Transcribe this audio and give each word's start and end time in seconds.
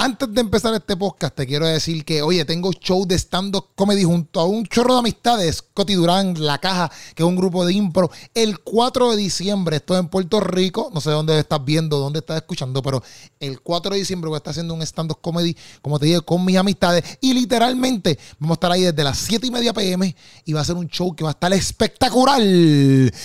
Antes 0.00 0.32
de 0.32 0.40
empezar 0.42 0.72
este 0.74 0.96
podcast, 0.96 1.34
te 1.34 1.44
quiero 1.44 1.66
decir 1.66 2.04
que, 2.04 2.22
oye, 2.22 2.44
tengo 2.44 2.70
show 2.70 3.04
de 3.04 3.16
stand-up 3.18 3.70
comedy 3.74 4.04
junto 4.04 4.38
a 4.38 4.44
un 4.44 4.64
chorro 4.64 4.92
de 4.92 5.00
amistades. 5.00 5.60
Coti 5.60 5.94
Durán, 5.94 6.34
La 6.38 6.58
Caja, 6.58 6.88
que 7.16 7.24
es 7.24 7.28
un 7.28 7.34
grupo 7.34 7.66
de 7.66 7.72
impro, 7.72 8.08
el 8.32 8.60
4 8.60 9.10
de 9.10 9.16
diciembre. 9.16 9.78
Esto 9.78 9.94
es 9.94 10.00
en 10.00 10.06
Puerto 10.06 10.38
Rico. 10.38 10.92
No 10.94 11.00
sé 11.00 11.10
dónde 11.10 11.36
estás 11.36 11.64
viendo, 11.64 11.98
dónde 11.98 12.20
estás 12.20 12.36
escuchando, 12.36 12.80
pero 12.80 13.02
el 13.40 13.60
4 13.60 13.90
de 13.94 13.98
diciembre 13.98 14.28
voy 14.28 14.36
a 14.36 14.38
estar 14.38 14.52
haciendo 14.52 14.72
un 14.72 14.82
stand-up 14.82 15.20
comedy, 15.20 15.56
como 15.82 15.98
te 15.98 16.06
dije, 16.06 16.20
con 16.20 16.44
mis 16.44 16.56
amistades. 16.56 17.02
Y 17.20 17.34
literalmente 17.34 18.20
vamos 18.38 18.54
a 18.54 18.58
estar 18.58 18.70
ahí 18.70 18.82
desde 18.82 19.02
las 19.02 19.18
7 19.18 19.48
y 19.48 19.50
media 19.50 19.72
pm 19.72 20.14
y 20.44 20.52
va 20.52 20.60
a 20.60 20.64
ser 20.64 20.76
un 20.76 20.86
show 20.86 21.12
que 21.16 21.24
va 21.24 21.30
a 21.30 21.32
estar 21.32 21.52
espectacular. 21.52 22.40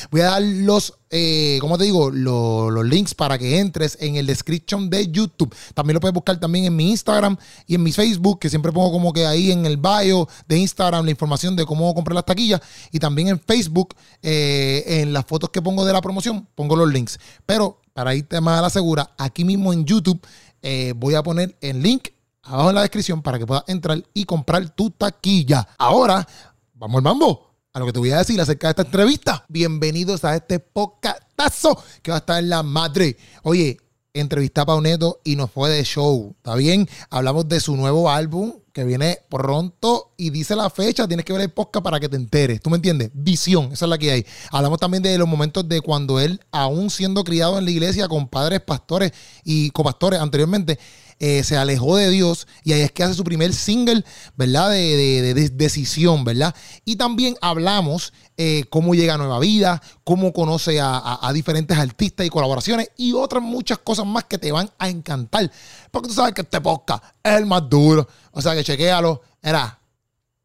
Voy 0.09 0.21
a 0.21 0.25
dar 0.25 0.41
los 0.41 0.91
eh, 1.15 1.59
como 1.61 1.77
te 1.77 1.83
digo, 1.83 2.09
los 2.09 2.85
links 2.87 3.13
para 3.13 3.37
que 3.37 3.59
entres 3.59 3.99
en 4.01 4.15
el 4.15 4.25
description 4.25 4.89
de 4.89 5.11
YouTube. 5.11 5.53
También 5.75 5.93
lo 5.93 5.99
puedes 5.99 6.13
buscar 6.15 6.39
también 6.39 6.65
en 6.65 6.75
mi 6.75 6.89
Instagram 6.89 7.37
y 7.67 7.75
en 7.75 7.83
mi 7.83 7.91
Facebook, 7.91 8.39
que 8.39 8.49
siempre 8.49 8.71
pongo 8.71 8.91
como 8.91 9.13
que 9.13 9.27
ahí 9.27 9.51
en 9.51 9.67
el 9.67 9.77
bio 9.77 10.27
de 10.47 10.57
Instagram 10.57 11.05
la 11.05 11.11
información 11.11 11.55
de 11.55 11.67
cómo 11.67 11.93
comprar 11.93 12.15
las 12.15 12.25
taquillas. 12.25 12.61
Y 12.91 12.97
también 12.97 13.27
en 13.27 13.39
Facebook, 13.39 13.93
eh, 14.23 14.83
en 14.87 15.13
las 15.13 15.23
fotos 15.25 15.51
que 15.51 15.61
pongo 15.61 15.85
de 15.85 15.93
la 15.93 16.01
promoción, 16.01 16.47
pongo 16.55 16.75
los 16.75 16.91
links. 16.91 17.19
Pero 17.45 17.79
para 17.93 18.15
irte 18.15 18.41
más 18.41 18.57
a 18.57 18.63
la 18.63 18.71
segura, 18.71 19.11
aquí 19.19 19.45
mismo 19.45 19.71
en 19.71 19.85
YouTube 19.85 20.19
eh, 20.63 20.95
voy 20.95 21.13
a 21.13 21.21
poner 21.21 21.55
el 21.61 21.83
link 21.83 22.07
abajo 22.41 22.69
en 22.69 22.75
la 22.75 22.81
descripción 22.81 23.21
para 23.21 23.37
que 23.37 23.45
puedas 23.45 23.65
entrar 23.67 24.03
y 24.15 24.25
comprar 24.25 24.67
tu 24.71 24.89
taquilla. 24.89 25.67
Ahora, 25.77 26.27
vamos 26.73 26.97
al 26.97 27.03
mambo 27.03 27.52
a 27.73 27.79
lo 27.79 27.87
que 27.87 27.93
te 27.93 27.99
voy 27.99 28.11
a 28.11 28.19
decir 28.19 28.39
acerca 28.39 28.67
de 28.67 28.71
esta 28.71 28.81
entrevista. 28.83 29.45
Bienvenidos 29.49 30.23
a 30.23 30.35
este 30.35 30.59
podcastazo 30.59 31.83
que 32.03 32.11
va 32.11 32.17
a 32.17 32.19
estar 32.19 32.37
en 32.37 32.49
la 32.49 32.61
madre. 32.61 33.17
Oye, 33.41 33.77
entrevista 34.13 34.61
a 34.61 34.65
Pauneto 34.67 35.21
y 35.23 35.35
nos 35.35 35.49
fue 35.49 35.71
de 35.71 35.83
show. 35.83 36.35
¿Está 36.37 36.53
bien? 36.53 36.87
Hablamos 37.09 37.49
de 37.49 37.59
su 37.59 37.75
nuevo 37.75 38.11
álbum 38.11 38.53
que 38.73 38.83
viene 38.83 39.19
pronto 39.29 40.13
y 40.17 40.31
dice 40.31 40.55
la 40.55 40.69
fecha. 40.69 41.07
Tienes 41.07 41.25
que 41.25 41.31
ver 41.31 41.43
el 41.43 41.51
podcast 41.51 41.83
para 41.83 41.99
que 41.99 42.09
te 42.09 42.15
enteres. 42.15 42.59
¿Tú 42.59 42.69
me 42.69 42.77
entiendes? 42.77 43.11
Visión, 43.13 43.71
esa 43.71 43.85
es 43.85 43.89
la 43.89 43.97
que 43.97 44.11
hay. 44.11 44.25
Hablamos 44.51 44.79
también 44.79 45.03
de 45.03 45.17
los 45.17 45.27
momentos 45.27 45.69
de 45.69 45.79
cuando 45.81 46.19
él, 46.19 46.41
aún 46.51 46.89
siendo 46.89 47.23
criado 47.23 47.57
en 47.59 47.65
la 47.65 47.71
iglesia 47.71 48.07
con 48.07 48.27
padres, 48.27 48.61
pastores 48.61 49.13
y 49.43 49.69
copastores 49.69 50.19
anteriormente, 50.19 50.79
eh, 51.19 51.43
se 51.43 51.55
alejó 51.55 51.95
de 51.95 52.09
Dios 52.09 52.47
y 52.63 52.73
ahí 52.73 52.81
es 52.81 52.91
que 52.91 53.03
hace 53.03 53.13
su 53.13 53.23
primer 53.23 53.53
single, 53.53 54.03
¿verdad? 54.35 54.71
De, 54.71 55.49
decisión, 55.53 56.23
¿verdad? 56.23 56.53
Y 56.83 56.95
también 56.95 57.35
hablamos 57.41 58.11
eh, 58.35 58.65
cómo 58.69 58.95
llega 58.95 59.13
a 59.13 59.17
Nueva 59.17 59.39
Vida, 59.39 59.81
cómo 60.03 60.33
conoce 60.33 60.79
a, 60.81 61.31
diferentes 61.33 61.77
artistas 61.77 62.25
y 62.25 62.29
colaboraciones 62.29 62.89
y 62.97 63.13
otras 63.13 63.41
muchas 63.41 63.77
cosas 63.77 64.05
más 64.05 64.25
que 64.25 64.37
te 64.37 64.51
van 64.51 64.69
a 64.77 64.89
encantar. 64.89 65.49
Porque 65.91 66.09
tú 66.09 66.13
sabes 66.13 66.33
que 66.33 66.41
este 66.41 66.59
podcast 66.59 67.03
es 67.23 67.33
el 67.33 67.45
más 67.45 67.69
duro. 67.69 68.07
O 68.33 68.41
sea 68.41 68.55
que 68.55 68.63
chequéalo. 68.63 69.21
Era. 69.41 69.79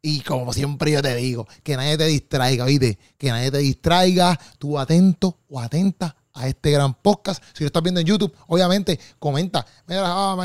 Y 0.01 0.21
como 0.21 0.53
siempre 0.53 0.91
yo 0.91 1.01
te 1.01 1.13
digo, 1.15 1.45
que 1.61 1.75
nadie 1.75 1.97
te 1.97 2.05
distraiga, 2.05 2.63
¿viste? 2.63 2.97
Que 3.17 3.31
nadie 3.31 3.51
te 3.51 3.57
distraiga, 3.57 4.39
tú 4.57 4.79
atento 4.79 5.39
o 5.49 5.59
atenta 5.59 6.15
a 6.33 6.47
este 6.47 6.71
gran 6.71 6.93
podcast. 6.93 7.43
Si 7.53 7.65
lo 7.65 7.67
estás 7.67 7.83
viendo 7.83 7.99
en 7.99 8.07
YouTube, 8.07 8.33
obviamente 8.47 8.97
comenta. 9.19 9.65
Mira, 9.87 10.03
ah, 10.05 10.37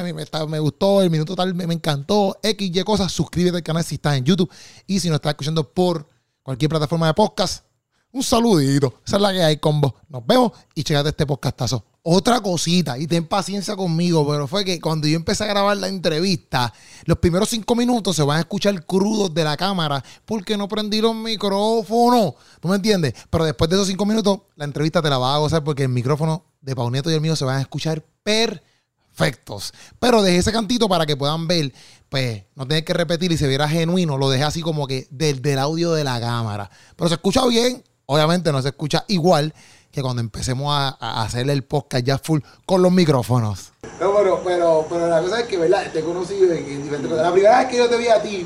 me, 0.49 0.59
gustó, 0.59 1.03
el 1.03 1.11
minuto 1.11 1.37
tal 1.37 1.55
me, 1.55 1.73
encantó, 1.73 2.37
X, 2.43 2.71
Y 2.75 2.83
cosas. 2.83 3.13
Suscríbete 3.13 3.59
al 3.59 3.63
canal 3.63 3.85
si 3.85 3.95
estás 3.95 4.17
en 4.17 4.25
YouTube. 4.25 4.51
Y 4.89 4.99
si 4.99 5.09
nos 5.09 5.17
estás 5.17 5.31
escuchando 5.31 5.73
por 5.73 6.09
cualquier 6.43 6.69
plataforma 6.69 7.07
de 7.07 7.15
podcast, 7.15 7.65
un 8.11 8.25
saludito. 8.25 9.01
Esa 9.07 9.17
es 9.17 9.23
la 9.23 9.33
que 9.33 9.43
hay, 9.43 9.57
combo. 9.59 9.95
Nos 10.09 10.27
vemos 10.27 10.51
y 10.75 10.83
checate 10.83 11.11
este 11.11 11.27
podcastazo. 11.27 11.94
Otra 12.07 12.43
cosita, 12.43 12.99
y 12.99 13.07
ten 13.07 13.27
paciencia 13.27 13.77
conmigo, 13.77 14.29
pero 14.29 14.47
fue 14.47 14.63
que 14.63 14.79
cuando 14.79 15.09
yo 15.09 15.17
empecé 15.17 15.45
a 15.45 15.47
grabar 15.47 15.79
la 15.79 15.89
entrevista, 15.89 16.71
los 17.07 17.17
primeros 17.17 17.49
cinco 17.49 17.75
minutos 17.75 18.15
se 18.15 18.23
van 18.23 18.37
a 18.37 18.41
escuchar 18.41 18.85
crudos 18.85 19.33
de 19.33 19.43
la 19.43 19.57
cámara 19.57 20.05
porque 20.27 20.59
no 20.59 20.69
prendí 20.69 21.01
los 21.01 21.15
micrófonos. 21.15 22.35
¿Tú 22.61 22.69
me 22.69 22.77
entiendes? 22.77 23.15
Pero 23.31 23.47
después 23.47 23.71
de 23.71 23.77
esos 23.77 23.89
cinco 23.89 24.05
minutos, 24.05 24.41
la 24.55 24.67
entrevista 24.67 25.01
te 25.01 25.09
la 25.09 25.17
vas 25.17 25.35
a 25.35 25.39
gozar 25.39 25.65
porque 25.65 25.85
el 25.85 25.89
micrófono 25.89 26.45
de 26.61 26.77
Pauneto 26.77 27.11
y 27.11 27.15
el 27.15 27.23
mío 27.23 27.37
se 27.37 27.47
van 27.47 27.57
a 27.57 27.63
escuchar 27.63 28.05
perfectos. 28.23 29.73
Pero 29.99 30.21
dejé 30.21 30.37
ese 30.37 30.53
cantito 30.53 30.91
para 30.91 31.07
que 31.07 31.17
puedan 31.17 31.49
ver, 31.49 31.73
pues 32.11 32.43
no 32.55 32.69
tener 32.69 32.85
que 32.85 32.93
repetir 32.93 33.33
y 33.33 33.39
se 33.39 33.49
viera 33.49 33.67
genuino. 33.67 34.19
Lo 34.19 34.29
dejé 34.29 34.45
así 34.45 34.61
como 34.61 34.87
que 34.87 35.07
del, 35.11 35.41
del 35.41 35.59
audio 35.59 35.95
de 35.95 36.05
la 36.05 36.21
cámara. 36.21 36.71
Pero 36.97 37.09
se 37.09 37.15
escucha 37.15 37.47
bien, 37.47 37.83
obviamente 38.05 38.53
no 38.53 38.61
se 38.61 38.69
escucha 38.69 39.07
igual 39.09 39.55
que 39.95 40.03
cuando 40.03 40.21
empecemos 40.21 40.75
a, 40.75 40.97
a 40.99 41.23
hacer 41.23 41.49
el 41.49 41.63
podcast 41.63 42.05
ya 42.05 42.19
full 42.19 42.41
con 42.67 42.83
los 42.83 42.91
micrófonos. 42.91 43.73
No, 44.01 44.13
pero, 44.15 44.43
pero, 44.45 44.87
pero 44.89 45.07
la 45.07 45.21
cosa 45.23 45.41
es 45.41 45.47
que, 45.47 45.57
¿verdad? 45.57 45.91
Te 45.93 46.01
he 46.01 46.03
conocido 46.03 46.53
en, 46.53 46.83
diferentes 46.83 47.09
cosas. 47.09 47.25
La 47.25 47.33
primera 47.33 47.59
vez 47.59 47.69
que 47.69 47.77
yo 47.77 47.89
te 47.89 47.97
vi 47.97 48.09
a 48.09 48.21
ti 48.21 48.45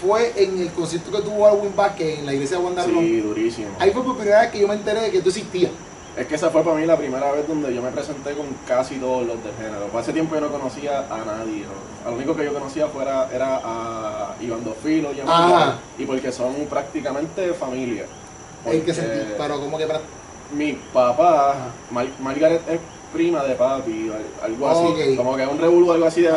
fue 0.00 0.32
en 0.36 0.60
el 0.60 0.70
concierto 0.72 1.10
que 1.10 1.22
tuvo 1.22 1.46
Alwin 1.46 1.74
Vázquez 1.74 2.18
en 2.18 2.26
la 2.26 2.34
iglesia 2.34 2.58
de 2.58 2.64
Wanda 2.64 2.84
Sí, 2.84 3.20
durísimo. 3.20 3.68
Ahí 3.78 3.90
fue 3.90 4.04
por 4.04 4.16
primera 4.16 4.42
vez 4.42 4.50
que 4.50 4.60
yo 4.60 4.68
me 4.68 4.74
enteré 4.74 5.00
de 5.00 5.10
que 5.10 5.22
tú 5.22 5.30
existías. 5.30 5.70
Es 6.16 6.26
que 6.26 6.34
esa 6.34 6.50
fue 6.50 6.62
para 6.62 6.76
mí 6.76 6.84
la 6.84 6.98
primera 6.98 7.32
vez 7.32 7.48
donde 7.48 7.74
yo 7.74 7.80
me 7.80 7.90
presenté 7.90 8.34
con 8.34 8.46
casi 8.68 8.96
todos 8.96 9.26
los 9.26 9.42
de 9.42 9.50
género. 9.54 9.86
Por 9.86 10.02
ese 10.02 10.12
tiempo 10.12 10.34
yo 10.34 10.42
no 10.42 10.52
conocía 10.52 11.06
a 11.10 11.24
nadie. 11.24 11.64
¿no? 11.64 12.10
Lo 12.10 12.16
único 12.16 12.36
que 12.36 12.44
yo 12.44 12.52
conocía 12.52 12.86
fuera, 12.88 13.30
era 13.32 13.60
a 13.64 14.34
Iván 14.40 14.62
Dofilo 14.62 15.10
y 15.14 15.20
a 15.26 15.78
Y 15.98 16.04
porque 16.04 16.30
son 16.30 16.54
prácticamente 16.68 17.54
familia. 17.54 18.04
¿En 18.66 18.84
qué 18.84 18.92
sentido? 18.92 19.36
Pero 19.38 19.58
como 19.58 19.78
que 19.78 19.86
mi 20.54 20.72
papá, 20.92 21.54
Margaret 22.20 22.62
es 22.68 22.80
prima 23.12 23.44
de 23.44 23.54
papi, 23.54 24.10
algo 24.42 24.68
así. 24.68 25.16
Como 25.16 25.36
que 25.36 25.42
es 25.42 25.48
un 25.48 25.58
revuelo 25.58 25.92
algo 25.92 26.06
así 26.06 26.22
de 26.22 26.30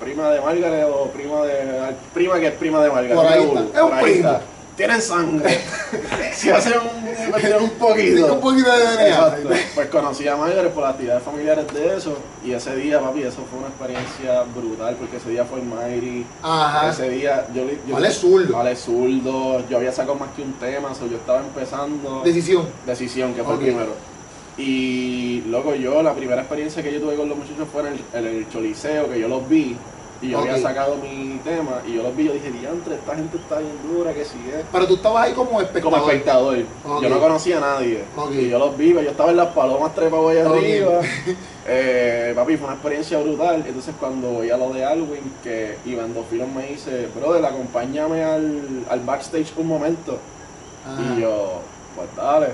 prima 0.00 0.30
de 0.30 0.40
Margaret 0.40 0.86
o 0.90 1.06
prima 1.08 1.42
de. 1.42 1.94
Prima 2.14 2.38
que 2.38 2.46
es 2.48 2.54
prima 2.54 2.82
de 2.82 2.90
Margaret. 2.90 3.14
Por 3.14 3.26
ahí 3.26 3.42
Es 3.74 3.82
un 3.82 3.98
primo 4.00 4.57
tienen 4.78 5.02
sangre. 5.02 5.60
si 6.32 6.50
hacen 6.50 6.74
un, 6.74 7.62
un 7.62 7.70
poquito. 7.70 8.34
Un 8.34 8.40
poquito 8.40 8.70
de 8.72 8.84
DNA. 8.84 9.36
Pues 9.74 9.88
conocí 9.88 10.26
a 10.28 10.36
Margaret 10.36 10.72
por 10.72 10.84
las 10.84 10.92
actividades 10.92 11.24
familiares 11.24 11.66
de 11.74 11.96
eso. 11.96 12.16
Y 12.44 12.52
ese 12.52 12.76
día, 12.76 13.00
papi, 13.00 13.22
eso 13.22 13.44
fue 13.50 13.58
una 13.58 13.68
experiencia 13.68 14.44
brutal. 14.54 14.94
Porque 14.94 15.16
ese 15.16 15.30
día 15.30 15.44
fue 15.44 15.60
Mayri. 15.60 16.24
Ajá. 16.42 16.90
Ese 16.90 17.10
día, 17.10 17.46
yo. 17.52 17.64
yo 17.86 17.94
vale 17.94 18.10
zurdo. 18.12 18.56
Vale 18.56 18.76
zurdo. 18.76 19.68
Yo 19.68 19.78
había 19.78 19.92
sacado 19.92 20.14
más 20.14 20.30
que 20.30 20.42
un 20.42 20.52
tema. 20.54 20.94
So 20.94 21.08
yo 21.08 21.16
estaba 21.16 21.40
empezando. 21.40 22.22
Decisión. 22.24 22.68
Decisión, 22.86 23.34
que 23.34 23.42
fue 23.42 23.54
el 23.54 23.60
primero. 23.60 23.94
Y 24.56 25.42
luego 25.48 25.74
yo, 25.74 26.02
la 26.02 26.14
primera 26.14 26.42
experiencia 26.42 26.82
que 26.82 26.92
yo 26.92 27.00
tuve 27.00 27.16
con 27.16 27.28
los 27.28 27.38
muchachos 27.38 27.68
fue 27.72 27.82
en 27.82 27.86
el, 27.88 28.00
en 28.12 28.26
el 28.26 28.48
Choliseo, 28.48 29.10
que 29.10 29.18
yo 29.18 29.28
los 29.28 29.48
vi. 29.48 29.76
Y 30.20 30.30
yo 30.30 30.38
había 30.40 30.58
sacado 30.58 30.96
mi 30.96 31.40
tema 31.44 31.80
y 31.86 31.94
yo 31.94 32.02
los 32.02 32.16
vi, 32.16 32.24
yo 32.24 32.32
dije, 32.32 32.50
diantre, 32.50 32.96
esta 32.96 33.14
gente 33.14 33.36
está 33.36 33.60
bien 33.60 33.76
dura, 33.84 34.12
que 34.12 34.24
sigue. 34.24 34.64
Pero 34.72 34.86
tú 34.88 34.96
estabas 34.96 35.26
ahí 35.26 35.32
como 35.32 35.60
espectador. 35.60 36.00
Como 36.00 36.10
espectador. 36.10 36.56
Yo 37.02 37.08
no 37.08 37.20
conocía 37.20 37.58
a 37.58 37.60
nadie. 37.60 38.02
Y 38.32 38.48
yo 38.48 38.58
los 38.58 38.76
vi, 38.76 38.94
yo 38.94 39.00
estaba 39.00 39.30
en 39.30 39.36
las 39.36 39.48
palomas 39.48 39.94
trepados 39.94 40.32
allá 40.32 40.46
arriba. 40.46 41.00
eh, 41.68 42.32
papi, 42.34 42.56
fue 42.56 42.66
una 42.66 42.74
experiencia 42.74 43.18
brutal. 43.20 43.64
Entonces 43.64 43.94
cuando 44.00 44.30
voy 44.30 44.50
a 44.50 44.56
lo 44.56 44.72
de 44.72 44.84
Alwin, 44.84 45.32
que 45.44 45.78
Iván 45.86 46.12
Dofilos 46.14 46.48
me 46.48 46.66
dice, 46.66 47.08
brother, 47.14 47.44
acompáñame 47.44 48.24
al, 48.24 48.84
al 48.90 49.00
backstage 49.00 49.52
un 49.56 49.68
momento. 49.68 50.18
Y 51.14 51.20
yo, 51.20 51.60
pues 51.94 52.08
dale. 52.16 52.48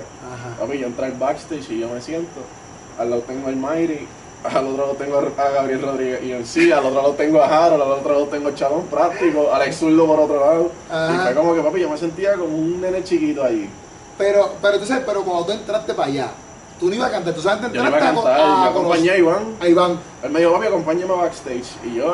Papi, 0.59 0.77
yo 0.77 0.85
entré 0.85 1.05
al 1.07 1.13
backstage 1.13 1.71
y 1.71 1.79
yo 1.79 1.89
me 1.89 1.99
siento. 1.99 2.41
Al 2.99 3.09
lado 3.09 3.23
tengo 3.23 3.49
el 3.49 3.55
Mayri 3.55 4.07
al 4.47 4.67
otro 4.67 4.87
lo 4.87 4.93
tengo 4.93 5.17
a 5.17 5.49
Gabriel 5.49 5.81
Rodríguez 5.81 6.23
y 6.23 6.31
en 6.31 6.45
sí, 6.45 6.71
al 6.71 6.85
otro 6.85 7.01
lo 7.01 7.11
tengo 7.11 7.41
a 7.41 7.65
Harold, 7.65 7.81
al 7.81 7.91
otro 7.91 8.19
lo 8.19 8.25
tengo 8.25 8.49
a 8.49 8.55
Chabón 8.55 8.85
Práctico, 8.87 9.51
Alex 9.53 9.77
Zurdo 9.77 10.05
por 10.05 10.19
otro 10.19 10.39
lado. 10.39 10.71
Y 11.13 11.17
fue 11.17 11.35
como 11.35 11.55
que, 11.55 11.61
papi, 11.61 11.79
yo 11.81 11.89
me 11.89 11.97
sentía 11.97 12.33
como 12.33 12.57
un 12.57 12.81
nene 12.81 13.03
chiquito 13.03 13.43
ahí. 13.43 13.69
Pero, 14.17 14.53
pero 14.61 14.79
tú 14.79 14.85
sabes, 14.85 15.03
pero 15.05 15.23
cuando 15.23 15.45
tú 15.45 15.51
entraste 15.51 15.93
para 15.93 16.07
allá, 16.07 16.31
tú 16.79 16.89
no 16.89 16.95
ibas 16.95 17.09
a 17.09 17.11
cantar, 17.11 17.33
tú 17.33 17.41
sabes, 17.41 17.57
entraste 17.57 17.77
yo 17.77 17.83
no 17.83 17.89
iba 17.89 17.97
a 17.97 18.13
cantar, 18.13 18.39
a, 18.39 18.63
yo 18.63 18.69
acompañé 18.69 19.09
a 19.11 19.17
Iván. 19.17 19.43
A 19.59 19.67
Iván. 19.67 19.99
Él 20.23 20.31
me 20.31 20.39
dijo, 20.39 20.53
papi, 20.53 20.67
acompáñame 20.67 21.13
backstage. 21.13 21.75
Y 21.83 21.95
yo 21.95 22.13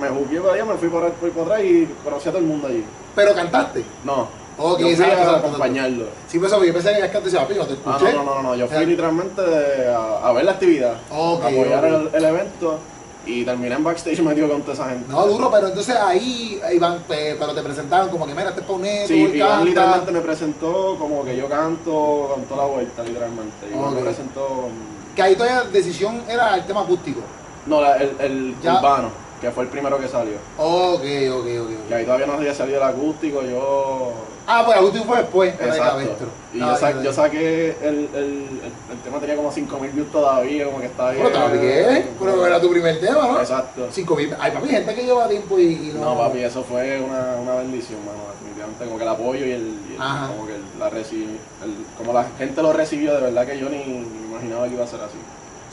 me 0.00 0.08
jugué 0.08 0.40
para 0.40 0.54
allá, 0.54 0.64
me 0.64 0.74
fui 0.74 0.88
por, 0.88 1.10
por, 1.12 1.30
por 1.30 1.42
atrás 1.44 1.64
y 1.64 1.88
conocí 2.04 2.28
a 2.28 2.32
todo 2.32 2.40
el 2.40 2.46
mundo 2.46 2.68
allí. 2.68 2.84
¿Pero 3.14 3.34
cantaste? 3.34 3.84
No. 4.04 4.41
Ok, 4.58 4.80
yo 4.80 4.96
fui 4.96 5.04
a 5.04 5.36
acompañarlo. 5.36 6.06
Sí, 6.28 6.38
pues 6.38 6.52
yo 6.52 6.72
pensé 6.72 6.92
que 6.92 6.98
y 6.98 7.32
papi, 7.32 7.54
te 7.54 7.60
ah, 7.60 7.66
escuché. 7.70 8.12
no, 8.12 8.24
no, 8.24 8.34
no, 8.36 8.42
no, 8.42 8.54
yo 8.54 8.68
fui 8.68 8.86
literalmente 8.86 9.42
a, 9.88 10.28
a, 10.28 10.32
ver 10.32 10.44
la 10.44 10.52
actividad, 10.52 10.96
a 11.10 11.32
apoyar 11.34 11.84
el, 11.84 12.10
el, 12.12 12.24
evento 12.24 12.78
y 13.24 13.44
terminé 13.44 13.74
en 13.74 13.84
backstage 13.84 14.20
metido 14.22 14.48
con 14.48 14.62
toda 14.62 14.74
esa 14.74 14.88
gente. 14.90 15.10
No, 15.10 15.26
duro, 15.26 15.50
pero 15.50 15.68
entonces 15.68 15.96
ahí 15.96 16.60
Iván, 16.72 17.04
pero 17.08 17.54
te 17.54 17.62
presentaron 17.62 18.10
como 18.10 18.26
que, 18.26 18.34
mira, 18.34 18.50
este 18.50 18.62
pones 18.62 19.08
Sí, 19.08 19.14
Iván 19.14 19.64
literalmente 19.64 20.12
me 20.12 20.20
presentó 20.20 20.96
como 20.98 21.24
que 21.24 21.36
yo 21.36 21.48
canto 21.48 22.32
con 22.34 22.44
toda 22.44 22.66
la 22.66 22.72
vuelta, 22.72 23.02
literalmente. 23.02 23.68
Iván 23.72 23.94
me 23.94 24.02
presentó... 24.02 24.68
Que 25.16 25.22
ahí 25.22 25.34
todavía 25.34 25.64
la 25.64 25.70
decisión 25.70 26.22
era 26.28 26.54
el 26.54 26.64
tema 26.64 26.82
acústico. 26.82 27.20
No, 27.66 27.84
el, 27.94 28.16
el 28.18 28.54
urbano. 28.62 29.21
Que 29.42 29.50
fue 29.50 29.64
el 29.64 29.70
primero 29.70 29.98
que 29.98 30.06
salió. 30.06 30.36
Ok, 30.56 31.02
ok, 31.02 31.46
ok. 31.62 31.70
Y 31.90 31.92
ahí 31.92 32.04
todavía 32.04 32.26
no 32.26 32.34
había 32.34 32.54
salido 32.54 32.78
el 32.78 32.84
acústico, 32.84 33.42
yo... 33.42 34.12
Ah, 34.46 34.62
pues 34.64 34.76
el 34.76 34.84
acústico 34.84 35.04
fue 35.04 35.18
después, 35.18 35.54
Exacto. 35.54 36.26
Y 36.54 36.58
yo, 36.60 36.76
sa 36.76 37.02
yo, 37.02 37.12
saqué, 37.12 37.76
el, 37.82 38.08
el, 38.14 38.46
el, 38.90 38.98
tema 39.02 39.18
tenía 39.18 39.34
como 39.34 39.50
5.000 39.50 39.92
views 39.92 40.12
todavía, 40.12 40.66
como 40.66 40.78
que 40.78 40.86
estaba 40.86 41.10
bien. 41.10 41.24
Pero 41.24 41.34
estaba 41.34 41.52
bien, 41.60 42.10
pero 42.18 42.46
era 42.46 42.60
tu 42.60 42.70
primer 42.70 43.00
tema, 43.00 43.26
¿no? 43.26 43.40
Exacto. 43.40 43.88
5.000, 43.88 44.36
ay 44.38 44.52
papi, 44.52 44.68
gente 44.68 44.94
que 44.94 45.02
lleva 45.02 45.28
tiempo 45.28 45.58
y, 45.58 45.92
no... 45.94 46.14
No, 46.14 46.18
papi, 46.18 46.44
eso 46.44 46.62
fue 46.62 47.00
una, 47.00 47.36
una 47.42 47.54
bendición, 47.56 47.98
mano, 48.06 48.18
definitivamente, 48.34 48.84
como 48.84 48.96
que 48.96 49.02
el 49.02 49.08
apoyo 49.08 49.46
y 49.46 49.50
el, 49.50 49.76
como 49.96 50.46
que 50.46 50.54
la 50.78 50.88
recibi, 50.88 51.38
el, 51.64 51.84
como 51.98 52.12
la 52.12 52.26
gente 52.38 52.62
lo 52.62 52.72
recibió, 52.72 53.14
de 53.14 53.22
verdad 53.22 53.44
que 53.44 53.58
yo 53.58 53.68
ni, 53.68 53.78
ni 53.78 54.28
imaginaba 54.28 54.68
que 54.68 54.74
iba 54.74 54.84
a 54.84 54.88
ser 54.88 55.00
así. 55.00 55.18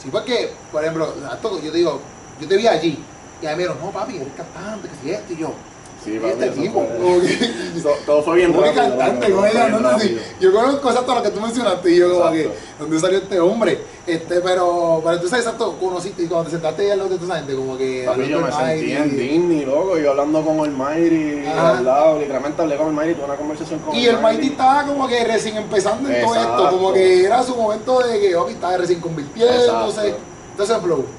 Sí, 0.02 0.08
porque, 0.10 0.54
por 0.72 0.82
ejemplo, 0.82 1.12
yo 1.62 1.70
te 1.70 1.78
digo, 1.78 2.00
yo 2.40 2.48
te 2.48 2.56
vi 2.56 2.66
allí, 2.66 2.98
y 3.42 3.46
ahí 3.46 3.56
me 3.56 3.62
dijeron, 3.62 3.78
no 3.82 3.90
papi, 3.90 4.16
eres 4.16 4.28
cantante, 4.36 4.88
que 4.88 4.94
si 5.02 5.10
esto, 5.10 5.32
y 5.32 5.36
yo, 5.36 5.52
Sí, 6.04 6.18
este 6.24 6.48
tipo. 6.48 6.86
todo 8.06 8.22
fue 8.22 8.36
bien 8.36 8.54
rápido. 8.54 8.74
cantante, 8.74 9.28
no, 9.28 9.80
no, 9.80 9.98
Yo 10.40 10.52
conozco 10.52 10.88
exacto 10.88 11.14
lo 11.14 11.22
que 11.22 11.30
tú 11.30 11.40
mencionaste 11.40 11.90
y 11.90 11.96
yo 11.98 12.18
como 12.18 12.32
que, 12.32 12.50
¿dónde 12.78 13.00
salió 13.00 13.18
este 13.18 13.38
hombre? 13.38 13.78
Este, 14.06 14.40
pero, 14.40 15.00
pero 15.04 15.16
entonces 15.16 15.40
exacto, 15.40 15.76
conociste 15.78 16.22
y 16.22 16.26
cuando 16.26 16.46
te 16.46 16.52
sentaste 16.52 16.90
al 16.90 16.98
lado 16.98 17.10
de 17.10 17.24
esa 17.24 17.36
gente, 17.36 17.54
como 17.54 17.76
que. 17.76 18.04
Papi, 18.06 18.28
yo 18.28 18.40
me 18.40 18.50
sentí 18.50 18.92
en 18.92 19.16
Disney, 19.16 19.66
loco, 19.66 19.98
yo 19.98 20.10
hablando 20.12 20.42
con 20.42 20.60
el 20.60 20.70
Mayri 20.70 21.46
al 21.46 21.84
lado, 21.84 22.18
literalmente 22.18 22.62
hablé 22.62 22.76
con 22.76 22.88
el 22.88 22.94
Mayri, 22.94 23.14
tuve 23.14 23.24
una 23.26 23.36
conversación 23.36 23.80
con 23.80 23.94
y 23.94 24.06
el 24.06 24.20
Mayri. 24.20 24.46
estaba 24.46 24.84
como 24.84 25.06
que 25.06 25.22
recién 25.24 25.58
empezando 25.58 26.08
en 26.08 26.22
todo 26.22 26.34
esto, 26.34 26.70
como 26.70 26.92
que 26.94 27.24
era 27.24 27.42
su 27.42 27.54
momento 27.54 28.00
de 28.00 28.20
que, 28.20 28.34
papi, 28.34 28.52
estaba 28.52 28.78
recién 28.78 29.00
convirtiéndose. 29.00 30.29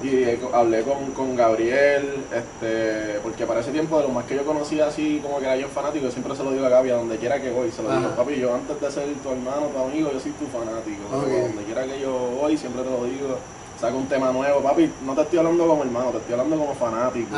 Y 0.03 0.39
hablé 0.53 0.83
con, 0.83 1.11
con, 1.11 1.35
Gabriel, 1.35 2.23
este, 2.33 3.19
porque 3.23 3.45
para 3.45 3.61
ese 3.61 3.71
tiempo 3.71 3.97
de 3.97 4.03
lo 4.03 4.09
más 4.09 4.25
que 4.25 4.35
yo 4.35 4.45
conocía 4.45 4.87
así 4.87 5.19
como 5.23 5.39
que 5.39 5.45
era 5.45 5.55
yo 5.55 5.67
fanático, 5.67 6.05
yo 6.05 6.11
siempre 6.11 6.35
se 6.35 6.43
lo 6.43 6.51
digo 6.51 6.65
a 6.65 6.69
Gaby, 6.69 6.89
a 6.91 6.95
donde 6.95 7.17
quiera 7.17 7.41
que 7.41 7.49
voy, 7.49 7.71
se 7.71 7.81
lo 7.81 7.91
digo, 7.95 8.09
papi, 8.11 8.35
yo 8.35 8.53
antes 8.53 8.79
de 8.79 8.91
ser 8.91 9.07
tu 9.23 9.29
hermano, 9.29 9.67
tu 9.67 9.79
amigo, 9.79 10.11
yo 10.11 10.19
soy 10.19 10.31
tu 10.33 10.45
fanático. 10.47 11.03
Donde 11.11 11.63
quiera 11.63 11.85
que 11.85 11.99
yo 11.99 12.11
voy, 12.39 12.57
siempre 12.57 12.83
te 12.83 12.89
lo 12.89 13.05
digo. 13.05 13.37
Saco 13.79 13.97
un 13.97 14.07
tema 14.07 14.31
nuevo, 14.31 14.61
papi, 14.61 14.91
no 15.03 15.15
te 15.15 15.21
estoy 15.21 15.39
hablando 15.39 15.65
como 15.65 15.83
hermano, 15.83 16.11
te 16.11 16.17
estoy 16.17 16.33
hablando 16.33 16.57
como 16.57 16.75
fanático. 16.75 17.35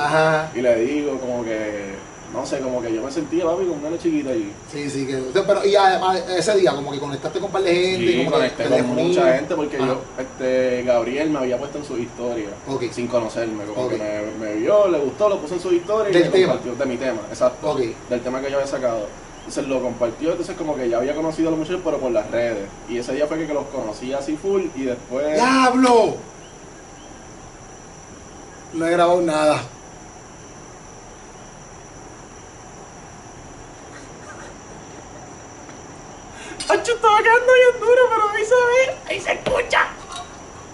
Y 0.54 0.62
le 0.62 0.76
digo 0.76 1.18
como 1.20 1.44
que 1.44 1.96
no 2.34 2.46
sé, 2.46 2.60
como 2.60 2.82
que 2.82 2.94
yo 2.94 3.04
me 3.04 3.12
sentía, 3.12 3.46
papi, 3.46 3.66
con 3.66 3.80
una 3.80 3.90
nene 3.90 4.00
chiquita 4.00 4.32
allí. 4.32 4.52
Sí, 4.72 4.90
sí, 4.90 5.06
que, 5.06 5.22
pero 5.46 5.64
y 5.66 5.76
además 5.76 6.24
ese 6.36 6.58
día 6.58 6.74
como 6.74 6.92
que 6.92 7.00
conectaste 7.00 7.40
con 7.40 7.46
un 7.46 7.52
par 7.52 7.62
de 7.62 7.76
gente. 7.76 8.08
Sí, 8.12 8.18
como 8.18 8.32
conecté 8.32 8.64
con 8.64 8.96
mucha 8.96 9.36
gente 9.36 9.56
porque 9.56 9.78
yo, 9.78 10.02
este, 10.18 10.84
Gabriel 10.84 11.30
me 11.30 11.40
había 11.40 11.58
puesto 11.60 11.78
en 11.78 11.86
su 11.86 11.98
historia, 11.98 12.50
sin 12.92 13.08
conocerme, 13.08 13.66
como 13.66 13.88
que 13.88 13.98
me, 13.98 14.46
me, 14.46 14.56
vio, 14.56 14.88
le 14.88 14.98
gustó, 14.98 15.30
lo 15.30 15.40
puso 15.40 15.54
en 15.54 15.62
su 15.62 15.72
historia 15.74 16.10
y 16.10 16.14
¿Del 16.14 16.32
tema? 16.32 16.54
compartió, 16.54 16.76
de 16.76 16.86
mi 16.86 16.98
tema, 16.98 17.22
exacto, 17.30 17.76
del 17.76 18.22
tema 18.22 18.42
que 18.42 18.50
yo 18.50 18.58
había 18.58 18.68
sacado. 18.68 19.08
Entonces 19.38 19.68
lo 19.68 19.82
compartió, 19.82 20.32
entonces 20.32 20.56
como 20.56 20.76
que 20.76 20.90
ya 20.90 20.98
había 20.98 21.14
conocido 21.14 21.50
a 21.50 21.52
los 21.52 21.60
muchachos, 21.60 21.82
pero 21.84 21.98
por 21.98 22.12
las 22.12 22.32
redes. 22.32 22.66
Y 22.90 22.98
ese 22.98 23.14
día 23.14 23.28
fue 23.28 23.38
que, 23.38 23.46
que 23.46 23.54
los 23.54 23.66
conocí 23.66 24.14
así 24.14 24.38
full 24.38 24.64
y 24.74 24.84
después... 24.84 25.36
¡Diablo! 25.36 26.16
No 28.74 28.88
he 28.88 28.92
grabado 28.92 29.22
nada. 29.22 29.62
Hacho 36.70 36.94
estaba 36.94 37.18
quedando 37.22 37.54
bien 37.54 37.80
duro, 37.80 38.02
pero 38.10 38.30
ahí 38.30 38.46
se 38.46 38.56
ve, 38.56 38.98
ahí 39.10 39.20
se 39.20 39.34
escucha. 39.34 39.88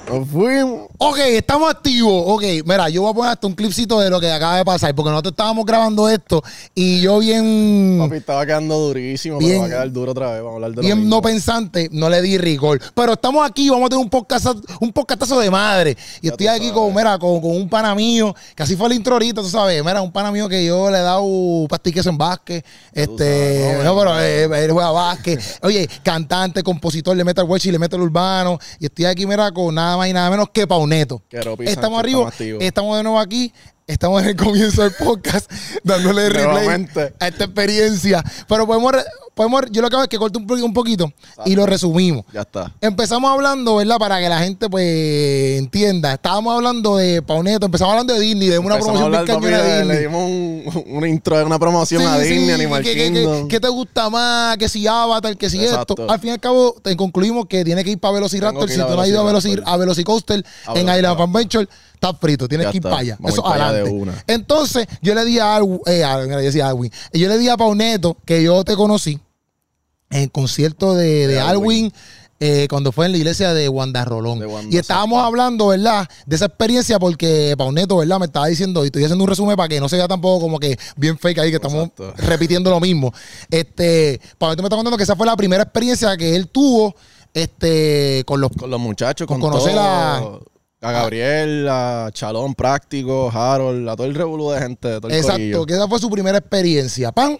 Nos 0.09 0.27
fuimos. 0.27 0.87
Ok, 0.97 1.19
estamos 1.19 1.69
activos. 1.69 2.23
Ok, 2.25 2.43
mira, 2.65 2.89
yo 2.89 3.03
voy 3.03 3.11
a 3.11 3.13
poner 3.13 3.31
hasta 3.33 3.45
un 3.45 3.53
clipcito 3.53 3.99
de 3.99 4.09
lo 4.09 4.19
que 4.19 4.31
acaba 4.31 4.57
de 4.57 4.65
pasar, 4.65 4.95
porque 4.95 5.11
nosotros 5.11 5.33
estábamos 5.33 5.63
grabando 5.65 6.09
esto 6.09 6.41
y 6.73 6.99
yo 7.01 7.19
bien. 7.19 7.97
Papi, 7.99 8.15
estaba 8.15 8.43
quedando 8.43 8.75
durísimo, 8.79 9.37
bien, 9.37 9.51
pero 9.51 9.61
va 9.61 9.65
a 9.67 9.69
quedar 9.69 9.91
duro 9.91 10.11
otra 10.13 10.31
vez. 10.31 10.41
Vamos 10.41 10.53
a 10.53 10.55
hablar 10.55 10.71
de 10.71 10.81
Bien 10.81 11.07
no 11.07 11.21
pensante, 11.21 11.89
no 11.91 12.09
le 12.09 12.23
di 12.23 12.39
rigor. 12.39 12.81
Pero 12.95 13.13
estamos 13.13 13.47
aquí, 13.47 13.69
vamos 13.69 13.85
a 13.85 13.89
tener 13.89 14.03
un 14.03 14.09
podcast, 14.09 14.47
un 14.79 14.91
podcastazo 14.91 15.39
de 15.39 15.51
madre. 15.51 15.95
Y 16.21 16.29
estoy 16.29 16.47
aquí 16.47 16.71
con, 16.71 16.93
mira, 16.93 17.19
con, 17.19 17.39
con, 17.39 17.51
un 17.51 17.69
pana 17.69 17.93
mío, 17.93 18.35
que 18.55 18.63
así 18.63 18.75
fue 18.75 18.87
el 18.87 18.93
intro 18.93 19.13
ahorita, 19.13 19.41
tú 19.41 19.49
sabes. 19.49 19.83
Mira, 19.85 20.01
un 20.01 20.11
pana 20.11 20.31
mío 20.31 20.49
que 20.49 20.65
yo 20.65 20.89
le 20.89 20.97
he 20.97 21.01
dado 21.01 21.67
pastiques 21.69 22.05
en 22.07 22.17
básquet. 22.17 22.65
Este, 22.93 23.77
no, 23.83 23.95
pero 23.95 24.19
eh, 24.19 24.45
él 24.65 24.71
juega 24.71 24.89
básquet. 24.89 25.39
Oye, 25.61 25.87
cantante, 26.01 26.63
compositor, 26.63 27.15
le 27.15 27.23
mete 27.23 27.41
al 27.41 27.47
y 27.63 27.71
le 27.71 27.77
mete 27.77 27.95
el 27.95 28.01
urbano. 28.01 28.57
Y 28.79 28.85
estoy 28.85 29.05
aquí, 29.05 29.27
mira, 29.27 29.51
con 29.51 29.75
nada 29.75 29.98
más 29.99 30.09
y 30.09 30.13
nada 30.13 30.29
menos 30.29 30.49
que 30.51 30.65
Pauneto. 30.65 31.21
estamos 31.59 31.99
arriba, 31.99 32.31
estamos, 32.59 32.97
de 32.97 33.03
nuevo 33.03 33.19
aquí. 33.19 33.53
Estamos 33.85 34.21
en 34.21 34.29
el 34.29 34.35
comienzo 34.35 34.83
del 34.83 34.93
podcast 34.93 35.51
dándole 35.83 36.29
replay 36.29 36.87
a 37.19 37.27
esta 37.27 37.45
experiencia. 37.45 38.23
Pero 38.47 38.67
podemos, 38.67 38.93
podemos 39.39 39.71
yo 39.71 39.81
lo 39.81 39.89
que 39.89 39.95
hago 39.95 40.03
es 40.03 40.09
que 40.09 40.17
corte 40.17 40.37
un, 40.37 40.63
un 40.63 40.73
poquito 40.73 41.09
y 41.45 41.55
lo 41.55 41.65
resumimos. 41.65 42.25
Ya 42.33 42.41
está. 42.41 42.73
Empezamos 42.81 43.31
hablando, 43.31 43.77
¿verdad? 43.77 43.95
Para 43.97 44.19
que 44.19 44.27
la 44.27 44.39
gente 44.39 44.69
pues 44.69 45.57
entienda. 45.57 46.15
Estábamos 46.15 46.55
hablando 46.55 46.97
de 46.97 47.21
Pauneto, 47.21 47.65
empezamos 47.65 47.93
hablando 47.93 48.15
de 48.15 48.19
Disney, 48.19 48.49
de 48.49 48.59
una 48.59 48.77
promoción 48.77 49.11
bien 49.11 49.25
cañona 49.25 49.61
de 49.61 49.77
Disney. 49.77 49.95
Le 49.95 50.01
dimos 50.01 50.25
un, 50.25 50.93
un, 50.93 51.07
intro 51.07 51.37
de 51.37 51.45
una 51.45 51.57
promoción 51.57 52.01
a 52.05 52.19
Disney, 52.19 52.51
Animal 52.51 52.83
que, 52.83 52.93
Kingdom. 52.93 53.47
¿Qué 53.47 53.61
te 53.61 53.69
gusta 53.69 54.09
más? 54.09 54.57
Que 54.57 54.67
si 54.67 54.85
Avatar, 54.85 55.37
que 55.37 55.49
si 55.49 55.63
esto. 55.63 55.95
Al 56.09 56.19
fin 56.19 56.31
y 56.31 56.33
al 56.33 56.41
cabo, 56.41 56.75
te 56.83 56.97
concluimos 56.97 57.45
que 57.45 57.63
tiene 57.63 57.81
que 57.85 57.91
ir 57.91 57.99
para 57.99 58.15
Velociraptor. 58.15 58.69
Si 58.69 58.75
tú 58.75 58.89
no 58.89 58.99
has 58.99 59.07
ido 59.07 59.21
a, 59.21 59.23
Veloci, 59.23 59.55
a 59.65 59.77
Velocicoaster 59.77 60.43
en 60.75 60.81
Island 60.81 61.05
Adventure 61.05 61.65
está 61.93 62.13
frito, 62.13 62.45
tienes 62.49 62.67
que 62.67 62.77
ir 62.77 62.83
para 62.83 62.97
allá. 62.97 63.17
Eso 63.23 63.47
adelante. 63.47 64.21
Entonces, 64.27 64.85
yo 65.01 65.15
le 65.15 65.23
di 65.23 65.39
a, 65.39 65.61
eh, 65.85 66.03
Alwin, 66.03 66.91
yo 67.13 67.29
le 67.29 67.37
di 67.37 67.47
a 67.47 67.55
Pauneto 67.55 68.17
que 68.25 68.43
yo 68.43 68.65
te 68.65 68.75
conocí 68.75 69.17
en 70.09 70.23
el 70.23 70.31
concierto 70.31 70.95
de, 70.95 71.27
de, 71.27 71.39
Alwin. 71.39 71.91
Eh, 72.41 72.67
cuando 72.69 72.93
fue 72.93 73.05
en 73.05 73.11
la 73.11 73.17
iglesia 73.17 73.53
de 73.53 73.67
Wanda 73.67 74.05
Rolón. 74.05 74.41
y 74.71 74.77
estábamos 74.77 75.21
hablando, 75.21 75.67
¿verdad? 75.67 76.07
De 76.25 76.37
esa 76.37 76.45
experiencia 76.45 76.97
porque 76.97 77.53
Pauneto, 77.57 77.97
¿verdad? 77.97 78.17
Me 78.17 78.27
estaba 78.27 78.47
diciendo, 78.47 78.85
y 78.85 78.87
estoy 78.87 79.03
haciendo 79.03 79.25
un 79.25 79.29
resumen 79.29 79.57
para 79.57 79.67
que 79.67 79.81
no 79.81 79.89
se 79.89 79.97
vea 79.97 80.07
tampoco 80.07 80.39
como 80.39 80.57
que 80.57 80.79
bien 80.95 81.19
fake 81.19 81.39
ahí, 81.39 81.49
que 81.49 81.57
estamos 81.57 81.89
repitiendo 82.15 82.69
lo 82.69 82.79
mismo. 82.79 83.13
Este, 83.51 84.21
Pauneto 84.37 84.63
me 84.63 84.67
está 84.67 84.77
contando 84.77 84.95
que 84.95 85.03
esa 85.03 85.17
fue 85.17 85.25
la 85.25 85.35
primera 85.35 85.63
experiencia 85.63 86.15
que 86.15 86.33
él 86.33 86.47
tuvo 86.47 86.95
este, 87.33 88.23
con 88.25 88.39
los, 88.39 88.51
con 88.51 88.69
los 88.69 88.79
muchachos, 88.79 89.27
con, 89.27 89.41
conocer 89.41 89.75
a 89.77 90.21
a 90.81 90.91
Gabriel, 90.91 91.67
a 91.69 92.09
Chalón 92.13 92.55
Práctico, 92.55 93.29
Harold, 93.33 93.87
a 93.89 93.95
todo 93.95 94.07
el 94.07 94.15
revolú 94.15 94.51
de 94.51 94.59
gente. 94.59 94.87
De 94.87 95.01
todo 95.01 95.11
el 95.11 95.17
Exacto, 95.17 95.65
que 95.65 95.73
esa 95.73 95.87
fue 95.87 95.99
su 95.99 96.09
primera 96.09 96.37
experiencia. 96.37 97.11
¡Pam! 97.11 97.37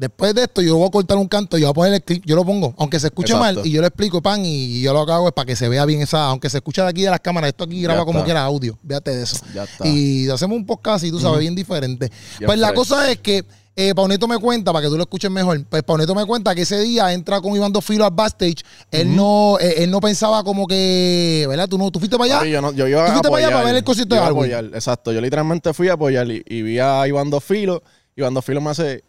Después 0.00 0.34
de 0.34 0.44
esto, 0.44 0.62
yo 0.62 0.78
voy 0.78 0.88
a 0.88 0.90
cortar 0.90 1.18
un 1.18 1.28
canto, 1.28 1.58
yo 1.58 1.66
voy 1.66 1.70
a 1.72 1.74
poner 1.74 1.92
el 1.92 2.02
clip, 2.02 2.24
yo 2.24 2.34
lo 2.34 2.42
pongo, 2.42 2.74
aunque 2.78 2.98
se 2.98 3.08
escuche 3.08 3.34
mal, 3.34 3.60
y 3.64 3.70
yo 3.70 3.82
le 3.82 3.88
explico, 3.88 4.22
pan, 4.22 4.42
y 4.42 4.80
yo 4.80 4.94
lo 4.94 5.04
que 5.04 5.12
hago 5.12 5.28
es 5.28 5.34
para 5.34 5.44
que 5.44 5.54
se 5.54 5.68
vea 5.68 5.84
bien 5.84 6.00
esa, 6.00 6.24
aunque 6.24 6.48
se 6.48 6.56
escucha 6.56 6.84
de 6.84 6.88
aquí 6.88 7.02
de 7.02 7.10
las 7.10 7.20
cámaras, 7.20 7.48
esto 7.48 7.64
aquí 7.64 7.82
graba 7.82 8.06
como 8.06 8.24
quiera 8.24 8.42
audio, 8.42 8.78
véate 8.82 9.14
de 9.14 9.24
eso. 9.24 9.36
Ya 9.54 9.64
está. 9.64 9.86
Y 9.86 10.26
hacemos 10.30 10.56
un 10.56 10.64
podcast 10.64 11.04
y 11.04 11.10
tú 11.10 11.20
sabes, 11.20 11.40
bien 11.40 11.54
diferente. 11.54 12.10
pues 12.46 12.58
la 12.58 12.72
cosa 12.72 13.10
es 13.10 13.18
que 13.18 13.44
eh, 13.76 13.94
Pauneto 13.94 14.26
me 14.26 14.38
cuenta, 14.38 14.72
para 14.72 14.86
que 14.86 14.88
tú 14.88 14.96
lo 14.96 15.02
escuches 15.02 15.30
mejor, 15.30 15.62
pues 15.66 15.82
Pauneto 15.82 16.14
me 16.14 16.24
cuenta 16.24 16.54
que 16.54 16.62
ese 16.62 16.80
día 16.80 17.12
entra 17.12 17.42
con 17.42 17.54
Iván 17.54 17.70
Dofilo 17.70 18.06
al 18.06 18.10
backstage. 18.10 18.64
Él 18.90 19.14
no 19.14 19.58
eh, 19.60 19.84
él 19.84 19.90
no 19.90 20.00
pensaba 20.00 20.42
como 20.44 20.66
que, 20.66 21.44
¿verdad? 21.46 21.68
Tú, 21.68 21.76
no, 21.76 21.90
tú 21.90 21.98
fuiste 21.98 22.16
para 22.16 22.40
allá. 22.40 22.46
yo, 22.46 22.72
yo 22.72 22.88
iba 22.88 23.04
¿Tú 23.04 23.12
fuiste 23.12 23.28
para 23.28 23.46
allá 23.46 23.54
para 23.54 23.64
ver 23.66 23.76
el 23.76 23.84
concierto 23.84 24.14
de 24.14 24.20
apoyar, 24.22 24.64
Exacto, 24.72 25.12
yo 25.12 25.20
literalmente 25.20 25.74
fui 25.74 25.88
a 25.88 25.92
apoyar 25.92 26.26
y, 26.30 26.62
vi 26.62 26.78
a 26.78 27.06
Iván 27.06 27.28
Dofilo. 27.28 27.82
Iván 28.16 28.32
Dofilo 28.32 28.62
me 28.62 28.70
hace... 28.70 29.04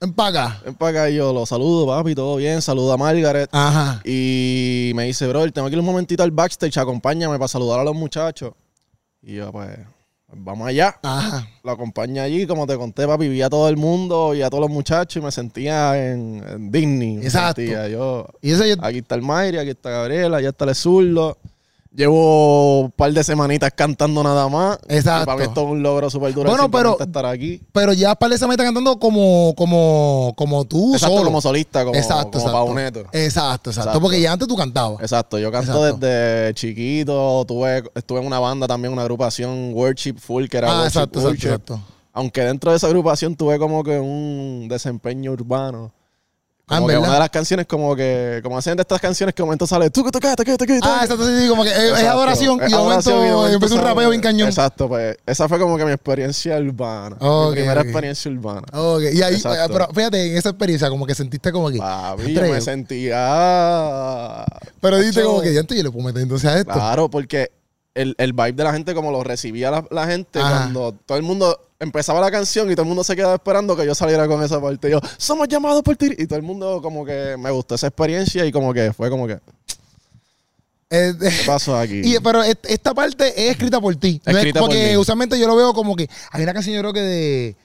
Empaca. 0.00 0.60
Empaca 0.66 1.08
y 1.08 1.16
yo 1.16 1.32
lo 1.32 1.46
saludo, 1.46 1.86
papi, 1.86 2.14
todo 2.14 2.36
bien. 2.36 2.60
Saluda 2.60 2.94
a 2.94 2.96
Margaret. 2.96 3.48
Ajá. 3.52 4.00
Y 4.04 4.92
me 4.94 5.04
dice, 5.04 5.26
bro, 5.28 5.50
tengo 5.50 5.68
que 5.68 5.74
ir 5.74 5.80
un 5.80 5.86
momentito 5.86 6.22
al 6.22 6.30
backstage, 6.30 6.76
acompáñame 6.78 7.38
para 7.38 7.48
saludar 7.48 7.80
a 7.80 7.84
los 7.84 7.94
muchachos. 7.94 8.52
Y 9.22 9.36
yo, 9.36 9.50
pues, 9.52 9.78
vamos 10.28 10.68
allá. 10.68 10.98
Ajá. 11.02 11.48
Lo 11.62 11.72
acompañé 11.72 12.20
allí, 12.20 12.46
como 12.46 12.66
te 12.66 12.76
conté, 12.76 13.06
papi, 13.06 13.28
vi 13.28 13.40
a 13.42 13.48
todo 13.48 13.68
el 13.68 13.76
mundo 13.76 14.34
y 14.34 14.42
a 14.42 14.50
todos 14.50 14.62
los 14.62 14.70
muchachos 14.70 15.22
y 15.22 15.24
me 15.24 15.32
sentía 15.32 16.10
en, 16.10 16.70
Disney. 16.70 17.18
Exacto. 17.18 17.62
yo, 17.62 18.26
¿Y 18.42 18.50
ese 18.50 18.76
Aquí 18.80 18.98
está 18.98 19.14
el 19.14 19.22
Mayri, 19.22 19.58
aquí 19.58 19.70
está 19.70 19.90
Gabriela, 19.90 20.38
allá 20.38 20.50
está 20.50 20.66
el 20.66 20.74
Zurdo. 20.74 21.38
Llevo 21.94 22.80
un 22.80 22.90
par 22.90 23.12
de 23.12 23.22
semanitas 23.22 23.70
cantando 23.72 24.20
nada 24.24 24.48
más. 24.48 24.78
Exacto. 24.88 25.26
para 25.26 25.38
mí 25.38 25.44
esto 25.44 25.62
es 25.62 25.68
un 25.68 25.80
logro 25.80 26.10
súper 26.10 26.34
duro. 26.34 26.50
Bueno, 26.50 26.68
pero, 26.68 26.98
estar 26.98 27.24
aquí. 27.24 27.62
pero 27.70 27.92
ya 27.92 28.10
un 28.10 28.16
par 28.16 28.30
de 28.30 28.38
semanitas 28.38 28.66
cantando 28.66 28.98
como, 28.98 29.54
como, 29.56 30.34
como 30.36 30.64
tú 30.64 30.94
exacto, 30.94 31.22
como 31.22 31.40
solista, 31.40 31.84
como, 31.84 31.94
exacto, 31.94 32.40
como 32.40 32.50
Pauneto. 32.50 33.04
Exacto, 33.12 33.70
exacto, 33.70 34.00
Porque 34.00 34.20
ya 34.20 34.32
antes 34.32 34.48
tú 34.48 34.56
cantabas. 34.56 35.00
Exacto. 35.02 35.38
Yo 35.38 35.52
canto 35.52 35.84
desde 35.84 36.52
chiquito. 36.54 37.44
Tuve, 37.46 37.84
estuve 37.94 38.18
en 38.18 38.26
una 38.26 38.40
banda 38.40 38.66
también, 38.66 38.92
una 38.92 39.02
agrupación 39.02 39.72
Worship 39.72 40.16
Full, 40.18 40.46
que 40.46 40.56
era 40.56 40.82
ah, 40.82 40.86
exacto, 40.86 41.30
exacto, 41.30 41.80
Aunque 42.12 42.40
dentro 42.40 42.72
de 42.72 42.78
esa 42.78 42.88
agrupación 42.88 43.36
tuve 43.36 43.56
como 43.60 43.84
que 43.84 44.00
un 44.00 44.66
desempeño 44.68 45.30
urbano 45.30 45.92
Como 46.66 46.80
¿en 46.80 46.86
que 46.86 46.92
verdad? 46.94 47.02
una 47.08 47.12
de 47.14 47.18
las 47.20 47.28
canciones, 47.30 47.66
como 47.66 47.94
que, 47.94 48.40
como 48.42 48.56
hacen 48.56 48.74
de 48.74 48.80
estas 48.80 48.98
canciones 48.98 49.34
que 49.34 49.42
de 49.42 49.44
momento 49.44 49.66
sale, 49.66 49.90
tú 49.90 50.02
que 50.02 50.10
tocaste, 50.10 50.44
que 50.46 50.56
tocaste, 50.56 50.80
Ah, 50.82 51.00
exacto, 51.02 51.26
sí, 51.26 51.46
como 51.46 51.62
que 51.62 51.68
es, 51.68 51.76
es 51.76 52.04
adoración 52.04 52.58
y 52.66 52.70
de 52.70 52.76
momento 52.76 53.46
empieza 53.52 53.74
un 53.74 53.80
rapeo 53.82 54.08
bien 54.08 54.22
cañón. 54.22 54.48
Exacto, 54.48 54.88
pues 54.88 55.18
esa 55.26 55.46
fue 55.46 55.58
como 55.58 55.76
que 55.76 55.84
mi 55.84 55.92
experiencia 55.92 56.56
urbana. 56.56 57.16
Ok, 57.20 57.50
mi 57.50 57.56
primera 57.56 57.82
experiencia 57.82 58.30
urbana. 58.30 58.62
Ok, 58.72 59.02
y 59.12 59.20
ahí, 59.22 59.34
Exacto. 59.34 59.74
pero 59.74 59.88
fíjate, 59.92 60.30
en 60.30 60.36
esa 60.38 60.48
experiencia, 60.50 60.88
como 60.88 61.06
que 61.06 61.14
sentiste 61.14 61.52
como 61.52 61.70
que. 61.70 61.76
Papi, 61.78 62.32
yo 62.32 62.40
me 62.40 62.60
sentía. 62.62 64.44
pero 64.80 64.96
dijiste 64.98 65.20
Acho, 65.20 65.28
como 65.28 65.42
que 65.42 65.52
ya 65.52 65.62
yo 65.62 65.82
le 65.82 65.90
puedo 65.90 66.06
meter 66.06 66.22
entonces 66.22 66.50
a 66.50 66.58
esto. 66.58 66.72
Claro, 66.72 67.10
porque 67.10 67.52
el, 67.94 68.14
el 68.18 68.32
vibe 68.32 68.52
de 68.52 68.64
la 68.64 68.72
gente, 68.72 68.94
como 68.94 69.10
lo 69.10 69.22
recibía 69.22 69.70
la, 69.70 69.84
la 69.90 70.06
gente, 70.06 70.40
Ajá. 70.40 70.50
cuando 70.62 70.92
todo 71.06 71.18
el 71.18 71.24
mundo 71.24 71.60
empezaba 71.84 72.20
la 72.20 72.30
canción 72.30 72.68
y 72.70 72.74
todo 72.74 72.82
el 72.82 72.88
mundo 72.88 73.04
se 73.04 73.14
quedaba 73.14 73.34
esperando 73.34 73.76
que 73.76 73.86
yo 73.86 73.94
saliera 73.94 74.26
con 74.26 74.42
esa 74.42 74.60
parte. 74.60 74.90
Yo, 74.90 75.00
somos 75.16 75.46
llamados 75.48 75.82
por 75.82 75.96
ti. 75.96 76.10
Y 76.18 76.26
todo 76.26 76.36
el 76.36 76.42
mundo, 76.42 76.80
como 76.82 77.04
que 77.04 77.36
me 77.38 77.50
gustó 77.52 77.76
esa 77.76 77.86
experiencia 77.86 78.44
y 78.44 78.50
como 78.50 78.74
que 78.74 78.92
fue 78.92 79.08
como 79.10 79.26
que, 79.28 79.38
Eh, 80.90 81.12
¿qué 81.20 81.30
pasó 81.46 81.76
aquí? 81.76 82.00
y, 82.04 82.18
pero 82.20 82.42
est- 82.42 82.66
esta 82.66 82.92
parte 82.94 83.28
es 83.36 83.52
escrita 83.52 83.80
por 83.80 83.94
ti. 83.96 84.20
No 84.24 84.32
es- 84.32 84.36
Escrita 84.38 84.60
por 84.60 84.68
porque 84.68 84.90
mí. 84.90 84.96
usualmente 84.96 85.38
yo 85.38 85.46
lo 85.46 85.56
veo 85.56 85.72
como 85.72 85.96
que 85.96 86.08
hay 86.30 86.42
una 86.42 86.52
canción, 86.52 86.74
yo 86.74 86.80
creo 86.80 86.92
que 86.92 87.00
de. 87.00 87.56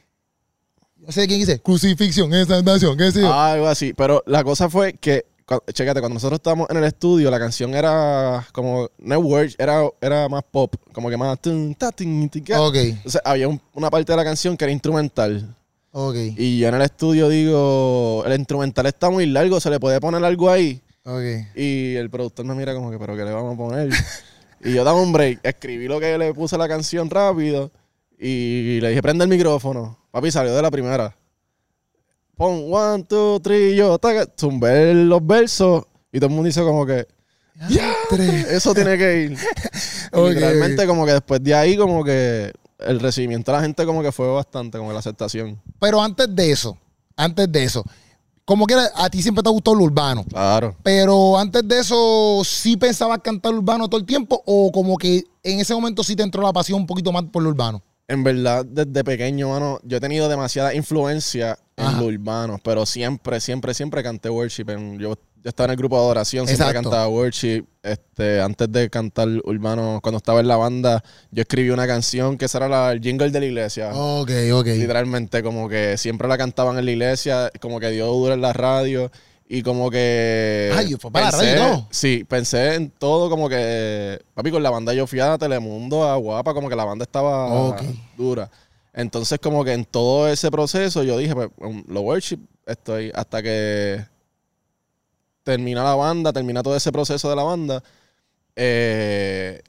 No 0.98 1.12
sé 1.12 1.28
quién 1.28 1.40
dice, 1.40 1.60
Crucifixión, 1.60 2.34
esa 2.34 2.62
nación, 2.62 2.98
qué 2.98 3.12
sé 3.12 3.22
yo. 3.22 3.34
Algo 3.34 3.68
así. 3.68 3.94
Pero 3.94 4.22
la 4.28 4.44
cosa 4.44 4.70
fue 4.70 4.94
que, 4.94 5.26
chécate, 5.74 6.00
cuando 6.00 6.16
nosotros 6.16 6.38
estábamos 6.40 6.70
en 6.70 6.78
el 6.78 6.84
estudio, 6.84 7.30
la 7.32 7.40
canción 7.40 7.74
era 7.74 8.46
como, 8.52 8.90
word, 9.00 9.52
era, 9.58 9.82
era 10.02 10.28
más 10.30 10.44
pop, 10.50 10.76
como 10.94 11.10
que 11.10 11.18
más... 11.18 11.40
tun, 11.40 11.74
ta, 11.76 11.92
tin, 11.92 12.30
tin, 12.30 12.44
ka. 12.44 12.62
ok, 12.62 12.76
Entonces 12.76 13.22
había 13.24 13.48
un- 13.48 13.62
una 13.74 13.90
parte 13.90 14.12
de 14.12 14.18
la 14.18 14.24
canción 14.24 14.56
que 14.58 14.66
era 14.66 14.72
instrumental. 14.72 15.56
ok, 15.92 16.16
Y 16.38 16.60
yo 16.60 16.68
en 16.68 16.76
el 16.76 16.82
estudio 16.84 17.30
digo, 17.30 18.24
el 18.26 18.38
instrumental 18.40 18.86
está 18.86 19.10
muy 19.10 19.26
largo, 19.26 19.60
se 19.60 19.70
le 19.70 19.80
puede 19.80 20.00
poner 20.00 20.24
algo 20.24 20.50
ahí. 20.50 20.82
ok. 21.06 21.56
Y 21.56 21.96
el 21.96 22.10
productor 22.10 22.46
me 22.46 22.56
mira 22.56 22.74
como 22.74 22.92
que, 22.92 22.98
¿pero 23.00 23.16
qué 23.16 23.24
le 23.26 23.32
vamos 23.32 23.54
a 23.56 23.58
poner? 23.58 23.90
y 24.64 24.74
yo 24.74 24.84
dame 24.84 25.02
un 25.02 25.12
break, 25.12 25.40
escribí 25.44 25.88
lo 25.88 26.00
que 26.00 26.18
le 26.18 26.34
puse 26.34 26.56
a 26.56 26.60
la 26.60 26.68
canción 26.68 27.10
rápido 27.10 27.72
y 28.20 28.80
le 28.82 28.90
dije, 28.90 29.02
prende 29.02 29.24
el 29.24 29.30
micrófono. 29.30 29.98
Papi 30.12 30.32
salió 30.32 30.54
de 30.56 30.62
la 30.62 30.70
primera. 30.72 31.16
Pon 32.40 32.72
one, 32.74 33.04
two, 33.04 33.42
three, 33.42 33.76
yo, 33.76 34.00
taca, 34.00 34.26
zumbé 34.40 34.94
los 34.94 35.20
versos 35.28 35.84
y 36.10 36.20
todo 36.20 36.30
el 36.30 36.36
mundo 36.36 36.46
dice 36.48 36.62
como 36.62 36.86
que, 36.86 37.06
eso 38.50 38.74
tiene 38.74 38.98
que 38.98 39.24
ir. 39.24 39.38
Y 40.14 40.18
Ok, 40.18 40.30
Literalmente 40.30 40.84
ok. 40.84 40.88
como 40.88 41.06
que 41.06 41.12
después 41.12 41.44
de 41.44 41.54
ahí 41.54 41.76
como 41.76 42.02
que 42.02 42.54
el 42.80 43.00
recibimiento 43.02 43.52
de 43.52 43.58
la 43.58 43.62
gente 43.62 43.86
como 43.86 44.02
que 44.02 44.14
fue 44.14 44.26
bastante, 44.32 44.78
como 44.78 44.94
la 44.94 45.00
aceptación. 45.00 45.62
Pero 45.80 46.02
antes 46.02 46.34
de 46.34 46.50
eso, 46.50 46.78
antes 47.18 47.52
de 47.52 47.62
eso, 47.66 47.84
como 48.46 48.66
que 48.66 48.74
a 48.96 49.10
ti 49.10 49.22
siempre 49.22 49.44
te 49.44 49.50
gustó 49.50 49.76
lo 49.76 49.84
urbano. 49.84 50.24
Claro. 50.24 50.78
Pero 50.82 51.38
antes 51.38 51.68
de 51.68 51.80
eso, 51.80 52.42
¿sí 52.46 52.78
pensabas 52.78 53.20
cantar 53.20 53.54
urbano 53.54 53.90
todo 53.90 54.00
el 54.00 54.06
tiempo? 54.06 54.42
¿O 54.46 54.72
como 54.72 54.98
que 54.98 55.26
en 55.44 55.60
ese 55.60 55.74
momento 55.74 56.06
sí 56.06 56.16
te 56.16 56.24
entró 56.24 56.42
la 56.42 56.54
pasión 56.54 56.80
un 56.80 56.88
poquito 56.88 57.12
más 57.12 57.24
por 57.26 57.44
lo 57.44 57.50
urbano? 57.50 57.84
En 58.08 58.24
verdad, 58.24 58.66
desde 58.66 59.04
pequeño, 59.04 59.50
mano, 59.50 59.80
yo 59.84 59.98
he 59.98 60.00
tenido 60.00 60.28
demasiada 60.30 60.74
influencia 60.74 61.60
en 61.80 61.98
lo 62.00 62.06
urbano, 62.06 62.60
pero 62.64 62.86
siempre, 62.86 63.40
siempre, 63.40 63.74
siempre 63.74 64.04
canté 64.04 64.30
worship. 64.30 64.70
En- 64.70 65.00
yo, 65.00 65.16
yo 65.42 65.50
estaba 65.50 65.66
en 65.66 65.72
el 65.72 65.78
grupo 65.78 65.96
de 65.98 66.02
adoración, 66.04 66.46
siempre 66.48 66.74
cantaba 66.74 67.08
worship. 67.08 67.66
Este, 67.82 68.42
antes 68.42 68.70
de 68.72 68.90
cantar 68.90 69.28
urbano, 69.46 70.00
cuando 70.04 70.18
estaba 70.18 70.42
en 70.42 70.48
la 70.48 70.58
banda, 70.58 71.02
yo 71.32 71.42
escribí 71.42 71.70
una 71.70 71.88
canción 71.88 72.38
que 72.38 72.46
esa 72.46 72.58
era 72.60 72.68
la, 72.70 72.92
el 72.92 73.00
jingle 73.02 73.30
de 73.32 73.40
la 73.40 73.46
iglesia. 73.46 73.92
Ok, 73.94 74.30
ok. 74.54 74.66
Literalmente, 74.68 75.42
como 75.42 75.70
que 75.70 75.98
siempre 75.98 76.28
la 76.28 76.38
cantaban 76.38 76.78
en 76.78 76.86
la 76.86 76.92
iglesia, 76.92 77.50
como 77.62 77.80
que 77.80 77.90
dio 77.90 78.08
duro 78.08 78.34
en 78.34 78.42
la 78.42 78.52
radio. 78.54 79.10
Y 79.52 79.64
como 79.64 79.90
que. 79.90 80.72
Ay, 80.78 80.94
fue 81.00 81.10
para 81.10 81.26
la 81.26 81.32
pensé- 81.32 81.56
radio 81.56 81.56
y 81.56 81.72
todo. 81.72 81.88
Sí, 81.90 82.24
pensé 82.28 82.76
en 82.76 82.92
todo, 82.92 83.32
como 83.32 83.50
que. 83.50 84.20
Papi, 84.36 84.52
con 84.52 84.62
la 84.62 84.70
banda 84.70 84.94
yo 84.94 85.08
fui 85.08 85.20
a 85.22 85.40
Telemundo, 85.40 86.04
a 86.08 86.16
Guapa, 86.18 86.54
como 86.54 86.70
que 86.70 86.76
la 86.76 86.86
banda 86.86 87.02
estaba 87.04 87.48
dura. 88.16 88.52
Entonces, 89.00 89.40
como 89.40 89.64
que 89.64 89.74
en 89.74 89.86
todo 89.86 90.28
ese 90.28 90.52
proceso, 90.52 91.04
yo 91.04 91.18
dije, 91.18 91.34
pues, 91.34 91.50
um, 91.58 91.84
lo 91.88 92.02
worship 92.02 92.40
estoy 92.66 93.12
hasta 93.16 93.42
que 93.42 94.06
termina 95.44 95.84
la 95.84 95.96
banda, 95.96 96.34
termina 96.34 96.62
todo 96.62 96.76
ese 96.76 96.92
proceso 96.92 97.30
de 97.30 97.36
la 97.36 97.44
banda. 97.44 97.84
Eh, 98.56 99.62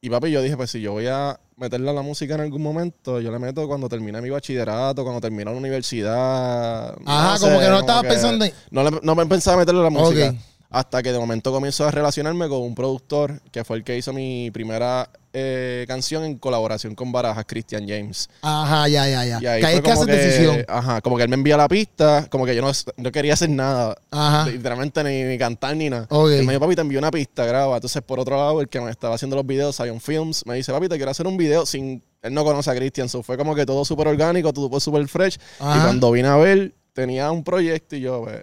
y 0.00 0.10
papi, 0.10 0.30
yo 0.30 0.42
dije, 0.42 0.56
pues 0.56 0.70
si 0.70 0.80
yo 0.80 0.92
voy 0.92 1.06
a 1.06 1.40
meterle 1.56 1.88
a 1.90 1.94
la 1.94 2.02
música 2.02 2.34
en 2.34 2.42
algún 2.42 2.62
momento, 2.62 3.18
yo 3.20 3.32
le 3.32 3.38
meto 3.38 3.66
cuando 3.66 3.88
termine 3.88 4.20
mi 4.20 4.28
bachillerato, 4.30 5.02
cuando 5.02 5.20
termine 5.20 5.46
la 5.46 5.52
universidad. 5.52 6.94
Ajá, 7.06 7.32
no 7.34 7.40
como 7.40 7.58
que 7.60 7.68
no 7.70 7.80
como 7.80 8.02
que 8.02 8.08
pensando 8.08 8.44
en... 8.44 8.52
No, 8.70 8.82
le- 8.90 9.00
no 9.02 9.14
me 9.14 9.26
pensaba 9.26 9.56
meterle 9.56 9.80
a 9.80 9.84
la 9.84 9.90
música. 9.90 10.28
Ok. 10.28 10.36
Hasta 10.70 11.02
que 11.02 11.12
de 11.12 11.18
momento 11.18 11.52
comienzo 11.52 11.86
a 11.86 11.90
relacionarme 11.90 12.48
con 12.48 12.62
un 12.62 12.74
productor 12.74 13.40
que 13.52 13.64
fue 13.64 13.76
el 13.76 13.84
que 13.84 13.96
hizo 13.96 14.12
mi 14.12 14.50
primera 14.50 15.08
eh, 15.32 15.84
canción 15.86 16.24
en 16.24 16.38
colaboración 16.38 16.94
con 16.94 17.12
Barajas, 17.12 17.44
Christian 17.46 17.86
James. 17.86 18.28
Ajá, 18.42 18.88
ya, 18.88 19.06
ya, 19.06 19.24
ya. 19.24 19.38
Y 19.40 19.46
ahí 19.46 19.60
que 19.60 19.66
fue 19.66 19.74
que 19.74 19.82
como 19.82 20.02
hacer 20.02 20.16
decisión. 20.16 20.64
Ajá, 20.66 21.00
como 21.02 21.16
que 21.16 21.24
él 21.24 21.28
me 21.28 21.34
envía 21.34 21.56
la 21.56 21.68
pista, 21.68 22.26
como 22.30 22.46
que 22.46 22.56
yo 22.56 22.62
no, 22.62 22.72
no 22.96 23.12
quería 23.12 23.34
hacer 23.34 23.50
nada. 23.50 23.96
Ajá. 24.10 24.48
Literalmente 24.48 25.04
ni, 25.04 25.24
ni 25.24 25.36
cantar 25.36 25.76
ni 25.76 25.90
nada. 25.90 26.06
Ok. 26.08 26.30
Él 26.30 26.46
me 26.46 26.52
dijo, 26.52 26.60
papi, 26.60 26.74
te 26.74 26.80
envió 26.80 26.98
una 26.98 27.10
pista, 27.10 27.44
graba. 27.44 27.76
Entonces, 27.76 28.02
por 28.02 28.18
otro 28.18 28.36
lado, 28.36 28.60
el 28.60 28.68
que 28.68 28.80
me 28.80 28.90
estaba 28.90 29.14
haciendo 29.14 29.36
los 29.36 29.46
videos, 29.46 29.76
Zion 29.76 30.00
Films, 30.00 30.44
me 30.46 30.54
dice, 30.54 30.72
papi, 30.72 30.88
te 30.88 30.96
quiero 30.96 31.10
hacer 31.10 31.26
un 31.26 31.36
video 31.36 31.66
sin... 31.66 32.02
Él 32.22 32.32
no 32.34 32.42
conoce 32.42 32.70
a 32.70 32.74
Christian, 32.74 33.08
so 33.08 33.22
fue 33.22 33.36
como 33.36 33.54
que 33.54 33.66
todo 33.66 33.84
súper 33.84 34.08
orgánico, 34.08 34.52
todo 34.52 34.80
súper 34.80 35.06
fresh. 35.06 35.38
Ajá. 35.60 35.78
Y 35.78 35.82
cuando 35.82 36.10
vine 36.10 36.28
a 36.28 36.36
ver, 36.36 36.74
tenía 36.92 37.30
un 37.30 37.44
proyecto 37.44 37.94
y 37.94 38.00
yo, 38.00 38.22
pues, 38.24 38.42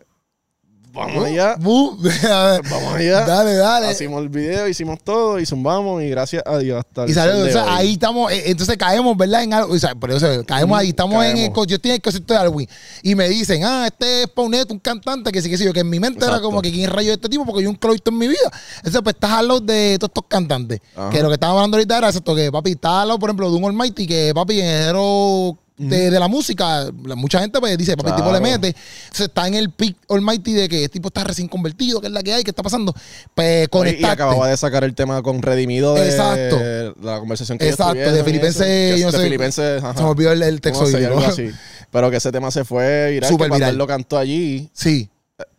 vamos 0.94 1.26
allá, 1.26 1.56
vamos 1.60 2.96
allá. 2.96 3.26
Dale, 3.26 3.56
dale. 3.56 3.92
Hicimos 3.92 4.22
el 4.22 4.30
video, 4.30 4.68
hicimos 4.68 5.00
todo 5.04 5.40
y 5.40 5.46
zumbamos 5.46 6.04
y 6.04 6.10
gracias 6.10 6.44
a 6.46 6.58
Dios 6.60 6.80
hasta 6.80 7.04
el 7.04 7.10
Y 7.10 7.14
salió, 7.14 7.44
o 7.44 7.50
sea, 7.50 7.76
ahí 7.76 7.94
estamos, 7.94 8.32
eh, 8.32 8.44
entonces 8.46 8.78
caemos, 8.78 9.18
¿verdad? 9.18 9.44
En 9.44 9.54
algo, 9.54 9.74
o 9.74 9.80
sea, 9.80 9.96
por 9.96 10.12
eso 10.12 10.28
caemos 10.46 10.78
ahí, 10.78 10.90
estamos 10.90 11.26
en 11.26 11.38
el, 11.38 11.52
yo 11.54 11.76
estoy 11.76 11.92
en 11.92 11.96
el 11.96 12.02
concierto 12.02 12.34
de 12.34 12.40
Halloween 12.40 12.70
y 13.02 13.16
me 13.16 13.28
dicen, 13.28 13.64
ah, 13.66 13.88
este 13.88 14.24
es 14.24 14.28
Paunet, 14.30 14.70
un 14.72 14.80
cantante 14.80 15.32
que 15.32 15.42
sí 15.42 15.50
que 15.50 15.58
sí, 15.58 15.66
yo, 15.66 15.74
que 15.74 15.80
en 15.80 15.90
mi 15.90 16.00
mente 16.00 16.24
era 16.26 16.40
como 16.40 16.62
que 16.62 16.72
quién 16.72 16.90
rayo 16.90 17.10
es 17.10 17.16
este 17.16 17.30
tipo 17.30 17.46
porque 17.46 17.64
yo 17.64 17.70
nunca 17.70 17.88
lo 17.88 17.94
he 17.94 17.96
visto 17.96 18.12
en 18.12 18.18
mi 18.18 18.28
vida. 18.28 18.52
Entonces, 18.78 19.02
pues 19.02 19.16
estás 19.16 19.32
al 19.32 19.48
lado 19.48 19.60
de 19.62 19.98
todos 20.00 20.10
estos 20.10 20.26
cantantes, 20.28 20.80
Ajá. 20.96 21.10
que 21.10 21.22
lo 21.22 21.30
que 21.30 21.34
estábamos 21.34 21.60
hablando 21.60 21.78
ahorita 21.78 21.98
era 21.98 22.10
esto, 22.10 22.36
que 22.36 22.52
papi, 22.52 22.72
está 22.72 23.02
al 23.02 23.08
lado, 23.08 23.20
por 23.20 23.30
ejemplo, 23.30 23.50
de 23.50 23.58
un 23.58 23.66
Almighty, 23.66 24.06
que 24.06 24.32
papi, 24.34 24.60
en 24.62 24.68
el 24.68 24.80
género 24.80 25.58
de, 25.78 26.12
de 26.12 26.20
la 26.20 26.28
música, 26.28 26.86
la- 27.06 27.16
mucha 27.16 27.40
gente 27.40 27.60
pues 27.60 27.78
dice, 27.78 27.98
papi, 27.98 28.10
el 28.12 28.16
tipo 28.16 28.32
le 28.32 28.40
Claro. 28.40 28.52
mete, 28.62 28.68
entonces 29.04 29.28
está 29.28 29.48
en 29.48 29.56
el 29.56 29.70
pick 29.72 29.98
Almighty 30.10 30.54
de 30.54 30.70
que 30.70 30.84
el 30.84 30.90
tipo 30.90 31.08
está 31.08 31.24
recién 31.24 31.48
convertido, 31.48 32.00
que 32.00 32.08
es 32.08 32.14
la 32.14 32.22
que 32.22 32.34
hay, 32.34 32.44
que 32.44 32.52
está 32.52 32.62
pasando, 32.64 32.94
pues 33.34 33.66
Y 33.66 33.68
conectarte. 33.68 34.14
acababa 34.14 34.48
de 34.48 34.56
sacar 34.58 34.84
el 34.84 34.94
tema 34.94 35.22
con 35.24 35.42
Redimido 35.42 35.96
de 35.96 36.06
Exacto. 36.10 36.60
la 37.02 37.20
conversación 37.20 37.58
que 37.58 37.70
Exacto, 37.70 37.94
de 37.96 38.20
y 38.20 38.24
que 38.24 39.00
yo 39.00 39.06
no 39.08 39.12
de 39.12 39.18
sé, 39.18 39.24
Filipenses, 39.24 39.84
ajá. 39.84 39.96
Se 39.98 40.04
me 40.04 40.10
olvidó 40.10 40.32
el, 40.32 40.44
el 40.44 40.62
texto 40.62 40.82
No 40.84 40.88
sé, 40.88 40.98
bíblico. 40.98 41.20
algo 41.20 41.32
así. 41.32 41.50
Pero 41.92 42.10
que 42.12 42.18
ese 42.18 42.32
tema 42.32 42.50
se 42.52 42.64
fue 42.66 43.12
viral, 43.12 43.30
Súper 43.30 43.50
que 43.50 43.56
viral. 43.56 43.76
lo 43.78 43.88
cantó 43.88 44.18
allí, 44.18 44.70
Sí. 44.74 45.10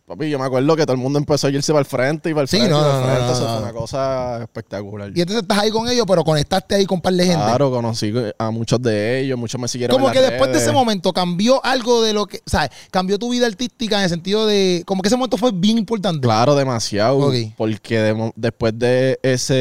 Papi, 0.05 0.29
yo 0.29 0.37
me 0.37 0.45
acuerdo 0.45 0.75
que 0.75 0.83
todo 0.83 0.93
el 0.93 1.01
mundo 1.01 1.17
empezó 1.17 1.47
a 1.47 1.49
irse 1.49 1.71
para 1.71 1.79
el 1.81 1.85
frente 1.85 2.29
y 2.29 2.33
para 2.33 2.43
el 2.43 2.47
Sí, 2.47 2.57
frente 2.57 2.71
no, 2.73 2.79
y 2.79 2.83
para 2.83 2.93
no, 2.93 2.99
el 2.99 3.05
frente. 3.05 3.25
no, 3.25 3.31
Eso 3.33 3.47
fue 3.47 3.57
una 3.63 3.73
cosa 3.73 4.41
espectacular. 4.43 5.11
Y 5.15 5.21
entonces 5.21 5.41
estás 5.41 5.57
ahí 5.57 5.71
con 5.71 5.87
ellos, 5.89 6.05
pero 6.07 6.23
conectaste 6.23 6.75
ahí 6.75 6.85
con 6.85 6.97
un 6.97 7.01
par 7.01 7.13
de 7.13 7.25
gente. 7.25 7.43
Claro, 7.43 7.71
conocí 7.71 8.13
a 8.37 8.51
muchos 8.51 8.81
de 8.81 9.19
ellos, 9.21 9.39
muchos 9.39 9.59
me 9.59 9.67
siguieron 9.67 9.95
Como 9.95 10.07
en 10.09 10.13
que 10.13 10.21
las 10.21 10.29
después 10.31 10.51
de 10.51 10.57
ese 10.59 10.71
momento 10.71 11.11
cambió 11.11 11.63
algo 11.65 12.03
de 12.03 12.13
lo 12.13 12.27
que, 12.27 12.37
o 12.37 12.49
sea, 12.49 12.69
cambió 12.91 13.17
tu 13.17 13.29
vida 13.31 13.47
artística 13.47 13.97
en 13.97 14.03
el 14.03 14.09
sentido 14.09 14.45
de, 14.45 14.83
como 14.85 15.01
que 15.01 15.07
ese 15.07 15.17
momento 15.17 15.37
fue 15.37 15.51
bien 15.53 15.77
importante. 15.79 16.21
Claro, 16.21 16.55
demasiado. 16.55 17.17
Ok. 17.19 17.35
Porque 17.57 17.99
de 17.99 18.31
después 18.35 18.77
de 18.77 19.19
ese, 19.23 19.53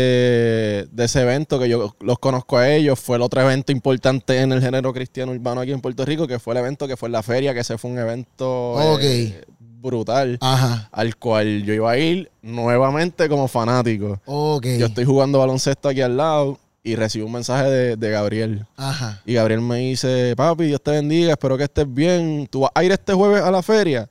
de 0.93 1.05
ese 1.05 1.21
evento 1.23 1.59
que 1.59 1.69
yo 1.69 1.95
los 2.01 2.19
conozco 2.19 2.59
a 2.59 2.69
ellos, 2.71 2.99
fue 3.01 3.17
el 3.17 3.23
otro 3.23 3.41
evento 3.41 3.73
importante 3.73 4.41
en 4.41 4.53
el 4.53 4.61
género 4.61 4.93
cristiano 4.93 5.33
urbano 5.33 5.61
aquí 5.61 5.73
en 5.73 5.81
Puerto 5.81 6.05
Rico, 6.05 6.27
que 6.27 6.39
fue 6.39 6.55
el 6.55 6.59
evento 6.59 6.87
que 6.87 6.97
fue 6.97 7.09
en 7.09 7.13
la 7.13 7.23
feria, 7.23 7.55
que 7.55 7.61
ese 7.61 7.79
fue 7.79 7.91
un 7.91 7.99
evento 7.99 8.73
Ok. 8.73 9.01
eh, 9.03 9.45
brutal, 9.85 10.39
Ajá. 10.41 10.89
al 10.91 11.17
cual 11.17 11.63
yo 11.65 11.75
iba 11.75 11.91
a 11.91 11.99
ir 11.99 12.31
nuevamente 12.43 13.29
como 13.29 13.47
fanático. 13.47 14.19
Ok. 14.25 14.67
Yo 14.79 14.87
estoy 14.87 15.05
jugando 15.05 15.39
baloncesto 15.39 15.89
aquí 15.91 16.01
al 16.01 16.17
lado 16.17 16.59
y 16.83 16.97
recibí 16.97 17.25
un 17.25 17.33
mensaje 17.33 17.69
de, 17.71 17.97
de 17.97 18.11
Gabriel. 18.11 18.67
Ajá. 18.77 19.21
Y 19.25 19.35
Gabriel 19.35 19.61
me 19.61 19.77
dice, 19.79 20.35
papi, 20.37 20.65
Dios 20.65 20.83
te 20.83 20.91
bendiga, 20.93 21.33
espero 21.33 21.57
que 21.57 21.65
estés 21.65 21.93
bien. 21.93 22.49
¿Tú 22.51 22.61
vas 22.61 22.71
a 22.75 22.83
ir 22.83 22.93
este 22.93 23.13
jueves 23.13 23.43
a 23.43 23.51
la 23.51 23.63
feria? 23.63 24.09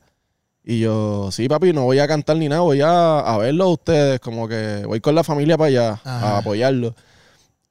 Y 0.63 0.80
yo, 0.80 1.30
sí, 1.32 1.50
papi, 1.50 1.74
no 1.74 1.84
voy 1.84 2.00
a 2.00 2.08
cantar 2.08 2.38
ni 2.38 2.48
nada, 2.48 2.62
voy 2.62 2.80
a, 2.82 3.20
a 3.20 3.38
verlo 3.38 3.65
a 3.65 3.74
ustedes, 3.74 4.20
como 4.22 4.48
que 4.48 4.84
voy 4.88 5.01
con 5.01 5.13
la 5.13 5.24
familia 5.24 5.58
para 5.58 5.68
allá 5.68 5.92
Ajá. 6.06 6.36
a 6.36 6.38
apoyarlo. 6.38 6.96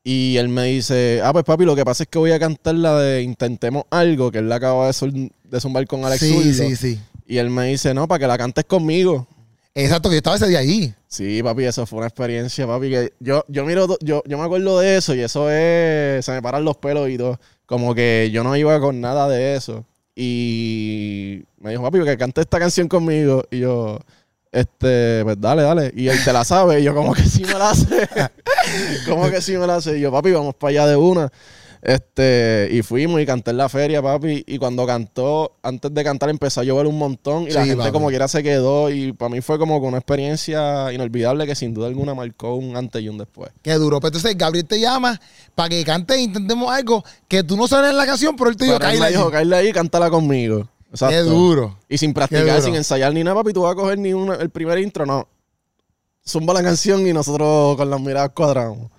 Y 0.05 0.37
él 0.37 0.49
me 0.49 0.65
dice, 0.65 1.21
ah, 1.25 1.33
pues 1.33 1.45
papi, 1.45 1.65
lo 1.65 1.77
que 1.77 1.85
pasa 1.85 2.03
es 2.03 2.09
que 2.09 2.19
voy 2.19 2.33
a 2.33 2.39
cantar 2.41 2.75
la 2.75 2.99
de 2.99 3.23
Intentemos 3.23 3.85
Algo, 3.89 4.31
que 4.33 4.39
él 4.39 4.49
la 4.49 4.57
acaba 4.57 4.89
de, 4.91 5.31
de 5.45 5.61
zumbar 5.61 5.87
con 5.87 6.05
Alex 6.05 6.21
Sí, 6.21 6.53
sí, 6.53 6.77
sí. 6.77 7.01
Y 7.27 7.39
él 7.39 7.51
me 7.51 7.67
dice, 7.67 7.95
no, 7.95 8.09
para 8.09 8.19
que 8.19 8.27
la 8.27 8.39
cantes 8.39 8.65
conmigo. 8.65 9.27
Exacto, 9.75 10.09
que 10.09 10.17
yo 10.17 10.19
estaba 10.19 10.37
ese 10.37 10.49
día 10.49 10.59
ahí. 10.59 10.95
Sí, 11.09 11.43
papi, 11.43 11.65
eso 11.65 11.87
fue 11.87 11.99
una 11.99 12.09
experiencia, 12.09 12.67
papi, 12.67 12.91
que 12.91 13.13
yo, 13.21 13.45
yo 13.49 13.65
miro, 13.65 13.97
yo, 14.01 14.23
yo 14.27 14.39
me 14.39 14.45
acuerdo 14.45 14.79
de 14.81 14.97
eso 14.97 15.15
y 15.15 15.21
eso 15.21 15.51
es, 15.51 16.25
se 16.25 16.33
me 16.33 16.43
paran 16.43 16.65
los 16.65 16.77
pelos 16.77 17.09
y 17.09 17.17
todo. 17.17 17.39
Como 17.67 17.95
que 17.95 18.31
yo 18.33 18.45
no 18.45 18.55
iba 18.57 18.79
con 18.81 19.01
nada 19.01 19.29
de 19.29 19.57
eso. 19.57 19.85
y 20.15 21.45
me 21.59 21.71
dijo, 21.71 21.83
papi, 21.83 22.03
que 22.05 22.19
cante 22.19 22.41
esta 22.41 22.59
canción 22.59 22.89
conmigo. 22.89 23.45
Y 23.51 23.61
yo, 23.61 23.99
este, 24.51 25.23
pues 25.25 25.41
dale, 25.41 25.63
dale. 25.63 25.93
Y 25.97 26.09
él 26.09 26.19
te 26.25 26.33
la 26.33 26.45
sabe. 26.45 26.81
Y 26.81 26.85
yo, 26.85 26.95
como 26.95 27.15
que 27.15 27.23
sí 27.23 27.43
me 27.45 27.55
la 27.55 27.71
hace. 27.71 28.09
como 29.09 29.31
que 29.31 29.41
sí 29.41 29.57
me 29.57 29.67
la 29.67 29.77
hace. 29.77 29.97
Y 29.97 30.01
yo, 30.01 30.13
papi, 30.13 30.33
vamos 30.33 30.55
para 30.55 30.71
allá 30.71 30.87
de 30.89 30.97
una. 30.97 31.33
Este, 31.83 32.69
y 32.71 32.83
fuimos 32.83 33.21
y 33.21 33.27
canté 33.27 33.51
en 33.51 33.57
la 33.57 33.69
feria, 33.69 34.01
papi. 34.01 34.45
Y 34.47 34.59
cuando 34.59 34.87
cantó, 34.87 35.57
antes 35.63 35.93
de 35.93 36.05
cantar 36.05 36.31
empezó 36.31 36.61
a 36.61 36.65
llover 36.65 36.87
un 36.87 36.97
montón. 36.97 37.49
Y 37.49 37.51
la 37.51 37.67
gente 37.67 37.91
como 37.91 38.09
quiera 38.09 38.29
se 38.29 38.43
quedó. 38.45 38.89
Y 38.89 39.13
para 39.13 39.31
mí 39.31 39.41
fue 39.41 39.59
como 39.59 39.77
una 39.79 39.99
experiencia 39.99 40.93
inolvidable 40.93 41.45
que 41.45 41.57
sin 41.57 41.75
duda 41.75 41.89
alguna 41.89 42.15
marcó 42.15 42.55
un 42.55 42.77
antes 42.77 43.03
y 43.03 43.09
un 43.09 43.19
después. 43.19 43.51
Qué 43.63 43.75
duro. 43.75 43.99
Pero 43.99 44.09
entonces 44.09 44.39
Gabriel 44.39 44.65
te 44.65 44.79
llama 44.79 45.21
para 45.57 45.71
que 45.71 45.85
cante 45.85 46.15
e 46.15 46.21
intentemos 46.21 46.71
algo 46.71 47.05
que 47.27 47.43
tú 47.43 47.57
no 47.57 47.67
sabes 47.67 47.91
en 47.91 47.97
la 47.97 48.07
canción, 48.07 48.37
pero 48.37 48.51
él 48.51 48.57
te 48.57 48.67
dijo, 48.67 48.79
caíle 48.79 49.05
ahí. 49.05 49.13
dijo, 49.15 49.33
ahí, 49.35 49.73
cántala 49.73 50.09
conmigo. 50.09 50.69
Qué 51.09 51.19
duro. 51.19 51.79
Y 51.89 51.99
sin 51.99 52.15
practicar, 52.15 52.63
sin 52.63 52.77
ensayar 52.77 53.13
ni 53.13 53.25
nada, 53.25 53.35
papi, 53.35 53.53
tú 53.53 53.63
vas 53.63 53.73
a 53.73 53.75
coger 53.75 53.99
ni 53.99 54.11
el 54.11 54.51
primer 54.51 54.79
intro, 54.79 55.05
no. 55.05 55.27
Zumba 56.25 56.55
la 56.55 56.63
canción 56.63 57.05
y 57.09 57.13
nosotros 57.13 57.77
con 57.77 57.91
las 57.91 58.01
miradas 58.01 58.31
cuadramos. 58.33 58.92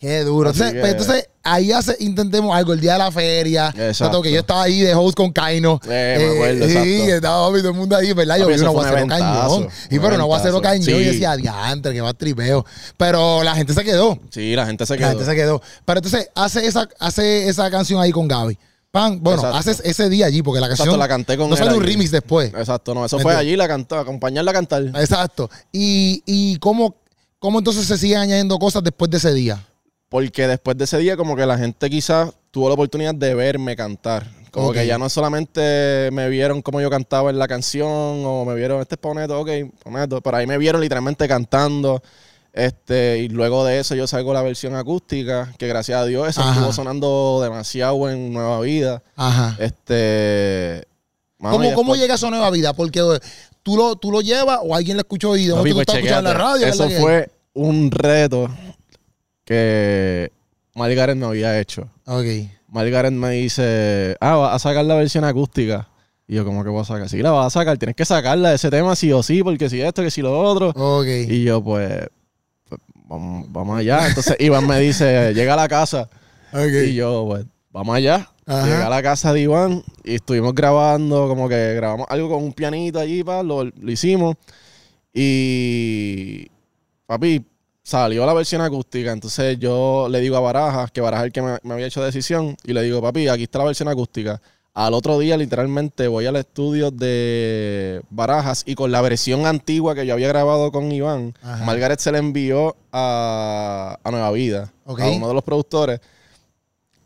Qué 0.00 0.24
duro. 0.24 0.48
Entonces, 0.48 0.80
pues, 0.80 0.92
entonces, 0.92 1.28
ahí 1.42 1.72
hace, 1.72 1.94
intentemos 2.00 2.56
algo, 2.56 2.72
el 2.72 2.80
día 2.80 2.94
de 2.94 3.00
la 3.00 3.12
feria. 3.12 3.68
Exacto. 3.76 4.22
que 4.22 4.32
yo 4.32 4.40
estaba 4.40 4.62
ahí 4.62 4.80
de 4.80 4.94
host 4.94 5.14
con 5.14 5.30
Kaino. 5.30 5.78
Eh, 5.86 6.16
me 6.18 6.34
acuerdo, 6.36 6.64
eh, 6.64 6.68
sí, 6.70 7.10
estaba 7.10 7.46
todo 7.48 7.56
el 7.58 7.74
mundo 7.74 7.96
ahí, 7.96 8.10
¿verdad? 8.14 8.38
Yo 8.38 8.46
vi 8.46 8.54
un 8.54 8.64
aguacero 8.64 9.06
cañón. 9.06 9.68
Y 9.90 9.98
pero 9.98 10.14
un 10.14 10.20
aguacero 10.22 10.62
cañón. 10.62 10.84
Sí. 10.84 10.92
Y 10.92 11.04
decía, 11.04 11.36
diantre, 11.36 11.92
que 11.92 12.00
va 12.00 12.14
tripeo. 12.14 12.64
Pero 12.96 13.42
la 13.42 13.54
gente 13.54 13.74
se 13.74 13.84
quedó. 13.84 14.18
Sí, 14.30 14.56
la 14.56 14.64
gente 14.64 14.86
se 14.86 14.96
quedó. 14.96 15.04
La 15.04 15.10
gente 15.10 15.26
se 15.26 15.34
quedó. 15.34 15.60
Pero 15.84 15.98
entonces, 15.98 16.30
hace 16.34 16.66
esa, 16.66 16.88
hace 16.98 17.48
esa 17.50 17.70
canción 17.70 18.00
ahí 18.00 18.10
con 18.10 18.26
Gaby. 18.26 18.56
Pan, 18.90 19.22
bueno, 19.22 19.44
haces 19.48 19.82
ese 19.84 20.08
día 20.08 20.24
allí, 20.24 20.42
porque 20.42 20.62
la 20.62 20.68
canción. 20.68 20.88
Exacto, 20.88 20.98
la 20.98 21.08
canté 21.08 21.36
con 21.36 21.50
No 21.50 21.56
sale 21.58 21.74
un 21.74 21.84
remix 21.84 22.10
después. 22.10 22.54
Exacto, 22.54 22.94
no, 22.94 23.04
eso 23.04 23.18
fue 23.18 23.36
allí, 23.36 23.54
la 23.54 23.68
cantó, 23.68 23.98
acompañarla 23.98 24.50
a 24.50 24.54
cantar. 24.54 24.82
Exacto. 24.82 25.50
¿Y, 25.70 26.22
y 26.24 26.56
cómo, 26.56 26.96
cómo 27.38 27.58
entonces 27.58 27.86
se 27.86 27.98
siguen 27.98 28.18
añadiendo 28.18 28.58
cosas 28.58 28.82
después 28.82 29.10
de 29.10 29.18
ese 29.18 29.34
día? 29.34 29.62
Porque 30.10 30.48
después 30.48 30.76
de 30.76 30.84
ese 30.84 30.98
día, 30.98 31.16
como 31.16 31.36
que 31.36 31.46
la 31.46 31.56
gente 31.56 31.88
quizás 31.88 32.32
tuvo 32.50 32.66
la 32.66 32.74
oportunidad 32.74 33.14
de 33.14 33.32
verme 33.32 33.76
cantar. 33.76 34.26
Como 34.50 34.72
que 34.72 34.84
ya 34.84 34.98
no 34.98 35.08
solamente 35.08 36.10
me 36.12 36.28
vieron 36.28 36.62
como 36.62 36.80
yo 36.80 36.90
cantaba 36.90 37.30
en 37.30 37.38
la 37.38 37.46
canción 37.46 37.88
o 37.88 38.44
me 38.44 38.56
vieron, 38.56 38.80
este 38.80 38.96
es 38.96 39.00
Poneto, 39.00 39.38
ok, 39.40 39.48
Poneto, 39.84 40.20
pero 40.20 40.36
ahí 40.36 40.48
me 40.48 40.58
vieron 40.58 40.80
literalmente 40.80 41.28
cantando. 41.28 42.02
Este, 42.52 43.18
y 43.18 43.28
luego 43.28 43.64
de 43.64 43.78
eso 43.78 43.94
yo 43.94 44.08
salgo 44.08 44.34
la 44.34 44.42
versión 44.42 44.74
acústica, 44.74 45.54
que 45.56 45.68
gracias 45.68 46.00
a 46.00 46.04
Dios 46.04 46.28
eso 46.28 46.42
estuvo 46.42 46.72
sonando 46.72 47.38
demasiado 47.40 48.10
en 48.10 48.32
Nueva 48.32 48.60
Vida. 48.62 49.04
Ajá. 49.14 49.56
Este. 49.60 50.88
¿Cómo, 51.38 51.72
¿Cómo, 51.74 51.94
llega 51.94 52.16
eso 52.16 52.26
a 52.26 52.30
Nueva 52.30 52.50
Vida? 52.50 52.72
Porque 52.72 53.00
tú 53.62 53.76
lo, 53.76 53.94
tú 53.94 54.10
lo 54.10 54.22
llevas 54.22 54.58
o 54.64 54.74
alguien 54.74 54.96
lo 54.96 55.02
escuchó 55.02 55.36
y 55.36 55.46
de 55.46 55.54
tú 55.54 55.60
pues, 55.60 55.76
estás 55.76 55.94
escuchando 55.94 56.30
en 56.30 56.36
la 56.36 56.44
radio. 56.44 56.66
Eso 56.66 56.90
fue 56.90 57.30
un 57.54 57.92
reto 57.92 58.50
que 59.50 60.30
Margaret 60.76 61.16
me 61.16 61.26
había 61.26 61.58
hecho. 61.58 61.88
Ok. 62.06 62.24
Margaret 62.68 63.12
me 63.12 63.30
dice, 63.30 64.16
ah, 64.20 64.36
vas 64.36 64.54
a 64.54 64.58
sacar 64.60 64.84
la 64.84 64.94
versión 64.94 65.24
acústica. 65.24 65.88
Y 66.28 66.36
yo, 66.36 66.44
¿cómo 66.44 66.62
que 66.62 66.70
voy 66.70 66.82
a 66.82 66.84
sacar? 66.84 67.08
Sí, 67.08 67.20
la 67.20 67.32
vas 67.32 67.48
a 67.48 67.58
sacar. 67.58 67.76
Tienes 67.76 67.96
que 67.96 68.04
sacarla 68.04 68.50
de 68.50 68.54
ese 68.54 68.70
tema 68.70 68.94
sí 68.94 69.12
o 69.12 69.24
sí, 69.24 69.42
porque 69.42 69.68
si 69.68 69.80
esto, 69.80 70.02
que 70.02 70.12
si 70.12 70.22
lo 70.22 70.38
otro. 70.38 70.68
Ok. 70.68 71.06
Y 71.28 71.42
yo, 71.42 71.64
pues, 71.64 72.06
pues 72.68 72.80
vamos, 73.08 73.76
allá. 73.76 74.06
Entonces 74.06 74.36
Iván 74.38 74.68
me 74.68 74.78
dice, 74.78 75.34
llega 75.34 75.54
a 75.54 75.56
la 75.56 75.66
casa. 75.66 76.08
Y 76.86 76.94
yo, 76.94 77.24
pues, 77.26 77.44
vamos 77.72 77.96
allá. 77.96 78.30
Llega 78.46 78.86
a 78.86 78.90
la 78.90 79.02
casa 79.02 79.32
de 79.32 79.40
Iván 79.40 79.82
y 80.04 80.14
estuvimos 80.14 80.54
grabando, 80.54 81.26
como 81.26 81.48
que 81.48 81.74
grabamos 81.74 82.06
algo 82.08 82.28
con 82.28 82.44
un 82.44 82.52
pianito 82.52 83.00
allí, 83.00 83.24
pa, 83.24 83.42
lo, 83.42 83.64
lo 83.64 83.90
hicimos. 83.90 84.36
Y, 85.12 86.46
papi, 87.06 87.44
salió 87.82 88.26
la 88.26 88.34
versión 88.34 88.62
acústica. 88.62 89.12
Entonces 89.12 89.58
yo 89.58 90.08
le 90.10 90.20
digo 90.20 90.36
a 90.36 90.40
Barajas, 90.40 90.90
que 90.90 91.00
Barajas 91.00 91.24
es 91.24 91.26
el 91.26 91.32
que 91.32 91.42
me, 91.42 91.72
había 91.74 91.86
hecho 91.86 92.02
decisión, 92.02 92.56
y 92.64 92.72
le 92.72 92.82
digo, 92.82 93.00
papi, 93.00 93.28
aquí 93.28 93.44
está 93.44 93.58
la 93.58 93.64
versión 93.64 93.88
acústica. 93.88 94.40
Al 94.72 94.94
otro 94.94 95.18
día, 95.18 95.36
literalmente, 95.36 96.06
voy 96.06 96.26
al 96.26 96.36
estudio 96.36 96.90
de 96.92 98.02
Barajas 98.08 98.62
y 98.66 98.76
con 98.76 98.92
la 98.92 99.00
versión 99.00 99.44
antigua 99.44 99.94
que 99.94 100.06
yo 100.06 100.14
había 100.14 100.28
grabado 100.28 100.70
con 100.70 100.92
Iván, 100.92 101.34
Margaret 101.64 101.98
se 101.98 102.12
le 102.12 102.18
envió 102.18 102.76
a, 102.92 103.98
Nueva 104.10 104.30
Vida, 104.30 104.72
a 104.86 104.92
uno 104.92 105.28
de 105.28 105.34
los 105.34 105.42
productores. 105.42 106.00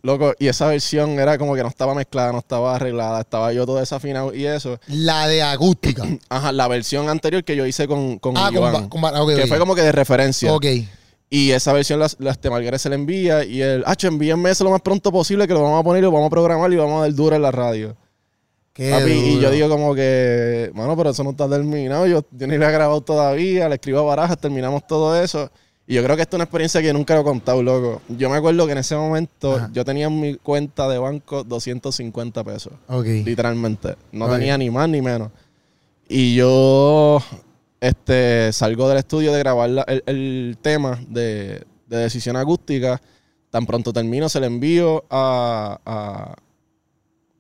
Loco, 0.05 0.35
y 0.39 0.49
esa 0.49 0.67
versión 0.67 1.19
era 1.19 1.39
como 1.39 1.55
que 1.55 1.63
no 1.63 1.69
estaba 1.69 1.95
mezclada, 1.95 2.31
no 2.31 2.41
estaba 2.41 2.77
arreglada, 2.77 3.23
estaba 3.23 3.55
yo 3.55 3.65
todo 3.65 3.79
desafinado 3.79 4.35
y 4.35 4.45
eso. 4.45 4.79
La 4.89 5.27
de 5.27 5.43
acústica. 5.43 6.03
Ajá, 6.29 6.53
la 6.53 6.69
versión 6.69 7.09
anterior 7.09 7.43
que 7.43 7.57
yo 7.57 7.65
hice 7.65 7.89
con, 7.89 8.19
con 8.19 8.37
ah, 8.37 8.51
Iván, 8.53 8.91
que 8.91 9.47
fue 9.47 9.59
como 9.59 9.75
que 9.75 9.81
de 9.81 9.93
referencia. 9.93 10.53
Ok. 10.53 10.67
Y 11.31 11.53
esa 11.53 11.73
versión 11.73 12.01
la, 12.01 12.11
la 12.19 12.33
este 12.33 12.51
Margaret 12.51 12.79
se 12.79 12.91
le 12.91 12.97
envía 12.97 13.45
y 13.45 13.63
él, 13.63 13.83
ah, 13.87 13.97
envíenme 14.03 14.51
eso 14.51 14.63
lo 14.63 14.71
más 14.71 14.83
pronto 14.83 15.11
posible 15.11 15.49
que 15.49 15.55
lo 15.55 15.63
vamos 15.63 15.81
a 15.81 15.83
poner 15.83 16.01
y 16.01 16.03
lo 16.03 16.13
vamos 16.13 16.27
a 16.27 16.31
programar 16.31 16.71
y 16.71 16.77
vamos 16.77 16.99
a 16.99 17.01
dar 17.05 17.15
duro 17.15 17.37
en 17.37 17.43
la 17.43 17.51
radio. 17.51 17.97
Qué 18.75 18.91
Papi, 18.91 19.11
y 19.11 19.41
yo 19.41 19.51
digo 19.51 19.71
como 19.71 19.95
que, 19.95 20.71
bueno, 20.75 20.95
pero 20.99 21.11
eso 21.11 21.25
no 21.25 21.31
está 21.31 21.49
terminado, 21.49 22.07
yo, 22.07 22.27
yo 22.31 22.47
ni 22.47 22.59
lo 22.59 22.69
he 22.69 22.73
grabado 22.73 23.01
todavía, 23.01 23.71
le 23.71 23.77
escribo 23.77 24.01
a 24.01 24.03
Barajas, 24.03 24.37
terminamos 24.37 24.87
todo 24.87 25.19
eso. 25.19 25.51
Y 25.87 25.95
yo 25.95 26.03
creo 26.03 26.17
que 26.17 26.23
esta 26.23 26.37
es 26.37 26.39
una 26.39 26.45
experiencia 26.45 26.81
que 26.81 26.93
nunca 26.93 27.15
lo 27.15 27.21
he 27.21 27.25
contado, 27.25 27.63
loco. 27.63 28.01
Yo 28.09 28.31
me 28.31 28.37
acuerdo 28.37 28.65
que 28.67 28.73
en 28.73 28.79
ese 28.79 28.97
momento 28.97 29.69
yo 29.73 29.85
tenía 29.85 30.07
en 30.07 30.19
mi 30.19 30.37
cuenta 30.37 30.89
de 30.89 30.99
banco 30.99 31.45
250 31.45 32.43
pesos. 32.43 32.73
Ok. 32.89 33.05
Literalmente. 33.05 33.97
No 34.11 34.29
tenía 34.29 34.57
ni 34.57 34.71
más 34.71 34.89
ni 34.89 35.03
menos. 35.03 35.31
Y 36.09 36.35
yo 36.35 37.23
este, 37.81 38.53
salgo 38.53 38.89
del 38.89 38.99
estudio 38.99 39.33
de 39.33 39.39
grabar 39.39 39.85
el, 40.07 40.57
tema 40.63 40.99
de, 41.07 41.67
decisión 41.87 42.37
acústica. 42.37 43.01
Tan 43.51 43.67
pronto 43.67 43.93
termino, 43.93 44.29
se 44.29 44.41
le 44.41 44.47
envío 44.47 45.05
a, 45.11 45.79
a, 45.85 46.35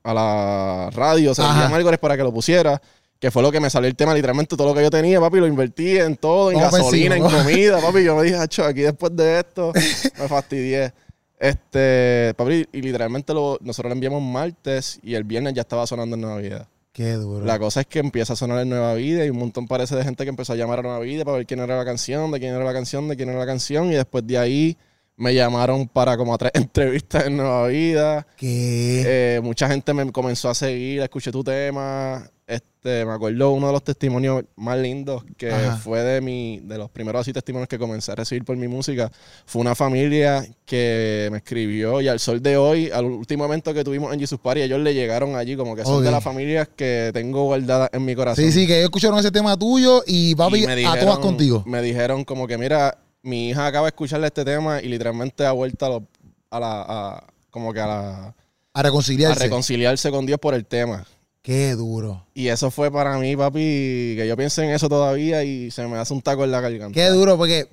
a 0.05 0.15
la 0.15 0.91
radio, 0.91 1.35
se 1.35 1.43
le 1.43 1.49
envío 1.49 1.89
a 1.89 1.97
para 1.97 2.17
que 2.17 2.23
lo 2.23 2.33
pusiera 2.33 2.81
que 3.25 3.31
fue 3.31 3.43
lo 3.43 3.51
que 3.51 3.59
me 3.59 3.71
salió 3.71 3.89
el 3.89 3.97
tema, 3.97 4.13
literalmente 4.13 4.55
todo 4.55 4.69
lo 4.69 4.75
que 4.75 4.83
yo 4.83 4.91
tenía, 4.91 5.19
papi, 5.19 5.39
lo 5.39 5.47
invertí 5.47 5.97
en 5.97 6.15
todo, 6.15 6.53
en 6.53 6.59
gasolina, 6.59 7.17
en 7.17 7.23
comida, 7.23 7.81
papi. 7.81 8.05
Yo 8.05 8.15
me 8.17 8.25
dije, 8.25 8.37
Acho, 8.37 8.67
aquí 8.67 8.83
después 8.83 9.17
de 9.17 9.39
esto 9.39 9.73
me 10.19 10.29
fastidié. 10.29 10.93
Este, 11.39 12.35
papi, 12.37 12.69
y 12.71 12.83
literalmente 12.83 13.33
lo, 13.33 13.57
nosotros 13.63 13.89
lo 13.89 13.95
enviamos 13.95 14.21
martes 14.21 15.01
y 15.03 15.15
el 15.15 15.25
viernes 15.25 15.55
ya 15.55 15.63
estaba 15.63 15.87
sonando 15.87 16.17
en 16.17 16.21
Nueva 16.21 16.37
Vida. 16.37 16.69
Qué 16.93 17.13
duro. 17.13 17.47
La 17.47 17.59
cosa 17.59 17.81
es 17.81 17.87
que 17.87 18.01
empieza 18.01 18.35
a 18.35 18.37
sonar 18.37 18.61
en 18.61 18.69
Nueva 18.69 18.93
Vida 18.93 19.25
y 19.25 19.31
un 19.31 19.39
montón 19.39 19.67
parece 19.69 19.97
de 19.97 20.05
gente 20.05 20.25
que 20.25 20.29
empezó 20.29 20.53
a 20.53 20.57
llamar 20.57 20.81
a 20.81 20.83
Nueva 20.83 20.99
Vida 20.99 21.25
para 21.25 21.39
ver 21.39 21.47
quién 21.47 21.61
era 21.61 21.79
la 21.79 21.85
canción, 21.87 22.31
de 22.31 22.39
quién 22.39 22.55
era 22.55 22.63
la 22.63 22.75
canción, 22.75 23.09
de 23.09 23.17
quién 23.17 23.31
era 23.31 23.39
la 23.39 23.47
canción. 23.47 23.91
Y 23.91 23.95
después 23.95 24.27
de 24.27 24.37
ahí 24.37 24.77
me 25.17 25.33
llamaron 25.35 25.89
para 25.89 26.19
como 26.19 26.35
a 26.35 26.37
tres 26.37 26.53
entrevistas 26.55 27.27
en 27.27 27.39
Nueva 27.39 27.69
Vida. 27.69 28.27
¿Qué? 28.37 29.03
Eh, 29.07 29.41
mucha 29.43 29.67
gente 29.67 29.95
me 29.95 30.13
comenzó 30.13 30.51
a 30.51 30.55
seguir, 30.55 31.01
escuché 31.01 31.33
tu 31.33 31.43
tema. 31.43 32.31
Este, 32.47 33.07
me 33.07 33.13
acuerdo 33.13 33.53
uno 33.53 33.69
de 33.69 33.73
los 33.73 33.83
testimonios 33.83 34.45
más 34.57 34.79
lindos 34.79 35.25
que 35.39 35.51
fue 35.83 36.03
de 36.03 36.21
mi, 36.21 36.61
de 36.61 36.77
los 36.77 36.91
primeros 36.91 37.23
así 37.23 37.33
testimonios 37.33 37.69
que 37.69 37.79
comencé 37.79 38.13
a 38.13 38.17
recibir 38.17 38.45
por 38.45 38.55
mi 38.59 38.69
música. 38.69 39.11
Fue 39.47 39.63
una 39.63 39.75
familia 39.75 40.47
que 40.67 41.29
me 41.31 41.39
escribió 41.39 42.03
y 42.03 42.09
al 42.09 42.21
sol 42.21 42.43
de 42.43 42.59
hoy, 42.59 42.91
al 42.91 43.07
último 43.07 43.47
evento 43.47 43.73
que 43.73 43.83
tuvimos 43.83 44.13
en 44.13 44.21
Jesus 44.21 44.39
Party, 44.39 44.61
ellos 44.61 44.79
le 44.81 44.93
llegaron 44.93 45.37
allí, 45.37 45.57
como 45.57 45.75
que 45.75 45.85
son 45.85 46.05
de 46.05 46.11
las 46.11 46.23
familias 46.23 46.69
que 46.77 47.11
tengo 47.15 47.45
guardadas 47.45 47.89
en 47.95 48.05
mi 48.05 48.15
corazón. 48.15 48.45
Sí, 48.45 48.53
sí, 48.53 48.67
que 48.67 48.75
ellos 48.75 48.85
escucharon 48.85 49.19
ese 49.19 49.31
tema 49.31 49.59
tuyo 49.59 50.03
y 50.07 50.35
va 50.35 50.47
a 50.47 51.01
todas 51.01 51.19
contigo. 51.21 51.63
Me 51.67 51.81
dijeron 51.81 52.25
como 52.25 52.47
que, 52.47 52.59
mira, 52.59 52.99
mi 53.23 53.49
hija 53.49 53.67
acaba 53.67 53.87
de 53.87 53.91
escucharle 53.91 54.27
este 54.27 54.45
tema 54.45 54.83
y 54.83 54.89
literalmente 54.89 55.47
ha 55.47 55.53
vuelto 55.53 56.07
a, 56.51 56.61
la, 56.61 57.25
como 57.49 57.73
que 57.73 57.81
a 57.81 57.87
la... 57.87 58.35
A 58.75 58.83
reconciliarse. 58.83 59.41
A 59.41 59.47
reconciliarse 59.47 60.11
con 60.11 60.27
Dios 60.27 60.39
por 60.39 60.53
el 60.53 60.67
tema. 60.67 61.07
Qué 61.45 61.75
duro. 61.75 62.27
Y 62.33 62.49
eso 62.49 62.71
fue 62.71 62.91
para 62.91 63.19
mí, 63.19 63.37
papi, 63.37 64.15
que 64.17 64.25
yo 64.27 64.35
pienso 64.35 64.63
en 64.63 64.71
eso 64.71 64.89
todavía 64.89 65.45
y 65.45 65.71
se 65.71 65.87
me 65.87 65.99
hace 65.99 66.15
un 66.15 66.23
taco 66.23 66.43
en 66.43 66.51
la 66.51 66.63
garganta. 66.63 66.95
Qué 66.95 67.07
duro, 67.11 67.37
porque 67.37 67.69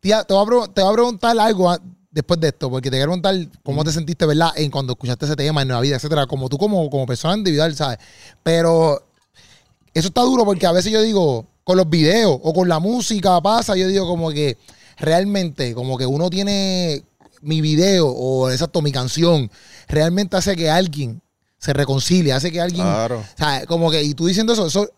tía, 0.00 0.24
te, 0.24 0.34
voy 0.34 0.64
a, 0.64 0.92
preguntar 0.92 1.38
algo 1.38 1.72
después 2.10 2.40
de 2.40 2.48
esto, 2.48 2.68
porque 2.68 2.90
te 2.90 2.96
quiero 2.96 3.12
preguntar 3.12 3.36
cómo 3.62 3.84
te 3.84 3.92
sentiste, 3.92 4.26
¿verdad? 4.26 4.50
En 4.56 4.72
cuando 4.72 4.94
escuchaste 4.94 5.26
ese 5.26 5.36
tema 5.36 5.62
en 5.62 5.68
Nueva 5.68 5.82
Vida, 5.82 5.94
etcétera, 5.94 6.26
como 6.26 6.48
tú 6.48 6.58
como, 6.58 6.90
como 6.90 7.06
persona 7.06 7.36
individual, 7.36 7.76
¿sabes? 7.76 7.98
Pero 8.42 9.06
eso 9.94 10.08
está 10.08 10.22
duro 10.22 10.44
porque 10.44 10.66
a 10.66 10.72
veces 10.72 10.90
yo 10.90 11.00
digo, 11.00 11.46
con 11.62 11.76
los 11.76 11.88
videos 11.88 12.40
o 12.42 12.52
con 12.52 12.68
la 12.68 12.80
música 12.80 13.40
pasa, 13.40 13.76
yo 13.76 13.86
digo 13.86 14.04
como 14.04 14.32
que 14.32 14.58
realmente, 14.98 15.74
como 15.74 15.96
que 15.96 16.06
uno 16.06 16.28
tiene 16.28 17.04
mi 17.40 17.60
video 17.60 18.08
o 18.08 18.50
exacto, 18.50 18.82
mi 18.82 18.90
canción, 18.90 19.48
realmente 19.86 20.36
hace 20.36 20.56
que 20.56 20.68
alguien 20.68 21.22
se 21.62 21.72
reconcilia, 21.72 22.34
hace 22.36 22.50
que 22.50 22.60
alguien. 22.60 22.82
Claro. 22.82 23.20
O 23.20 23.38
sea, 23.38 23.64
como 23.66 23.88
que, 23.88 24.02
y 24.02 24.14
tú 24.14 24.26
diciendo 24.26 24.52
eso, 24.52 24.66
eso 24.66 24.90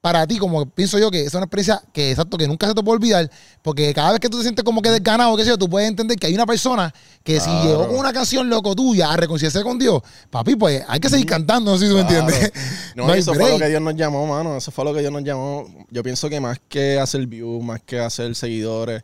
para 0.00 0.24
ti, 0.24 0.38
como 0.38 0.66
pienso 0.66 0.96
yo 1.00 1.10
que 1.10 1.24
es 1.24 1.34
una 1.34 1.44
experiencia 1.44 1.82
que 1.92 2.12
exacto, 2.12 2.38
que 2.38 2.46
nunca 2.46 2.68
se 2.68 2.74
te 2.74 2.82
puede 2.82 2.98
olvidar, 2.98 3.28
porque 3.60 3.92
cada 3.92 4.12
vez 4.12 4.20
que 4.20 4.28
tú 4.28 4.36
te 4.36 4.44
sientes 4.44 4.64
como 4.64 4.82
que 4.82 4.90
desganado, 4.90 5.36
qué 5.36 5.42
sé 5.42 5.50
yo, 5.50 5.58
tú 5.58 5.68
puedes 5.68 5.88
entender 5.88 6.16
que 6.16 6.28
hay 6.28 6.34
una 6.34 6.46
persona 6.46 6.94
que 7.24 7.40
si 7.40 7.50
llegó 7.64 7.88
con 7.88 7.96
una 7.96 8.12
canción 8.12 8.48
loco 8.48 8.76
tuya 8.76 9.12
a 9.12 9.16
reconciliarse 9.16 9.64
con 9.64 9.80
Dios, 9.80 10.00
papi, 10.30 10.54
pues 10.54 10.84
hay 10.86 11.00
que 11.00 11.08
seguir 11.08 11.26
cantando, 11.26 11.72
no 11.72 11.78
sé 11.78 11.86
si 11.86 11.90
tú 11.90 11.96
me 11.96 12.02
entiendes. 12.02 12.52
No, 12.94 13.06
No 13.06 13.14
eso 13.14 13.34
fue 13.34 13.50
lo 13.50 13.58
que 13.58 13.68
Dios 13.68 13.80
nos 13.80 13.96
llamó, 13.96 14.26
mano. 14.26 14.56
Eso 14.56 14.70
fue 14.70 14.84
lo 14.84 14.92
que 14.92 15.00
Dios 15.00 15.10
nos 15.10 15.24
llamó. 15.24 15.66
Yo 15.90 16.02
pienso 16.02 16.28
que 16.28 16.40
más 16.40 16.60
que 16.68 17.00
hacer 17.00 17.26
views, 17.26 17.64
más 17.64 17.80
que 17.80 17.98
hacer 17.98 18.34
seguidores, 18.34 19.02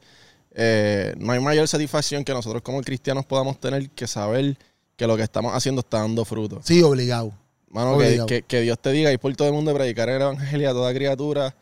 eh, 0.54 1.14
no 1.18 1.32
hay 1.32 1.40
mayor 1.40 1.66
satisfacción 1.66 2.22
que 2.22 2.34
nosotros 2.34 2.60
como 2.62 2.82
cristianos 2.82 3.24
podamos 3.24 3.58
tener 3.58 3.88
que 3.90 4.06
saber 4.06 4.58
que 4.98 5.06
lo 5.06 5.16
que 5.16 5.22
estamos 5.22 5.54
haciendo 5.54 5.80
está 5.80 6.00
dando 6.00 6.26
fruto. 6.26 6.60
Sí, 6.62 6.82
obligado. 6.82 7.32
Mano, 7.70 7.96
que, 7.98 8.04
Obligado. 8.06 8.26
que- 8.26 8.42
que 8.42 8.60
Dios 8.60 8.78
te 8.78 8.90
diga 8.92 9.10
ir 9.12 9.18
por 9.18 9.34
todo 9.36 9.48
el 9.48 9.54
mundo 9.54 9.72
predicar 9.72 10.08
el 10.10 10.20
evangelio 10.20 10.68
a 10.70 10.72
toda 10.72 10.92
criatura 10.92 11.54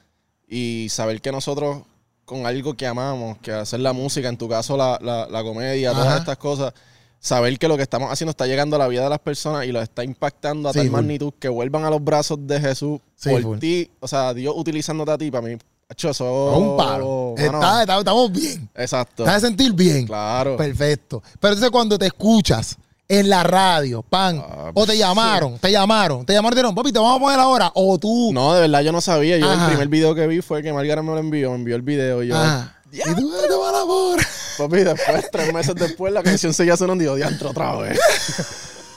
y 0.49 0.89
saber 0.91 1.21
que 1.21 1.31
nosotros 1.31 1.83
con 2.25 2.47
algo 2.47 2.75
que 2.75 2.87
amamos, 2.87 3.39
que 3.39 3.53
hacer 3.53 3.79
la 3.81 3.93
música, 3.93 4.29
en 4.29 4.37
tu 4.37 4.49
caso 4.49 4.77
la, 4.77 4.99
la- 5.03 5.27
la 5.29 5.43
comedia, 5.45 5.93
todas 5.93 6.19
estas 6.19 6.37
cosas, 6.39 6.73
saber 7.21 7.59
que 7.59 7.69
lo 7.69 7.77
que 7.77 7.83
estamos 7.83 8.11
haciendo 8.11 8.31
está 8.31 8.47
llegando 8.47 8.77
a 8.77 8.79
la 8.81 8.89
vida 8.89 9.05
de 9.05 9.11
las 9.11 9.19
personas 9.21 9.65
y 9.67 9.73
lo 9.73 9.81
está 9.83 10.03
impactando 10.03 10.69
a 10.69 10.73
Sí, 10.73 10.79
tal 10.81 10.87
full. 10.89 10.97
magnitud 10.97 11.33
que 11.39 11.49
vuelvan 11.49 11.85
a 11.85 11.91
los 11.91 12.03
brazos 12.03 12.39
de 12.47 12.61
Jesús 12.61 13.01
Sí, 13.17 13.31
por 13.31 13.59
ti, 13.59 13.91
o 14.01 14.09
sea, 14.09 14.33
Dios 14.35 14.55
utilizándote 14.57 15.11
a 15.13 15.19
ti, 15.19 15.31
para 15.31 15.47
mí, 15.47 15.57
hecho 15.89 16.11
eso... 16.11 16.57
un 16.57 16.77
palo. 16.77 17.35
mano, 17.37 17.45
Está- 17.59 17.81
está- 17.83 17.99
estamos 17.99 18.33
bien. 18.33 18.69
exacto. 18.75 19.25
Te 19.25 19.31
a 19.31 19.41
sentir 19.41 19.73
bien. 19.73 20.07
Claro. 20.07 20.57
Perfecto. 20.57 21.23
Pero 21.41 21.53
entonces 21.55 21.71
cuando 21.71 21.97
te 21.99 22.07
escuchas 22.07 22.77
en 23.09 23.29
la 23.29 23.43
radio, 23.45 24.03
pan, 24.03 24.43
Ah, 24.45 24.71
o 24.75 24.85
te 24.87 24.97
llamaron, 24.99 25.59
te 25.59 25.71
llamaron, 25.71 26.27
te 26.27 26.33
llamaron 26.33 26.53
y 26.53 26.57
te 26.57 26.61
dijeron, 26.63 26.75
papi, 26.75 26.93
te 26.93 26.99
vamos 26.99 27.17
a 27.17 27.21
poner 27.21 27.39
ahora, 27.39 27.71
o 27.75 27.99
tú. 27.99 28.33
No, 28.33 28.55
de 28.55 28.63
verdad 28.63 28.81
yo 28.81 28.91
no 28.93 29.01
sabía. 29.01 29.39
Yo 29.39 29.49
Ajá. 29.51 29.63
el 29.65 29.69
primer 29.71 29.89
video 29.89 30.15
que 30.15 30.27
vi 30.27 30.41
fue 30.43 30.63
que 30.63 30.73
Margaret 30.73 31.05
me 31.05 31.13
lo 31.13 31.19
envió, 31.19 31.51
me 31.51 31.57
envió 31.57 31.77
el 31.77 31.83
video 31.83 32.23
y 32.23 32.29
yo... 32.29 32.37
Ajá. 32.37 32.73
Y 32.93 32.99
tú 33.15 33.33
"Eh, 33.37 33.47
te 33.49 33.55
van 33.55 33.75
a 33.75 33.81
amor. 33.83 34.19
Papi, 34.59 34.77
después, 34.79 35.31
tres 35.31 35.53
meses 35.53 35.75
después, 35.75 36.13
la 36.13 36.23
canción 36.23 36.55
seguía 36.55 36.77
sonando 36.77 37.03
y 37.05 37.07
yo, 37.07 37.15
diantro 37.17 37.51
otra 37.51 37.77
vez. 37.77 37.99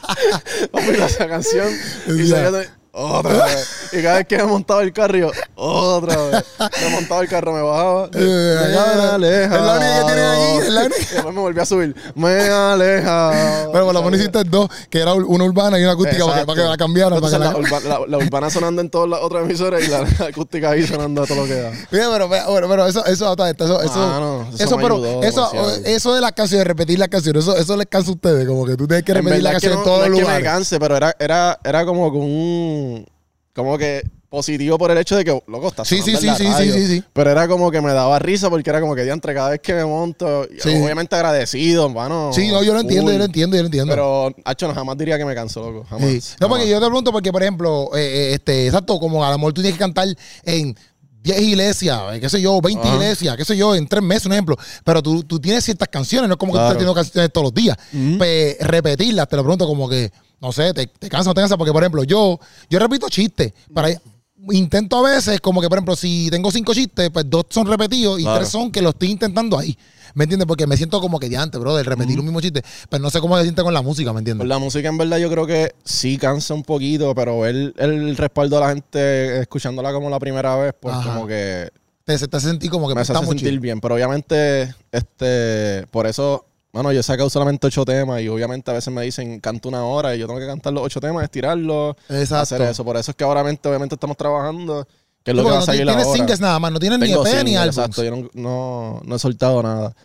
Papi, 0.71 0.91
la 0.97 1.05
esa 1.05 1.27
canción 1.27 1.67
y 2.07 2.11
seguía 2.11 2.51
otra 2.91 3.45
vez. 3.45 3.67
Y 3.93 4.01
cada 4.01 4.17
vez 4.17 4.27
que 4.27 4.37
me 4.37 4.43
montaba 4.45 4.81
el 4.83 4.91
carro, 4.93 5.17
yo, 5.17 5.31
otra 5.55 6.15
vez. 6.15 6.43
Me 6.83 6.89
montaba 6.89 7.21
el 7.21 7.29
carro, 7.29 7.53
me 7.53 7.61
bajaba. 7.61 8.09
Eh, 8.19 8.55
me 8.67 8.73
cabrón. 8.75 9.09
aleja. 9.15 9.55
Es 9.55 9.61
la 9.61 9.73
única 9.73 9.99
que 9.99 10.05
tiene 10.05 10.21
aquí, 10.21 10.57
es 10.67 10.69
la 10.69 10.81
única. 10.81 10.95
Y 11.01 11.13
después 11.13 11.35
me 11.35 11.41
volví 11.41 11.59
a 11.59 11.65
subir. 11.65 11.95
Me 12.15 12.39
aleja. 12.49 13.31
Pero 13.71 13.85
por 13.85 13.93
lo 13.93 14.03
menos 14.03 14.19
hiciste 14.19 14.43
dos, 14.45 14.69
que 14.89 14.99
era 14.99 15.13
una 15.13 15.43
urbana 15.43 15.79
y 15.79 15.83
una 15.83 15.93
acústica 15.93 16.25
para 16.25 16.39
que, 16.41 16.45
para 16.45 16.61
que 16.63 16.67
la 16.69 16.77
cambiaran. 16.77 17.19
Para 17.19 17.31
que 17.31 17.39
la, 17.39 17.51
la... 17.51 17.57
urba- 17.57 17.79
la- 17.83 17.99
la 18.07 18.17
urbana 18.17 18.49
sonando 18.49 18.81
en 18.81 18.89
todas 18.89 19.09
las 19.09 19.19
otras 19.21 19.43
emisoras 19.43 19.81
y 19.83 19.87
la, 19.87 19.99
acústica 20.27 20.71
ahí 20.71 20.85
sonando 20.85 21.23
a 21.23 21.25
todo 21.25 21.41
lo 21.41 21.45
que 21.45 21.55
da. 21.55 21.71
Mira, 21.91 22.09
pero, 22.11 22.29
pero, 22.29 22.67
pero 22.69 22.87
eso, 22.87 23.05
eso, 23.05 23.33
eso, 23.33 23.45
eso, 23.45 23.81
eso, 23.81 24.47
eso 24.57 24.75
pero 24.77 24.95
ayudó 24.95 25.23
eso, 25.23 25.51
eso 25.85 26.13
de 26.15 26.21
las 26.21 26.31
canciones, 26.33 26.65
repetir 26.67 26.99
las 26.99 27.07
canciones, 27.09 27.43
eso, 27.43 27.55
eso 27.57 27.77
les 27.77 27.87
cansa 27.87 28.09
a 28.09 28.13
ustedes, 28.13 28.47
como 28.47 28.65
que 28.65 28.75
tú 28.75 28.87
tienes 28.87 29.05
que 29.05 29.13
repetir 29.13 29.43
la 29.43 29.51
canción 29.51 29.73
no, 29.73 29.79
en 29.79 29.83
todos 29.85 29.99
no 30.01 30.07
los 30.09 30.19
es 30.19 30.25
que 30.25 30.31
me 30.33 30.41
canse, 30.43 30.79
pero 30.79 30.97
era, 30.97 31.15
era, 31.19 31.59
era 31.63 31.85
como 31.85 32.09
con 32.11 32.21
un. 32.21 32.78
Como 33.53 33.77
que 33.77 34.03
positivo 34.29 34.77
por 34.77 34.91
el 34.91 34.97
hecho 34.99 35.17
de 35.17 35.25
que, 35.25 35.31
loco, 35.47 35.69
está 35.69 35.83
Sí, 35.83 36.01
sí, 36.03 36.11
en 36.11 36.17
sí, 36.17 36.25
la 36.27 36.35
sí, 36.35 36.43
radio. 36.45 36.73
sí, 36.73 36.79
sí, 36.81 36.87
sí. 36.99 37.03
Pero 37.13 37.31
era 37.31 37.47
como 37.47 37.71
que 37.71 37.81
me 37.81 37.91
daba 37.93 38.19
risa 38.19 38.47
porque 38.49 38.69
era 38.69 38.79
como 38.79 38.93
que 38.93 39.03
diantre 39.03 39.33
cada 39.33 39.49
vez 39.49 39.59
que 39.59 39.73
me 39.73 39.83
monto. 39.85 40.47
Sí. 40.59 40.69
Obviamente 40.69 41.15
agradecido, 41.15 41.89
mano. 41.89 42.29
Sí, 42.31 42.47
no, 42.49 42.61
yo 42.63 42.73
lo 42.73 42.81
entiendo, 42.81 43.11
yo 43.11 43.17
lo 43.17 43.25
entiendo, 43.25 43.57
yo 43.57 43.63
lo 43.63 43.67
entiendo. 43.67 43.91
Pero, 43.91 44.31
hacho, 44.45 44.67
no, 44.67 44.75
jamás 44.75 44.97
diría 44.99 45.17
que 45.17 45.25
me 45.25 45.33
canso, 45.33 45.71
loco. 45.71 45.87
Jamás. 45.89 46.09
Sí. 46.23 46.35
No, 46.39 46.47
porque 46.47 46.69
yo 46.69 46.79
te 46.79 46.85
pregunto, 46.85 47.11
porque, 47.11 47.31
por 47.31 47.41
ejemplo, 47.41 47.89
eh, 47.95 47.99
eh, 48.01 48.33
este, 48.35 48.67
exacto, 48.67 48.99
como 48.99 49.25
a 49.25 49.31
lo 49.31 49.37
mejor 49.39 49.53
tú 49.53 49.61
tienes 49.61 49.77
que 49.77 49.83
cantar 49.83 50.07
en 50.43 50.77
10 51.23 51.41
iglesias, 51.41 51.99
eh, 52.13 52.19
qué 52.19 52.29
sé 52.29 52.39
yo, 52.39 52.61
20 52.61 52.87
Ajá. 52.87 52.95
iglesias, 52.95 53.35
qué 53.35 53.43
sé 53.45 53.57
yo, 53.57 53.73
en 53.75 53.87
3 53.87 54.03
meses, 54.03 54.27
un 54.27 54.33
ejemplo. 54.33 54.55
Pero 54.83 55.01
tú, 55.01 55.23
tú 55.23 55.39
tienes 55.39 55.65
ciertas 55.65 55.87
canciones, 55.87 56.27
no 56.29 56.35
es 56.35 56.37
como 56.37 56.53
que 56.53 56.59
tú 56.59 56.63
estás 56.63 56.77
teniendo 56.77 56.93
canciones 56.93 57.33
todos 57.33 57.45
los 57.45 57.53
días. 57.53 57.75
Pues 58.19 58.57
repetirlas, 58.59 59.27
te 59.27 59.35
lo 59.37 59.41
pregunto 59.41 59.65
como 59.67 59.89
que, 59.89 60.11
no 60.41 60.51
sé, 60.51 60.73
te, 60.73 60.87
te 60.87 61.09
cansa 61.09 61.29
o 61.29 61.31
no 61.31 61.35
te 61.35 61.41
cansa, 61.41 61.57
porque, 61.57 61.71
por 61.71 61.83
ejemplo, 61.83 62.03
yo, 62.03 62.39
yo 62.69 62.79
repito 62.79 63.07
chistes, 63.09 63.53
para 63.73 63.89
intento 64.51 65.05
a 65.05 65.09
veces, 65.09 65.41
como 65.41 65.61
que, 65.61 65.67
por 65.67 65.77
ejemplo, 65.77 65.95
si 65.95 66.29
tengo 66.31 66.49
cinco 66.51 66.73
chistes, 66.73 67.09
pues 67.09 67.29
dos 67.29 67.45
son 67.49 67.67
repetidos 67.67 68.19
y 68.19 68.23
Claro. 68.23 68.39
tres 68.39 68.49
son 68.49 68.71
que 68.71 68.81
lo 68.81 68.89
estoy 68.89 69.11
intentando 69.11 69.57
ahí. 69.57 69.77
¿Me 70.15 70.23
entiendes? 70.23 70.47
Porque 70.47 70.65
me 70.65 70.75
siento 70.75 70.99
como 71.01 71.19
que 71.19 71.29
diante, 71.29 71.57
bro, 71.57 71.75
de 71.75 71.83
repetir 71.83 72.17
un 72.19 72.25
mismo 72.25 72.41
chiste. 72.41 72.63
Pero 72.89 73.03
no 73.03 73.09
sé 73.09 73.19
cómo 73.19 73.37
se 73.37 73.43
siente 73.43 73.61
con 73.61 73.73
la 73.73 73.81
música, 73.81 74.11
¿me 74.11 74.19
entiendes? 74.19 74.39
Pues 74.41 74.49
la 74.49 74.57
música 74.57 74.87
en 74.89 74.97
verdad 74.97 75.17
yo 75.17 75.29
creo 75.29 75.45
que 75.45 75.75
sí 75.83 76.17
cansa 76.17 76.53
un 76.53 76.63
poquito, 76.63 77.13
pero 77.13 77.39
ver 77.41 77.73
el 77.77 78.17
respaldo 78.17 78.55
de 78.55 78.61
la 78.61 78.69
gente 78.69 79.41
escuchándola 79.41 79.93
como 79.93 80.09
la 80.09 80.19
primera 80.19 80.55
vez, 80.55 80.73
pues 80.79 80.95
Ajá. 80.95 81.13
como 81.13 81.27
que 81.27 81.69
te, 82.05 82.17
te 82.27 82.39
sentir 82.39 82.71
como 82.71 82.87
que 82.89 82.95
me 82.95 83.01
está 83.01 83.19
hace 83.19 83.27
sentir 83.27 83.59
bien. 83.59 83.79
Pero 83.79 83.95
obviamente, 83.95 84.73
este, 84.91 85.85
por 85.91 86.07
eso, 86.07 86.45
bueno, 86.71 86.91
yo 86.91 86.99
he 86.99 87.03
sacado 87.03 87.29
solamente 87.29 87.65
ocho 87.65 87.83
temas 87.83 88.21
y 88.21 88.27
obviamente 88.27 88.69
a 88.69 88.73
veces 88.75 88.93
me 88.93 89.01
dicen 89.01 89.39
canta 89.39 89.69
una 89.69 89.83
hora 89.83 90.15
y 90.15 90.19
yo 90.19 90.27
tengo 90.27 90.39
que 90.39 90.45
cantar 90.45 90.73
los 90.73 90.83
ocho 90.83 90.99
temas, 90.99 91.23
estirarlos, 91.23 91.95
Exacto. 92.09 92.55
hacer 92.55 92.61
eso. 92.63 92.85
Por 92.85 92.97
eso 92.97 93.11
es 93.11 93.17
que 93.17 93.23
ahora 93.23 93.41
obviamente 93.41 93.95
estamos 93.95 94.17
trabajando, 94.17 94.87
que 95.23 95.31
es 95.31 95.37
lo 95.37 95.43
que 95.43 95.49
va 95.49 95.57
a 95.57 95.59
porque 95.59 95.71
no 95.71 95.85
salir 95.85 95.87
tienes 95.87 96.13
singles 96.13 96.39
nada 96.39 96.59
más, 96.59 96.71
no 96.71 96.79
tienes 96.79 96.99
ni 96.99 97.11
EP 97.11 97.19
ni 97.19 97.25
single, 97.25 97.57
álbum. 97.57 97.69
Exacto, 97.69 98.03
yo 98.03 98.11
no, 98.11 98.29
no, 98.33 99.01
no 99.03 99.15
he 99.15 99.19
soltado 99.19 99.63
nada. 99.63 99.95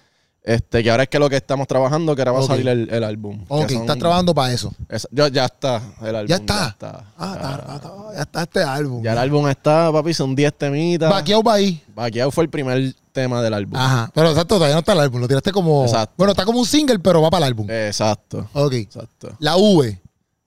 Este, 0.46 0.83
que 0.83 0.90
ahora 0.90 1.04
es 1.04 1.09
que 1.09 1.18
lo 1.18 1.30
que 1.30 1.37
estamos 1.37 1.66
trabajando, 1.66 2.14
que 2.14 2.20
ahora 2.20 2.33
va 2.33 2.40
a 2.40 2.42
salir 2.46 2.68
el, 2.68 2.90
el 2.90 3.02
álbum. 3.02 3.42
Ok, 3.48 3.70
son- 3.70 3.80
estás 3.80 3.98
trabajando 3.98 4.35
para 4.35 4.52
eso. 4.52 4.74
es- 4.90 5.09
yo- 5.11 5.28
ya 5.28 5.46
está 5.46 5.80
el 6.02 6.14
álbum. 6.14 6.28
Ya 6.28 6.37
está. 6.37 6.54
Ya 6.54 6.68
está. 6.68 7.04
Ah, 7.16 7.35
Ya- 7.40 7.50
está, 7.57 7.74
está- 7.76 8.14
ya 8.14 8.20
está 8.22 8.42
este 8.42 8.62
álbum. 8.62 9.02
Ya 9.02 9.12
el 9.12 9.18
álbum 9.18 9.48
está, 9.48 9.90
papi, 9.90 10.12
son 10.12 10.35
10 10.35 10.52
temitas. 10.52 11.09
Vaqueado 11.11 11.42
va 11.42 11.54
ahí. 11.54 11.83
Vaqueado 11.94 12.30
fue 12.30 12.44
el 12.44 12.50
primer 12.50 12.94
tema 13.12 13.40
del 13.40 13.54
álbum. 13.54 13.74
Ajá. 13.78 14.11
Pero 14.14 14.28
exacto, 14.28 14.57
todavía 14.57 14.74
no 14.74 14.80
está 14.80 14.92
el 14.92 15.00
álbum. 15.00 15.18
Lo 15.22 15.28
tiraste 15.28 15.50
como. 15.50 15.83
Exacto. 15.85 16.12
Bueno, 16.18 16.33
está 16.33 16.44
como 16.44 16.59
un 16.59 16.66
single, 16.66 16.98
pero 16.98 17.22
va 17.22 17.30
para 17.30 17.46
el 17.46 17.50
álbum. 17.52 17.66
Exacto. 17.70 18.46
Ok. 18.52 18.74
Exacto. 18.74 19.35
La 19.38 19.57
V 19.57 19.98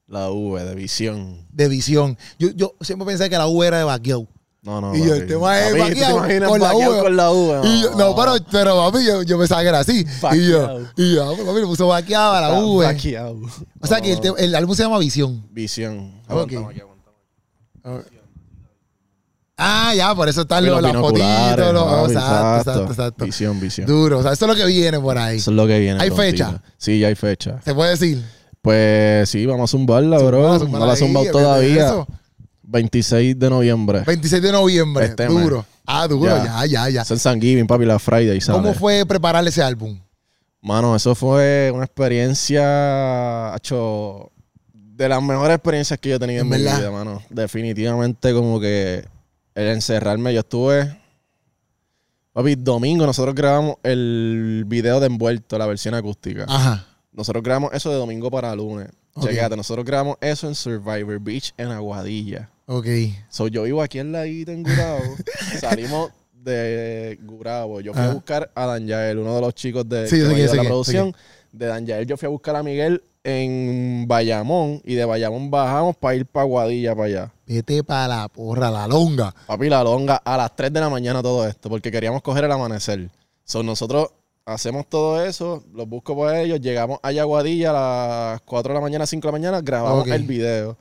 La 0.05 0.29
V 0.29 0.63
de 0.63 0.75
visión. 0.75 1.43
de 1.51 1.67
visión. 1.69 2.17
Yo, 2.37 2.49
yo 2.51 2.75
siempre 2.81 3.07
pensé 3.07 3.31
que 3.31 3.37
la 3.37 3.47
V 3.47 3.65
era 3.65 3.79
de 3.79 3.83
vaqueado. 3.83 4.27
No, 4.63 4.81
no. 4.81 4.93
Y 4.95 4.99
yo, 4.99 5.05
papi. 5.09 5.19
el 5.21 5.27
tema 5.27 5.59
es 5.61 5.65
Papi, 5.71 5.79
¿tú 5.79 5.87
te 5.87 5.89
vaqueado 6.01 6.17
imaginas 6.17 6.49
con 6.49 6.59
la 6.59 6.71
con 7.01 7.15
la? 7.17 7.61
Y 7.63 7.81
yo- 7.83 7.91
no, 7.95 8.15
pero, 8.15 8.33
pero 8.51 8.75
papi, 8.91 9.05
yo, 9.05 9.21
yo 9.23 9.37
pensaba 9.39 9.61
que 9.61 9.67
era 9.69 9.79
así. 9.79 10.05
Y 10.33 10.49
yo, 10.49 10.79
y 10.97 11.15
yo, 11.15 11.33
pues, 11.35 11.47
papi, 11.47 11.59
le 11.61 11.65
puso 11.67 11.87
vaqueado 11.87 12.33
a 12.33 12.41
la 12.41 12.59
V. 12.59 12.85
vaqueado. 12.85 13.37
O 13.79 13.87
sea 13.87 14.01
que 14.01 14.11
el, 14.13 14.19
te- 14.19 14.33
el 14.43 14.53
álbum 14.55 14.75
se 14.75 14.83
llama 14.83 14.97
Visión. 14.99 15.47
Visión. 15.51 16.13
Ok. 16.27 16.31
Aguantamos 16.53 16.69
aquí, 16.71 16.81
aguantamos. 16.81 18.05
Ah, 19.59 19.93
ya, 19.95 20.13
por 20.13 20.29
eso 20.29 20.41
están 20.41 20.63
Y 20.63 20.67
los, 20.67 20.81
los 20.81 20.91
las 20.93 21.01
fotitos. 21.01 21.73
los- 21.73 21.83
papi, 21.85 22.11
exacto, 22.13 22.57
exacto, 22.71 22.91
exacto. 22.91 23.25
Visión, 23.25 23.59
visión. 23.59 23.87
Duro. 23.87 24.19
O 24.19 24.21
sea, 24.23 24.33
eso 24.33 24.45
es 24.45 24.49
lo 24.49 24.55
que 24.55 24.65
viene 24.67 24.99
por 24.99 25.17
ahí. 25.17 25.37
Eso 25.37 25.49
es 25.51 25.57
lo 25.57 25.65
que 25.65 25.79
viene. 25.79 25.99
¿Hay 26.01 26.11
fecha? 26.11 26.61
Sí, 26.77 26.99
ya 26.99 27.07
hay 27.07 27.15
fecha. 27.15 27.59
¿Se 27.63 27.73
puede 27.73 27.91
decir? 27.91 28.23
Pues 28.61 29.29
sí, 29.29 29.45
vamos 29.45 29.69
a 29.69 29.71
zumbarla, 29.71 30.19
bro. 30.19 30.59
No 30.67 30.85
la 30.85 30.93
he 30.93 30.97
zumbado 30.97 31.25
todavía. 31.31 32.05
Eso. 32.67 32.71
26 32.71 33.39
de 33.39 33.49
noviembre. 33.49 34.03
26 34.05 34.41
de 34.41 34.51
noviembre. 34.51 35.05
Este 35.05 35.29
mes. 35.29 35.43
duro. 35.43 35.65
Ah, 35.85 36.07
duro, 36.07 36.25
ya, 36.43 36.65
Ya. 36.65 36.89
ya. 36.89 37.01
Es 37.01 37.11
en 37.11 37.19
San 37.19 37.39
Giving, 37.41 37.65
papi, 37.67 37.85
la 37.85 37.97
Friday. 37.97 38.39
¿Cómo 38.41 38.73
fue 38.73 39.05
preparar 39.05 39.47
ese 39.47 39.63
álbum? 39.63 39.97
Mano, 40.61 40.95
eso 40.95 41.15
fue 41.15 41.71
una 41.73 41.85
experiencia, 41.85 43.53
hecho, 43.55 44.31
de 44.73 45.07
las 45.07 45.21
mejores 45.21 45.55
experiencias 45.55 45.99
que 45.99 46.09
yo 46.09 46.15
he 46.15 46.19
tenido 46.19 46.41
en, 46.41 46.47
¿En 46.53 46.57
mi 46.59 46.63
verdad? 46.63 46.79
vida, 46.79 46.91
mano. 46.91 47.21
Definitivamente 47.29 48.33
como 48.33 48.59
que 48.59 49.05
el 49.55 49.67
encerrarme, 49.67 50.33
yo 50.33 50.41
estuve... 50.41 50.97
Papi, 52.33 52.55
domingo 52.55 53.05
nosotros 53.05 53.33
grabamos 53.33 53.77
el 53.81 54.63
video 54.67 54.99
de 54.99 55.07
envuelto, 55.07 55.57
la 55.57 55.65
versión 55.65 55.95
acústica. 55.95 56.45
Ajá. 56.47 56.85
Nosotros 57.11 57.43
grabamos 57.43 57.73
eso 57.73 57.89
de 57.89 57.95
domingo 57.95 58.29
para 58.29 58.53
lunes. 58.55 58.89
Ok. 59.13 59.23
Chequéate, 59.25 59.55
nosotros 59.55 59.83
grabamos 59.83 60.17
eso 60.21 60.47
en 60.47 60.53
Survivor 60.53 61.19
Beach 61.19 61.51
en 61.57 61.69
Aguadilla. 61.69 62.49
Ok. 62.67 62.85
So, 63.29 63.47
yo 63.47 63.63
vivo 63.63 63.81
aquí 63.81 63.99
en 63.99 64.11
la 64.11 64.27
isla 64.27 64.53
en 64.53 64.63
Gurabo. 64.63 65.15
Salimos 65.59 66.11
de 66.33 67.17
Gurabo. 67.23 67.79
Yo 67.79 67.93
fui 67.93 68.03
a 68.03 68.13
buscar 68.13 68.51
a 68.53 68.65
Dan 68.65 68.85
Yael, 68.85 69.19
uno 69.19 69.35
de 69.35 69.41
los 69.41 69.55
chicos 69.55 69.87
de, 69.87 70.07
Sí, 70.07 70.17
que 70.17 70.55
la 70.55 70.63
producción. 70.63 71.15
De 71.53 71.65
Dan 71.65 71.85
Yael 71.85 72.05
yo 72.05 72.17
fui 72.17 72.25
a 72.27 72.29
buscar 72.29 72.57
a 72.57 72.63
Miguel 72.63 73.01
en 73.23 74.05
Bayamón 74.05 74.81
y 74.83 74.95
de 74.95 75.05
Bayamón 75.05 75.49
bajamos 75.49 75.95
para 75.95 76.15
ir 76.15 76.25
para 76.25 76.43
Aguadilla 76.43 76.93
para 76.93 77.07
allá. 77.07 77.31
Vete 77.45 77.83
para 77.85 78.07
la 78.07 78.27
porra, 78.27 78.69
la 78.69 78.85
longa. 78.85 79.33
Papi, 79.47 79.69
la 79.69 79.81
longa 79.83 80.17
a 80.17 80.35
las 80.35 80.53
3 80.53 80.71
de 80.71 80.79
la 80.81 80.89
mañana 80.89 81.21
todo 81.21 81.47
esto 81.47 81.69
porque 81.69 81.89
queríamos 81.89 82.21
coger 82.21 82.43
el 82.43 82.51
amanecer. 82.51 83.09
So, 83.45 83.63
nosotros 83.63 84.09
hacemos 84.45 84.87
todo 84.87 85.23
eso, 85.23 85.63
los 85.73 85.87
busco 85.87 86.15
por 86.15 86.35
ellos, 86.35 86.59
llegamos 86.59 86.99
allá 87.01 87.21
a 87.21 87.23
Aguadilla 87.23 87.69
a 87.69 88.31
las 88.33 88.41
4 88.41 88.73
de 88.73 88.75
la 88.75 88.81
mañana, 88.81 89.07
5 89.07 89.21
de 89.21 89.27
la 89.27 89.31
mañana, 89.31 89.61
grabamos 89.61 90.05
el 90.07 90.23
video. 90.23 90.77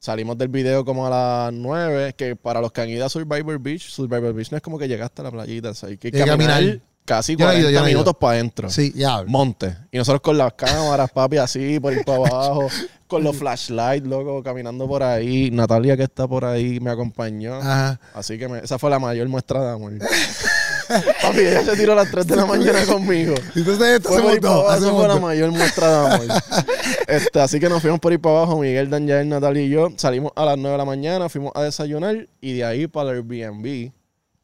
Salimos 0.00 0.38
del 0.38 0.48
video 0.48 0.84
como 0.84 1.06
a 1.06 1.10
las 1.10 1.52
9, 1.52 2.14
que 2.16 2.36
para 2.36 2.60
los 2.60 2.70
que 2.70 2.80
han 2.82 2.88
ido 2.88 3.04
a 3.04 3.08
Survivor 3.08 3.58
Beach, 3.58 3.82
Survivor 3.90 4.32
Beach 4.32 4.50
no 4.52 4.56
es 4.56 4.62
como 4.62 4.78
que 4.78 4.86
llegaste 4.86 5.22
a 5.22 5.24
la 5.24 5.30
playita, 5.32 5.70
o 5.70 5.74
sea, 5.74 5.88
hay 5.88 5.96
que 5.98 6.12
caminar, 6.12 6.36
caminar. 6.38 6.80
casi 7.04 7.32
Yo 7.34 7.46
no 7.46 7.50
he 7.52 7.54
40 7.54 7.60
ido, 7.60 7.70
yo 7.70 7.80
no 7.80 7.86
he 7.86 7.90
ido. 7.90 7.98
minutos 7.98 8.14
para 8.20 8.32
adentro. 8.34 8.70
Sí, 8.70 8.92
ya. 8.94 9.24
Monte. 9.26 9.76
Y 9.90 9.98
nosotros 9.98 10.20
con 10.20 10.38
las 10.38 10.52
cámaras, 10.54 11.10
papi, 11.10 11.38
así, 11.38 11.80
por 11.80 11.92
ir 11.92 12.04
para 12.04 12.18
abajo, 12.18 12.68
con 13.08 13.24
los 13.24 13.36
flashlights, 13.36 14.06
loco, 14.06 14.40
caminando 14.42 14.86
por 14.86 15.02
ahí. 15.02 15.50
Natalia, 15.50 15.96
que 15.96 16.04
está 16.04 16.28
por 16.28 16.44
ahí, 16.44 16.78
me 16.78 16.90
acompañó. 16.90 17.56
Ajá. 17.56 17.98
Así 18.14 18.38
que 18.38 18.46
me- 18.48 18.58
esa 18.60 18.78
fue 18.78 18.90
la 18.90 19.00
mayor 19.00 19.26
muestra 19.28 19.62
de 19.64 19.70
amor. 19.72 19.92
papi, 21.22 21.40
ella 21.40 21.64
se 21.64 21.76
tiró 21.76 21.92
a 21.92 21.96
las 21.96 22.10
3 22.10 22.26
de 22.26 22.36
la 22.36 22.46
mañana 22.46 22.84
conmigo. 22.86 23.34
Entonces, 23.54 23.86
esto 23.96 24.08
Fue 24.10 24.18
hacemos 24.18 24.40
todo. 24.40 24.96
fue 24.98 25.08
la 25.08 25.16
mayor 25.20 25.50
muestra 25.50 25.88
de 25.88 26.14
amor. 26.14 26.42
Este, 27.06 27.40
así 27.40 27.58
que 27.60 27.68
nos 27.68 27.80
fuimos 27.80 28.00
por 28.00 28.12
ir 28.12 28.20
para 28.20 28.38
abajo, 28.38 28.58
Miguel, 28.58 28.90
Daniel, 28.90 29.28
Natalia 29.28 29.62
y 29.62 29.68
yo. 29.70 29.88
Salimos 29.96 30.32
a 30.36 30.44
las 30.44 30.56
9 30.58 30.72
de 30.72 30.78
la 30.78 30.84
mañana, 30.84 31.28
fuimos 31.28 31.52
a 31.54 31.62
desayunar 31.62 32.28
y 32.40 32.52
de 32.54 32.64
ahí 32.64 32.86
para 32.86 33.10
el 33.10 33.16
Airbnb 33.16 33.92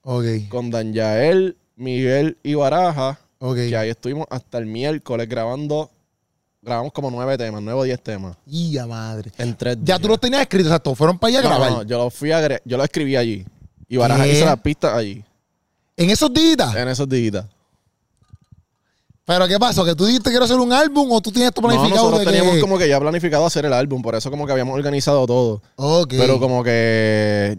Ok, 0.03 0.25
con 0.49 0.71
Dan 0.71 0.93
Yael, 0.93 1.57
Miguel 1.77 2.39
y 2.43 2.55
Baraja. 2.55 3.19
ok. 3.39 3.55
Que 3.57 3.77
ahí 3.77 3.91
estuvimos 3.91 4.27
hasta 4.31 4.59
el 4.59 4.67
miércoles 4.67 5.29
grabando. 5.29 5.91
Grabamos 6.63 6.93
como 6.93 7.11
nueve 7.11 7.37
temas, 7.37 7.61
nueve 7.63 7.81
o 7.81 7.83
diez 7.83 8.01
temas. 8.03 8.37
Y 8.47 8.73
ya 8.73 8.87
madre. 8.87 9.31
En 9.37 9.55
tres 9.55 9.77
Ya 9.83 9.85
días. 9.95 10.01
tú 10.01 10.09
los 10.09 10.19
tenías 10.21 10.41
escritos, 10.43 10.69
o 10.69 10.71
sea, 10.71 10.79
todos 10.79 10.97
fueron 10.97 11.19
para 11.19 11.29
allá 11.31 11.41
a 11.41 11.43
No, 11.43 11.49
grabar. 11.51 11.71
no, 11.73 11.83
yo 11.83 11.99
lo 11.99 12.11
fui 12.11 12.33
a 12.33 12.61
yo 12.65 12.77
lo 12.79 12.85
escribí 12.85 13.17
allí. 13.17 13.45
Y 13.89 13.99
Baraja 13.99 14.25
¿Qué? 14.25 14.33
hizo 14.33 14.47
las 14.47 14.61
pistas 14.61 14.95
allí, 14.95 15.23
En 15.97 16.11
esos 16.11 16.33
días. 16.33 16.75
en 16.75 16.89
esos 16.89 17.09
días. 17.09 17.45
Pero 19.27 19.49
¿qué 19.49 19.59
pasó? 19.59 19.85
¿Que 19.85 19.95
tú 19.95 20.05
dijiste 20.05 20.25
que 20.25 20.33
quiero 20.33 20.45
hacer 20.45 20.59
un 20.59 20.73
álbum 20.73 21.11
o 21.11 21.21
tú 21.23 21.31
tienes 21.31 21.49
esto 21.49 21.63
No, 21.63 21.69
planificado? 21.69 22.11
nosotros 22.11 22.21
de 22.21 22.27
que- 22.27 22.33
teníamos 22.39 22.61
como 22.61 22.77
que 22.77 22.89
ya 22.89 23.01
planificado 23.01 23.47
hacer 23.47 23.65
el 23.65 23.73
álbum, 23.73 24.03
por 24.03 24.15
eso 24.15 24.31
como 24.31 24.45
que 24.45 24.53
habíamos 24.53 24.75
organizado 24.75 25.27
todo. 25.27 25.63
Ok. 25.77 26.11
Pero 26.19 26.39
como 26.39 26.63
que 26.63 27.57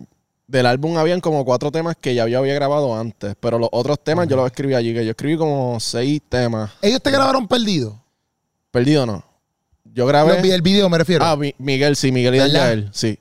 del 0.48 0.66
álbum 0.68 0.96
habían 0.98 1.22
como 1.22 1.44
cuatro 1.44 1.72
temas 1.72 1.96
que 2.00 2.14
ya 2.14 2.28
yo 2.28 2.38
había 2.38 2.54
grabado 2.54 2.96
antes. 2.96 3.36
Pero 3.40 3.58
los 3.58 3.70
otros 3.72 4.00
temas 4.04 4.28
yo 4.28 4.36
los 4.36 4.46
escribí 4.46 4.76
allí, 4.76 4.94
que 4.94 5.04
yo 5.06 5.12
escribí 5.12 5.38
como 5.38 5.80
seis 5.80 6.22
temas. 6.30 6.72
Ellos 6.84 7.02
te 7.02 7.10
grabaron 7.10 7.48
perdido. 7.48 8.00
Perdido 8.70 9.08
no. 9.08 9.24
Yo 9.86 10.06
grabé. 10.06 10.40
Vi- 10.44 10.52
el 10.52 10.62
video 10.62 10.88
me 10.90 11.00
refiero. 11.00 11.26
Ah, 11.26 11.36
Mi- 11.36 11.56
Miguel, 11.58 11.96
sí, 11.96 12.12
Miguel 12.12 12.36
y. 12.36 12.38
Daniel, 12.40 12.90
sí. 12.94 13.18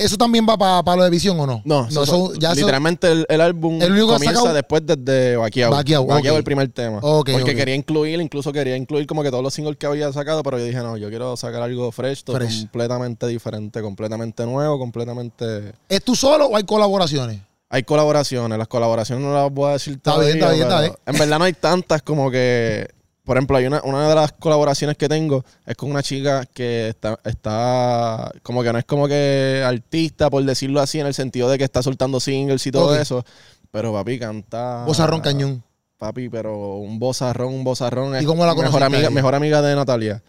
¿Eso 0.00 0.16
también 0.16 0.46
va 0.48 0.56
para 0.56 0.96
lo 0.96 1.04
de 1.04 1.10
visión 1.10 1.38
o 1.38 1.46
no? 1.46 1.60
No, 1.64 1.86
eso- 1.88 2.02
eso- 2.02 2.32
ya 2.38 2.52
eso- 2.52 2.60
literalmente 2.60 3.10
el, 3.12 3.26
el 3.28 3.40
álbum 3.40 3.80
El 3.82 3.92
único 3.92 4.08
comienza 4.14 4.40
sacado- 4.40 4.54
después 4.54 4.82
desde 4.86 5.36
Vaqueado. 5.36 5.72
Vaqueado, 5.72 6.04
ok. 6.04 6.24
el 6.24 6.44
primer 6.44 6.68
tema. 6.70 6.98
Ok, 7.02 7.30
Porque 7.32 7.54
quería 7.54 7.74
incluir, 7.74 8.20
incluso 8.20 8.52
quería 8.52 8.76
incluir 8.76 9.06
como 9.06 9.22
que 9.22 9.30
todos 9.30 9.42
los 9.42 9.52
singles 9.52 9.76
que 9.76 9.86
había 9.86 10.12
sacado, 10.12 10.42
pero 10.42 10.58
yo 10.58 10.64
dije, 10.64 10.78
no, 10.78 10.96
yo 10.96 11.08
quiero 11.10 11.36
sacar 11.36 11.62
algo 11.62 11.92
fresh, 11.92 12.24
todo 12.24 12.36
Fresh. 12.36 12.60
completamente 12.60 13.26
diferente, 13.26 13.82
completamente 13.82 14.44
nuevo, 14.46 14.78
completamente... 14.78 15.72
¿Es 15.88 16.02
tú 16.02 16.16
solo 16.16 16.46
o 16.46 16.56
hay 16.56 16.64
colaboraciones? 16.64 17.40
Hay 17.68 17.84
colaboraciones, 17.84 18.58
las 18.58 18.66
colaboraciones 18.68 19.24
no 19.24 19.32
las 19.32 19.50
voy 19.52 19.68
a 19.70 19.72
decir 19.74 19.94
Está 19.94 20.18
bien, 20.18 20.32
está 20.32 20.50
bien, 20.50 20.62
está 20.62 20.80
pero 20.80 20.98
En 21.06 21.18
verdad 21.18 21.38
no 21.38 21.44
hay 21.44 21.52
tantas 21.52 22.02
como 22.02 22.30
que... 22.30 22.88
Por 23.30 23.36
ejemplo, 23.36 23.56
hay 23.58 23.66
una, 23.66 23.80
una 23.84 24.08
de 24.08 24.14
las 24.16 24.32
colaboraciones 24.32 24.96
que 24.96 25.08
tengo 25.08 25.44
es 25.64 25.76
con 25.76 25.88
una 25.88 26.02
chica 26.02 26.44
que 26.52 26.88
está, 26.88 27.16
está 27.22 28.32
como 28.42 28.60
que 28.64 28.72
no 28.72 28.78
es 28.80 28.84
como 28.84 29.06
que 29.06 29.62
artista, 29.64 30.28
por 30.28 30.42
decirlo 30.42 30.80
así, 30.80 30.98
en 30.98 31.06
el 31.06 31.14
sentido 31.14 31.48
de 31.48 31.56
que 31.56 31.62
está 31.62 31.80
soltando 31.80 32.18
singles 32.18 32.66
y 32.66 32.72
todo 32.72 32.92
eso. 32.96 33.24
Pero 33.70 33.92
papi 33.92 34.18
canta. 34.18 34.82
Bozarrón 34.84 35.20
Cañón. 35.20 35.62
Papi, 35.96 36.28
pero 36.28 36.78
un 36.78 36.98
bozarrón, 36.98 37.54
un 37.54 37.62
bozarrón. 37.62 38.20
¿Y 38.20 38.24
cómo 38.24 38.44
la 38.44 38.52
mejor 38.52 38.64
conociste 38.64 38.84
amiga, 38.84 39.06
ahí? 39.06 39.14
mejor 39.14 39.34
amiga 39.36 39.62
de 39.62 39.76
Natalia. 39.76 40.22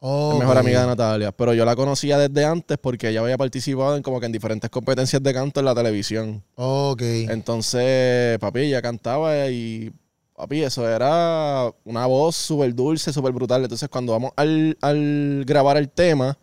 Mejor 0.00 0.56
amiga 0.56 0.80
de 0.80 0.86
Natalia. 0.86 1.32
Pero 1.32 1.52
yo 1.52 1.66
la 1.66 1.76
conocía 1.76 2.16
desde 2.16 2.46
antes 2.46 2.78
porque 2.78 3.10
ella 3.10 3.20
había 3.20 3.36
participado 3.36 3.94
en 3.94 4.02
como 4.02 4.20
que 4.20 4.24
en 4.24 4.32
diferentes 4.32 4.70
competencias 4.70 5.22
de 5.22 5.34
canto 5.34 5.60
en 5.60 5.66
la 5.66 5.74
televisión. 5.74 6.42
Ok. 6.54 7.02
Entonces, 7.02 8.38
papi, 8.38 8.60
ella 8.60 8.80
cantaba 8.80 9.48
y, 9.50 9.92
papi, 10.34 10.62
eso 10.62 10.88
era 10.88 11.72
una 11.84 12.06
voz 12.06 12.36
súper 12.36 12.74
dulce, 12.74 13.12
súper 13.12 13.32
brutal. 13.32 13.62
Entonces, 13.62 13.88
cuando 13.88 14.12
vamos 14.12 14.32
al, 14.36 14.76
al 14.80 15.44
grabar 15.46 15.76
el 15.76 15.88
tema, 15.88 16.38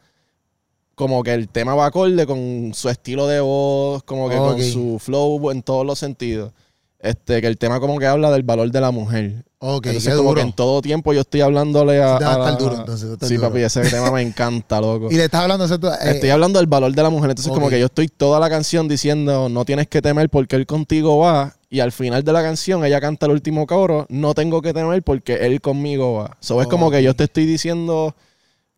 como 0.95 1.23
que 1.23 1.34
el 1.34 1.47
tema 1.47 1.75
va 1.75 1.86
acorde 1.86 2.25
con 2.25 2.71
su 2.73 2.89
estilo 2.89 3.25
de 3.28 3.39
voz, 3.39 4.04
como 4.04 4.30
que 4.30 4.36
con 4.36 4.62
su 4.62 4.99
flow 4.99 5.49
en 5.52 5.63
todos 5.63 5.86
los 5.86 5.97
sentidos. 5.97 6.52
Este, 7.01 7.39
que 7.39 7.47
el 7.47 7.57
tema 7.57 7.79
como 7.79 7.97
que 7.97 8.05
habla 8.05 8.29
del 8.29 8.43
valor 8.43 8.69
de 8.71 8.81
la 8.81 8.91
mujer. 8.91 9.45
Ok, 9.59 9.85
entonces, 9.88 10.12
qué 10.12 10.17
como 10.17 10.29
duro. 10.29 10.41
que 10.41 10.47
en 10.47 10.53
todo 10.53 10.81
tiempo 10.81 11.13
yo 11.13 11.21
estoy 11.21 11.39
hablándole 11.41 12.01
a. 12.01 12.17
A 12.17 12.38
la- 12.38 12.51
duro, 12.53 12.75
entonces, 12.75 13.17
Sí, 13.21 13.35
duro. 13.35 13.47
papi, 13.49 13.62
ese 13.62 13.81
tema 13.81 14.12
me 14.12 14.21
encanta, 14.21 14.81
loco. 14.81 15.07
Y 15.12 15.15
le 15.15 15.25
estás 15.25 15.41
hablando 15.41 15.65
eh, 15.65 15.97
Estoy 16.12 16.29
hablando 16.29 16.59
del 16.59 16.67
valor 16.67 16.93
de 16.93 17.01
la 17.03 17.09
mujer. 17.09 17.29
Entonces, 17.31 17.53
como 17.53 17.69
que 17.69 17.79
yo 17.79 17.85
estoy 17.85 18.09
toda 18.09 18.39
la 18.39 18.49
canción 18.49 18.88
diciendo, 18.89 19.47
no 19.47 19.63
tienes 19.63 19.88
que 19.88 20.01
temer 20.01 20.29
porque 20.29 20.57
él 20.57 20.65
contigo 20.65 21.19
va. 21.19 21.55
Y 21.69 21.79
al 21.81 21.91
final 21.93 22.23
de 22.23 22.33
la 22.33 22.41
canción, 22.41 22.83
ella 22.83 22.99
canta 22.99 23.27
el 23.27 23.31
último 23.33 23.65
coro, 23.67 24.05
no 24.09 24.33
tengo 24.33 24.62
que 24.62 24.73
temer 24.73 25.03
porque 25.03 25.35
él 25.45 25.62
conmigo 25.62 26.13
va. 26.15 26.35
So, 26.41 26.62
es 26.62 26.67
como 26.67 26.89
que 26.91 27.01
yo 27.03 27.13
te 27.15 27.25
estoy 27.25 27.45
diciendo, 27.45 28.15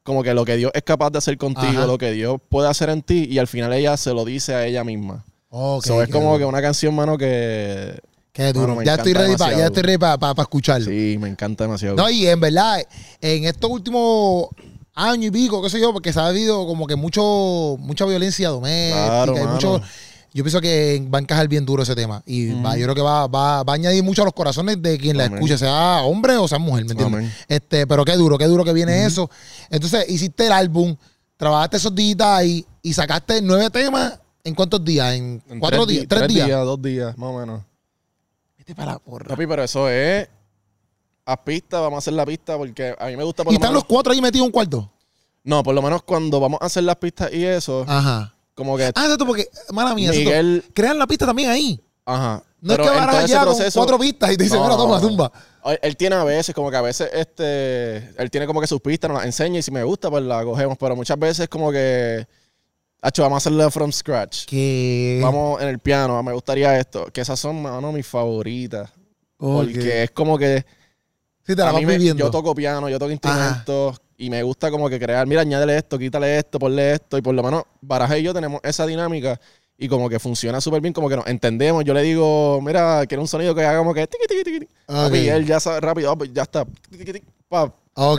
como 0.04 0.22
que 0.24 0.34
lo 0.34 0.46
que 0.46 0.58
Dios 0.58 0.72
es 0.76 0.84
capaz 0.84 1.10
de 1.10 1.18
hacer 1.20 1.38
contigo, 1.38 1.68
Ajá. 1.80 1.88
lo 1.88 1.98
que 1.98 2.12
Dios 2.12 2.38
puede 2.50 2.68
hacer 2.70 2.90
en 2.90 3.02
ti. 3.02 3.28
Y 3.32 3.40
al 3.40 3.48
final 3.48 3.72
ella 3.74 3.96
se 3.98 4.14
lo 4.14 4.26
dice 4.26 4.54
a 4.56 4.66
ella 4.66 4.84
misma. 4.84 5.26
ok, 5.50 5.86
So, 5.86 6.02
es 6.04 6.10
como 6.10 6.38
que 6.38 6.46
una 6.46 6.62
canción, 6.62 6.94
mano, 6.94 7.18
que. 7.18 7.98
Qué 8.34 8.54
duro. 8.54 8.76
Me 8.76 8.86
ya 8.86 8.96
estoy 8.96 9.14
ready 9.14 9.36
para 9.36 9.58
ya 9.58 9.66
estoy 9.68 9.84
ready 9.84 9.98
para 9.98 10.42
escucharlo. 10.42 10.90
Sí, 10.90 11.18
me 11.20 11.28
encanta 11.30 11.66
demasiado. 11.66 11.96
No, 11.98 12.10
y 12.10 12.28
en 12.28 12.40
verdad, 12.40 12.82
en 13.20 13.46
estos 13.46 13.70
últimos 13.70 14.48
años 14.94 15.26
y 15.28 15.32
pico, 15.32 15.62
qué 15.62 15.70
sé 15.70 15.80
yo, 15.80 15.92
porque 15.94 16.14
se 16.14 16.20
ha 16.20 16.28
habido 16.28 16.66
como 16.66 16.88
que 16.88 16.96
mucho, 16.96 17.76
mucha 17.80 18.06
violencia 18.06 18.50
doméstica 18.50 19.06
Claro, 19.08 19.36
y 19.38 19.48
mucho. 19.48 19.82
Yo 20.34 20.46
pienso 20.46 20.62
que 20.62 21.06
va 21.14 21.18
a 21.18 21.22
encajar 21.22 21.50
bien 21.50 21.66
duro 21.66 21.84
ese 21.84 21.94
tema. 21.94 22.24
Y 22.26 22.54
va- 22.62 22.78
yo 22.78 22.84
creo 22.86 22.96
que 22.96 23.02
va, 23.02 23.28
va, 23.28 23.64
va 23.64 23.74
a 23.74 23.76
añadir 23.76 24.02
mucho 24.02 24.22
a 24.22 24.26
los 24.26 24.34
corazones 24.34 24.82
de 24.82 24.98
quien 24.98 25.18
la 25.18 25.26
escuche, 25.26 25.58
sea 25.58 26.04
hombre 26.04 26.38
o 26.38 26.48
sea 26.48 26.58
mujer, 26.58 26.86
¿me 26.86 26.92
entiendes? 26.92 27.18
Amén. 27.20 27.34
Este, 27.50 27.86
pero 27.86 28.06
qué 28.06 28.14
duro, 28.16 28.38
qué 28.38 28.46
duro 28.46 28.64
que 28.64 28.72
viene 28.72 29.06
eso. 29.06 29.30
Entonces, 29.70 30.10
hiciste 30.10 30.46
el 30.46 30.54
álbum, 30.54 30.96
trabajaste 31.36 31.76
esos 31.76 31.94
días 31.94 32.16
ahí 32.22 32.66
y 32.82 32.94
sacaste 32.94 33.42
nueve 33.42 33.70
temas. 33.72 34.20
¿En 34.46 34.56
cuántos 34.56 34.84
días? 34.86 35.14
¿En, 35.16 35.44
En 35.50 35.60
cuatro 35.60 35.86
tres 35.86 35.98
días? 35.98 36.08
¿Tres, 36.08 36.28
días? 36.30 36.50
dos 36.50 36.82
días, 36.82 37.18
más 37.18 37.30
o 37.30 37.38
menos. 37.38 37.62
Vete 38.72 38.76
para 38.76 38.94
la 38.94 39.00
porra. 39.00 39.28
Papi, 39.28 39.46
pero 39.48 39.64
eso 39.64 39.90
es. 39.90 40.28
A 41.26 41.44
pista, 41.44 41.80
vamos 41.80 41.98
a 41.98 42.00
hacer 42.00 42.14
la 42.14 42.26
pista 42.26 42.58
porque 42.58 42.96
a 42.98 43.06
mí 43.08 43.16
me 43.18 43.24
gusta 43.24 43.44
por 43.44 43.52
¿Y 43.54 43.56
lo 43.56 43.58
están 43.58 43.72
menos- 43.72 43.84
los 43.84 43.88
cuatro 43.88 44.12
ahí 44.14 44.22
metidos 44.22 44.44
en 44.44 44.48
un 44.48 44.52
cuarto? 44.52 44.92
No, 45.44 45.62
por 45.64 45.74
lo 45.76 45.82
menos 45.82 46.04
cuando 46.04 46.40
vamos 46.40 46.60
a 46.62 46.66
hacer 46.66 46.84
las 46.84 46.96
pistas 46.98 47.32
y 47.34 47.46
eso, 47.46 47.86
Ajá. 47.88 48.34
como 48.56 48.76
que 48.78 48.86
Ah, 48.86 48.90
exacto, 48.90 49.26
porque, 49.26 49.48
mala 49.72 49.94
mía, 49.94 50.10
exacto. 50.10 50.30
Miguel, 50.30 50.64
crean 50.74 50.98
la 50.98 51.08
pista 51.08 51.26
también 51.26 51.50
ahí. 51.50 51.80
ajá. 52.06 52.44
No 52.64 52.74
Pero 52.76 52.84
es 52.84 52.92
que 52.92 52.96
van 52.98 53.10
allá 53.10 53.38
con 53.40 53.56
proceso- 53.56 53.80
cuatro 53.80 53.98
pistas 53.98 54.32
y 54.34 54.38
te 54.38 54.44
dicen, 54.44 54.60
No, 54.60 54.66
mira, 54.66 54.78
toma, 54.78 55.02
tumba. 55.02 55.32
Él 55.82 55.98
tiene 55.98 56.16
a 56.16 56.24
veces, 56.24 56.54
como 56.54 56.70
que 56.70 56.78
a 56.78 56.82
veces, 56.82 57.10
este, 57.12 57.98
él 58.22 58.30
tiene 58.30 58.46
como 58.46 58.62
que 58.62 58.68
sus 58.68 58.80
pistas, 58.82 59.10
nos 59.10 59.18
las 59.18 59.26
enseña 59.26 59.58
y 59.60 59.64
si 59.64 59.72
me 59.72 59.84
gusta, 59.84 60.12
pues 60.12 60.24
la 60.24 60.44
cogemos. 60.44 60.78
Pero 60.78 60.96
muchas 60.96 61.18
veces 61.18 61.48
como 61.50 61.72
que, 61.72 62.28
hacho, 63.02 63.24
vamos 63.24 63.36
a 63.36 63.40
hacerlo 63.40 63.70
from 63.72 63.92
scratch. 63.92 64.46
Vamos 65.22 65.62
en 65.62 65.68
el 65.70 65.80
piano, 65.80 66.22
me 66.24 66.34
gustaría 66.34 66.78
esto. 66.80 67.06
Que 67.12 67.22
esas 67.22 67.40
son, 67.40 67.62
mano, 67.62 67.92
mis 67.92 68.06
favoritas. 68.06 68.90
Porque 69.38 70.04
es 70.04 70.12
como 70.12 70.38
que 70.38 70.64
Sí, 71.46 71.56
te 71.56 71.64
la 71.64 71.72
vas 71.72 71.82
mí 71.82 71.86
me- 71.86 71.98
viviendo. 71.98 72.24
yo 72.26 72.30
toco 72.32 72.54
piano, 72.54 72.88
yo 72.90 73.00
toco 73.00 73.12
instrumentos 73.12 74.00
y 74.18 74.30
me 74.30 74.44
gusta 74.44 74.70
como 74.70 74.88
que 74.88 75.00
crear, 75.00 75.26
mira, 75.26 75.42
añádele 75.42 75.78
esto, 75.78 75.98
quítale 75.98 76.38
esto, 76.38 76.60
ponle 76.60 76.94
esto 76.94 77.18
y 77.18 77.22
por 77.24 77.34
lo 77.34 77.42
menos 77.42 77.64
Baraja 77.82 78.20
y 78.20 78.24
yo 78.24 78.34
tenemos 78.36 78.62
esa 78.64 78.86
dinámica 78.86 79.42
y 79.76 79.88
como 79.88 80.08
que 80.08 80.20
funciona 80.20 80.62
súper 80.62 80.80
bien, 80.80 80.94
como 80.94 81.10
que 81.10 81.16
nos 81.16 81.26
entendemos. 81.26 81.84
Yo 81.84 81.96
le 81.96 82.04
digo, 82.04 82.62
mira, 82.62 83.04
quiero 83.08 83.24
un 83.24 83.28
sonido 83.28 83.56
que 83.56 83.64
haga 83.66 83.80
como 83.80 83.96
que 83.96 84.06
tiqui, 84.06 84.28
tiqui, 84.28 84.44
tiqui. 84.44 84.68
Papi, 84.86 85.18
y 85.18 85.28
él 85.30 85.44
ya 85.48 85.60
sabe 85.60 85.80
rápido, 85.80 86.12
ah, 86.12 86.16
pues 86.16 86.32
ya 86.32 86.44
está. 86.44 86.64
Tiqui, 86.92 87.24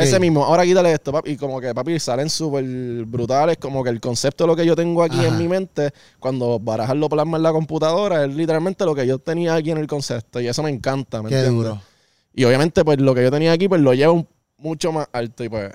Ese 0.01 0.21
mismo, 0.21 0.45
ahora 0.45 0.65
quítale 0.65 0.93
esto, 0.93 1.13
papi. 1.13 1.31
Y 1.31 1.37
como 1.37 1.61
que, 1.61 1.75
papi, 1.75 1.99
salen 1.99 2.29
súper 2.29 2.65
brutales. 3.07 3.57
Como 3.57 3.83
que 3.83 3.91
el 3.91 4.01
concepto 4.01 4.45
de 4.45 4.49
lo 4.49 4.57
que 4.57 4.67
yo 4.67 4.77
tengo 4.77 5.03
aquí 5.03 5.19
Ajá. 5.19 5.29
en 5.29 5.39
mi 5.39 5.49
mente, 5.49 5.93
cuando 6.19 6.59
Barajas 6.59 6.97
lo 6.97 7.09
plasma 7.09 7.39
en 7.39 7.43
la 7.43 7.53
computadora, 7.53 8.25
es 8.25 8.35
literalmente 8.35 8.85
lo 8.85 8.95
que 8.95 9.07
yo 9.07 9.19
tenía 9.19 9.55
aquí 9.55 9.71
en 9.71 9.79
el 9.79 9.87
concepto. 9.87 10.41
Y 10.41 10.47
eso 10.49 10.63
me 10.63 10.71
encanta, 10.71 11.23
¿me 11.23 11.31
Qué 11.31 11.37
entiendes? 11.37 11.65
duro. 11.65 11.83
Y 12.35 12.45
obviamente, 12.45 12.85
pues 12.85 13.01
lo 13.01 13.15
que 13.15 13.23
yo 13.23 13.31
tenía 13.31 13.53
aquí, 13.53 13.69
pues 13.69 13.81
lo 13.81 13.95
llevo 13.95 14.27
mucho 14.59 14.93
más 14.93 15.09
alto 15.13 15.43
y 15.45 15.49
pues. 15.49 15.73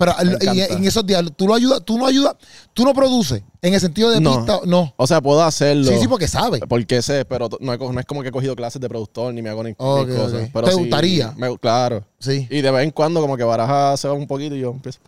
Pero 0.00 0.14
y 0.54 0.60
en 0.62 0.84
esos 0.84 1.06
días, 1.06 1.22
tú 1.36 1.46
lo 1.46 1.54
ayudas, 1.54 1.82
tú 1.84 1.98
no 1.98 2.06
ayudas, 2.06 2.34
tú 2.72 2.84
no 2.84 2.94
produces 2.94 3.42
en 3.60 3.74
el 3.74 3.80
sentido 3.80 4.10
de 4.10 4.18
No. 4.20 4.38
pista, 4.38 4.60
no. 4.64 4.94
O 4.96 5.06
sea, 5.06 5.20
puedo 5.20 5.42
hacerlo. 5.42 5.84
Sí, 5.92 5.98
sí, 6.00 6.08
porque 6.08 6.26
sabes. 6.26 6.62
Porque 6.66 7.02
sé, 7.02 7.24
pero 7.26 7.48
no, 7.60 7.76
no 7.76 8.00
es 8.00 8.06
como 8.06 8.22
que 8.22 8.28
he 8.28 8.32
cogido 8.32 8.56
clases 8.56 8.80
de 8.80 8.88
productor 8.88 9.34
ni 9.34 9.42
me 9.42 9.50
hago 9.50 9.62
ni, 9.62 9.70
ni 9.70 9.76
Ok, 9.78 10.08
cosas. 10.08 10.48
Pero 10.52 10.66
¿Te 10.66 10.72
sí, 10.72 10.78
gustaría? 10.80 11.34
me- 11.36 11.58
claro. 11.58 12.02
Sí. 12.18 12.48
Y 12.50 12.62
de 12.62 12.70
vez 12.70 12.82
en 12.84 12.90
cuando, 12.92 13.20
como 13.20 13.36
que 13.36 13.44
baraja 13.44 13.96
se 13.98 14.08
va 14.08 14.14
un 14.14 14.26
poquito 14.26 14.54
y 14.56 14.60
yo 14.60 14.70
empiezo. 14.70 14.98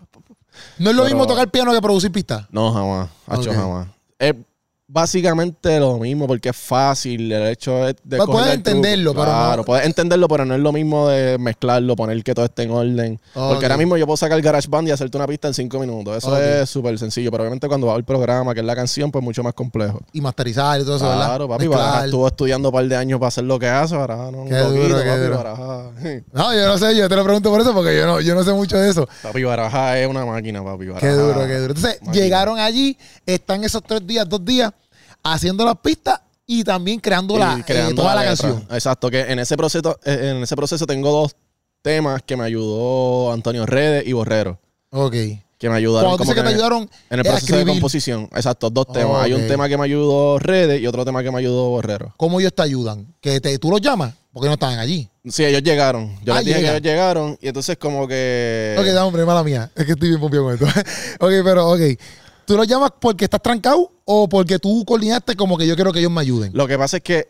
No 0.78 0.90
es 0.90 0.96
lo 0.96 1.02
Pero- 1.04 1.14
mismo 1.14 1.26
tocar 1.26 1.50
piano 1.50 1.72
que 1.72 1.80
producir 1.80 2.12
pista. 2.12 2.46
No, 2.52 2.70
jamás. 2.72 3.08
Hacho, 3.26 3.50
jamás. 3.52 3.88
Es 4.18 4.34
básicamente 4.92 5.80
lo 5.80 5.98
mismo 5.98 6.26
porque 6.26 6.50
es 6.50 6.56
fácil 6.56 7.32
el 7.32 7.46
hecho 7.48 7.72
de, 7.86 7.96
de 8.04 8.16
Pues 8.18 8.28
puedes 8.28 8.54
entenderlo, 8.54 9.12
pero 9.14 9.24
claro, 9.24 9.56
no- 9.58 9.64
puedes 9.64 9.86
entenderlo 9.86 10.28
pero 10.28 10.44
no 10.44 10.54
es 10.54 10.60
lo 10.60 10.70
mismo 10.72 11.08
de 11.08 11.38
mezclarlo 11.38 11.96
poner 11.96 12.22
que 12.22 12.34
todo 12.34 12.44
esté 12.44 12.64
en 12.64 12.70
orden 12.72 13.20
porque 13.32 13.64
ahora 13.64 13.76
mismo 13.78 13.96
yo 13.96 14.06
puedo 14.06 14.16
sacar 14.16 14.36
el 14.38 14.44
GarageBand 14.44 14.88
y 14.88 14.90
hacerte 14.90 15.16
una 15.16 15.26
pista 15.26 15.48
en 15.48 15.54
cinco 15.54 15.78
minutos 15.78 16.18
eso 16.18 16.36
es 16.36 16.68
súper 16.68 16.98
sencillo 16.98 17.30
pero 17.30 17.42
obviamente 17.44 17.66
cuando 17.68 17.86
va 17.88 17.96
el 17.96 18.04
programa 18.04 18.52
que 18.54 18.60
es 18.60 18.66
la 18.66 18.76
canción 18.76 19.10
pues 19.10 19.24
mucho 19.24 19.42
más 19.42 19.54
complejo 19.54 20.00
Y 20.12 20.20
masterizar 20.20 20.80
y 20.80 20.84
todo 20.84 20.96
eso, 20.96 21.08
¿verdad? 21.08 21.26
claro 21.26 21.48
papi. 21.48 21.66
Baraja 21.66 22.04
estuvo 22.04 22.26
estudiando 22.26 22.68
un 22.68 22.74
par 22.74 22.84
de 22.86 22.96
años 22.96 23.18
para 23.18 23.28
hacer 23.28 23.44
lo 23.44 23.58
que 23.58 23.68
hace 23.68 23.96
Baraja 23.96 24.30
no 24.30 24.42
un 24.42 24.48
duro, 24.48 24.98
qué 25.02 25.08
papi 25.08 25.20
duro. 25.22 25.36
Baraja 25.36 25.90
No, 26.32 26.54
yo 26.54 26.66
no 26.66 26.78
sé, 26.78 26.96
yo 26.96 27.08
te 27.08 27.16
lo 27.16 27.24
pregunto 27.24 27.50
por 27.50 27.60
eso, 27.60 27.72
porque 27.72 27.96
yo 27.96 28.06
no, 28.06 28.20
yo 28.20 28.34
no 28.34 28.44
sé 28.44 28.52
mucho 28.52 28.78
de 28.78 28.90
eso. 28.90 29.08
papi 29.22 29.42
Baraja 29.42 29.98
es 29.98 30.06
una 30.08 30.24
máquina 30.26 30.62
papi 30.62 30.86
Baraja. 30.86 31.06
Qué 31.06 31.12
duro, 31.14 31.40
qué 31.46 31.58
duro. 31.58 31.72
Entonces, 31.74 31.98
Máquina. 32.02 32.24
llegaron 32.24 32.58
allí, 32.58 32.96
están 33.26 33.64
esos 33.64 33.82
tres 33.82 34.06
días, 34.06 34.28
dos 34.28 34.44
días, 34.44 34.72
haciendo 35.22 35.64
las 35.64 35.76
pistas 35.78 36.20
y 36.46 36.64
también 36.64 37.00
creando, 37.00 37.38
la, 37.38 37.64
eh, 37.66 37.92
toda 37.94 38.14
la, 38.14 38.24
canción. 38.24 38.66
Exacto, 38.70 39.10
que 39.10 39.20
en 39.20 39.38
ese 39.38 39.56
proceso, 39.56 39.98
eh, 40.04 40.32
en 40.36 40.42
ese 40.42 40.56
proceso 40.56 40.86
tengo 40.86 41.10
dos 41.10 41.34
temas 41.82 42.22
que 42.22 42.36
me 42.36 42.44
ayudó 42.44 43.32
Antonio 43.32 43.64
Redes 43.66 44.06
y 44.06 44.12
Borrero. 44.12 44.58
Ok. 44.90 45.14
Que 45.58 45.70
me 45.70 45.76
ayudaron. 45.76 46.10
Cuando 46.10 46.24
como 46.24 46.34
que 46.34 46.40
te 46.42 46.48
en- 46.48 46.54
ayudaron 46.54 46.90
En 47.08 47.18
el 47.20 47.24
proceso 47.24 47.56
de 47.56 47.64
composición. 47.64 48.28
Exacto, 48.34 48.68
dos 48.68 48.88
temas. 48.92 49.22
Hay 49.22 49.32
un 49.32 49.46
tema 49.46 49.68
que 49.68 49.78
me 49.78 49.84
ayudó 49.84 50.38
Redes 50.40 50.80
y 50.82 50.86
otro 50.88 51.04
tema 51.04 51.22
que 51.22 51.30
me 51.30 51.38
ayudó 51.38 51.68
Borrero. 51.70 52.12
¿cómo 52.16 52.40
ellos 52.40 52.52
te 52.52 52.62
ayudan? 52.62 53.06
Que 53.20 53.40
te, 53.40 53.56
tú 53.58 53.70
los 53.70 53.80
llamas, 53.80 54.12
porque 54.32 54.48
no 54.48 54.54
estaban 54.54 54.80
allí. 54.80 55.08
Sí, 55.24 55.44
ellos 55.44 55.62
llegaron. 55.62 56.18
Yo 56.24 56.34
Ah, 56.34 56.38
les 56.38 56.46
dije 56.46 56.60
que 56.60 56.68
ellos 56.68 56.82
llegaron 56.82 57.38
y 57.40 57.46
entonces 57.46 57.78
como 57.78 58.08
que... 58.08 58.74
Ok, 58.76 58.86
dame, 58.86 59.00
hombre, 59.06 59.24
mala 59.24 59.44
mía. 59.44 59.70
Es 59.76 59.86
que 59.86 59.92
estoy 59.92 60.08
bien 60.08 60.20
pompido 60.20 60.42
con 60.42 60.54
esto. 60.54 60.66
ok, 61.20 61.30
pero, 61.44 61.70
ok. 61.70 61.80
¿Tú 62.44 62.56
los 62.56 62.66
llamas 62.66 62.92
porque 62.98 63.24
estás 63.24 63.42
trancado 63.42 63.90
o 64.04 64.28
porque 64.28 64.58
tú 64.58 64.84
coordinaste 64.84 65.36
como 65.36 65.56
que 65.56 65.66
yo 65.66 65.74
quiero 65.74 65.92
que 65.92 66.00
ellos 66.00 66.10
me 66.10 66.20
ayuden? 66.20 66.52
Lo 66.54 66.66
que 66.66 66.78
pasa 66.78 66.98
es 66.98 67.02
que, 67.02 67.28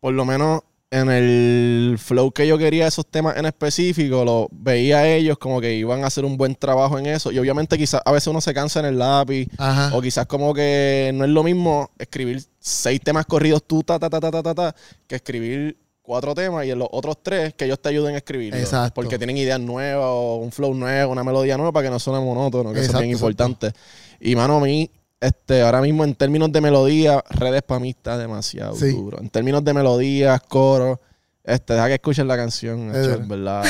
por 0.00 0.12
lo 0.12 0.24
menos 0.24 0.62
en 0.90 1.10
el 1.10 1.96
flow 1.98 2.30
que 2.30 2.46
yo 2.46 2.56
quería, 2.58 2.86
esos 2.86 3.06
temas 3.06 3.36
en 3.36 3.46
específico, 3.46 4.24
lo 4.24 4.48
veía 4.52 4.98
a 4.98 5.08
ellos 5.08 5.36
como 5.38 5.60
que 5.60 5.74
iban 5.74 6.04
a 6.04 6.06
hacer 6.06 6.24
un 6.24 6.36
buen 6.36 6.54
trabajo 6.54 6.98
en 6.98 7.06
eso. 7.06 7.32
Y 7.32 7.38
obviamente 7.38 7.76
quizás 7.76 8.00
a 8.04 8.12
veces 8.12 8.28
uno 8.28 8.40
se 8.40 8.54
cansa 8.54 8.80
en 8.80 8.86
el 8.86 8.98
lápiz. 8.98 9.48
Ajá. 9.58 9.94
O 9.96 10.00
quizás 10.00 10.26
como 10.26 10.54
que 10.54 11.10
no 11.14 11.24
es 11.24 11.30
lo 11.30 11.42
mismo 11.42 11.90
escribir 11.98 12.42
seis 12.60 13.00
temas 13.02 13.26
corridos 13.26 13.64
tú, 13.66 13.82
ta, 13.82 13.98
ta, 13.98 14.08
ta, 14.08 14.20
ta, 14.20 14.30
ta, 14.30 14.42
ta, 14.42 14.54
ta, 14.54 14.74
que 15.06 15.16
escribir 15.16 15.76
cuatro 16.06 16.34
temas 16.34 16.64
y 16.64 16.70
en 16.70 16.78
los 16.78 16.88
otros 16.90 17.18
tres 17.22 17.52
que 17.54 17.64
ellos 17.66 17.80
te 17.80 17.88
ayuden 17.90 18.14
a 18.14 18.18
escribir. 18.18 18.54
Exacto. 18.54 18.94
Porque 18.94 19.18
tienen 19.18 19.36
ideas 19.36 19.60
nuevas 19.60 20.06
o 20.08 20.36
un 20.36 20.52
flow 20.52 20.72
nuevo, 20.74 21.12
una 21.12 21.24
melodía 21.24 21.56
nueva 21.56 21.72
para 21.72 21.88
que 21.88 21.90
no 21.90 21.98
suene 21.98 22.24
monótono, 22.24 22.72
que 22.72 22.80
eso 22.80 22.92
es 22.92 22.98
bien 22.98 23.10
Exacto, 23.10 23.26
importante. 23.30 23.72
Y 24.20 24.36
mano, 24.36 24.56
a 24.56 24.60
mí, 24.60 24.90
este, 25.20 25.62
ahora 25.62 25.80
mismo 25.82 26.04
en 26.04 26.14
términos 26.14 26.50
de 26.52 26.60
melodía, 26.60 27.22
redes 27.30 27.62
para 27.62 27.80
mí 27.80 27.90
está 27.90 28.16
demasiado 28.16 28.74
Sí. 28.76 28.92
duro. 28.92 29.18
En 29.20 29.28
términos 29.28 29.64
de 29.64 29.74
melodías, 29.74 30.40
coros, 30.42 30.98
este, 31.44 31.74
deja 31.74 31.86
que 31.88 31.94
escuchen 31.94 32.26
la 32.28 32.36
canción. 32.36 32.88
Es 32.94 33.06
verdad. 33.06 33.18
en 33.20 33.28
verdad, 33.28 33.64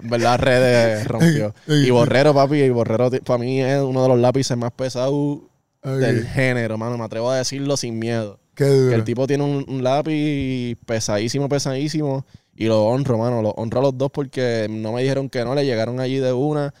verdad, 0.00 0.38
redes 0.38 1.04
rompió. 1.08 1.54
Y 1.66 1.90
Borrero, 1.90 2.34
papi, 2.34 2.56
y 2.62 2.70
Borrero 2.70 3.10
para 3.24 3.38
mí 3.38 3.60
es 3.62 3.80
uno 3.80 4.02
de 4.02 4.08
los 4.08 4.18
lápices 4.18 4.56
más 4.56 4.72
pesados 4.72 5.38
del 5.82 6.26
género, 6.26 6.76
mano. 6.78 6.98
Me 6.98 7.04
atrevo 7.04 7.30
a 7.30 7.36
decirlo 7.38 7.76
sin 7.76 7.98
miedo. 7.98 8.38
Qué 8.56 8.64
Que 8.64 8.70
duro. 8.70 8.96
el 8.96 9.04
tipo 9.04 9.26
tiene 9.26 9.44
un, 9.44 9.64
un 9.68 9.84
lápiz 9.84 10.76
pesadísimo, 10.86 11.48
pesadísimo. 11.48 12.26
Y 12.56 12.64
lo 12.66 12.84
honro, 12.86 13.18
mano. 13.18 13.42
Lo 13.42 13.50
honro 13.50 13.80
a 13.80 13.82
los 13.84 13.98
dos 13.98 14.10
porque 14.10 14.66
no 14.68 14.92
me 14.92 15.02
dijeron 15.02 15.28
que 15.28 15.44
no. 15.44 15.54
Le 15.54 15.64
llegaron 15.64 16.00
allí 16.00 16.16
de 16.16 16.32
una. 16.32 16.72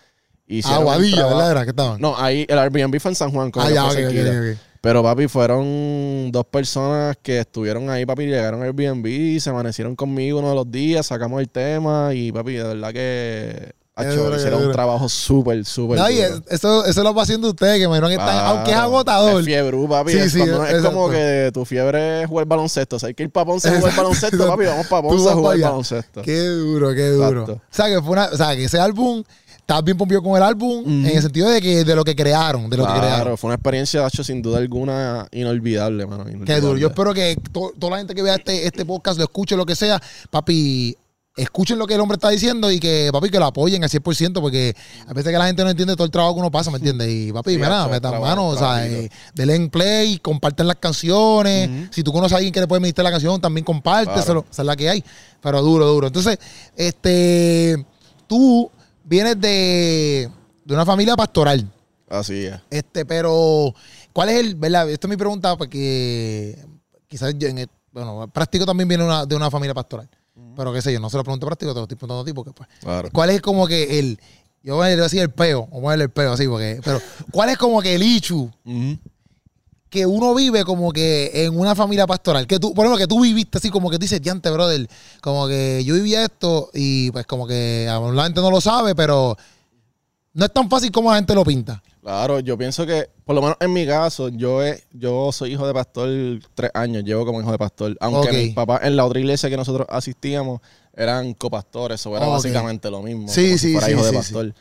Y 0.48 0.62
trabajo- 0.62 1.00
¿verdad? 1.00 1.50
Era 1.50 1.64
que 1.64 1.70
estaban. 1.70 2.00
No, 2.00 2.16
ahí 2.16 2.46
el 2.48 2.58
Airbnb 2.58 2.98
fue 2.98 3.10
en 3.10 3.14
San 3.14 3.30
Juan. 3.30 3.50
Como 3.50 3.64
ah, 3.66 3.68
que 3.68 3.74
ya, 3.74 3.84
fue 3.84 3.90
ok, 3.92 3.98
ok, 4.10 4.14
cerquita. 4.14 4.30
ok, 4.30 4.46
ok. 4.52 4.58
Pero 4.80 5.02
papi, 5.02 5.26
fueron 5.26 6.30
dos 6.30 6.46
personas 6.46 7.16
que 7.20 7.40
estuvieron 7.40 7.90
ahí, 7.90 8.06
papi, 8.06 8.26
llegaron 8.26 8.62
al 8.62 8.68
Airbnb, 8.68 9.40
se 9.40 9.50
amanecieron 9.50 9.96
conmigo 9.96 10.38
uno 10.38 10.50
de 10.50 10.54
los 10.54 10.70
días, 10.70 11.06
sacamos 11.06 11.40
el 11.40 11.48
tema 11.48 12.14
y 12.14 12.30
papi, 12.30 12.52
de 12.52 12.62
verdad 12.62 12.92
que 12.92 13.72
Qué 13.98 14.08
acho, 14.08 14.16
duro, 14.18 14.30
qué 14.32 14.36
hicieron 14.36 14.62
un 14.66 14.72
trabajo 14.72 15.08
súper, 15.08 15.64
súper 15.64 15.98
No, 15.98 16.10
y 16.10 16.18
eso, 16.18 16.84
eso 16.84 17.02
lo 17.02 17.14
va 17.14 17.22
haciendo 17.22 17.48
ustedes, 17.48 17.78
que 17.78 17.88
me 17.88 17.96
imagino 17.96 18.08
que 18.08 18.16
Claro. 18.16 18.48
aunque 18.56 18.70
es 18.72 18.76
agotador. 18.76 19.40
Es 19.40 19.46
fiebre, 19.46 19.78
papi. 19.88 20.12
Sí, 20.12 20.18
es, 20.18 20.32
sí, 20.32 20.38
cuando- 20.40 20.66
es 20.66 20.82
como 20.84 21.08
que 21.10 21.50
tu 21.54 21.64
fiebre 21.64 22.22
es 22.22 22.28
jugar 22.28 22.46
baloncesto. 22.46 22.96
O 22.96 22.98
sea, 22.98 23.06
hay 23.08 23.14
que 23.14 23.22
ir 23.22 23.30
para 23.30 23.46
Ponce 23.46 23.68
a 23.70 23.78
jugar 23.78 23.96
baloncesto, 23.96 24.46
papi. 24.48 24.64
Vamos 24.66 24.86
para 24.86 25.02
Ponce 25.02 25.28
a 25.30 25.32
jugar 25.32 25.58
baloncesto. 25.58 26.22
Qué 26.22 26.40
duro, 26.46 26.94
qué 26.94 27.08
duro. 27.08 27.28
Exacto. 27.40 27.52
O 27.54 27.60
sea, 27.74 27.86
que 27.86 28.00
fue 28.02 28.10
una, 28.10 28.24
o 28.26 28.36
sea, 28.36 28.54
que 28.54 28.64
ese 28.64 28.78
álbum, 28.78 29.22
estabas 29.60 29.82
bien 29.82 29.96
pompido 29.96 30.22
con 30.22 30.36
el 30.36 30.42
álbum, 30.42 30.84
en 30.86 31.06
el 31.06 31.22
sentido 31.22 31.48
de 31.48 31.60
que 31.62 31.82
de 31.82 31.96
lo 31.96 32.04
que 32.04 32.14
crearon, 32.14 32.68
de 32.68 32.76
lo 32.76 32.84
que 32.86 32.92
crearon. 32.92 33.14
Claro, 33.22 33.36
fue 33.38 33.48
una 33.48 33.54
experiencia, 33.54 34.06
hecho, 34.06 34.22
sin 34.22 34.42
duda 34.42 34.58
alguna, 34.58 35.26
inolvidable, 35.32 36.06
mano. 36.06 36.24
Qué 36.44 36.60
duro. 36.60 36.76
Yo 36.78 36.88
espero 36.88 37.14
que 37.14 37.34
to- 37.50 37.72
toda 37.78 37.92
la 37.92 37.98
gente 37.98 38.14
que 38.14 38.22
vea 38.22 38.34
este, 38.34 38.66
este 38.66 38.84
podcast 38.84 39.16
lo 39.18 39.24
escuche, 39.24 39.56
lo 39.56 39.64
que 39.66 39.74
sea, 39.74 40.00
papi, 40.30 40.96
escuchen 41.36 41.78
lo 41.78 41.86
que 41.86 41.94
el 41.94 42.00
hombre 42.00 42.16
está 42.16 42.30
diciendo 42.30 42.70
y 42.72 42.80
que, 42.80 43.10
papi, 43.12 43.28
que 43.28 43.38
lo 43.38 43.44
apoyen 43.44 43.84
al 43.84 43.90
100%, 43.90 44.40
porque 44.40 44.74
a 45.06 45.12
veces 45.12 45.30
que 45.32 45.38
la 45.38 45.46
gente 45.46 45.62
no 45.62 45.70
entiende 45.70 45.94
todo 45.94 46.06
el 46.06 46.10
trabajo 46.10 46.34
que 46.34 46.40
uno 46.40 46.50
pasa, 46.50 46.70
¿me 46.70 46.78
entiendes? 46.78 47.08
Y, 47.10 47.30
papi, 47.32 47.50
Sí, 47.52 47.56
mira, 47.58 47.86
metan 47.88 48.20
mano, 48.20 48.48
o 48.48 48.56
sea, 48.56 48.86
eh, 48.86 49.10
denle 49.34 49.54
en 49.54 49.68
play, 49.70 50.18
comparten 50.18 50.66
las 50.66 50.76
canciones. 50.76 51.88
Si 51.94 52.02
tú 52.02 52.10
conoces 52.12 52.32
a 52.32 52.36
alguien 52.36 52.52
que 52.54 52.60
le 52.60 52.66
puede 52.66 52.80
ministrar 52.80 53.04
la 53.04 53.10
canción, 53.10 53.38
también 53.40 53.64
compárteselo. 53.64 54.42
Claro. 54.42 54.46
Esa 54.50 54.62
es 54.62 54.66
la 54.66 54.76
que 54.76 54.88
hay. 54.88 55.04
Pero 55.42 55.60
duro, 55.62 55.86
duro. 55.86 56.06
Entonces, 56.06 56.38
este, 56.74 57.84
tú 58.26 58.70
vienes 59.04 59.38
de, 59.40 60.30
de 60.64 60.74
una 60.74 60.86
familia 60.86 61.16
pastoral. 61.16 61.70
Así 62.08 62.46
es. 62.46 62.54
Este, 62.70 63.04
pero, 63.04 63.74
¿cuál 64.12 64.30
es 64.30 64.36
el, 64.40 64.54
verdad? 64.54 64.88
Esta 64.90 65.06
es 65.06 65.10
mi 65.10 65.16
pregunta 65.16 65.56
porque 65.56 66.56
quizás 67.08 67.34
yo 67.36 67.48
en 67.48 67.58
el- 67.58 67.68
bueno, 67.92 68.28
práctico 68.32 68.64
también 68.64 68.88
viene 68.88 69.04
una- 69.04 69.26
de 69.26 69.34
una 69.36 69.50
familia 69.50 69.74
pastoral. 69.74 70.08
Pero 70.56 70.72
qué 70.72 70.82
sé 70.82 70.92
yo, 70.92 71.00
no 71.00 71.08
se 71.10 71.16
lo 71.16 71.24
pregunto 71.24 71.46
a 71.46 71.48
práctico, 71.48 71.72
te 71.72 71.80
lo 71.80 71.84
estoy 71.84 71.96
preguntando 71.96 72.22
a 72.22 72.24
ti 72.24 72.32
porque 72.32 72.52
pues. 72.52 72.68
Claro. 72.80 73.08
¿Cuál 73.12 73.30
es 73.30 73.40
como 73.40 73.66
que 73.66 73.98
el, 73.98 74.20
yo 74.62 74.76
voy 74.76 74.88
a 74.88 74.96
decir 74.96 75.20
el 75.20 75.30
peo, 75.30 75.62
vamos 75.62 75.78
a 75.78 75.82
ponerle 75.82 76.04
el 76.04 76.10
peo 76.10 76.32
así 76.32 76.46
porque, 76.46 76.80
pero, 76.84 77.00
¿cuál 77.30 77.50
es 77.50 77.56
como 77.56 77.80
que 77.80 77.94
el 77.94 78.02
ichu 78.02 78.50
que 79.88 80.04
uno 80.04 80.34
vive 80.34 80.64
como 80.64 80.92
que 80.92 81.30
en 81.44 81.58
una 81.58 81.74
familia 81.74 82.06
pastoral? 82.06 82.46
Que 82.46 82.58
tú, 82.58 82.74
por 82.74 82.84
ejemplo, 82.84 82.98
que 82.98 83.06
tú 83.06 83.20
viviste 83.20 83.58
así 83.58 83.70
como 83.70 83.90
que 83.90 83.96
tú 83.96 84.02
dices, 84.02 84.20
diante, 84.20 84.50
brother, 84.50 84.88
como 85.22 85.46
que 85.46 85.82
yo 85.84 85.94
vivía 85.94 86.24
esto 86.24 86.70
y 86.74 87.10
pues 87.12 87.26
como 87.26 87.46
que 87.46 87.88
a 87.88 87.98
la 88.00 88.24
gente 88.24 88.40
no 88.40 88.50
lo 88.50 88.60
sabe, 88.60 88.94
pero 88.94 89.36
no 90.34 90.44
es 90.44 90.52
tan 90.52 90.68
fácil 90.68 90.90
como 90.90 91.10
la 91.10 91.16
gente 91.16 91.34
lo 91.34 91.44
pinta. 91.44 91.82
Claro, 92.06 92.38
yo 92.38 92.56
pienso 92.56 92.86
que, 92.86 93.10
por 93.24 93.34
lo 93.34 93.42
menos 93.42 93.56
en 93.58 93.72
mi 93.72 93.84
caso, 93.84 94.28
yo 94.28 94.62
he, 94.64 94.80
yo 94.92 95.32
soy 95.32 95.54
hijo 95.54 95.66
de 95.66 95.74
pastor 95.74 96.08
tres 96.54 96.70
años, 96.72 97.02
llevo 97.02 97.26
como 97.26 97.40
hijo 97.40 97.50
de 97.50 97.58
pastor. 97.58 97.96
Aunque 97.98 98.28
Ok. 98.28 98.32
mis 98.32 98.54
papás 98.54 98.82
en 98.84 98.94
la 98.94 99.04
otra 99.04 99.18
iglesia 99.18 99.50
que 99.50 99.56
nosotros 99.56 99.88
asistíamos 99.90 100.60
eran 100.94 101.34
copastores, 101.34 102.06
o 102.06 102.16
era 102.16 102.26
básicamente 102.28 102.92
lo 102.92 103.02
mismo. 103.02 103.26
Sí, 103.26 103.46
como 103.46 103.58
sí, 103.58 103.66
si 103.66 103.72
fuera 103.72 103.86
sí, 103.88 103.92
hijo 103.92 104.04
de 104.04 104.12
pastor. 104.12 104.54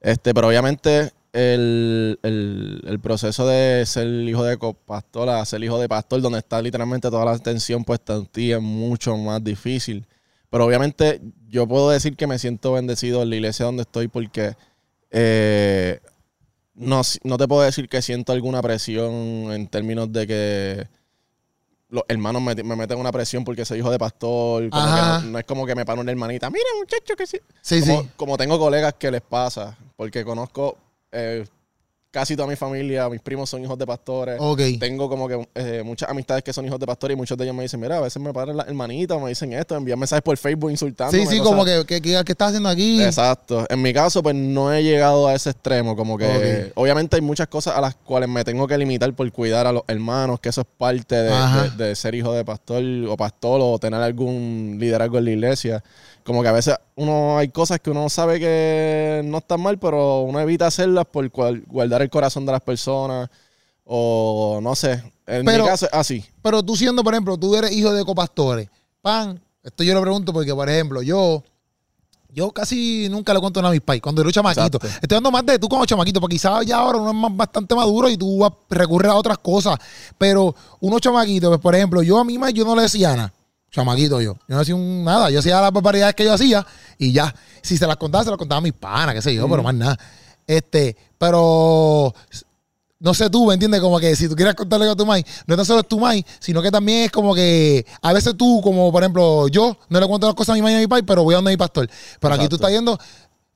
Este, 0.00 0.32
pero 0.32 0.48
obviamente 0.48 1.12
el, 1.34 2.18
el- 2.22 2.80
el 2.86 3.00
proceso 3.00 3.46
de 3.46 3.84
ser 3.84 4.06
hijo 4.08 4.42
de 4.42 4.56
copastor 4.56 5.28
a 5.28 5.44
ser 5.44 5.62
hijo 5.64 5.78
de 5.78 5.90
pastor, 5.90 6.22
donde 6.22 6.38
está 6.38 6.62
literalmente 6.62 7.10
toda 7.10 7.26
la 7.26 7.32
atención 7.32 7.84
puesta 7.84 8.14
en 8.16 8.24
ti, 8.24 8.52
es 8.52 8.60
mucho 8.62 9.14
más 9.18 9.44
difícil. 9.44 10.06
Pero 10.48 10.64
obviamente 10.64 11.20
yo 11.46 11.68
puedo 11.68 11.90
decir 11.90 12.16
que 12.16 12.26
me 12.26 12.38
siento 12.38 12.72
bendecido 12.72 13.22
en 13.22 13.28
la 13.28 13.36
iglesia 13.36 13.66
donde 13.66 13.82
estoy 13.82 14.08
porque 14.08 14.54
eh, 15.10 16.00
no, 16.76 17.02
no 17.24 17.38
te 17.38 17.48
puedo 17.48 17.62
decir 17.62 17.88
que 17.88 18.02
siento 18.02 18.32
alguna 18.32 18.62
presión 18.62 19.12
en 19.52 19.66
términos 19.68 20.12
de 20.12 20.26
que 20.26 20.88
los 21.88 22.04
hermanos 22.08 22.42
me, 22.42 22.54
me 22.54 22.76
meten 22.76 22.98
una 22.98 23.12
presión 23.12 23.44
porque 23.44 23.64
soy 23.64 23.78
hijo 23.78 23.90
de 23.90 23.98
pastor. 23.98 24.68
como 24.70 24.84
que 24.84 25.00
no, 25.00 25.20
no 25.22 25.38
es 25.38 25.44
como 25.44 25.66
que 25.66 25.74
me 25.74 25.84
para 25.84 26.00
una 26.00 26.10
hermanita. 26.10 26.50
Mira, 26.50 26.64
muchacho, 26.78 27.16
que 27.16 27.26
sí. 27.26 27.38
Sí, 27.62 27.80
como, 27.80 28.02
sí. 28.02 28.08
como 28.16 28.36
tengo 28.36 28.58
colegas 28.58 28.94
que 28.94 29.10
les 29.10 29.22
pasa, 29.22 29.76
porque 29.96 30.24
conozco 30.24 30.76
eh, 31.12 31.46
casi 32.10 32.34
toda 32.34 32.48
mi 32.48 32.56
familia, 32.56 33.08
mis 33.10 33.20
primos 33.20 33.50
son 33.50 33.62
hijos 33.62 33.78
de 33.78 33.86
pastores. 33.86 34.36
Ok. 34.40 34.60
Tengo 34.80 35.08
como 35.08 35.28
que 35.28 35.46
eh, 35.54 35.82
muchas 35.84 36.08
amistades 36.08 36.42
que 36.42 36.52
son 36.52 36.64
hijos 36.64 36.80
de 36.80 36.86
pastores 36.86 37.14
y 37.14 37.18
muchos 37.18 37.36
de 37.36 37.44
ellos 37.44 37.54
me 37.54 37.62
dicen, 37.64 37.78
mira, 37.78 37.98
a 37.98 38.00
veces 38.00 38.22
me 38.22 38.32
paran 38.32 38.56
las 38.56 38.66
hermanitas, 38.68 39.20
me 39.20 39.28
dicen 39.28 39.52
esto, 39.52 39.76
envían 39.76 39.98
mensajes 39.98 40.22
por 40.22 40.36
Facebook 40.38 40.70
insultando. 40.70 41.12
Sí, 41.12 41.26
sí, 41.26 41.38
como 41.40 41.64
que, 41.64 41.84
que, 41.86 42.00
que- 42.00 42.22
¿qué 42.24 42.32
estás 42.32 42.48
haciendo 42.48 42.68
aquí? 42.70 43.02
Exacto. 43.02 43.66
En 43.68 43.82
mi 43.82 43.92
caso, 43.92 44.22
pues 44.22 44.34
no 44.34 44.72
he 44.72 44.82
llegado 44.82 45.28
a 45.28 45.34
ese 45.34 45.50
extremo. 45.50 45.94
Como 45.94 46.16
que, 46.16 46.24
obviamente, 46.74 47.16
hay 47.16 47.22
muchas 47.22 47.48
cosas 47.48 47.76
a 47.76 47.80
las 47.82 47.94
cuales 47.96 48.28
me 48.30 48.44
tengo 48.44 48.66
que 48.66 48.78
limitar 48.78 49.12
por 49.14 49.30
cuidar 49.30 49.66
a 49.66 49.72
los 49.72 49.82
hermanos, 49.86 50.40
que 50.40 50.48
eso 50.48 50.62
es 50.62 50.66
parte 50.78 51.16
de- 51.16 51.30
de 51.76 51.94
ser 51.96 52.14
hijo 52.14 52.32
de 52.32 52.44
pastor 52.44 52.82
o 53.08 53.16
pastor 53.16 53.60
o 53.62 53.78
tener 53.78 54.00
algún 54.00 54.76
liderazgo 54.80 55.18
en 55.18 55.24
la 55.26 55.30
iglesia. 55.32 55.84
Como 56.26 56.42
que 56.42 56.48
a 56.48 56.52
veces 56.52 56.74
uno 56.96 57.38
hay 57.38 57.48
cosas 57.48 57.78
que 57.80 57.88
uno 57.88 58.08
sabe 58.10 58.40
que 58.40 59.22
no 59.24 59.38
están 59.38 59.60
mal, 59.60 59.78
pero 59.78 60.22
uno 60.22 60.40
evita 60.40 60.66
hacerlas 60.66 61.06
por 61.06 61.30
cual- 61.30 61.62
guardar 61.68 62.02
el 62.02 62.10
corazón 62.10 62.44
de 62.44 62.50
las 62.52 62.60
personas. 62.60 63.30
O 63.84 64.58
no 64.60 64.74
sé. 64.74 64.94
En 65.26 65.44
Pero- 65.44 65.64
mi 65.64 65.70
caso 65.70 65.86
es 65.86 65.92
así. 65.94 66.24
Pero 66.42 66.62
tú 66.62 66.76
siendo, 66.76 67.04
por 67.04 67.14
ejemplo, 67.14 67.36
tú 67.36 67.54
eres 67.54 67.70
hijo 67.70 67.92
de 67.92 68.04
copastores. 68.04 68.68
Pan, 69.00 69.40
esto 69.62 69.84
yo 69.84 69.94
lo 69.94 70.02
pregunto 70.02 70.32
porque, 70.32 70.52
por 70.54 70.68
ejemplo, 70.68 71.00
yo, 71.02 71.42
Yo 72.28 72.50
casi 72.50 73.08
nunca 73.08 73.32
le 73.32 73.40
cuento 73.40 73.62
nada 73.62 73.70
a 73.70 73.72
mis 73.72 73.80
pais 73.80 74.02
cuando 74.02 74.20
era 74.20 74.30
chamaquito. 74.30 74.76
Exacto. 74.76 74.86
Estoy 75.00 75.16
dando 75.16 75.30
más 75.30 75.46
de 75.46 75.58
tú 75.58 75.68
como 75.70 75.86
chamaquito, 75.86 76.20
porque 76.20 76.34
quizás 76.34 76.66
ya 76.66 76.76
ahora 76.76 76.98
uno 76.98 77.08
es 77.08 77.16
más, 77.16 77.34
bastante 77.34 77.74
maduro 77.74 78.10
y 78.10 78.18
tú 78.18 78.46
recurres 78.68 79.10
a 79.10 79.14
otras 79.14 79.38
cosas. 79.38 79.78
Pero 80.18 80.54
uno 80.80 80.98
chamaquito, 80.98 81.48
pues 81.48 81.60
por 81.62 81.74
ejemplo, 81.74 82.02
yo 82.02 82.18
a 82.18 82.24
mi 82.24 82.36
mamá 82.36 82.50
yo 82.50 82.66
no 82.66 82.76
le 82.76 82.82
decía 82.82 83.16
nada. 83.16 83.32
Chamaquito 83.76 84.22
yo. 84.22 84.32
Yo 84.48 84.54
no 84.54 84.60
hacía 84.60 84.74
un- 84.74 85.04
nada. 85.04 85.28
Yo 85.28 85.38
hacía 85.40 85.60
las 85.60 85.70
barbaridades 85.70 86.14
que 86.14 86.24
yo 86.24 86.32
hacía 86.32 86.66
y 86.96 87.12
ya. 87.12 87.34
Si 87.60 87.76
se 87.76 87.86
las 87.86 87.96
contaba, 87.98 88.24
se 88.24 88.30
las 88.30 88.38
contaba 88.38 88.58
a 88.58 88.62
mis 88.62 88.72
panas, 88.72 89.14
qué 89.14 89.20
sé 89.20 89.34
yo, 89.34 89.46
pero 89.50 89.62
más 89.62 89.74
nada. 89.74 89.98
Este, 90.46 90.96
pero 91.18 92.14
no 92.98 93.12
sé 93.12 93.28
tú, 93.28 93.44
¿me 93.46 93.52
entiendes? 93.52 93.82
Como 93.82 93.98
que 94.00 94.16
si 94.16 94.30
tú 94.30 94.34
quieres 94.34 94.54
contarle 94.54 94.88
a 94.88 94.96
tu 94.96 95.04
mai, 95.04 95.22
no 95.46 95.56
tan 95.56 95.66
solo 95.66 95.80
es 95.80 95.88
tu 95.88 96.00
mai, 96.00 96.24
sino 96.38 96.62
que 96.62 96.70
también 96.70 97.04
es 97.04 97.10
como 97.12 97.34
que 97.34 97.84
a 98.00 98.14
veces 98.14 98.34
tú, 98.34 98.62
como 98.62 98.90
por 98.90 99.02
ejemplo, 99.02 99.48
yo 99.48 99.76
no 99.90 100.00
le 100.00 100.06
cuento 100.06 100.26
las 100.26 100.34
cosas 100.34 100.54
a 100.54 100.56
mi 100.56 100.62
mai 100.62 100.72
y 100.72 100.76
a 100.76 100.80
mi 100.80 100.86
pai, 100.86 101.02
pero 101.02 101.22
voy 101.22 101.34
a 101.34 101.36
donde 101.36 101.50
mi 101.50 101.58
pastor. 101.58 101.86
Pero 102.18 102.32
aquí 102.34 102.48
tú 102.48 102.56
estás 102.56 102.70
yendo, 102.70 102.98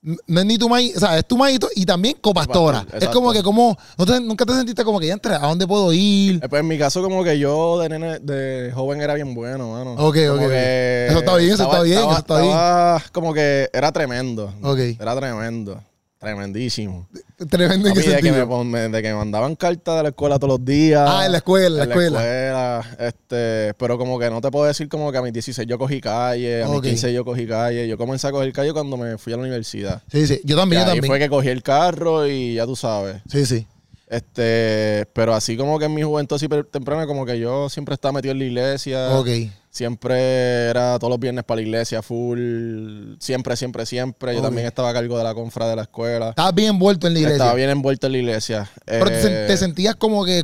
no 0.03 0.41
es 0.41 0.47
ni 0.47 0.57
tu 0.57 0.69
mai, 0.69 0.93
o 0.97 0.99
sea, 0.99 1.19
es 1.19 1.27
tu 1.27 1.37
mai 1.37 1.59
y, 1.77 1.85
también 1.85 2.17
copastora. 2.21 2.79
Copastor, 2.79 2.97
Es 2.97 3.03
exacto. 3.03 3.19
como 3.21 3.33
que 3.33 3.43
como, 3.43 3.77
no 3.99 4.07
te- 4.07 4.21
nunca 4.21 4.47
te 4.47 4.55
sentiste 4.55 4.83
como 4.85 4.99
que 4.99 5.07
ya 5.09 5.13
entre, 5.13 5.35
¿a 5.35 5.41
dónde 5.41 5.67
puedo 5.67 5.93
ir? 5.93 6.41
Eh, 6.43 6.49
Pues 6.49 6.61
en 6.61 6.69
mi 6.69 6.79
caso, 6.79 7.03
como 7.03 7.23
que 7.23 7.39
yo 7.39 7.79
de 7.79 7.89
nene, 7.91 8.19
de 8.21 8.73
joven 8.75 9.01
era 9.03 9.15
bien 9.15 9.35
bueno, 9.35 9.73
mano. 9.73 9.93
Ok, 9.95 10.17
Como 10.29 10.45
ok, 10.45 10.49
que 10.49 11.07
Eso 11.09 11.19
está 11.19 11.37
bien, 11.37 11.53
eso 11.53 11.63
está 11.65 11.83
bien, 11.83 11.99
eso 11.99 12.17
está 12.19 12.35
bien. 12.41 12.51
estaba 12.51 13.03
como 13.13 13.35
que 13.35 13.69
era 13.73 13.93
tremendo. 13.93 14.55
Ok. 14.63 14.79
Era 14.99 15.15
tremendo. 15.17 15.83
Tremendísimo. 16.21 17.09
Tremendo 17.49 17.89
en 17.89 17.95
Papi, 17.95 18.07
qué 18.07 18.15
de, 18.17 18.21
que 18.21 18.31
me, 18.31 18.89
de 18.91 19.03
que 19.03 19.09
me 19.09 19.15
mandaban 19.15 19.57
cartas 19.57 19.97
de 19.97 20.03
la 20.03 20.09
escuela 20.11 20.39
todos 20.39 20.59
los 20.59 20.65
días. 20.67 21.09
Ah, 21.11 21.25
en 21.25 21.33
la 21.33 21.39
escuela, 21.39 21.83
en 21.83 21.89
la 21.89 21.95
escuela. 21.95 22.21
escuela, 22.21 22.97
este, 23.09 23.73
pero 23.79 23.97
como 23.97 24.19
que 24.19 24.29
no 24.29 24.43
te 24.43 24.51
puedo 24.51 24.67
decir 24.67 24.87
como 24.91 25.11
que 25.11 25.17
a 25.17 25.23
mis 25.23 25.33
16 25.33 25.67
yo 25.67 25.79
cogí 25.79 25.99
calle, 25.99 26.63
a 26.63 26.69
mis 26.69 26.83
15 26.83 27.15
yo 27.15 27.25
cogí 27.25 27.47
calle. 27.47 27.89
Yo 27.89 27.97
comencé 27.97 28.27
a 28.29 28.33
coger 28.33 28.53
calle 28.53 28.75
cuando 28.75 28.99
me 28.99 29.17
fui 29.17 29.33
a 29.33 29.37
la 29.37 29.43
universidad. 29.45 30.03
Sí, 30.13 30.27
sí, 30.27 30.43
yo 30.45 30.57
Y 30.57 30.59
también, 30.59 30.83
yo 30.83 30.89
ahí 30.89 30.97
también. 30.97 31.11
fue 31.11 31.19
que 31.19 31.31
cogí 31.31 31.49
el 31.49 31.63
carro 31.63 32.27
y 32.27 32.55
ya 32.57 32.67
tú 32.67 32.77
sabes. 32.77 33.23
Sí, 33.27 33.47
sí. 33.47 33.67
Este, 34.07 35.07
pero 35.15 35.33
así 35.35 35.57
como 35.57 35.79
que 35.79 35.87
en 35.87 35.95
mi 35.95 36.03
juventud 36.03 36.37
así 36.37 36.49
temprana, 36.71 37.07
como 37.07 37.25
que 37.25 37.39
yo 37.39 37.71
siempre 37.71 37.95
estaba 37.95 38.13
metido 38.13 38.33
en 38.33 38.41
la 38.41 38.45
iglesia. 38.45 39.17
Ok. 39.17 39.29
Siempre 39.71 40.65
era 40.69 40.99
todos 40.99 41.11
los 41.11 41.21
viernes 41.21 41.45
para 41.45 41.57
la 41.61 41.63
iglesia, 41.63 42.03
full. 42.03 43.15
Siempre, 43.21 43.57
siempre, 43.57 43.87
siempre. 43.87 44.35
Yo 44.35 44.43
también 44.43 44.67
estaba 44.67 44.91
a 44.91 44.93
cargo 44.93 45.17
de 45.17 45.25
la 45.25 45.33
confra 45.33 45.69
de 45.69 45.77
la 45.77 45.83
escuela. 45.83 46.31
Estabas 46.31 46.55
bien 46.55 46.71
envuelto 46.71 47.07
en 47.07 47.15
la 47.15 47.19
iglesia. 47.21 47.37
Estaba 47.37 47.55
bien 47.55 47.71
envuelto 47.71 48.07
en 48.09 48.13
la 48.13 48.19
iglesia. 48.19 48.71
Pero 48.85 49.07
te, 49.07 49.45
Eh, 49.45 49.47
te 49.47 49.57
sentías 49.57 49.95
como 49.95 50.25
que, 50.25 50.43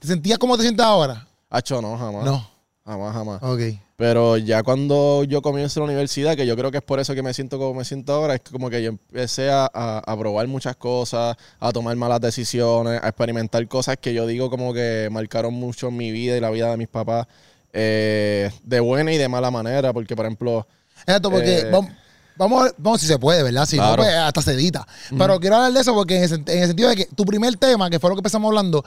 te 0.00 0.06
sentías 0.08 0.38
como 0.38 0.56
te 0.56 0.64
sientes 0.64 0.84
ahora. 0.84 1.26
Hacho, 1.50 1.80
no, 1.80 1.96
jamás. 1.96 2.24
No. 2.24 2.50
Jamás, 2.84 3.14
jamás. 3.14 3.42
Ok. 3.42 3.60
Pero 3.96 4.36
ya 4.38 4.62
cuando 4.64 5.22
yo 5.22 5.40
comienzo 5.40 5.78
la 5.80 5.86
universidad, 5.86 6.34
que 6.34 6.44
yo 6.46 6.56
creo 6.56 6.70
que 6.72 6.78
es 6.78 6.82
por 6.82 6.98
eso 6.98 7.14
que 7.14 7.22
me 7.22 7.32
siento 7.32 7.58
como 7.58 7.74
me 7.74 7.84
siento 7.84 8.12
ahora, 8.12 8.34
es 8.34 8.40
como 8.40 8.68
que 8.68 8.82
yo 8.82 8.88
empecé 8.90 9.50
a, 9.50 9.70
a- 9.72 9.98
a 10.04 10.18
probar 10.18 10.48
muchas 10.48 10.74
cosas, 10.74 11.36
a 11.60 11.70
tomar 11.72 11.94
malas 11.96 12.20
decisiones, 12.20 13.00
a 13.02 13.08
experimentar 13.08 13.66
cosas 13.68 13.96
que 14.00 14.12
yo 14.12 14.26
digo 14.26 14.50
como 14.50 14.74
que 14.74 15.08
marcaron 15.12 15.54
mucho 15.54 15.92
mi 15.92 16.10
vida 16.10 16.36
y 16.36 16.40
la 16.40 16.50
vida 16.50 16.72
de 16.72 16.76
mis 16.76 16.88
papás, 16.88 17.28
eh, 17.74 18.50
de 18.62 18.80
buena 18.80 19.12
y 19.12 19.18
de 19.18 19.28
mala 19.28 19.50
manera, 19.50 19.92
porque 19.92 20.14
por 20.16 20.24
ejemplo, 20.24 20.66
Exacto, 21.06 21.30
porque 21.30 21.58
Eh, 21.58 21.70
vamos, 21.70 21.90
vamos, 22.36 22.70
vamos 22.78 23.00
si 23.00 23.06
se 23.06 23.18
puede, 23.18 23.42
¿verdad? 23.42 23.66
Si 23.66 23.76
no, 23.76 23.82
Claro. 23.82 24.02
pues 24.04 24.14
hasta 24.14 24.40
se 24.42 24.52
edita. 24.52 24.86
Pero 25.18 25.38
quiero 25.40 25.56
hablar 25.56 25.72
de 25.72 25.80
eso 25.80 25.92
porque 25.92 26.16
en 26.16 26.22
el, 26.22 26.30
sen- 26.30 26.48
en 26.50 26.58
el 26.62 26.66
sentido 26.68 26.88
de 26.88 26.96
que 26.96 27.06
tu 27.06 27.24
primer 27.26 27.56
tema, 27.56 27.90
que 27.90 27.98
fue 27.98 28.08
lo 28.10 28.16
que 28.16 28.20
empezamos 28.20 28.48
hablando, 28.48 28.82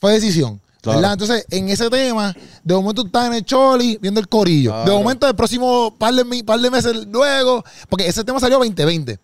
fue 0.00 0.12
decisión. 0.12 0.60
Entonces, 0.86 1.46
en 1.50 1.70
ese 1.70 1.88
tema, 1.88 2.36
de 2.62 2.74
momento 2.74 3.02
tú 3.02 3.06
estás 3.06 3.26
en 3.28 3.32
el 3.34 3.44
Choli 3.46 3.96
viendo 4.02 4.20
el 4.20 4.28
corillo. 4.28 4.70
Claro. 4.70 4.90
De 4.92 4.98
momento, 4.98 5.26
el 5.26 5.34
próximo 5.34 5.96
par 5.98 6.12
de, 6.12 6.44
par 6.44 6.60
de 6.60 6.70
meses 6.70 6.94
luego, 7.06 7.64
porque 7.88 8.06
ese 8.06 8.22
tema 8.22 8.38
salió 8.38 8.58
2020, 8.58 9.18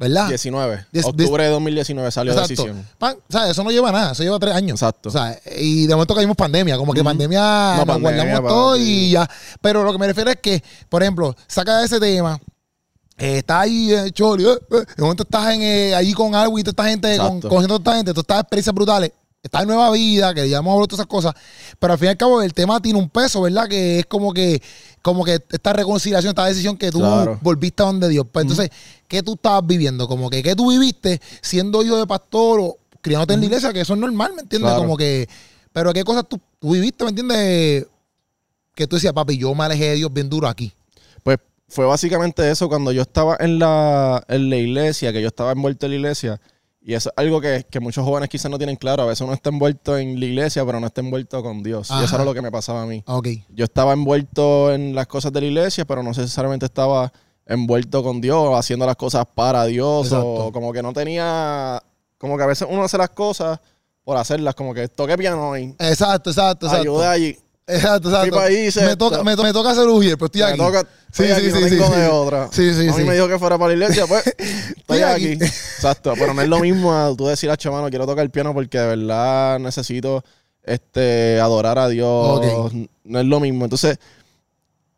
¿verdad? 0.00 0.26
19, 0.28 0.86
Diez- 0.92 1.04
octubre 1.04 1.44
de 1.44 1.50
2019 1.50 2.10
salió 2.10 2.32
Exacto. 2.32 2.48
Decisión. 2.48 2.84
Pan- 2.98 3.16
o 3.28 3.32
sea, 3.32 3.48
eso 3.50 3.62
no 3.62 3.70
lleva 3.70 3.92
nada, 3.92 4.12
eso 4.12 4.22
lleva 4.24 4.38
tres 4.40 4.54
años. 4.54 4.80
Exacto. 4.82 5.10
O 5.10 5.12
sea, 5.12 5.38
y 5.58 5.86
de 5.86 5.94
momento 5.94 6.14
caímos 6.16 6.36
pandemia, 6.36 6.76
como 6.78 6.92
que 6.92 7.04
pandemia 7.04 7.40
No, 7.40 7.76
nos 7.84 7.86
pandemia, 7.86 8.24
guardamos 8.24 8.50
todo 8.50 8.76
y 8.76 9.10
ya. 9.10 9.30
Pero 9.60 9.84
lo 9.84 9.92
que 9.92 9.98
me 9.98 10.06
refiero 10.08 10.30
es 10.30 10.38
que, 10.42 10.62
por 10.88 11.02
ejemplo, 11.02 11.36
saca 11.46 11.84
ese 11.84 12.00
tema, 12.00 12.40
eh, 13.18 13.38
está 13.38 13.60
ahí, 13.60 13.92
eh, 13.92 14.10
Choli, 14.12 14.44
eh, 14.48 14.58
eh, 14.70 14.84
de 14.96 15.02
momento 15.02 15.24
estás 15.24 15.52
en, 15.54 15.60
eh, 15.62 15.94
ahí 15.94 16.12
con 16.14 16.34
Alwin, 16.34 16.64
toda 16.64 16.70
esta 16.70 16.84
gente, 16.88 17.18
con, 17.18 17.40
conociendo 17.42 17.74
a 17.74 17.78
esta 17.78 17.96
gente, 17.96 18.12
todas 18.14 18.24
estas 18.24 18.40
experiencias 18.40 18.74
brutales. 18.74 19.12
Está 19.42 19.62
en 19.62 19.68
nueva 19.68 19.90
vida, 19.90 20.34
que 20.34 20.46
ya 20.50 20.58
hemos 20.58 20.70
hablado 20.72 20.82
de 20.82 20.88
todas 20.88 21.00
esas 21.00 21.06
cosas, 21.06 21.34
pero 21.78 21.94
al 21.94 21.98
fin 21.98 22.06
y 22.06 22.10
al 22.10 22.16
cabo 22.18 22.42
el 22.42 22.52
tema 22.52 22.78
tiene 22.80 22.98
un 22.98 23.08
peso, 23.08 23.40
¿verdad? 23.40 23.66
Que 23.68 24.00
es 24.00 24.06
como 24.06 24.34
que, 24.34 24.60
como 25.00 25.24
que 25.24 25.40
esta 25.50 25.72
reconciliación, 25.72 26.30
esta 26.30 26.44
decisión 26.44 26.76
que 26.76 26.90
tú 26.90 26.98
Claro. 26.98 27.38
volviste 27.40 27.82
a 27.82 27.86
donde 27.86 28.08
Dios. 28.10 28.26
Pues 28.30 28.42
entonces, 28.42 28.68
¿qué 29.08 29.22
tú 29.22 29.32
estabas 29.34 29.66
viviendo? 29.66 30.06
Como 30.06 30.28
que, 30.28 30.42
¿qué 30.42 30.54
tú 30.54 30.68
viviste 30.70 31.22
siendo 31.40 31.82
hijo 31.82 31.96
de 31.96 32.06
pastor 32.06 32.60
o 32.60 32.76
criándote 33.00 33.32
en 33.32 33.40
la 33.40 33.46
iglesia? 33.46 33.72
Que 33.72 33.80
eso 33.80 33.94
es 33.94 33.98
normal, 33.98 34.34
¿me 34.34 34.42
entiendes? 34.42 34.68
Claro. 34.68 34.82
Como 34.82 34.98
que, 34.98 35.26
pero 35.72 35.94
¿qué 35.94 36.04
cosas 36.04 36.26
tú, 36.28 36.38
tú 36.58 36.72
viviste, 36.72 37.02
¿me 37.04 37.10
entiendes? 37.10 37.86
Que 38.74 38.86
tú 38.86 38.96
decías, 38.96 39.14
papi, 39.14 39.38
yo 39.38 39.54
me 39.54 39.64
alejé 39.64 39.86
de 39.90 39.94
Dios 39.94 40.12
bien 40.12 40.28
duro 40.28 40.48
aquí. 40.48 40.70
Pues 41.22 41.38
fue 41.66 41.86
básicamente 41.86 42.50
eso 42.50 42.68
cuando 42.68 42.92
yo 42.92 43.00
estaba 43.00 43.38
en 43.40 43.58
la, 43.58 44.22
en 44.28 44.50
la 44.50 44.56
iglesia, 44.56 45.14
que 45.14 45.22
yo 45.22 45.28
estaba 45.28 45.52
envuelto 45.52 45.86
en 45.86 45.92
la 45.92 45.96
iglesia. 45.96 46.40
Y 46.82 46.94
eso 46.94 47.10
es 47.10 47.14
algo 47.18 47.40
que, 47.40 47.66
que 47.68 47.78
muchos 47.78 48.04
jóvenes 48.04 48.30
quizás 48.30 48.50
no 48.50 48.56
tienen 48.56 48.76
claro. 48.76 49.02
A 49.02 49.06
veces 49.06 49.20
uno 49.20 49.34
está 49.34 49.50
envuelto 49.50 49.98
en 49.98 50.18
la 50.18 50.26
iglesia, 50.26 50.64
pero 50.64 50.80
no 50.80 50.86
está 50.86 51.02
envuelto 51.02 51.42
con 51.42 51.62
Dios. 51.62 51.90
Y 51.90 52.04
eso 52.04 52.14
era 52.14 52.24
lo 52.24 52.32
que 52.32 52.40
me 52.40 52.50
pasaba 52.50 52.82
a 52.82 52.86
mí. 52.86 53.02
Ok. 53.06 53.28
Yo 53.50 53.64
estaba 53.64 53.92
envuelto 53.92 54.72
en 54.72 54.94
las 54.94 55.06
cosas 55.06 55.32
de 55.32 55.42
la 55.42 55.46
iglesia, 55.46 55.84
pero 55.84 56.02
no 56.02 56.10
necesariamente 56.10 56.66
estaba 56.66 57.12
envuelto 57.44 58.02
con 58.02 58.20
Dios, 58.20 58.58
haciendo 58.58 58.86
las 58.86 58.96
cosas 58.96 59.26
para 59.26 59.66
Dios. 59.66 60.06
Exacto. 60.06 60.46
O 60.46 60.52
como 60.52 60.72
que 60.72 60.82
no 60.82 60.92
tenía. 60.92 61.82
Como 62.16 62.36
que 62.36 62.44
a 62.44 62.46
veces 62.46 62.66
uno 62.70 62.82
hace 62.82 62.96
las 62.96 63.10
cosas 63.10 63.60
por 64.02 64.16
hacerlas. 64.16 64.54
Como 64.54 64.72
que 64.72 64.88
toque 64.88 65.18
piano 65.18 65.50
hoy. 65.50 65.74
Exacto, 65.78 66.30
exacto, 66.30 66.66
exacto. 66.66 66.82
Ayuda 66.82 67.10
allí. 67.10 67.36
Exacto, 67.74 68.08
exacto. 68.08 68.40
Me, 68.82 68.96
toca, 68.96 69.22
me, 69.24 69.36
to- 69.36 69.42
me 69.42 69.52
toca 69.52 69.74
ser 69.74 69.88
Ujier, 69.88 70.16
pero 70.16 70.26
estoy 70.26 70.40
Me 70.42 70.46
aquí. 70.48 70.58
toca, 70.58 70.82
Sí, 71.12 71.24
estoy 71.24 71.26
sí, 71.26 71.32
aquí, 71.32 71.48
no 71.48 71.68
sí, 71.68 71.76
tengo 71.76 71.94
sí, 71.94 72.00
de 72.00 72.06
otra. 72.08 72.48
Sí, 72.52 72.74
sí, 72.74 72.88
a 72.88 72.92
mí 72.92 72.98
sí. 72.98 73.04
me 73.04 73.14
dijo 73.14 73.28
que 73.28 73.38
fuera 73.38 73.58
para 73.58 73.68
la 73.68 73.74
iglesia, 73.84 74.06
pues 74.06 74.24
estoy 74.76 75.00
aquí. 75.02 75.32
aquí. 75.32 75.44
Exacto, 75.44 76.12
pero 76.18 76.34
no 76.34 76.42
es 76.42 76.48
lo 76.48 76.60
mismo 76.60 76.92
a 76.94 77.14
tú 77.16 77.26
decir 77.26 77.50
a 77.50 77.56
chamano, 77.56 77.88
quiero 77.90 78.06
tocar 78.06 78.24
el 78.24 78.30
piano 78.30 78.52
porque 78.54 78.78
de 78.78 78.96
verdad 78.96 79.58
necesito 79.58 80.22
este 80.62 81.40
adorar 81.40 81.78
a 81.78 81.88
Dios. 81.88 82.72
No 83.04 83.18
es 83.20 83.26
lo 83.26 83.40
mismo. 83.40 83.64
Entonces, 83.64 83.98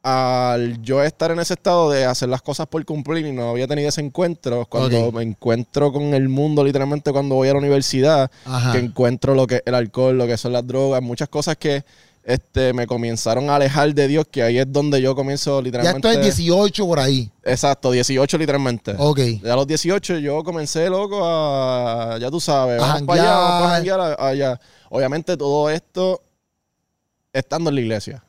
al 0.03 0.83
yo 0.83 1.01
estar 1.03 1.31
en 1.31 1.39
ese 1.39 1.55
estado 1.55 1.89
de 1.91 2.05
hacer 2.05 2.29
las 2.29 2.43
cosas 2.43 2.67
por 2.67 2.85
cumplir 2.85 3.25
y 3.25 3.33
no 3.33 3.51
había 3.51 3.69
tenido 3.69 3.89
ese 3.89 4.01
encuentro, 4.01 4.67
cuando 4.69 5.13
me 5.13 5.23
encuentro 5.23 5.93
con 5.93 6.13
el 6.15 6.29
mundo, 6.29 6.65
literalmente 6.65 7.13
cuando 7.13 7.37
voy 7.37 7.49
a 7.49 7.53
la 7.53 7.59
universidad, 7.61 8.31
Ajá. 8.45 8.73
que 8.73 8.79
encuentro 8.79 9.35
lo 9.37 9.47
que 9.47 9.57
es 9.57 9.63
el 9.65 9.75
alcohol, 9.77 10.19
lo 10.19 10.27
que 10.27 10.37
son 10.37 10.53
las 10.53 10.67
drogas, 10.67 11.01
muchas 11.03 11.29
cosas 11.29 11.57
que 11.57 11.85
este, 12.25 12.73
me 12.73 12.87
comenzaron 12.87 13.51
a 13.51 13.57
alejar 13.57 13.93
de 13.95 14.07
Dios, 14.09 14.27
que 14.31 14.43
ahí 14.43 14.59
es 14.59 14.71
donde 14.71 15.01
yo 15.03 15.15
comienzo 15.17 15.59
Ya 15.59 15.65
literalmente. 15.65 16.09
esto 16.09 16.21
es 16.21 16.37
18 16.37 16.87
por 16.87 17.01
ahí. 17.01 17.31
Exacto, 17.43 17.91
18 17.91 18.39
literalmente. 18.39 18.95
Ok. 18.97 19.19
Ya 19.43 19.53
a 19.53 19.57
los 19.57 19.67
18 19.67 20.19
yo 20.19 20.43
comencé, 20.45 20.89
loco, 20.89 21.21
a, 21.25 22.19
ya 22.21 22.31
tú 22.31 22.39
sabes, 22.41 22.81
A 22.81 22.87
vamos 22.87 23.03
para 23.03 23.23
allá, 23.23 23.35
vamos 23.35 23.61
para 23.63 23.75
janguear 23.75 24.01
a- 24.01 24.29
allá. 24.29 24.61
Obviamente 24.91 25.37
todo 25.37 25.69
esto 25.71 26.23
estando 27.33 27.71
en 27.71 27.75
la 27.77 27.81
iglesia. 27.81 28.23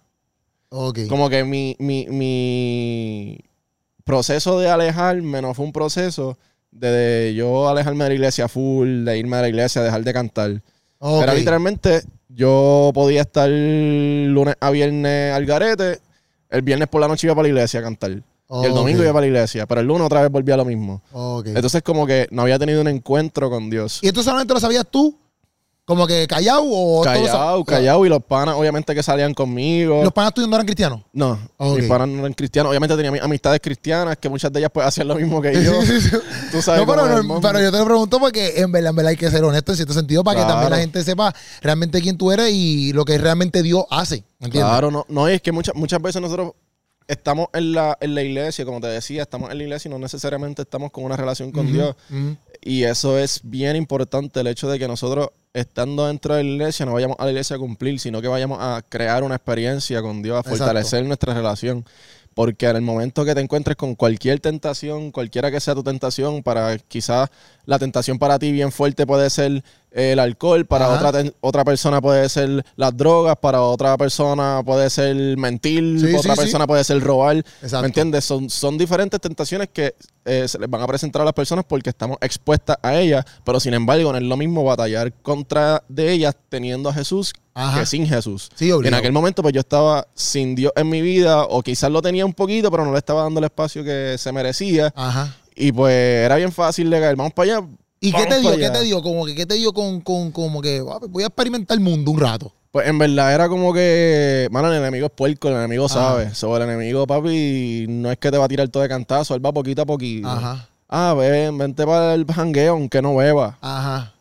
Ok. 0.70 1.00
Como 1.08 1.30
que 1.30 1.44
mi, 1.44 1.76
mi, 1.78 2.08
mi 2.08 3.38
proceso 4.04 4.60
de 4.60 4.70
alejarme 4.70 5.42
no 5.42 5.54
fue 5.54 5.66
un 5.66 5.72
proceso 5.74 6.38
de, 6.72 6.90
de 6.90 7.36
yo 7.36 7.70
alejarme 7.70 8.06
de 8.06 8.10
la 8.10 8.16
iglesia 8.16 8.48
full, 8.48 9.06
de 9.06 9.18
irme 9.20 9.38
a 9.38 9.42
la 9.42 9.50
iglesia, 9.50 9.84
dejar 9.84 10.04
de 10.04 10.14
cantar. 10.14 10.62
Ok. 10.98 11.22
Era 11.24 11.34
literalmente, 11.36 12.02
yo 12.36 12.92
podía 12.94 13.22
estar 13.22 13.50
lunes 13.50 14.56
a 14.60 14.70
viernes 14.72 15.34
al 15.34 15.46
garete, 15.46 16.00
el 16.50 16.62
viernes 16.62 16.88
por 16.88 17.02
la 17.02 17.08
noche 17.08 17.28
iba 17.28 17.36
para 17.36 17.44
la 17.44 17.50
iglesia 17.50 17.80
a 17.80 17.84
cantar. 17.84 18.12
Y 18.12 18.66
el 18.66 18.74
domingo 18.74 19.00
Ok. 19.00 19.04
iba 19.06 19.14
para 19.14 19.22
la 19.22 19.28
iglesia, 19.28 19.66
pero 19.66 19.82
el 19.82 19.88
lunes 19.88 20.06
otra 20.06 20.22
vez 20.22 20.30
volvía 20.32 20.54
a 20.54 20.58
lo 20.58 20.66
mismo. 20.66 21.02
Ok. 21.12 21.48
Entonces 21.48 21.82
como 21.82 22.06
que 22.06 22.28
no 22.30 22.44
había 22.44 22.60
tenido 22.60 22.82
un 22.82 22.88
encuentro 22.88 23.50
con 23.50 23.70
Dios. 23.70 24.00
¿Y 24.04 24.08
esto 24.08 24.22
solamente 24.22 24.54
lo 24.54 24.60
sabías 24.60 24.86
tú? 24.90 25.18
¿Como 25.86 26.08
que 26.08 26.26
callado 26.28 26.62
o 26.66 27.04
sab- 27.04 27.66
callado, 27.66 28.06
y 28.06 28.10
los 28.10 28.24
panas 28.24 28.56
obviamente 28.56 28.96
que 28.96 29.04
salían 29.04 29.34
conmigo. 29.34 30.02
¿Los 30.02 30.14
panas 30.14 30.34
tuyos 30.34 30.50
no 30.50 30.56
eran 30.56 30.66
cristianos? 30.66 31.02
No, 31.12 31.38
Ok. 31.58 31.78
mis 31.80 31.90
panas 31.90 32.08
no 32.08 32.20
eran 32.20 32.34
cristianos. 32.34 32.70
Obviamente 32.70 32.96
tenía 32.96 33.12
mis 33.12 33.22
amistades 33.22 33.60
cristianas, 33.62 34.16
que 34.18 34.30
muchas 34.30 34.54
de 34.54 34.60
ellas 34.60 34.72
pues 34.74 34.88
hacían 34.88 35.10
lo 35.10 35.16
mismo 35.16 35.42
que 35.42 35.62
yo. 35.62 35.74
Tú 36.54 36.62
sabes 36.62 36.80
No, 36.80 36.88
pero, 36.88 37.22
no, 37.24 37.42
pero 37.42 37.60
yo 37.60 37.70
te 37.70 37.78
lo 37.80 37.86
pregunto 37.86 38.18
porque 38.20 38.62
en 38.62 38.72
verdad, 38.72 38.92
en 38.92 38.96
verdad 38.96 39.10
hay 39.10 39.18
que 39.18 39.30
ser 39.30 39.44
honesto 39.44 39.74
en 39.74 39.76
cierto 39.76 39.94
sentido 39.94 40.24
para 40.24 40.40
que 40.40 40.46
también 40.46 40.70
la 40.72 40.78
gente 40.78 41.04
sepa 41.04 41.36
realmente 41.62 42.02
quién 42.02 42.18
tú 42.18 42.32
eres 42.32 42.50
y 42.54 42.94
lo 42.94 43.04
que 43.04 43.18
realmente 43.18 43.62
Dios 43.62 43.84
hace. 43.90 44.24
¿Entiendes? 44.40 44.70
Claro, 44.70 44.90
no, 44.90 45.06
no, 45.10 45.28
es 45.28 45.42
que 45.42 45.52
muchas, 45.52 45.76
muchas 45.76 46.02
veces 46.02 46.22
nosotros 46.22 46.54
estamos 47.08 47.48
en 47.54 47.74
la, 47.74 47.98
en 48.02 48.16
la 48.16 48.22
iglesia, 48.22 48.66
como 48.66 48.80
te 48.82 48.88
decía, 48.88 49.24
estamos 49.24 49.52
en 49.52 49.58
la 49.58 49.64
iglesia 49.64 49.90
y 49.90 49.92
no 49.92 50.00
necesariamente 50.00 50.62
estamos 50.64 50.92
con 50.92 51.04
una 51.04 51.18
relación 51.18 51.52
con 51.52 51.72
Dios. 51.72 51.96
Y 52.62 52.84
eso 52.84 53.18
es 53.18 53.42
bien 53.44 53.76
importante, 53.76 54.40
el 54.40 54.48
hecho 54.48 54.70
de 54.70 54.80
que 54.80 54.88
nosotros, 54.88 55.30
estando 55.54 56.08
dentro 56.08 56.36
de 56.36 56.44
la 56.44 56.50
iglesia, 56.50 56.86
no 56.86 56.94
vayamos 56.94 57.18
a 57.20 57.26
la 57.26 57.32
iglesia 57.32 57.58
a 57.58 57.60
cumplir, 57.60 58.00
sino 58.00 58.22
que 58.22 58.28
vayamos 58.28 58.58
a 58.62 58.82
crear 58.88 59.24
una 59.24 59.36
experiencia 59.36 60.02
con 60.02 60.22
Dios, 60.22 60.38
a 60.38 60.40
Exacto. 60.40 60.58
fortalecer 60.58 61.06
nuestra 61.06 61.34
relación. 61.34 61.86
Porque 62.34 62.68
en 62.68 62.78
el 62.78 62.82
momento 62.82 63.26
que 63.26 63.36
te 63.36 63.42
encuentres 63.42 63.78
con 63.78 63.96
cualquier 63.96 64.40
tentación, 64.40 65.12
cualquiera 65.12 65.52
que 65.52 65.60
sea 65.60 65.76
tu 65.76 65.84
tentación, 65.84 66.44
para 66.44 66.78
quizás 66.78 67.30
la 67.66 67.80
tentación 67.80 68.18
para 68.20 68.40
ti 68.40 68.52
bien 68.52 68.72
fuerte 68.72 69.06
puede 69.06 69.30
ser 69.30 69.64
el 69.92 70.20
alcohol, 70.20 70.66
para 70.66 70.90
otra, 70.90 71.24
otra 71.40 71.64
persona 71.64 72.02
puede 72.02 72.28
ser 72.28 72.66
las 72.76 72.98
drogas, 72.98 73.38
para 73.38 73.62
otra 73.62 73.96
persona 73.98 74.62
puede 74.66 74.90
ser 74.90 75.38
mentir, 75.38 76.16
otra 76.18 76.36
persona 76.36 76.66
puede 76.66 76.84
ser 76.84 77.00
robar. 77.02 77.44
¿Me 77.62 77.86
entiendes? 77.86 78.26
Son, 78.26 78.50
son 78.50 78.78
diferentes 78.78 79.22
tentaciones 79.22 79.70
que 79.72 79.96
eh, 80.26 80.48
se 80.48 80.58
les 80.58 80.70
van 80.70 80.82
a 80.82 80.88
presentar 80.88 81.22
a 81.22 81.26
las 81.26 81.34
personas 81.34 81.66
porque 81.68 81.92
estamos 81.92 82.18
expuestas 82.22 82.78
a 82.82 82.96
ellas, 82.96 83.24
pero 83.44 83.60
sin 83.60 83.76
embargo 83.76 84.12
no 84.12 84.18
es 84.18 84.24
lo 84.24 84.38
mismo 84.38 84.64
batallar 84.64 85.14
contra 85.14 85.84
de 85.88 86.12
ellas 86.12 86.36
teniendo 86.50 86.90
a 86.90 86.94
Jesús 86.94 87.34
que 87.54 87.86
sin 87.86 88.08
Jesús. 88.08 88.50
en 88.60 88.94
aquel 88.94 89.12
momento 89.12 89.42
pues 89.42 89.54
yo 89.54 89.60
estaba 89.60 90.08
sin 90.14 90.56
Dios 90.56 90.72
en 90.76 90.90
mi 90.90 91.02
vida 91.02 91.44
o 91.44 91.62
quizás 91.62 91.92
lo 91.92 92.02
tenía 92.02 92.26
un 92.26 92.34
poquito, 92.34 92.72
pero 92.72 92.86
no 92.86 92.92
le 92.92 92.98
estaba 92.98 93.24
dando 93.24 93.40
el 93.40 93.46
espacio 93.46 93.84
que 93.84 94.16
se 94.18 94.32
merecía. 94.32 94.94
Y 95.56 95.72
pues 95.72 95.94
era 95.94 96.36
bien 96.36 96.52
fácil 96.52 96.90
de 96.90 97.00
caer, 97.00 97.16
vamos 97.16 97.34
para 97.34 97.58
allá, 97.58 97.68
¿Y 98.04 98.12
qué 98.12 98.26
te 98.26 98.40
dio? 98.42 98.58
¿Qué 98.58 98.70
te 98.70 98.82
dio? 98.82 99.02
Como 99.02 99.26
que, 99.26 99.34
¿qué 99.34 99.46
te 99.46 99.54
dio 99.54 99.72
con, 99.72 100.02
con 100.02 100.32
como 100.32 100.62
que 100.62 100.84
ah, 100.86 101.00
voy 101.10 101.24
a 101.24 101.28
experimentar 101.28 101.78
el 101.78 101.82
mundo 101.82 102.12
un 102.12 102.20
rato? 102.20 102.52
Pues 102.70 102.86
en 102.88 102.98
verdad 102.98 103.34
era 103.34 103.48
como 103.48 103.72
que, 103.72 104.50
mano, 104.52 104.70
el 104.70 104.78
enemigo 104.78 105.06
es 105.06 105.12
puerco, 105.14 105.48
el 105.48 105.56
enemigo 105.56 105.88
sabe. 105.88 106.36
Sobre 106.36 106.66
el 106.66 106.72
enemigo, 106.72 107.08
papi, 107.08 107.86
no 107.88 108.12
es 108.12 108.18
que 108.18 108.30
te 108.30 108.38
va 108.38 108.46
a 108.46 108.48
tirar 108.50 108.68
todo 108.68 108.84
de 108.84 108.90
cantazo, 108.90 109.36
él 109.36 109.46
va 109.46 109.54
poquito 109.54 109.84
a 109.84 109.86
poquito. 109.86 110.28
Ajá. 110.28 110.68
Ah, 110.90 111.14
ven, 111.14 111.58
vente 111.58 111.86
para 111.86 112.14
el 112.14 112.26
jangueo, 112.26 112.74
aunque 112.74 113.02
no 113.02 113.16
beba. 113.16 113.58
Ajá. 113.62 114.14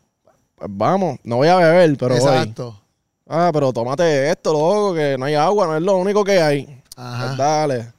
Pues 0.55 0.69
vamos, 0.71 1.17
no 1.23 1.37
voy 1.37 1.49
a 1.49 1.57
beber, 1.57 1.97
pero 1.97 2.15
Exacto. 2.15 2.79
Ah, 3.27 3.51
pero 3.53 3.71
tómate 3.71 4.29
esto, 4.29 4.51
loco, 4.53 4.93
que 4.93 5.17
no 5.17 5.25
hay 5.25 5.35
agua, 5.35 5.67
no 5.67 5.77
es 5.77 5.81
lo 5.81 5.97
único 5.97 6.23
que 6.23 6.41
hay. 6.41 6.81
Ajá. 6.95 7.25
Pues 7.27 7.37
dale. 7.37 7.93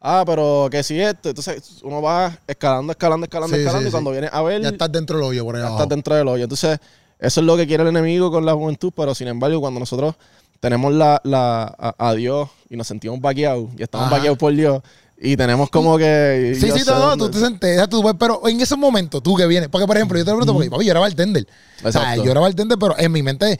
Ah, 0.00 0.22
pero 0.24 0.68
que 0.70 0.82
si 0.82 1.00
esto. 1.00 1.30
Entonces 1.30 1.80
uno 1.82 2.00
va 2.00 2.38
escalando, 2.46 2.92
escalando, 2.92 3.24
escalando, 3.24 3.56
escalando. 3.56 3.88
y 3.88 3.90
cuando 3.90 4.10
viene 4.12 4.28
a 4.30 4.42
ver. 4.42 4.62
Ya 4.62 4.68
estás 4.68 4.92
dentro 4.92 5.16
del 5.16 5.26
hoyo, 5.26 5.44
por 5.44 5.56
ahí 5.56 5.62
Ya 5.62 5.70
estás 5.70 5.88
dentro 5.88 6.14
del 6.14 6.28
hoyo. 6.28 6.44
Entonces, 6.44 6.78
eso 7.18 7.40
es 7.40 7.46
lo 7.46 7.56
que 7.56 7.66
quiere 7.66 7.82
el 7.82 7.88
enemigo 7.88 8.30
con 8.30 8.46
la 8.46 8.54
juventud. 8.54 8.92
Pero 8.94 9.14
sin 9.14 9.28
embargo, 9.28 9.60
cuando 9.60 9.80
nosotros 9.80 10.14
tenemos 10.60 10.92
la, 10.92 11.20
la 11.24 11.74
a, 11.98 12.14
Dios 12.14 12.48
y 12.70 12.76
nos 12.76 12.86
sentimos 12.86 13.20
vaqueados 13.20 13.70
y 13.76 13.82
estamos 13.82 14.10
vaqueados 14.10 14.38
por 14.38 14.54
Dios. 14.54 14.80
Y 15.18 15.36
tenemos 15.36 15.70
como 15.70 15.96
que. 15.96 16.56
Sí, 16.60 16.70
sí, 16.70 16.82
no, 16.86 17.16
tú 17.16 17.30
te 17.30 17.40
sentías, 17.40 17.88
tú, 17.88 18.04
pero 18.18 18.46
en 18.46 18.60
ese 18.60 18.76
momento, 18.76 19.20
tú 19.20 19.34
que 19.34 19.46
vienes. 19.46 19.70
Porque, 19.70 19.86
por 19.86 19.96
ejemplo, 19.96 20.18
yo 20.18 20.24
te 20.24 20.30
pregunto, 20.30 20.52
porque 20.52 20.70
papi, 20.70 20.84
yo 20.84 20.90
era 20.90 21.00
bartender. 21.00 21.48
O 21.82 21.90
sea, 21.90 22.16
yo 22.16 22.30
era 22.30 22.40
bartender, 22.40 22.78
pero 22.78 22.96
en 22.98 23.10
mi 23.10 23.22
mente 23.22 23.58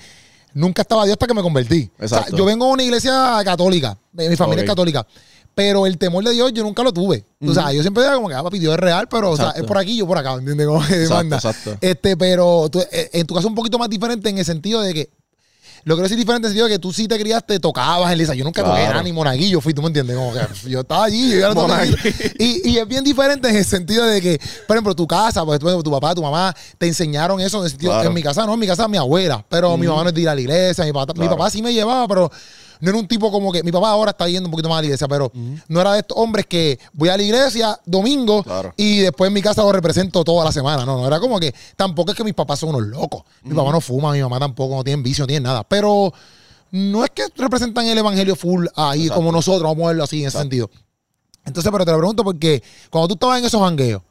nunca 0.55 0.83
estaba 0.83 1.05
Dios 1.05 1.15
hasta 1.15 1.27
que 1.27 1.35
me 1.35 1.43
convertí. 1.43 1.91
O 2.01 2.09
sea, 2.09 2.27
yo 2.35 2.45
vengo 2.45 2.67
a 2.67 2.69
una 2.69 2.83
iglesia 2.83 3.41
católica. 3.45 3.97
Mi 4.13 4.37
familia 4.37 4.63
es 4.65 4.69
católica. 4.69 5.07
Pero 5.55 5.87
el 5.87 5.97
temor 5.97 6.23
de 6.23 6.33
Dios 6.33 6.53
yo 6.53 6.63
nunca 6.63 6.83
lo 6.83 6.93
tuve. 6.93 7.25
O 7.41 7.55
sea, 7.55 7.73
yo 7.73 7.81
siempre 7.81 8.03
digo 8.03 8.17
como 8.17 8.29
que, 8.29 8.35
ah, 8.35 8.43
papi, 8.43 8.59
Dios 8.59 8.75
es 8.75 8.81
real, 8.81 9.09
pero 9.09 9.31
o 9.31 9.37
sea, 9.37 9.53
es 9.53 9.63
por 9.63 9.79
aquí, 9.79 9.97
yo 9.97 10.07
por 10.07 10.19
acá, 10.19 10.35
¿entiendes? 10.35 10.67
Como 10.67 10.87
que 10.87 10.99
demanda. 10.99 11.37
Exacto, 11.37 11.79
Este, 11.81 12.15
pero 12.17 12.69
eh, 12.93 13.11
en 13.15 13.27
tu 13.27 13.35
caso 13.35 13.47
es 13.47 13.51
un 13.51 13.55
poquito 13.55 13.79
más 13.79 13.89
diferente 13.89 14.29
en 14.29 14.37
el 14.37 14.45
sentido 14.45 14.83
de 14.83 14.93
que 14.93 15.11
lo 15.87 15.97
que 15.97 16.03
es 16.03 16.17
diferente 16.17 16.49
en 16.49 16.51
el 16.51 16.51
sentido 16.51 16.67
de 16.67 16.73
que 16.73 16.79
tú 16.81 16.93
sí 16.93 17.07
te 17.07 17.17
criaste, 17.17 17.61
tocabas 17.61 18.11
en 18.11 18.19
Lisa. 18.19 18.35
Yo 18.35 18.43
nunca 18.43 18.65
toqué 18.65 18.83
nada 18.83 19.05
ni 19.05 19.13
monaguillo 19.13 19.61
fui, 19.61 19.73
¿tú 19.73 19.83
me 19.83 19.87
entiendes? 19.87 20.17
Como 20.17 20.33
que 20.33 20.41
yo 20.69 20.81
estaba 20.81 21.05
allí, 21.05 21.31
yo 21.31 21.39
ya 21.39 21.87
y, 22.41 22.71
y 22.71 22.79
es 22.79 22.89
bien 22.89 23.05
diferente 23.05 23.49
en 23.49 23.55
el 23.55 23.65
sentido 23.65 24.05
de 24.05 24.21
que, 24.21 24.41
por 24.67 24.75
ejemplo, 24.75 24.97
tu 24.97 25.07
casa, 25.07 25.45
pues 25.45 25.61
tu 25.61 25.91
papá, 25.93 26.13
tu 26.13 26.23
mamá 26.23 26.53
te 26.77 26.89
enseñaron 26.89 27.41
eso 27.41 27.59
en 27.59 27.65
el 27.67 27.71
sentido. 27.71 28.03
En 28.03 28.13
mi 28.13 28.21
casa 28.21 28.45
no, 28.45 28.55
en 28.55 28.59
mi 28.59 28.67
casa 28.67 28.89
mi 28.89 28.97
abuela, 28.97 29.47
pero 29.49 29.77
mi 29.77 29.87
mamá 29.87 30.03
no 30.03 30.09
es 30.09 30.15
de 30.17 30.23
ir 30.23 30.29
a 30.29 30.35
la 30.35 30.41
iglesia, 30.41 30.85
mi 30.85 30.93
papá, 30.93 31.13
mi 31.17 31.29
papá 31.29 31.51
sí 31.51 31.63
me 31.63 31.73
llevaba, 31.73 32.09
pero 32.09 32.33
no 32.81 32.91
era 32.91 32.99
un 32.99 33.09
tipo 33.09 33.31
como 33.31 33.53
que 33.53 33.63
mi 33.63 33.73
papá 33.73 33.91
ahora 33.91 34.11
está 34.11 34.29
yendo 34.29 34.49
un 34.49 34.51
poquito 34.51 34.69
más 34.69 34.79
a 34.79 34.81
la 34.83 34.87
iglesia, 34.87 35.09
pero 35.09 35.31
no 35.69 35.81
era 35.81 35.93
de 35.93 36.01
estos 36.01 36.17
hombres 36.19 36.47
que 36.47 36.79
voy 36.93 37.09
a 37.09 37.17
la 37.17 37.23
iglesia 37.23 37.81
domingo 37.85 38.45
y 38.77 38.99
después 39.01 39.29
en 39.29 39.35
mi 39.35 39.43
casa 39.43 39.63
lo 39.63 39.73
represento 39.73 40.25
toda 40.25 40.45
la 40.45 40.53
semana. 40.53 40.85
No, 40.85 40.99
no 40.99 41.07
era 41.07 41.21
como 41.21 41.39
que 41.41 41.55
tampoco 41.77 42.13
es 42.13 42.17
que 42.17 42.25
mis 42.25 42.35
papás 42.35 42.59
son 42.61 42.71
unos 42.71 42.83
locos. 42.83 43.23
Mi 43.43 43.55
papá 43.55 43.71
no 43.71 43.81
fuma, 43.81 44.13
mi 44.13 44.21
mamá 44.21 44.39
tampoco 44.39 44.77
no 44.77 44.85
tiene 44.85 45.03
vicio, 45.03 45.23
no 45.23 45.29
tiene 45.29 45.45
nada. 45.45 45.65
Pero 45.65 46.13
no 46.71 47.05
es 47.05 47.11
que 47.11 47.25
representan 47.37 47.87
el 47.87 47.99
evangelio 47.99 48.37
full 48.37 48.67
ahí 48.75 49.09
como 49.09 49.33
nosotros, 49.33 49.63
vamos 49.63 49.85
a 49.85 49.89
verlo 49.89 50.05
así 50.05 50.21
en 50.23 50.29
ese 50.29 50.39
sentido. 50.39 50.71
Entonces, 51.45 51.71
pero 51.71 51.85
te 51.85 51.93
lo 51.93 51.99
pregunto 51.99 52.25
porque 52.25 52.63
cuando 52.91 53.09
tú 53.09 53.15
estabas 53.15 53.39
en 53.39 53.45
esos 53.45 53.61
jangueos, 53.61 54.03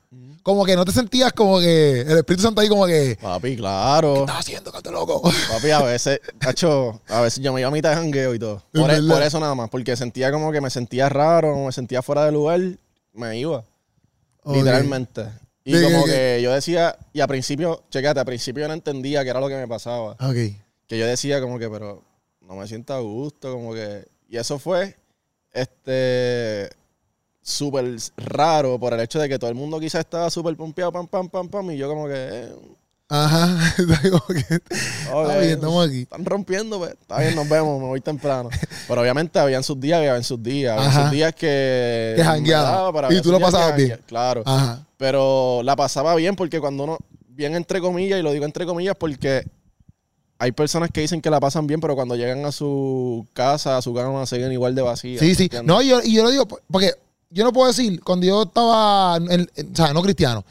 como 0.46 0.64
que 0.64 0.76
no 0.76 0.86
te 0.86 0.92
sentías 0.92 1.34
como 1.34 1.60
que 1.60 2.02
el 2.02 2.20
Espíritu 2.20 2.44
Santo 2.44 2.62
ahí 2.62 2.70
como 2.70 2.86
que... 2.86 3.18
Papi, 3.20 3.56
claro. 3.56 4.14
¿Qué 4.14 4.20
estás 4.20 4.40
haciendo, 4.42 4.72
canto 4.72 4.92
loco? 4.92 5.24
Papi, 5.50 5.72
a 5.72 5.82
veces, 5.82 6.22
cacho, 6.38 7.02
a 7.08 7.22
veces 7.22 7.44
yo 7.44 7.52
me 7.52 7.62
iba 7.62 7.68
a 7.68 7.72
mitad 7.72 7.90
de 7.90 7.96
jangueo 7.96 8.36
y 8.36 8.38
todo. 8.38 8.62
Por, 8.72 8.92
e, 8.92 9.02
por, 9.02 9.24
eso 9.24 9.40
nada 9.40 9.56
más, 9.56 9.72
porque 9.72 9.96
sentía 9.96 10.32
como 10.32 10.52
que 10.52 10.62
me 10.62 10.70
sentía 10.70 11.10
raro, 11.10 11.66
me 11.66 11.72
sentía 11.72 12.04
fuera 12.04 12.26
de 12.26 12.32
lugar, 12.32 12.62
me 13.14 13.40
iba. 13.40 13.66
Literalmente. 14.46 15.30
Y 15.64 15.82
como 15.82 16.06
que 16.06 16.40
yo 16.44 16.54
decía, 16.54 16.96
y 17.12 17.22
a 17.22 17.28
principio, 17.28 17.82
checate, 17.90 18.20
a 18.20 18.26
principio 18.26 18.62
yo 18.62 18.68
no 18.68 18.76
entendía 18.76 19.24
qué 19.24 19.32
era 19.32 19.40
lo 19.40 19.48
que 19.48 19.56
me 19.56 19.68
pasaba. 19.68 20.12
Ok. 20.12 20.54
Que 20.86 21.00
yo 21.00 21.08
decía 21.08 21.42
como 21.42 21.58
que, 21.58 21.68
pero 21.72 22.04
no 22.42 22.54
me 22.54 22.68
siento 22.68 22.94
a 22.94 23.00
gusto, 23.00 23.52
como 23.52 23.74
que... 23.74 24.06
Y 24.30 24.38
eso 24.38 24.60
fue, 24.60 24.96
este 25.54 26.70
súper 27.46 27.86
raro 28.18 28.80
por 28.80 28.94
el 28.94 29.00
hecho 29.00 29.20
de 29.20 29.30
que 29.30 29.38
todo 29.38 29.50
el 29.52 29.56
mundo 29.56 29.80
quizás 29.80 30.00
estaba 30.02 30.30
súper 30.32 30.56
pompeado, 30.58 30.92
pam, 30.92 31.08
pam, 31.08 31.30
pam, 31.30 31.48
pam, 31.48 31.72
y 31.72 31.78
yo 31.78 31.88
como 31.88 32.08
que... 32.08 32.14
Eh, 32.16 32.56
Ajá, 33.08 33.72
está 33.78 35.38
bien, 35.38 35.52
estamos 35.52 35.88
aquí. 35.88 36.02
Están 36.02 36.26
rompiendo, 36.26 36.80
pues. 36.80 36.94
Está 36.94 37.20
bien, 37.20 37.36
nos 37.36 37.48
vemos, 37.48 37.80
me 37.80 37.86
voy 37.86 38.02
temprano. 38.02 38.50
Pero 38.88 39.00
obviamente 39.00 39.38
habían 39.38 39.62
sus 39.62 39.80
días 39.80 40.00
habían 40.00 40.24
sus 40.24 40.42
días. 40.42 40.76
Habían 40.76 41.04
sus 41.04 41.12
días 41.12 41.36
que. 41.36 42.16
Que. 42.44 43.16
Y 43.16 43.22
tú 43.22 43.32
lo 43.32 43.40
pasabas 43.40 43.76
bien. 43.76 44.00
Claro. 44.08 44.42
Ajá. 44.44 44.88
Pero 44.98 45.62
la 45.62 45.76
pasaba 45.76 46.16
bien 46.16 46.36
porque 46.36 46.60
cuando 46.60 46.84
uno. 46.84 46.98
Bien 47.28 47.54
entre 47.54 47.80
comillas, 47.80 48.20
y 48.20 48.24
lo 48.24 48.32
digo 48.32 48.46
entre 48.46 48.66
comillas 48.66 48.96
porque 48.98 49.46
hay 50.40 50.52
personas 50.52 50.90
que 50.92 51.02
dicen 51.02 51.22
que 51.22 51.30
la 51.30 51.40
pasan 51.40 51.68
bien, 51.68 51.80
pero 51.80 51.94
cuando 51.94 52.16
llegan 52.16 52.44
a 52.46 52.52
su 52.52 53.28
casa, 53.34 53.78
a 53.78 53.82
su 53.82 53.94
cama, 53.94 54.26
siguen 54.26 54.52
igual 54.52 54.74
de 54.74 54.82
vacías. 54.82 55.20
Sí, 55.20 55.36
sí. 55.36 55.50
No, 55.64 55.82
yo, 55.82 56.02
y 56.04 56.16
yo 56.16 56.24
lo 56.24 56.32
digo 56.32 56.48
porque 56.48 56.94
yo 57.36 57.44
no 57.44 57.52
puedo 57.52 57.68
decir, 57.68 58.02
cuando 58.02 58.26
yo 58.26 58.44
estaba, 58.44 59.18
en, 59.18 59.42
o 59.42 59.76
sea, 59.76 59.94
no 59.94 60.02
cristiano, 60.02 60.46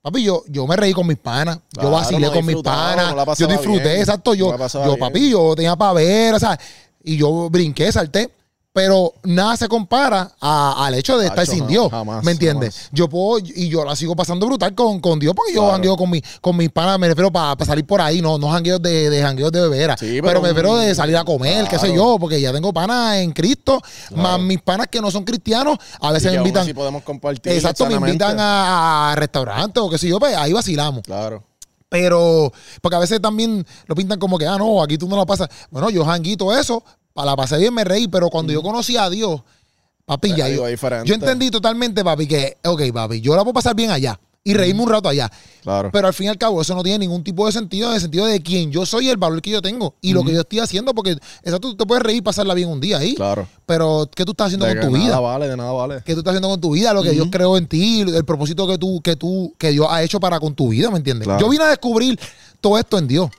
papi, 0.00 0.24
yo, 0.24 0.42
yo 0.48 0.66
me 0.66 0.74
reí 0.74 0.94
con 0.94 1.06
mis 1.06 1.18
panas, 1.18 1.58
yo 1.80 1.90
vacilé 1.90 2.30
con 2.30 2.46
mis 2.46 2.56
panas, 2.62 3.14
yo 3.38 3.46
disfruté, 3.46 4.00
exacto, 4.00 4.32
yo, 4.32 4.56
yo 4.86 4.96
papi, 4.98 5.30
yo 5.30 5.54
tenía 5.54 5.76
para 5.76 5.92
ver, 5.92 6.34
o 6.34 6.38
sea, 6.38 6.58
y 7.04 7.18
yo 7.18 7.50
brinqué, 7.50 7.92
salté. 7.92 8.30
Pero 8.76 9.14
nada 9.22 9.56
se 9.56 9.68
compara 9.68 10.32
al 10.38 10.92
hecho 10.92 11.16
de 11.16 11.28
estar 11.28 11.46
sin 11.46 11.66
Dios. 11.66 11.90
¿Me 12.22 12.32
entiendes? 12.32 12.90
Yo 12.92 13.08
puedo, 13.08 13.38
y 13.38 13.70
yo 13.70 13.86
la 13.86 13.96
sigo 13.96 14.14
pasando 14.14 14.44
brutal 14.44 14.74
con, 14.74 15.00
con 15.00 15.18
Dios, 15.18 15.32
porque 15.34 15.54
yo 15.54 15.70
jangueo 15.70 15.96
con, 15.96 16.10
mi, 16.10 16.20
con 16.42 16.54
mis 16.58 16.68
panas, 16.68 16.98
me 16.98 17.08
refiero 17.08 17.32
para 17.32 17.64
salir 17.64 17.86
por 17.86 18.02
ahí, 18.02 18.20
no, 18.20 18.36
no 18.36 18.50
jangueos 18.50 18.82
de, 18.82 19.08
de 19.08 19.22
de 19.22 19.60
bebera. 19.62 19.96
pero, 19.98 20.42
me 20.42 20.48
refiero 20.48 20.76
de 20.76 20.94
salir 20.94 21.16
a 21.16 21.24
comer, 21.24 21.66
qué 21.68 21.78
sé 21.78 21.94
yo, 21.94 22.18
porque 22.20 22.38
ya 22.38 22.52
tengo 22.52 22.70
panas 22.70 23.16
en 23.16 23.32
Cristo, 23.32 23.80
más 24.14 24.38
mis 24.38 24.60
panas 24.60 24.88
que 24.88 25.00
no 25.00 25.10
son 25.10 25.24
cristianos, 25.24 25.78
a 25.98 26.12
veces 26.12 26.32
me 26.32 26.36
invitan. 26.36 26.68
podemos 26.74 27.02
compartir. 27.02 27.52
Exacto, 27.52 27.86
me 27.86 27.94
invitan 27.94 28.36
a, 28.38 29.14
restaurantes 29.16 29.82
o 29.82 29.88
qué 29.88 29.96
sé 29.96 30.06
yo, 30.06 30.18
pues 30.18 30.36
ahí 30.36 30.52
vacilamos. 30.52 31.00
Claro. 31.00 31.42
Pero, 31.88 32.52
porque 32.82 32.96
a 32.96 32.98
veces 32.98 33.22
también 33.22 33.64
lo 33.86 33.94
pintan 33.94 34.18
como 34.18 34.36
que, 34.36 34.46
ah, 34.46 34.58
no, 34.58 34.82
aquí 34.82 34.98
tú 34.98 35.08
no 35.08 35.16
lo 35.16 35.24
pasas. 35.24 35.48
Bueno, 35.70 35.88
yo 35.88 36.04
janguito 36.04 36.54
eso, 36.54 36.84
para 37.16 37.30
la 37.30 37.36
pasé 37.36 37.56
bien, 37.56 37.72
me 37.72 37.82
reí, 37.82 38.08
pero 38.08 38.28
cuando 38.28 38.52
yo 38.52 38.62
conocí 38.62 38.98
a 38.98 39.08
Dios, 39.08 39.40
papi, 40.04 40.34
ya 40.36 40.50
yo, 40.50 40.68
yo 41.02 41.14
entendí 41.14 41.50
totalmente, 41.50 42.04
papi, 42.04 42.26
que, 42.26 42.58
ok, 42.62 42.82
papi, 42.92 43.22
yo 43.22 43.34
la 43.34 43.42
puedo 43.42 43.54
pasar 43.54 43.74
bien 43.74 43.90
allá 43.90 44.20
y 44.44 44.52
reírme 44.52 44.82
un 44.82 44.90
rato 44.90 45.08
allá. 45.08 45.32
Claro. 45.62 45.90
Pero 45.90 46.08
al 46.08 46.12
fin 46.12 46.26
y 46.26 46.28
al 46.28 46.36
cabo, 46.36 46.60
eso 46.60 46.74
no 46.74 46.82
tiene 46.82 46.98
ningún 46.98 47.24
tipo 47.24 47.46
de 47.46 47.52
sentido, 47.52 47.88
en 47.88 47.94
el 47.94 48.00
sentido 48.02 48.26
de 48.26 48.42
quién 48.42 48.70
yo 48.70 48.84
soy, 48.84 49.08
el 49.08 49.16
valor 49.16 49.40
que 49.40 49.48
yo 49.48 49.62
tengo 49.62 49.94
y 50.02 50.12
lo 50.12 50.24
que 50.24 50.34
yo 50.34 50.42
estoy 50.42 50.58
haciendo, 50.58 50.94
porque 50.94 51.12
exacto, 51.12 51.70
tú 51.70 51.76
te 51.76 51.86
puedes 51.86 52.04
reír 52.04 52.18
y 52.18 52.20
pasarla 52.20 52.52
bien 52.52 52.68
un 52.68 52.78
día 52.78 52.98
ahí. 52.98 53.14
Claro. 53.14 53.48
Pero, 53.64 54.10
¿qué 54.14 54.26
tú 54.26 54.32
estás 54.32 54.48
haciendo 54.48 54.66
con 54.66 54.78
tu 54.78 54.88
vida? 54.88 55.04
De 55.04 55.08
nada 55.08 55.20
vale, 55.20 55.48
de 55.48 55.56
nada 55.56 55.72
vale. 55.72 56.02
¿Qué 56.04 56.12
tú 56.12 56.18
estás 56.18 56.32
haciendo 56.32 56.50
con 56.50 56.60
tu 56.60 56.72
vida? 56.72 56.92
Lo 56.92 57.02
que 57.02 57.12
Dios 57.12 57.28
creó 57.30 57.56
en 57.56 57.66
ti, 57.66 58.02
el 58.02 58.26
propósito 58.26 58.68
que 58.68 58.76
tú, 58.76 59.00
que 59.00 59.16
tú, 59.16 59.54
que 59.56 59.70
Dios 59.70 59.86
ha 59.88 60.02
hecho 60.02 60.20
para 60.20 60.38
con 60.38 60.54
tu 60.54 60.68
vida, 60.68 60.90
¿me 60.90 60.98
entiendes? 60.98 61.26
Yo 61.40 61.48
vine 61.48 61.64
a 61.64 61.68
descubrir 61.68 62.20
todo 62.60 62.78
esto 62.78 62.98
en 62.98 63.08
Dios. 63.08 63.30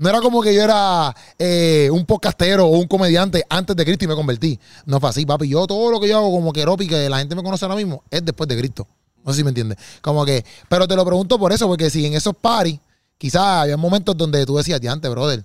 No 0.00 0.08
era 0.08 0.22
como 0.22 0.40
que 0.40 0.54
yo 0.54 0.62
era 0.62 1.14
eh, 1.38 1.90
un 1.92 2.06
podcastero 2.06 2.64
o 2.66 2.78
un 2.78 2.86
comediante 2.86 3.44
antes 3.50 3.76
de 3.76 3.84
Cristo 3.84 4.06
y 4.06 4.08
me 4.08 4.14
convertí. 4.14 4.58
No 4.86 4.98
fue 4.98 5.10
así, 5.10 5.26
papi. 5.26 5.46
Yo 5.46 5.66
todo 5.66 5.90
lo 5.90 6.00
que 6.00 6.08
yo 6.08 6.16
hago 6.16 6.30
como 6.32 6.54
que 6.54 6.64
y 6.80 6.88
que 6.88 7.10
la 7.10 7.18
gente 7.18 7.34
me 7.34 7.42
conoce 7.42 7.66
ahora 7.66 7.76
mismo, 7.76 8.02
es 8.10 8.24
después 8.24 8.48
de 8.48 8.56
Cristo. 8.56 8.88
No 9.22 9.30
sé 9.30 9.38
si 9.40 9.44
me 9.44 9.50
entiendes. 9.50 9.76
Como 10.00 10.24
que, 10.24 10.42
pero 10.70 10.88
te 10.88 10.96
lo 10.96 11.04
pregunto 11.04 11.38
por 11.38 11.52
eso, 11.52 11.68
porque 11.68 11.90
si 11.90 12.06
en 12.06 12.14
esos 12.14 12.34
paris, 12.34 12.80
quizás 13.18 13.42
había 13.42 13.76
momentos 13.76 14.16
donde 14.16 14.46
tú 14.46 14.56
decías, 14.56 14.80
antes, 14.86 15.10
brother, 15.10 15.44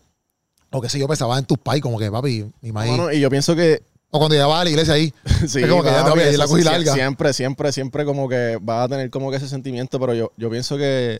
o 0.71 0.79
que 0.79 0.87
sé 0.87 0.99
yo 0.99 1.07
pensaba 1.09 1.37
en 1.37 1.43
tus 1.43 1.57
pais, 1.57 1.81
como 1.81 1.99
que, 1.99 2.09
papi, 2.09 2.45
mi 2.61 2.71
Bueno, 2.71 3.11
y 3.11 3.19
yo 3.19 3.29
pienso 3.29 3.57
que 3.57 3.83
o 4.09 4.19
cuando 4.19 4.35
ya 4.35 4.47
va 4.47 4.61
a 4.61 4.63
la 4.63 4.69
iglesia 4.69 4.93
ahí. 4.93 5.13
sí, 5.49 5.59
es 5.59 5.67
como 5.67 5.83
que 5.83 5.89
ya 5.89 6.03
la 6.03 6.45
larga. 6.45 6.93
Siempre, 6.93 7.33
siempre, 7.33 7.73
siempre 7.73 8.05
como 8.05 8.29
que 8.29 8.57
vas 8.61 8.85
a 8.85 8.87
tener 8.87 9.09
como 9.09 9.31
que 9.31 9.35
ese 9.35 9.49
sentimiento, 9.49 9.99
pero 9.99 10.13
yo, 10.13 10.31
yo 10.37 10.49
pienso 10.49 10.77
que 10.77 11.19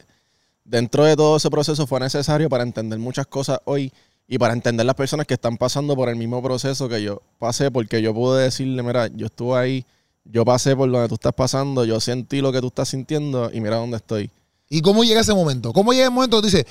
dentro 0.66 1.05
de 1.05 1.16
todo 1.16 1.38
ese 1.38 1.49
proceso 1.49 1.88
fue 1.88 1.99
necesario 1.99 2.49
para 2.49 2.63
entender 2.63 2.99
muchas 2.99 3.28
cosas 3.28 3.59
hoy 3.66 3.93
y 4.28 4.38
para 4.38 4.53
entender 4.53 4.86
las 4.86 4.95
personas 4.95 5.26
que 5.28 5.36
están 5.36 5.55
pasando 5.57 5.95
por 5.95 6.09
el 6.09 6.16
mismo 6.16 6.41
proceso 6.43 6.89
que 6.89 7.01
yo 7.03 7.22
pasé, 7.39 7.70
porque 7.72 8.01
yo 8.01 8.13
pude 8.13 8.43
decirle, 8.43 8.82
mira, 8.84 9.07
yo 9.07 9.28
estuve 9.28 9.57
ahí 9.57 9.86
yo 10.28 10.43
pasé 10.43 10.76
por 10.76 10.89
donde 10.91 11.07
tú 11.07 11.13
estás 11.13 11.34
pasando, 11.34 11.86
yo 11.86 11.99
sentí 11.99 12.41
lo 12.41 12.51
que 12.51 12.59
tú 12.59 12.68
estás 12.68 12.89
sintiendo 12.89 13.51
y 13.53 13.61
mira 13.61 13.76
dónde 13.76 13.97
estoy. 13.97 14.32
¿Y 14.68 14.82
cómo 14.82 15.03
llega 15.03 15.22
ese 15.22 15.36
momento? 15.36 15.72
¿Cómo 15.72 15.93
llega 15.93 16.05
el 16.05 16.11
momento 16.11 16.41
que 16.41 16.47
dice, 16.47 16.66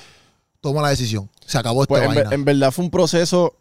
toma 0.59 0.81
la 0.81 0.89
decisión, 0.89 1.29
se 1.45 1.57
acabó 1.57 1.83
esta 1.83 1.93
Pues 1.93 2.01
en, 2.01 2.07
vaina? 2.09 2.23
ver- 2.23 2.33
en 2.33 2.43
verdad 2.43 2.71
fue 2.71 2.83
un 2.83 2.91
proceso 2.91 3.55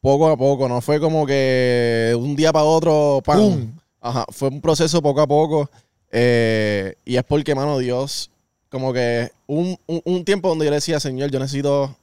poco 0.00 0.28
a 0.28 0.36
poco, 0.36 0.68
no 0.68 0.80
fue 0.80 1.00
como 1.00 1.26
que 1.26 2.16
un 2.16 2.36
día 2.36 2.52
para 2.52 2.64
otro, 2.64 3.20
¡pam! 3.24 3.38
¡Pum! 3.40 3.72
Ajá, 4.00 4.24
fue 4.30 4.50
un 4.50 4.60
proceso 4.60 5.02
poco 5.02 5.20
a 5.20 5.26
poco. 5.26 5.68
eh, 6.12 6.94
y 7.04 7.16
es 7.16 7.24
porque, 7.24 7.52
mano, 7.56 7.78
Dios, 7.78 8.29
como 8.70 8.92
que 8.92 9.30
un, 9.46 9.76
un- 9.86 10.02
un 10.04 10.24
tiempo 10.24 10.48
donde 10.48 10.64
yo 10.64 10.70
le 10.70 10.76
decía, 10.76 10.98
Señor, 11.00 11.30
yo 11.30 11.38
necesito 11.38 11.96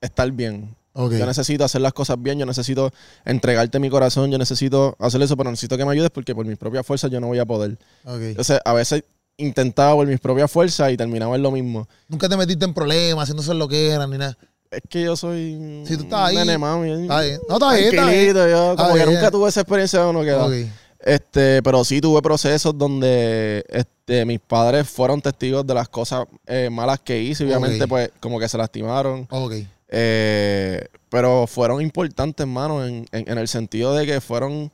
estar 0.00 0.30
bien. 0.30 0.74
Ok. 0.94 1.12
Yo 1.12 1.24
necesito 1.24 1.64
hacer 1.64 1.80
las 1.80 1.94
cosas 1.94 2.20
bien, 2.20 2.38
yo 2.38 2.44
necesito 2.46 2.92
entregarte 3.24 3.78
mi 3.78 3.88
corazón, 3.88 4.30
yo 4.30 4.36
necesito 4.36 4.94
hacer 4.98 5.22
eso, 5.22 5.36
pero 5.38 5.50
necesito 5.50 5.76
que 5.78 5.84
me 5.86 5.92
ayudes 5.92 6.10
porque 6.10 6.34
por 6.34 6.44
mis 6.44 6.58
propias 6.58 6.84
fuerzas 6.86 7.10
yo 7.10 7.18
no 7.20 7.28
voy 7.28 7.38
a 7.38 7.46
poder. 7.46 7.78
Entonces, 8.06 8.60
a 8.64 8.72
veces 8.74 9.02
intentaba 9.38 9.94
por 9.94 10.06
mis 10.06 10.20
propias 10.20 10.50
fuerzas 10.50 10.92
y 10.92 10.96
terminaba 10.98 11.34
en 11.34 11.42
lo 11.42 11.50
mismo. 11.50 11.88
Nunca 12.08 12.28
te 12.28 12.36
metiste 12.36 12.64
en 12.66 12.74
problemas, 12.74 13.22
haciéndose 13.24 13.54
lo 13.54 13.66
que 13.66 13.88
eran 13.90 14.10
ni 14.10 14.18
nada. 14.18 14.36
Es 14.70 14.80
que 14.88 15.02
yo 15.02 15.16
soy 15.16 15.82
Si 15.86 15.96
tú 15.96 16.04
estás 16.04 16.28
ahí, 16.28 16.36
nene 16.36 16.56
mami. 16.58 16.90
Está 17.02 17.20
bien. 17.22 17.38
No, 17.48 17.54
está 17.56 17.72
bien, 17.72 17.84
está 17.84 17.90
bien. 17.90 18.04
tranquilito, 18.04 18.48
yo 18.48 18.70
Está 18.72 18.82
como 18.84 18.94
que 18.96 19.00
bien. 19.04 19.14
nunca 19.14 19.30
tuve 19.30 19.48
esa 19.48 19.60
experiencia 19.60 20.00
de 20.00 20.06
uno 20.10 20.20
que. 20.22 20.68
Este, 21.04 21.62
pero 21.62 21.84
sí 21.84 22.00
tuve 22.00 22.22
procesos 22.22 22.76
donde 22.78 23.64
este, 23.68 24.24
mis 24.24 24.38
padres 24.40 24.88
fueron 24.88 25.20
testigos 25.20 25.66
de 25.66 25.74
las 25.74 25.88
cosas 25.88 26.26
eh, 26.46 26.68
malas 26.70 27.00
que 27.00 27.20
hice. 27.20 27.44
Obviamente, 27.44 27.88
pues, 27.88 28.10
como 28.20 28.38
que 28.38 28.48
se 28.48 28.56
lastimaron. 28.56 29.26
Ok. 29.30 29.54
Eh, 29.88 30.86
pero 31.08 31.46
fueron 31.46 31.82
importantes, 31.82 32.44
hermano, 32.44 32.86
en, 32.86 33.06
en- 33.12 33.28
en 33.30 33.38
el 33.38 33.48
sentido 33.48 33.94
de 33.94 34.06
que 34.06 34.20
fueron 34.20 34.70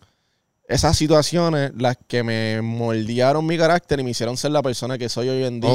esas 0.68 0.96
situaciones 0.96 1.72
las 1.76 1.96
que 2.06 2.22
me 2.22 2.60
moldearon 2.62 3.44
mi 3.46 3.56
carácter 3.56 3.98
y 4.00 4.04
me 4.04 4.10
hicieron 4.10 4.36
ser 4.36 4.50
la 4.50 4.62
persona 4.62 4.98
que 4.98 5.08
soy 5.08 5.28
hoy 5.30 5.44
en 5.44 5.60
día. 5.60 5.72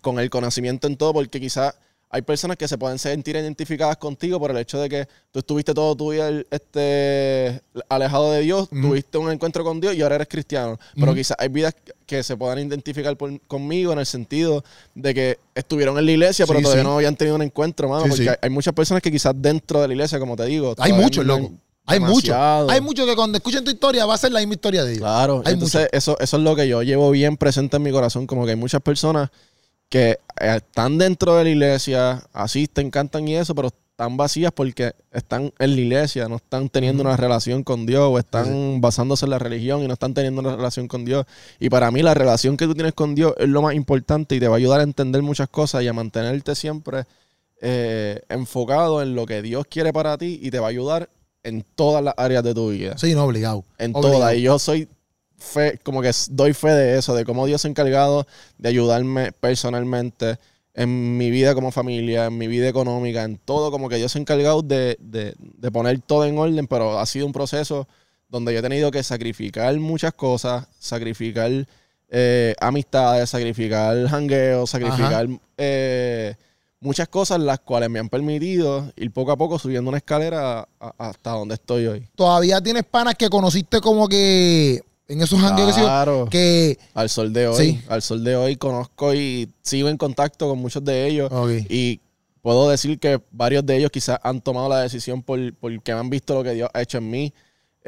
Con 0.00 0.18
el 0.18 0.28
conocimiento 0.30 0.86
en 0.86 0.96
todo, 0.96 1.12
porque 1.12 1.40
quizás 1.40 1.74
hay 2.10 2.22
personas 2.22 2.56
que 2.56 2.66
se 2.66 2.78
pueden 2.78 2.98
sentir 2.98 3.36
identificadas 3.36 3.96
contigo 3.98 4.38
por 4.38 4.50
el 4.50 4.56
hecho 4.56 4.80
de 4.80 4.88
que 4.88 5.08
tú 5.30 5.40
estuviste 5.40 5.74
todo 5.74 5.94
tu 5.94 6.10
vida 6.12 6.30
este, 6.50 7.60
alejado 7.88 8.32
de 8.32 8.40
Dios, 8.40 8.68
tuviste 8.70 9.18
un 9.18 9.30
encuentro 9.30 9.62
con 9.64 9.80
Dios 9.80 9.94
y 9.94 10.02
ahora 10.02 10.14
eres 10.16 10.28
cristiano. 10.28 10.78
Pero 10.94 11.14
quizás 11.14 11.36
hay 11.38 11.48
vidas 11.48 11.74
que 12.06 12.22
se 12.22 12.36
puedan 12.36 12.58
identificar 12.58 13.14
por- 13.16 13.38
conmigo 13.42 13.92
en 13.92 13.98
el 13.98 14.06
sentido 14.06 14.64
de 14.94 15.14
que 15.14 15.38
estuvieron 15.54 15.98
en 15.98 16.06
la 16.06 16.12
iglesia, 16.12 16.46
pero 16.46 16.60
todavía 16.60 16.82
sí. 16.82 16.88
no 16.88 16.96
habían 16.96 17.14
tenido 17.16 17.36
un 17.36 17.42
encuentro, 17.42 17.88
mano. 17.88 18.04
Sí, 18.04 18.08
porque 18.08 18.22
sí. 18.22 18.28
Hay, 18.30 18.36
hay 18.42 18.50
muchas 18.50 18.72
personas 18.74 19.02
que 19.02 19.10
quizás 19.10 19.34
dentro 19.36 19.80
de 19.82 19.88
la 19.88 19.94
iglesia, 19.94 20.18
como 20.18 20.36
te 20.36 20.44
digo, 20.46 20.74
Hay 20.78 20.92
muchos, 20.92 21.26
loco. 21.26 21.52
Hay 21.84 22.00
muchos. 22.00 22.34
Hay 22.70 22.80
muchos 22.80 23.06
que 23.06 23.16
cuando 23.16 23.38
escuchen 23.38 23.64
tu 23.64 23.70
historia 23.70 24.04
va 24.06 24.14
a 24.14 24.18
ser 24.18 24.32
la 24.32 24.40
misma 24.40 24.54
historia 24.54 24.84
de 24.84 24.90
ellos. 24.92 25.02
Claro, 25.02 25.42
Hay 25.44 25.54
entonces 25.54 25.88
eso, 25.92 26.18
eso 26.20 26.36
es 26.36 26.42
lo 26.42 26.54
que 26.54 26.68
yo 26.68 26.82
llevo 26.82 27.10
bien 27.10 27.36
presente 27.36 27.76
en 27.78 27.82
mi 27.82 27.90
corazón, 27.90 28.26
como 28.26 28.44
que 28.44 28.50
hay 28.52 28.56
muchas 28.56 28.82
personas 28.82 29.30
que 29.88 30.18
eh, 30.40 30.56
están 30.56 30.98
dentro 30.98 31.36
de 31.36 31.44
la 31.44 31.50
iglesia, 31.50 32.22
asisten, 32.32 32.90
cantan 32.90 33.26
y 33.28 33.36
eso, 33.36 33.54
pero 33.54 33.68
están 33.68 34.16
vacías 34.16 34.52
porque 34.52 34.92
están 35.12 35.52
en 35.58 35.74
la 35.74 35.80
iglesia, 35.80 36.28
no 36.28 36.36
están 36.36 36.68
teniendo 36.68 37.02
una 37.02 37.16
relación 37.16 37.64
con 37.64 37.84
Dios 37.84 38.02
o 38.04 38.18
están 38.18 38.80
basándose 38.80 39.26
en 39.26 39.30
la 39.30 39.40
religión 39.40 39.82
y 39.82 39.88
no 39.88 39.94
están 39.94 40.14
teniendo 40.14 40.40
una 40.40 40.54
relación 40.54 40.86
con 40.86 41.04
Dios. 41.04 41.26
Y 41.58 41.68
para 41.68 41.90
mí 41.90 42.02
la 42.02 42.14
relación 42.14 42.56
que 42.56 42.66
tú 42.66 42.74
tienes 42.74 42.92
con 42.94 43.14
Dios 43.16 43.34
es 43.38 43.48
lo 43.48 43.60
más 43.60 43.74
importante 43.74 44.36
y 44.36 44.40
te 44.40 44.46
va 44.46 44.54
a 44.54 44.58
ayudar 44.58 44.80
a 44.80 44.84
entender 44.84 45.22
muchas 45.22 45.48
cosas 45.48 45.82
y 45.82 45.88
a 45.88 45.92
mantenerte 45.92 46.54
siempre 46.54 47.06
eh, 47.60 48.20
enfocado 48.28 49.02
en 49.02 49.16
lo 49.16 49.26
que 49.26 49.42
Dios 49.42 49.66
quiere 49.68 49.92
para 49.92 50.16
ti 50.16 50.38
y 50.40 50.50
te 50.52 50.60
va 50.60 50.66
a 50.66 50.70
ayudar 50.70 51.08
en 51.42 51.64
todas 51.74 52.04
las 52.04 52.14
áreas 52.16 52.44
de 52.44 52.54
tu 52.54 52.70
vida 52.70 52.96
Sí, 52.98 53.14
no, 53.14 53.24
obligado. 53.24 53.64
en 53.78 53.92
Obligado. 53.96 54.18
todas. 54.20 54.34
Y 54.36 54.42
yo 54.42 54.58
soy 54.60 54.88
fe, 55.38 55.78
como 55.82 56.02
que 56.02 56.10
doy 56.30 56.52
fe 56.52 56.70
de 56.70 56.98
eso, 56.98 57.14
de 57.14 57.24
cómo 57.24 57.46
Dios 57.46 57.62
se 57.62 57.68
ha 57.68 57.70
encargado 57.70 58.26
de 58.58 58.68
ayudarme 58.68 59.32
personalmente 59.32 60.36
en 60.74 61.16
mi 61.16 61.30
vida 61.30 61.54
como 61.54 61.72
familia, 61.72 62.26
en 62.26 62.38
mi 62.38 62.46
vida 62.46 62.68
económica, 62.68 63.24
en 63.24 63.36
todo, 63.38 63.70
como 63.70 63.88
que 63.88 63.96
Dios 63.96 64.12
se 64.12 64.18
ha 64.18 64.20
encargado 64.20 64.62
de, 64.62 64.96
de- 65.00 65.34
de 65.38 65.70
poner 65.72 66.00
todo 66.00 66.24
en 66.24 66.38
orden, 66.38 66.66
pero 66.66 66.98
ha 66.98 67.06
sido 67.06 67.26
un 67.26 67.32
proceso 67.32 67.88
donde 68.28 68.52
yo 68.52 68.58
he 68.60 68.62
tenido 68.62 68.90
que 68.90 69.02
sacrificar 69.02 69.74
muchas 69.78 70.12
cosas, 70.14 70.66
sacrificar 70.78 71.50
eh, 72.10 72.54
amistades, 72.60 73.28
sacrificar 73.30 74.06
jangueos, 74.08 74.70
sacrificar 74.70 75.26
eh, 75.56 76.34
muchas 76.80 77.08
cosas 77.08 77.40
las 77.40 77.58
cuales 77.60 77.90
me 77.90 77.98
han 77.98 78.08
permitido 78.08 78.92
ir 78.96 79.10
poco 79.10 79.32
a 79.32 79.36
poco 79.36 79.58
subiendo 79.58 79.88
una 79.88 79.98
escalera 79.98 80.60
a- 80.60 80.68
a- 80.80 80.94
hasta 81.08 81.30
donde 81.32 81.54
estoy 81.54 81.86
hoy. 81.86 82.06
Todavía 82.14 82.60
tienes 82.60 82.84
panas 82.84 83.14
que 83.16 83.28
conociste 83.28 83.80
como 83.80 84.08
que 84.08 84.82
en 85.08 85.22
esos 85.22 85.40
jangueos 85.40 85.74
Claro. 85.76 86.28
que 86.30 86.78
Al 86.94 87.08
sol 87.08 87.32
de 87.32 87.48
hoy. 87.48 87.56
Sí. 87.56 87.82
Al 87.88 88.02
sol 88.02 88.22
de 88.22 88.36
hoy 88.36 88.56
conozco 88.56 89.14
y 89.14 89.48
sigo 89.62 89.88
en 89.88 89.96
contacto 89.96 90.48
con 90.48 90.58
muchos 90.58 90.84
de 90.84 91.06
ellos. 91.08 91.30
Y 91.68 92.00
puedo 92.42 92.68
decir 92.68 92.98
que 92.98 93.20
varios 93.30 93.64
de 93.66 93.76
ellos 93.78 93.90
quizás 93.90 94.18
han 94.22 94.40
tomado 94.40 94.68
la 94.68 94.80
decisión 94.80 95.22
por, 95.22 95.38
porque 95.54 95.92
han 95.92 96.10
visto 96.10 96.34
lo 96.34 96.44
que 96.44 96.52
Dios 96.52 96.70
ha 96.72 96.82
hecho 96.82 96.98
en 96.98 97.10
mí. 97.10 97.32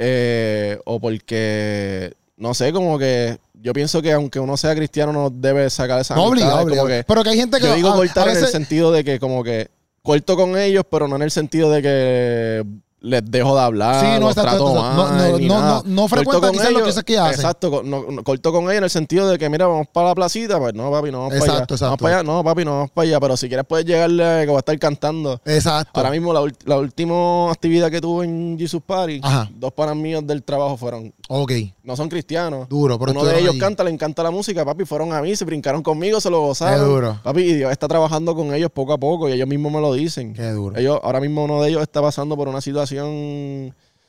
eh, 0.02 0.78
o 0.86 0.98
porque, 0.98 2.14
no 2.38 2.54
sé, 2.54 2.72
como 2.72 2.98
que 2.98 3.36
yo 3.60 3.74
pienso 3.74 4.00
que 4.00 4.12
aunque 4.12 4.40
uno 4.40 4.56
sea 4.56 4.74
cristiano 4.74 5.12
no 5.12 5.28
debe 5.28 5.68
sacar 5.68 6.00
esa 6.00 6.14
no 6.14 6.24
obligado, 6.24 6.64
que 6.86 7.04
Pero 7.06 7.22
que 7.22 7.28
hay 7.30 7.36
gente 7.36 7.58
que 7.58 7.66
yo 7.66 7.74
digo 7.74 7.90
a- 7.92 8.02
en 8.06 8.28
el 8.38 8.46
sentido 8.46 8.92
de 8.92 9.04
que 9.04 9.18
como 9.20 9.44
que 9.44 9.68
corto 10.02 10.36
con 10.36 10.56
ellos, 10.56 10.84
pero 10.90 11.06
no 11.06 11.16
en 11.16 11.22
el 11.22 11.30
sentido 11.30 11.70
de 11.70 11.82
que 11.82 12.64
les 13.02 13.22
dejo 13.30 13.54
de 13.54 13.60
hablar, 13.62 14.00
Sí, 14.04 14.06
no, 14.20 14.20
los 14.26 14.36
exacto, 14.36 14.50
trato 14.50 14.68
exacto. 14.76 14.96
No, 14.96 15.04
mal, 15.08 15.30
no, 15.32 15.38
ni 15.38 15.46
no, 15.48 15.60
nada. 15.60 15.82
no, 15.86 15.88
no 15.88 16.02
Corto 16.02 16.08
frecuenta 16.16 16.46
con 16.48 16.52
quizás 16.52 16.72
lo 16.72 16.78
ellos, 16.80 17.02
que, 17.02 17.18
hacen. 17.18 17.34
Exacto, 17.34 17.82
no, 17.84 18.04
no, 18.10 18.22
corto 18.22 18.52
con 18.52 18.64
ellos 18.64 18.74
en 18.76 18.84
el 18.84 18.90
sentido 18.90 19.28
de 19.28 19.38
que, 19.38 19.48
mira, 19.48 19.66
vamos 19.66 19.86
para 19.92 20.08
la 20.08 20.14
placita, 20.14 20.58
pues 20.58 20.74
no, 20.74 20.90
papi, 20.90 21.10
no 21.10 21.18
vamos 21.20 21.32
para 21.32 21.44
allá. 21.44 21.52
Exacto, 21.54 21.74
exacto. 21.74 21.86
Vamos 21.86 21.98
para 22.00 22.14
allá, 22.18 22.22
no, 22.22 22.44
papi, 22.44 22.64
no 22.64 22.70
vamos 22.72 22.90
para 22.90 23.08
allá, 23.08 23.20
pero 23.20 23.36
si 23.36 23.48
quieres 23.48 23.64
puedes 23.66 23.86
llegarle 23.86 24.24
que 24.42 24.46
voy 24.48 24.56
a 24.56 24.58
estar 24.58 24.78
cantando. 24.78 25.40
Exacto. 25.46 25.92
Ahora 25.94 26.10
mismo 26.10 26.32
la, 26.32 26.42
la 26.66 26.76
última 26.78 27.50
actividad 27.50 27.90
que 27.90 28.00
tuve 28.00 28.26
en 28.26 28.56
Jesus 28.58 28.82
Party, 28.84 29.20
Ajá. 29.22 29.48
dos 29.54 29.72
panas 29.72 29.96
míos 29.96 30.26
del 30.26 30.42
trabajo 30.42 30.76
fueron, 30.76 31.12
Ok, 31.28 31.52
no 31.84 31.96
son 31.96 32.08
cristianos. 32.08 32.68
duro. 32.68 32.98
Pero 32.98 33.12
Uno 33.12 33.24
de 33.24 33.40
ellos 33.40 33.54
canta, 33.58 33.82
le 33.82 33.90
encanta 33.90 34.22
la 34.22 34.30
música, 34.30 34.62
papi, 34.64 34.84
fueron 34.84 35.12
a 35.14 35.22
mí, 35.22 35.34
se 35.36 35.44
brincaron 35.46 35.82
conmigo, 35.82 36.20
se 36.20 36.28
lo 36.28 36.40
Qué 36.40 36.46
gozaron. 36.48 36.86
duro. 36.88 37.18
Papi, 37.22 37.40
y 37.40 37.54
Dios 37.54 37.72
está 37.72 37.88
trabajando 37.88 38.34
con 38.34 38.52
ellos 38.52 38.70
poco 38.70 38.92
a 38.92 38.98
poco 38.98 39.28
y 39.28 39.32
ellos 39.32 39.48
mismos 39.48 39.72
me 39.72 39.80
lo 39.80 39.94
dicen. 39.94 40.34
Qué 40.34 40.50
duro. 40.50 40.76
Ellos, 40.76 40.98
ahora 41.02 41.20
mismo 41.20 41.44
uno 41.44 41.62
de 41.62 41.70
ellos 41.70 41.82
está 41.82 42.02
pasando 42.02 42.36
por 42.36 42.48
una 42.48 42.60
situación 42.60 42.89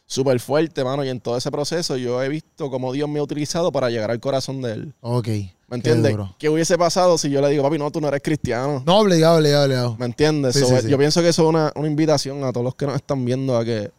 súper 0.05 0.39
fuerte, 0.39 0.83
mano, 0.83 1.03
y 1.05 1.09
en 1.09 1.19
todo 1.21 1.37
ese 1.37 1.49
proceso 1.51 1.95
yo 1.97 2.21
he 2.21 2.27
visto 2.29 2.69
cómo 2.69 2.91
Dios 2.91 3.07
me 3.09 3.19
ha 3.19 3.23
utilizado 3.23 3.71
para 3.71 3.89
llegar 3.89 4.11
al 4.11 4.19
corazón 4.19 4.61
de 4.61 4.73
él. 4.73 4.93
Ok. 5.01 5.27
¿Me 5.69 5.77
entiendes? 5.77 6.17
¿Qué 6.37 6.49
hubiese 6.49 6.77
pasado 6.77 7.17
si 7.17 7.29
yo 7.29 7.39
le 7.41 7.47
digo, 7.49 7.63
papi, 7.63 7.77
no, 7.77 7.89
tú 7.91 8.01
no 8.01 8.09
eres 8.09 8.21
cristiano? 8.21 8.83
No, 8.85 8.99
obligado, 8.99 9.37
obligado, 9.37 9.63
obligado. 9.65 9.95
¿Me 9.97 10.05
entiendes? 10.05 10.53
Sí, 10.55 10.59
So, 10.59 10.67
sí, 10.67 10.75
sí. 10.81 10.89
Yo 10.89 10.97
pienso 10.97 11.21
que 11.21 11.29
eso 11.29 11.43
es 11.43 11.47
una, 11.47 11.71
una 11.75 11.87
invitación 11.87 12.43
a 12.43 12.51
todos 12.51 12.65
los 12.65 12.75
que 12.75 12.85
nos 12.87 12.95
están 12.97 13.23
viendo 13.23 13.55
a 13.57 13.63
que, 13.63 13.89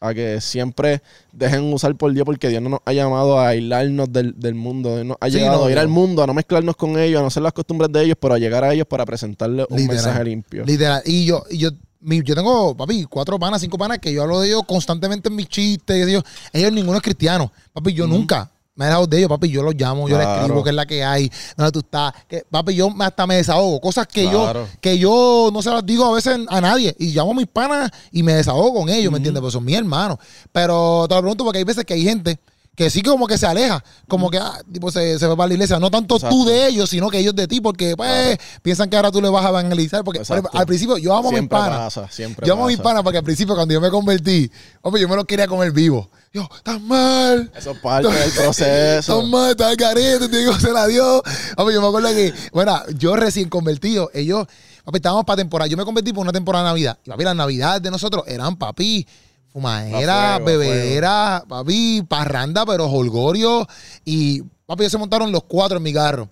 a 0.00 0.12
que 0.12 0.40
siempre 0.40 1.02
dejen 1.32 1.72
usar 1.72 1.94
por 1.94 2.12
Dios, 2.12 2.24
porque 2.24 2.48
Dios 2.48 2.60
no 2.60 2.70
nos 2.70 2.80
ha 2.84 2.92
llamado 2.92 3.38
a 3.38 3.50
aislarnos 3.50 4.12
del, 4.12 4.34
del 4.40 4.56
mundo. 4.56 4.92
Dios 4.96 5.06
nos 5.06 5.16
ha 5.20 5.28
llegado 5.28 5.60
no, 5.60 5.66
a 5.66 5.70
ir 5.70 5.76
no. 5.76 5.82
al 5.82 5.88
mundo, 5.88 6.22
a 6.24 6.26
no 6.26 6.34
mezclarnos 6.34 6.74
con 6.74 6.98
ellos, 6.98 7.20
a 7.20 7.22
no 7.22 7.28
hacer 7.28 7.44
las 7.44 7.52
costumbres 7.52 7.92
de 7.92 8.02
ellos, 8.02 8.16
pero 8.20 8.34
a 8.34 8.38
llegar 8.38 8.64
a 8.64 8.74
ellos 8.74 8.88
para 8.88 9.06
presentarles 9.06 9.66
un 9.70 9.76
Literal. 9.76 9.94
mensaje 10.04 10.24
limpio. 10.24 10.64
Literal. 10.64 11.00
Y 11.06 11.26
yo, 11.26 11.44
y 11.48 11.58
yo, 11.58 11.70
mi- 12.04 12.22
yo 12.22 12.34
tengo, 12.34 12.76
papi, 12.76 13.04
cuatro 13.06 13.38
panas, 13.38 13.60
cinco 13.60 13.76
panas 13.78 13.98
que 13.98 14.12
yo 14.12 14.22
hablo 14.22 14.40
de 14.40 14.48
ellos 14.48 14.62
constantemente 14.66 15.28
en 15.28 15.36
mis 15.36 15.48
chistes. 15.48 16.06
Ellos, 16.06 16.22
ellos 16.52 16.72
ninguno 16.72 16.96
es 16.98 17.02
cristiano. 17.02 17.50
Papi, 17.72 17.92
yo 17.94 18.06
nunca 18.06 18.50
me 18.76 18.84
he 18.84 18.88
dejado 18.88 19.06
de 19.06 19.18
ellos, 19.18 19.28
papi. 19.28 19.48
Yo 19.48 19.62
los 19.62 19.74
llamo, 19.74 20.08
yo 20.08 20.18
les 20.18 20.26
escribo 20.26 20.62
qué 20.64 20.70
es 20.70 20.76
la 20.76 20.84
que 20.86 21.02
hay, 21.04 21.30
dónde 21.56 21.72
tú 21.72 21.78
estás. 21.80 22.12
Que, 22.28 22.44
papi, 22.50 22.74
yo 22.74 22.88
hasta 23.00 23.26
me 23.26 23.36
desahogo. 23.36 23.80
Cosas 23.80 24.06
que 24.06 24.28
Claro. 24.28 24.64
yo 24.66 24.80
que 24.80 24.98
yo 24.98 25.50
no 25.52 25.62
se 25.62 25.70
las 25.70 25.84
digo 25.86 26.04
a 26.04 26.12
veces 26.12 26.38
a 26.48 26.60
nadie. 26.60 26.94
Y 26.98 27.08
llamo 27.12 27.30
a 27.32 27.34
mis 27.34 27.46
panas 27.46 27.90
y 28.12 28.22
me 28.22 28.34
desahogo 28.34 28.74
con 28.80 28.88
ellos, 28.88 29.10
¿me 29.12 29.18
entiendes? 29.18 29.40
Pues 29.40 29.52
son 29.52 29.64
mis 29.64 29.76
hermanos. 29.76 30.18
Pero 30.52 31.06
te 31.08 31.14
lo 31.14 31.20
pregunto 31.20 31.44
porque 31.44 31.58
hay 31.58 31.64
veces 31.64 31.84
que 31.84 31.94
hay 31.94 32.02
gente 32.04 32.38
que 32.74 32.90
sí 32.90 33.02
como 33.02 33.26
que 33.26 33.38
se 33.38 33.46
aleja, 33.46 33.82
como 34.08 34.30
que 34.30 34.38
ah, 34.38 34.60
tipo 34.72 34.90
se, 34.90 35.18
se 35.18 35.26
va 35.26 35.36
para 35.36 35.48
la 35.48 35.54
iglesia, 35.54 35.78
no 35.78 35.90
tanto 35.90 36.16
Exacto. 36.16 36.34
tú 36.34 36.44
de 36.44 36.66
ellos, 36.66 36.90
sino 36.90 37.08
que 37.08 37.18
ellos 37.18 37.34
de 37.34 37.46
ti, 37.46 37.60
porque 37.60 37.96
pues 37.96 38.38
piensan 38.62 38.90
que 38.90 38.96
ahora 38.96 39.12
tú 39.12 39.20
le 39.20 39.28
vas 39.28 39.44
a 39.44 39.50
evangelizar, 39.50 40.02
porque 40.02 40.20
Exacto. 40.20 40.50
al 40.52 40.66
principio 40.66 40.98
yo 40.98 41.14
amo 41.16 41.28
a 41.28 41.32
mis 41.32 41.48
panas, 41.48 42.00
yo 42.44 42.52
amo 42.54 42.64
a 42.64 42.68
mis 42.68 42.78
panas 42.78 43.02
porque 43.02 43.18
al 43.18 43.24
principio 43.24 43.54
cuando 43.54 43.74
yo 43.74 43.80
me 43.80 43.90
convertí, 43.90 44.50
hombre, 44.82 45.00
yo 45.00 45.08
me 45.08 45.16
lo 45.16 45.24
quería 45.24 45.46
comer 45.46 45.70
vivo, 45.72 46.10
yo, 46.32 46.48
estás 46.56 46.80
mal, 46.80 47.50
Eso 47.54 47.70
es 47.70 47.78
parte 47.78 48.08
del 48.08 48.30
proceso. 48.36 48.98
estás 49.20 49.24
mal, 49.28 49.56
al 49.58 49.76
carete, 49.76 50.28
te 50.28 50.38
digo, 50.38 50.58
se 50.58 50.72
la 50.72 50.86
dio, 50.86 51.22
hombre, 51.56 51.74
yo 51.74 51.80
me 51.80 51.88
acuerdo 51.88 52.08
que, 52.08 52.34
bueno, 52.52 52.82
yo 52.96 53.14
recién 53.14 53.48
convertido, 53.48 54.10
ellos, 54.14 54.46
papi, 54.84 54.96
estábamos 54.96 55.24
para 55.24 55.36
temporada, 55.36 55.68
yo 55.68 55.76
me 55.76 55.84
convertí 55.84 56.12
por 56.12 56.22
una 56.22 56.32
temporada 56.32 56.64
de 56.64 56.70
Navidad, 56.70 56.98
y 57.04 57.10
papi, 57.10 57.22
las 57.24 57.36
Navidades 57.36 57.82
de 57.82 57.90
nosotros 57.92 58.24
eran, 58.26 58.56
papi, 58.56 59.06
fumadera, 59.54 60.40
bebedera, 60.40 61.44
papi, 61.48 62.02
parranda, 62.08 62.66
pero 62.66 62.86
holgorio. 62.86 63.66
Y 64.04 64.42
papi, 64.66 64.82
ellos 64.82 64.92
se 64.92 64.98
montaron 64.98 65.30
los 65.30 65.44
cuatro 65.44 65.76
en 65.78 65.82
mi 65.84 65.92
carro. 65.92 66.28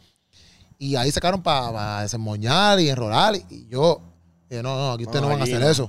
Y 0.76 0.96
ahí 0.96 1.12
sacaron 1.12 1.40
para 1.40 2.02
desemmoñar 2.02 2.80
y 2.80 2.88
enrolar. 2.90 3.36
Y 3.48 3.68
yo, 3.68 4.00
eh, 4.50 4.60
no, 4.60 4.76
no, 4.76 4.92
aquí 4.92 5.04
ustedes 5.04 5.22
no, 5.22 5.28
No, 5.28 5.34
van 5.34 5.40
a 5.40 5.44
hacer 5.44 5.60
no. 5.60 5.68
eso. 5.68 5.88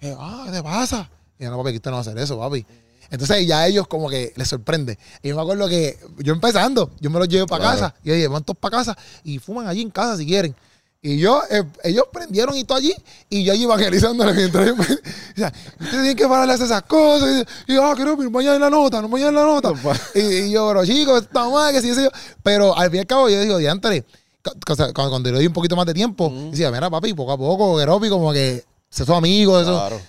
Y 0.00 0.08
yo, 0.08 0.16
ah, 0.20 0.42
¿qué 0.46 0.50
te 0.52 0.62
pasa? 0.64 1.08
Y 1.38 1.44
yo, 1.44 1.50
no, 1.50 1.56
papi, 1.58 1.68
aquí 1.68 1.76
ustedes 1.76 1.92
no 1.92 1.98
van 1.98 2.06
a 2.08 2.10
hacer 2.10 2.18
eso, 2.18 2.38
papi. 2.38 2.66
Entonces 3.08 3.46
ya 3.46 3.60
a 3.60 3.66
ellos 3.68 3.86
como 3.86 4.08
que 4.10 4.32
les 4.34 4.48
sorprende. 4.48 4.98
Y 5.22 5.28
yo 5.28 5.36
me 5.36 5.42
acuerdo 5.42 5.68
que 5.68 5.96
yo 6.18 6.32
empezando, 6.32 6.90
yo 6.98 7.10
me 7.10 7.20
los 7.20 7.28
llevo 7.28 7.46
para 7.46 7.62
Claro. 7.62 7.78
casa. 7.80 7.94
Y 8.02 8.08
yo 8.08 8.14
dije, 8.14 8.26
van 8.26 8.42
todos 8.42 8.58
para 8.58 8.78
casa 8.78 8.98
y 9.22 9.38
fuman 9.38 9.68
allí 9.68 9.82
en 9.82 9.90
casa 9.90 10.16
si 10.16 10.26
quieren. 10.26 10.56
Y 11.06 11.18
yo, 11.18 11.42
eh, 11.50 11.62
ellos 11.82 12.04
prendieron 12.10 12.56
y 12.56 12.64
todo 12.64 12.78
allí, 12.78 12.94
y 13.28 13.44
yo 13.44 13.52
allí 13.52 13.64
evangelizándole 13.64 14.32
mientras 14.32 14.66
yo, 14.66 14.72
o 14.72 14.76
sea, 15.36 15.52
ustedes 15.72 15.90
tienen 15.90 16.16
que 16.16 16.26
pararle 16.26 16.52
a 16.52 16.54
hacer 16.54 16.64
esas 16.64 16.82
cosas. 16.84 17.44
Y, 17.68 17.74
yo, 17.74 17.84
ah, 17.84 17.94
que 17.94 18.06
no, 18.06 18.16
pero 18.16 18.30
vayan 18.30 18.54
en 18.54 18.62
la 18.62 18.70
nota, 18.70 19.02
no 19.02 19.10
vayan 19.10 19.28
en 19.28 19.34
la 19.34 19.44
nota. 19.44 19.74
y, 20.14 20.20
y 20.20 20.50
yo, 20.50 20.66
pero 20.66 20.86
chicos, 20.86 21.24
está 21.24 21.46
mal, 21.50 21.74
que 21.74 21.82
sí, 21.82 21.88
yo. 21.94 22.08
Pero 22.42 22.74
al 22.74 22.88
fin 22.88 22.96
y 22.96 23.00
al 23.00 23.06
cabo, 23.06 23.28
yo 23.28 23.38
digo, 23.38 23.58
diantre, 23.58 24.06
cuando, 24.66 24.94
cuando 24.94 25.30
le 25.30 25.36
doy 25.36 25.46
un 25.46 25.52
poquito 25.52 25.76
más 25.76 25.84
de 25.84 25.92
tiempo, 25.92 26.32
decía, 26.50 26.70
mira, 26.70 26.88
papi, 26.88 27.12
poco 27.12 27.32
a 27.32 27.36
poco, 27.36 27.76
Geropi, 27.76 28.08
como 28.08 28.32
que 28.32 28.64
se 28.88 29.04
son 29.04 29.16
amigos, 29.16 29.60
eso. 29.60 29.72
Claro. 29.72 30.00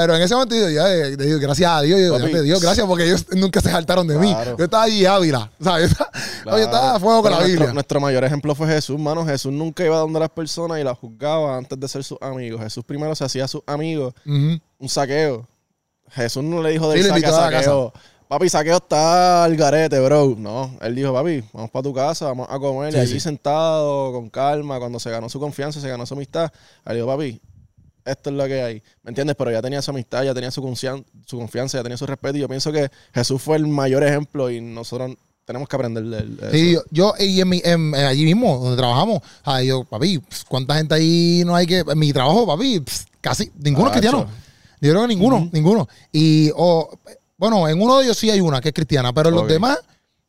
Pero 0.00 0.16
en 0.16 0.22
ese 0.22 0.34
momento 0.34 0.54
yo 0.56 0.68
ya, 0.70 0.92
eh, 0.94 1.16
digo, 1.16 1.38
gracias 1.40 1.70
a 1.70 1.82
Dios, 1.82 2.00
yo, 2.00 2.18
de 2.18 2.42
Dios, 2.42 2.60
gracias 2.62 2.86
porque 2.86 3.04
ellos 3.04 3.26
nunca 3.34 3.60
se 3.60 3.70
saltaron 3.70 4.06
de 4.06 4.16
mí. 4.18 4.32
Claro. 4.32 4.56
Yo 4.56 4.64
estaba 4.64 4.82
allí 4.84 5.04
ávila. 5.06 5.50
Yo 5.58 5.76
estaba, 5.76 6.10
Claro. 6.42 6.58
yo 6.58 6.64
estaba 6.64 6.94
a 6.94 7.00
fuego 7.00 7.22
con 7.22 7.30
Pero 7.30 7.34
la 7.34 7.40
nuestro, 7.40 7.58
Biblia. 7.60 7.72
nuestro 7.74 8.00
mayor 8.00 8.24
ejemplo 8.24 8.54
fue 8.54 8.66
Jesús, 8.68 8.98
mano. 8.98 9.24
Jesús 9.26 9.52
nunca 9.52 9.84
iba 9.84 9.96
donde 9.98 10.20
las 10.20 10.30
personas 10.30 10.78
y 10.80 10.84
las 10.84 10.96
juzgaba 10.98 11.56
antes 11.56 11.78
de 11.78 11.88
ser 11.88 12.04
sus 12.04 12.18
amigos. 12.20 12.60
Jesús 12.62 12.84
primero 12.84 13.14
se 13.14 13.24
hacía 13.24 13.46
sus 13.48 13.62
amigos 13.66 14.14
un 14.24 14.88
saqueo. 14.88 15.46
Jesús 16.10 16.42
no 16.42 16.62
le 16.62 16.70
dijo 16.70 16.88
del 16.90 17.02
Sí, 17.02 17.08
saque 17.08 17.26
a 17.26 17.32
saqueo. 17.32 17.92
Papi, 18.28 18.48
saqueo 18.50 18.76
está 18.76 19.44
al 19.44 19.56
garete, 19.56 19.98
bro. 20.00 20.34
No, 20.36 20.70
él 20.82 20.94
dijo, 20.94 21.14
papi, 21.14 21.42
vamos 21.52 21.70
para 21.70 21.82
tu 21.82 21.94
casa, 21.94 22.26
vamos 22.26 22.46
a 22.50 22.58
comer. 22.58 22.92
Sí, 22.92 22.98
y 22.98 23.00
allí 23.00 23.12
sí. 23.14 23.20
sentado, 23.20 24.12
con 24.12 24.28
calma, 24.28 24.78
cuando 24.78 25.00
se 25.00 25.10
ganó 25.10 25.30
su 25.30 25.40
confianza, 25.40 25.80
se 25.80 25.88
ganó 25.88 26.04
su 26.04 26.12
amistad. 26.12 26.50
Él 26.84 26.96
dijo, 26.96 27.06
papi, 27.06 27.40
esto 28.10 28.30
es 28.30 28.36
lo 28.36 28.46
que 28.46 28.62
hay. 28.62 28.82
¿Me 29.02 29.10
entiendes? 29.10 29.36
Pero 29.36 29.50
ya 29.50 29.62
tenía 29.62 29.80
su 29.82 29.90
amistad, 29.90 30.22
ya 30.24 30.34
tenía 30.34 30.50
su, 30.50 30.60
su 31.26 31.38
confianza, 31.38 31.78
ya 31.78 31.82
tenía 31.82 31.96
su 31.96 32.06
respeto. 32.06 32.36
Y 32.36 32.40
yo 32.40 32.48
pienso 32.48 32.72
que 32.72 32.90
Jesús 33.14 33.40
fue 33.42 33.56
el 33.56 33.66
mayor 33.66 34.02
ejemplo 34.04 34.50
y 34.50 34.60
nosotros 34.60 35.16
tenemos 35.44 35.68
que 35.68 35.76
aprender 35.76 36.04
de 36.04 36.50
Sí, 36.50 36.72
yo, 36.74 36.82
yo- 36.90 37.14
y 37.18 37.40
en 37.40 37.48
mi, 37.48 37.60
en- 37.64 37.94
allí 37.94 38.24
mismo, 38.24 38.58
donde 38.58 38.76
trabajamos, 38.76 39.22
ay, 39.44 39.68
yo, 39.68 39.84
papi, 39.84 40.20
¿cuánta 40.48 40.74
gente 40.76 40.94
ahí 40.94 41.42
no 41.46 41.54
hay 41.56 41.66
que...? 41.66 41.78
En 41.88 41.98
mi 41.98 42.12
trabajo, 42.12 42.46
papi, 42.46 42.82
casi, 43.20 43.50
ninguno 43.58 43.86
es 43.86 43.92
cristiano. 43.92 44.18
Yo 44.80 44.90
creo 44.90 45.02
que 45.02 45.08
ninguno, 45.08 45.48
ninguno. 45.52 45.88
Y, 46.12 46.50
o, 46.54 46.88
bueno, 47.36 47.66
en 47.68 47.80
uno 47.80 47.98
de 47.98 48.04
ellos 48.04 48.16
sí 48.18 48.30
hay 48.30 48.40
una 48.40 48.60
que 48.60 48.68
es 48.68 48.74
cristiana, 48.74 49.12
pero 49.12 49.30
en 49.30 49.34
los 49.36 49.44
demás, 49.54 49.78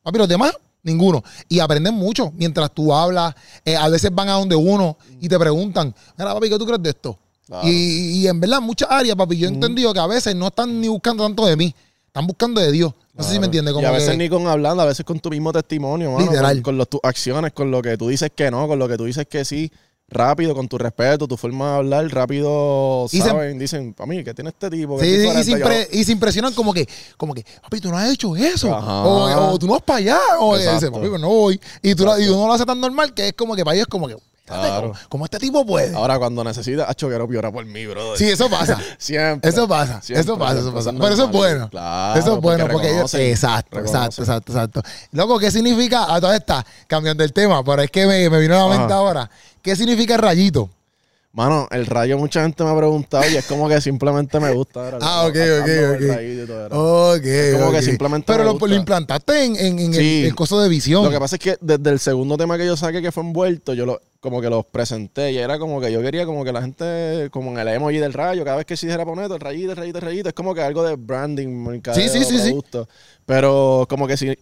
papi, 0.02 0.18
los 0.18 0.28
demás, 0.28 0.52
ninguno. 0.82 1.22
Y 1.48 1.60
aprenden 1.60 1.92
mucho 1.94 2.32
mientras 2.36 2.72
tú 2.72 2.92
hablas. 2.94 3.34
Eh, 3.64 3.76
a 3.76 3.88
veces 3.90 4.10
van 4.14 4.28
a 4.30 4.32
donde 4.32 4.56
uno 4.56 4.96
y 5.20 5.28
te 5.28 5.38
preguntan, 5.38 5.94
mira, 6.16 6.32
papi, 6.32 6.48
¿qué 6.48 6.58
tú 6.58 6.64
crees 6.66 6.82
de 6.82 6.90
esto? 6.90 7.18
Claro. 7.50 7.68
Y, 7.68 8.20
y 8.22 8.28
en 8.28 8.38
verdad, 8.38 8.60
muchas 8.60 8.88
áreas, 8.90 9.16
papi, 9.16 9.36
yo 9.36 9.48
he 9.48 9.50
entendido 9.52 9.92
que 9.92 9.98
a 9.98 10.06
veces 10.06 10.36
no 10.36 10.46
están 10.46 10.80
ni 10.80 10.86
buscando 10.86 11.24
tanto 11.24 11.44
de 11.46 11.56
mí, 11.56 11.74
están 12.06 12.24
buscando 12.26 12.60
de 12.60 12.70
Dios. 12.70 12.92
No 13.12 13.24
sé 13.24 13.32
si 13.32 13.38
me 13.40 13.46
entiendes. 13.46 13.74
y 13.78 13.84
a 13.84 13.90
veces 13.90 14.10
que- 14.10 14.16
ni 14.16 14.28
con 14.28 14.46
hablando, 14.46 14.82
a 14.82 14.86
veces 14.86 15.04
con 15.04 15.18
tu 15.18 15.30
mismo 15.30 15.52
testimonio, 15.52 16.12
mano, 16.12 16.24
Literal. 16.30 16.54
Con, 16.58 16.62
con 16.62 16.78
los- 16.78 16.88
tus 16.88 17.00
acciones, 17.02 17.52
con 17.52 17.70
lo 17.72 17.82
que 17.82 17.96
tú 17.98 18.08
dices 18.08 18.30
que 18.34 18.50
no, 18.52 18.68
con 18.68 18.78
lo 18.78 18.88
que 18.88 18.96
tú 18.96 19.04
dices 19.04 19.26
que 19.28 19.44
sí, 19.44 19.70
rápido, 20.08 20.54
con 20.54 20.68
tu 20.68 20.78
respeto, 20.78 21.28
tu 21.28 21.36
forma 21.36 21.70
de 21.72 21.76
hablar, 21.78 22.08
rápido, 22.08 23.06
se- 23.10 23.18
saben, 23.18 23.58
dicen, 23.58 23.94
para 23.94 24.06
mí, 24.08 24.24
¿qué 24.24 24.32
tiene 24.32 24.50
este 24.50 24.70
tipo? 24.70 24.96
¿Qué 24.98 25.04
Sí, 25.04 25.10
y, 25.10 25.16
diferente?" 25.18 25.44
se 25.44 25.50
Yo, 25.50 25.56
impre- 25.58 25.88
y 25.92 26.04
se 26.04 26.12
impresionan 26.12 26.54
como 26.54 26.72
que, 26.72 26.88
como 27.16 27.34
que, 27.34 27.44
papi, 27.62 27.80
tú 27.80 27.90
no 27.90 27.98
has 27.98 28.10
hecho 28.10 28.34
eso. 28.36 28.70
O, 28.76 29.52
o 29.52 29.58
tú 29.58 29.66
no 29.66 29.72
vas 29.74 29.82
para 29.82 29.98
allá. 29.98 30.18
O 30.40 30.56
Exacto. 30.56 30.74
dice, 30.80 30.90
papi, 30.92 31.08
pues 31.08 31.20
no 31.20 31.28
voy. 31.28 31.60
Y, 31.82 31.94
tú, 31.94 32.04
y 32.18 32.28
uno 32.28 32.46
lo 32.46 32.52
hace 32.52 32.64
tan 32.64 32.80
normal 32.80 33.12
que 33.12 33.28
es 33.28 33.32
como 33.34 33.54
que 33.54 33.64
para 33.64 33.74
ellos 33.74 33.86
es 33.86 33.90
como 33.90 34.08
que, 34.08 34.16
Claro. 34.58 34.80
¿cómo, 34.88 34.94
cómo 35.08 35.24
este 35.24 35.38
tipo 35.38 35.64
puede? 35.64 35.94
Ahora 35.94 36.18
cuando 36.18 36.42
necesitas, 36.44 36.88
a 36.88 36.94
choquero 36.94 37.28
piora 37.28 37.50
por 37.50 37.64
mí, 37.64 37.86
brother. 37.86 38.18
sí, 38.18 38.28
eso 38.28 38.48
pasa. 38.50 38.78
Siempre. 38.98 39.50
Eso 39.50 39.66
pasa, 39.68 40.02
Siempre, 40.02 40.20
eso 40.22 40.38
pasa, 40.38 40.60
eso 40.60 40.72
pasa. 40.74 40.92
Pero 40.92 41.08
eso 41.08 41.24
es 41.24 41.30
bueno. 41.30 41.68
Claro, 41.70 42.20
eso 42.20 42.34
es 42.36 42.40
bueno 42.40 42.68
porque, 42.68 42.88
ellos. 42.88 43.10
reconocen, 43.12 43.20
Exacto, 43.30 43.78
exacto, 43.78 44.22
exacto, 44.22 44.52
exacto. 44.52 44.82
Loco, 45.12 45.38
¿qué 45.38 45.50
significa? 45.50 46.12
A 46.14 46.20
todas 46.20 46.38
estas, 46.38 46.64
cambiando 46.86 47.22
el 47.24 47.32
tema, 47.32 47.62
pero 47.64 47.82
es 47.82 47.90
que 47.90 48.06
me, 48.06 48.28
me 48.28 48.38
vino 48.40 48.54
a 48.54 48.68
la 48.68 48.68
mente 48.68 48.92
Ajá. 48.92 48.94
ahora. 49.02 49.30
¿Qué 49.62 49.76
significa 49.76 50.14
el 50.14 50.20
rayito? 50.20 50.70
Mano, 51.32 51.68
el 51.70 51.86
rayo 51.86 52.18
mucha 52.18 52.42
gente 52.42 52.64
me 52.64 52.70
ha 52.70 52.76
preguntado 52.76 53.24
y 53.30 53.36
es 53.36 53.46
como 53.46 53.68
que 53.68 53.80
simplemente 53.80 54.40
me 54.40 54.50
gusta. 54.52 54.82
¿verdad? 54.82 54.98
Ah, 55.00 55.26
ok, 55.26 55.36
ok, 55.60 55.70
ok. 55.94 56.72
Ok, 56.72 57.58
como 57.58 57.70
que 57.72 57.82
simplemente 57.82 58.26
Pero 58.26 58.38
me 58.40 58.44
lo, 58.46 58.52
gusta. 58.54 58.66
lo 58.66 58.74
implantaste 58.74 59.44
en, 59.44 59.54
en, 59.56 59.78
en 59.78 59.94
Sí. 59.94 60.20
el, 60.22 60.26
el 60.26 60.34
coso 60.34 60.60
de 60.60 60.68
visión. 60.68 61.04
Lo 61.04 61.10
que 61.10 61.20
pasa 61.20 61.36
es 61.36 61.40
que 61.40 61.56
desde 61.60 61.88
el 61.90 62.00
segundo 62.00 62.36
tema 62.36 62.58
que 62.58 62.66
yo 62.66 62.76
saqué 62.76 63.00
que 63.00 63.12
fue 63.12 63.22
envuelto, 63.22 63.74
yo 63.74 63.86
lo, 63.86 64.00
como 64.18 64.40
que 64.40 64.50
los 64.50 64.66
presenté 64.66 65.30
y 65.30 65.38
era 65.38 65.60
como 65.60 65.80
que 65.80 65.92
yo 65.92 66.02
quería 66.02 66.26
como 66.26 66.44
que 66.44 66.50
la 66.52 66.62
gente, 66.62 67.28
como 67.30 67.52
en 67.52 67.58
el 67.60 67.68
emoji 67.68 67.98
del 67.98 68.12
rayo, 68.12 68.44
cada 68.44 68.56
vez 68.56 68.66
que 68.66 68.76
se 68.76 68.86
dijera 68.86 69.04
poner 69.04 69.30
el 69.30 69.38
rayito, 69.38 69.70
el 69.70 69.76
rayito, 69.76 69.98
el 69.98 70.02
rayito, 70.04 70.28
es 70.30 70.34
como 70.34 70.52
que 70.52 70.62
algo 70.62 70.82
de 70.82 70.96
branding, 70.96 71.46
mercadeo, 71.48 72.02
Sí, 72.02 72.08
sí, 72.08 72.24
sí, 72.24 72.38
sí. 72.40 72.58
Pero 73.24 73.86
como 73.88 74.08
que 74.08 74.16
si 74.16 74.36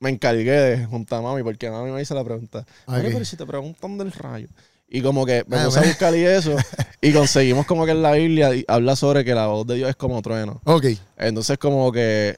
me 0.00 0.10
encargué 0.10 0.50
de 0.50 0.86
juntar 0.86 1.20
a 1.20 1.22
mami, 1.22 1.44
porque 1.44 1.70
mami 1.70 1.92
me 1.92 2.02
hizo 2.02 2.14
la 2.16 2.24
pregunta, 2.24 2.66
"Mira, 2.88 3.00
Ok. 3.00 3.06
pero 3.12 3.24
si 3.24 3.36
te 3.36 3.46
preguntan 3.46 3.96
del 3.96 4.10
rayo. 4.10 4.48
Y 4.92 5.02
como 5.02 5.24
que 5.24 5.44
me 5.46 5.56
Ah, 5.56 5.64
puse 5.66 5.78
a 5.78 5.82
bueno. 5.82 5.92
buscar 5.94 6.16
y 6.16 6.24
eso, 6.24 6.56
y 7.00 7.12
conseguimos 7.12 7.64
como 7.64 7.84
que 7.86 7.92
en 7.92 8.02
la 8.02 8.10
Biblia 8.12 8.50
habla 8.66 8.96
sobre 8.96 9.24
que 9.24 9.34
la 9.36 9.46
voz 9.46 9.64
de 9.66 9.76
Dios 9.76 9.88
es 9.88 9.94
como 9.96 10.20
trueno. 10.20 10.60
Ok. 10.64 10.86
Entonces 11.16 11.58
como 11.58 11.92
que 11.92 12.36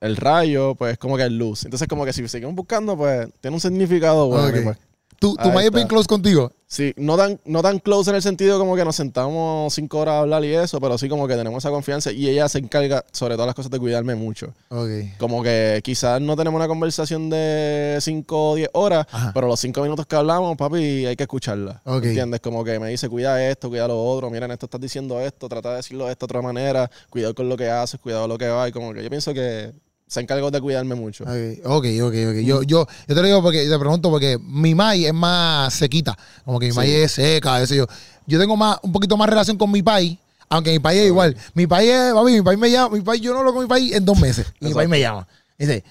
el 0.00 0.16
rayo, 0.16 0.74
pues 0.74 0.98
como 0.98 1.16
que 1.16 1.24
es 1.26 1.30
luz. 1.32 1.64
Entonces 1.64 1.86
como 1.86 2.04
que 2.04 2.12
si 2.12 2.26
seguimos 2.28 2.54
buscando, 2.56 2.96
pues 2.96 3.28
tiene 3.40 3.54
un 3.54 3.60
significado 3.60 4.26
bueno. 4.26 4.48
Ok. 4.48 4.56
y, 4.56 4.60
pues, 4.64 4.78
¿Tu, 5.18 5.34
tu 5.36 5.58
es 5.58 5.70
bien 5.70 5.88
close 5.88 6.06
contigo? 6.06 6.52
sí, 6.68 6.92
no 6.96 7.16
tan, 7.16 7.40
no 7.44 7.62
tan 7.62 7.78
close 7.78 8.10
en 8.10 8.16
el 8.16 8.22
sentido 8.22 8.58
como 8.58 8.74
que 8.74 8.84
nos 8.84 8.96
sentamos 8.96 9.72
cinco 9.72 9.98
horas 9.98 10.14
a 10.14 10.18
hablar 10.20 10.44
y 10.44 10.52
eso, 10.52 10.80
pero 10.80 10.98
sí 10.98 11.08
como 11.08 11.28
que 11.28 11.36
tenemos 11.36 11.62
esa 11.64 11.70
confianza 11.70 12.10
y 12.10 12.28
ella 12.28 12.48
se 12.48 12.58
encarga 12.58 13.04
sobre 13.12 13.34
todas 13.34 13.46
las 13.46 13.54
cosas 13.54 13.70
de 13.70 13.78
cuidarme 13.78 14.14
mucho. 14.14 14.52
Ok. 14.68 14.88
Como 15.18 15.42
que 15.42 15.80
quizás 15.84 16.20
no 16.20 16.36
tenemos 16.36 16.58
una 16.58 16.68
conversación 16.68 17.30
de 17.30 17.98
5 18.00 18.50
o 18.50 18.54
10 18.56 18.70
horas, 18.72 19.06
Ajá. 19.10 19.30
pero 19.32 19.46
los 19.46 19.60
5 19.60 19.80
minutos 19.82 20.06
que 20.06 20.16
hablamos, 20.16 20.56
papi, 20.56 21.06
hay 21.06 21.16
que 21.16 21.22
escucharla. 21.24 21.80
Ok. 21.84 22.04
¿Entiendes? 22.04 22.40
Como 22.40 22.64
que 22.64 22.78
me 22.80 22.88
dice, 22.88 23.08
cuida 23.08 23.48
esto, 23.48 23.68
cuida 23.68 23.86
lo 23.86 24.02
otro, 24.02 24.28
mira, 24.30 24.46
en 24.46 24.52
esto 24.52 24.66
estás 24.66 24.80
diciendo 24.80 25.20
esto, 25.20 25.48
trata 25.48 25.70
de 25.70 25.76
decirlo 25.76 26.06
de 26.06 26.12
esta 26.12 26.26
otra 26.26 26.42
manera, 26.42 26.90
cuidado 27.10 27.34
con 27.34 27.48
lo 27.48 27.56
que 27.56 27.70
haces, 27.70 28.00
cuidado 28.00 28.22
con 28.24 28.30
lo 28.30 28.38
que 28.38 28.48
va. 28.48 28.68
Y 28.68 28.72
como 28.72 28.92
que 28.92 29.02
yo 29.02 29.08
pienso 29.08 29.32
que 29.32 29.72
se 30.06 30.20
encargó 30.20 30.50
de 30.50 30.60
cuidarme 30.60 30.94
mucho. 30.94 31.24
Ok, 31.24 31.30
ok, 31.64 31.84
ok. 32.04 32.14
Yo, 32.44 32.62
yo, 32.62 32.86
yo 32.86 32.86
te 33.06 33.14
lo 33.14 33.22
digo 33.22 33.42
porque 33.42 33.68
te 33.68 33.78
pregunto 33.78 34.10
porque 34.10 34.38
mi 34.40 34.74
maíz 34.74 35.06
es 35.08 35.14
más 35.14 35.74
sequita. 35.74 36.16
Como 36.44 36.58
que 36.60 36.66
mi 36.66 36.72
Sí. 36.72 36.76
maíz 36.78 36.94
es 36.94 37.12
seca, 37.12 37.60
ese 37.60 37.76
yo. 37.76 37.86
Yo 38.26 38.38
tengo 38.38 38.56
más, 38.56 38.78
un 38.82 38.92
poquito 38.92 39.16
más 39.16 39.28
relación 39.28 39.56
con 39.56 39.70
mi 39.70 39.82
país. 39.82 40.16
Aunque 40.48 40.70
mi 40.70 40.78
país 40.78 41.00
es 41.00 41.06
igual. 41.08 41.36
Mi 41.54 41.66
país 41.66 41.90
es, 41.90 42.12
papi, 42.14 42.32
mi 42.32 42.42
país 42.42 42.58
me 42.58 42.70
llama, 42.70 42.94
mi 42.96 43.02
país, 43.02 43.20
yo 43.20 43.32
no 43.32 43.40
hablo 43.40 43.52
con 43.52 43.62
mi 43.62 43.68
país 43.68 43.92
en 43.94 44.04
dos 44.04 44.18
meses. 44.20 44.46
Y 44.60 44.66
mi 44.66 44.74
país 44.74 44.88
me 44.88 45.00
llama. 45.00 45.26
Dice, 45.58 45.82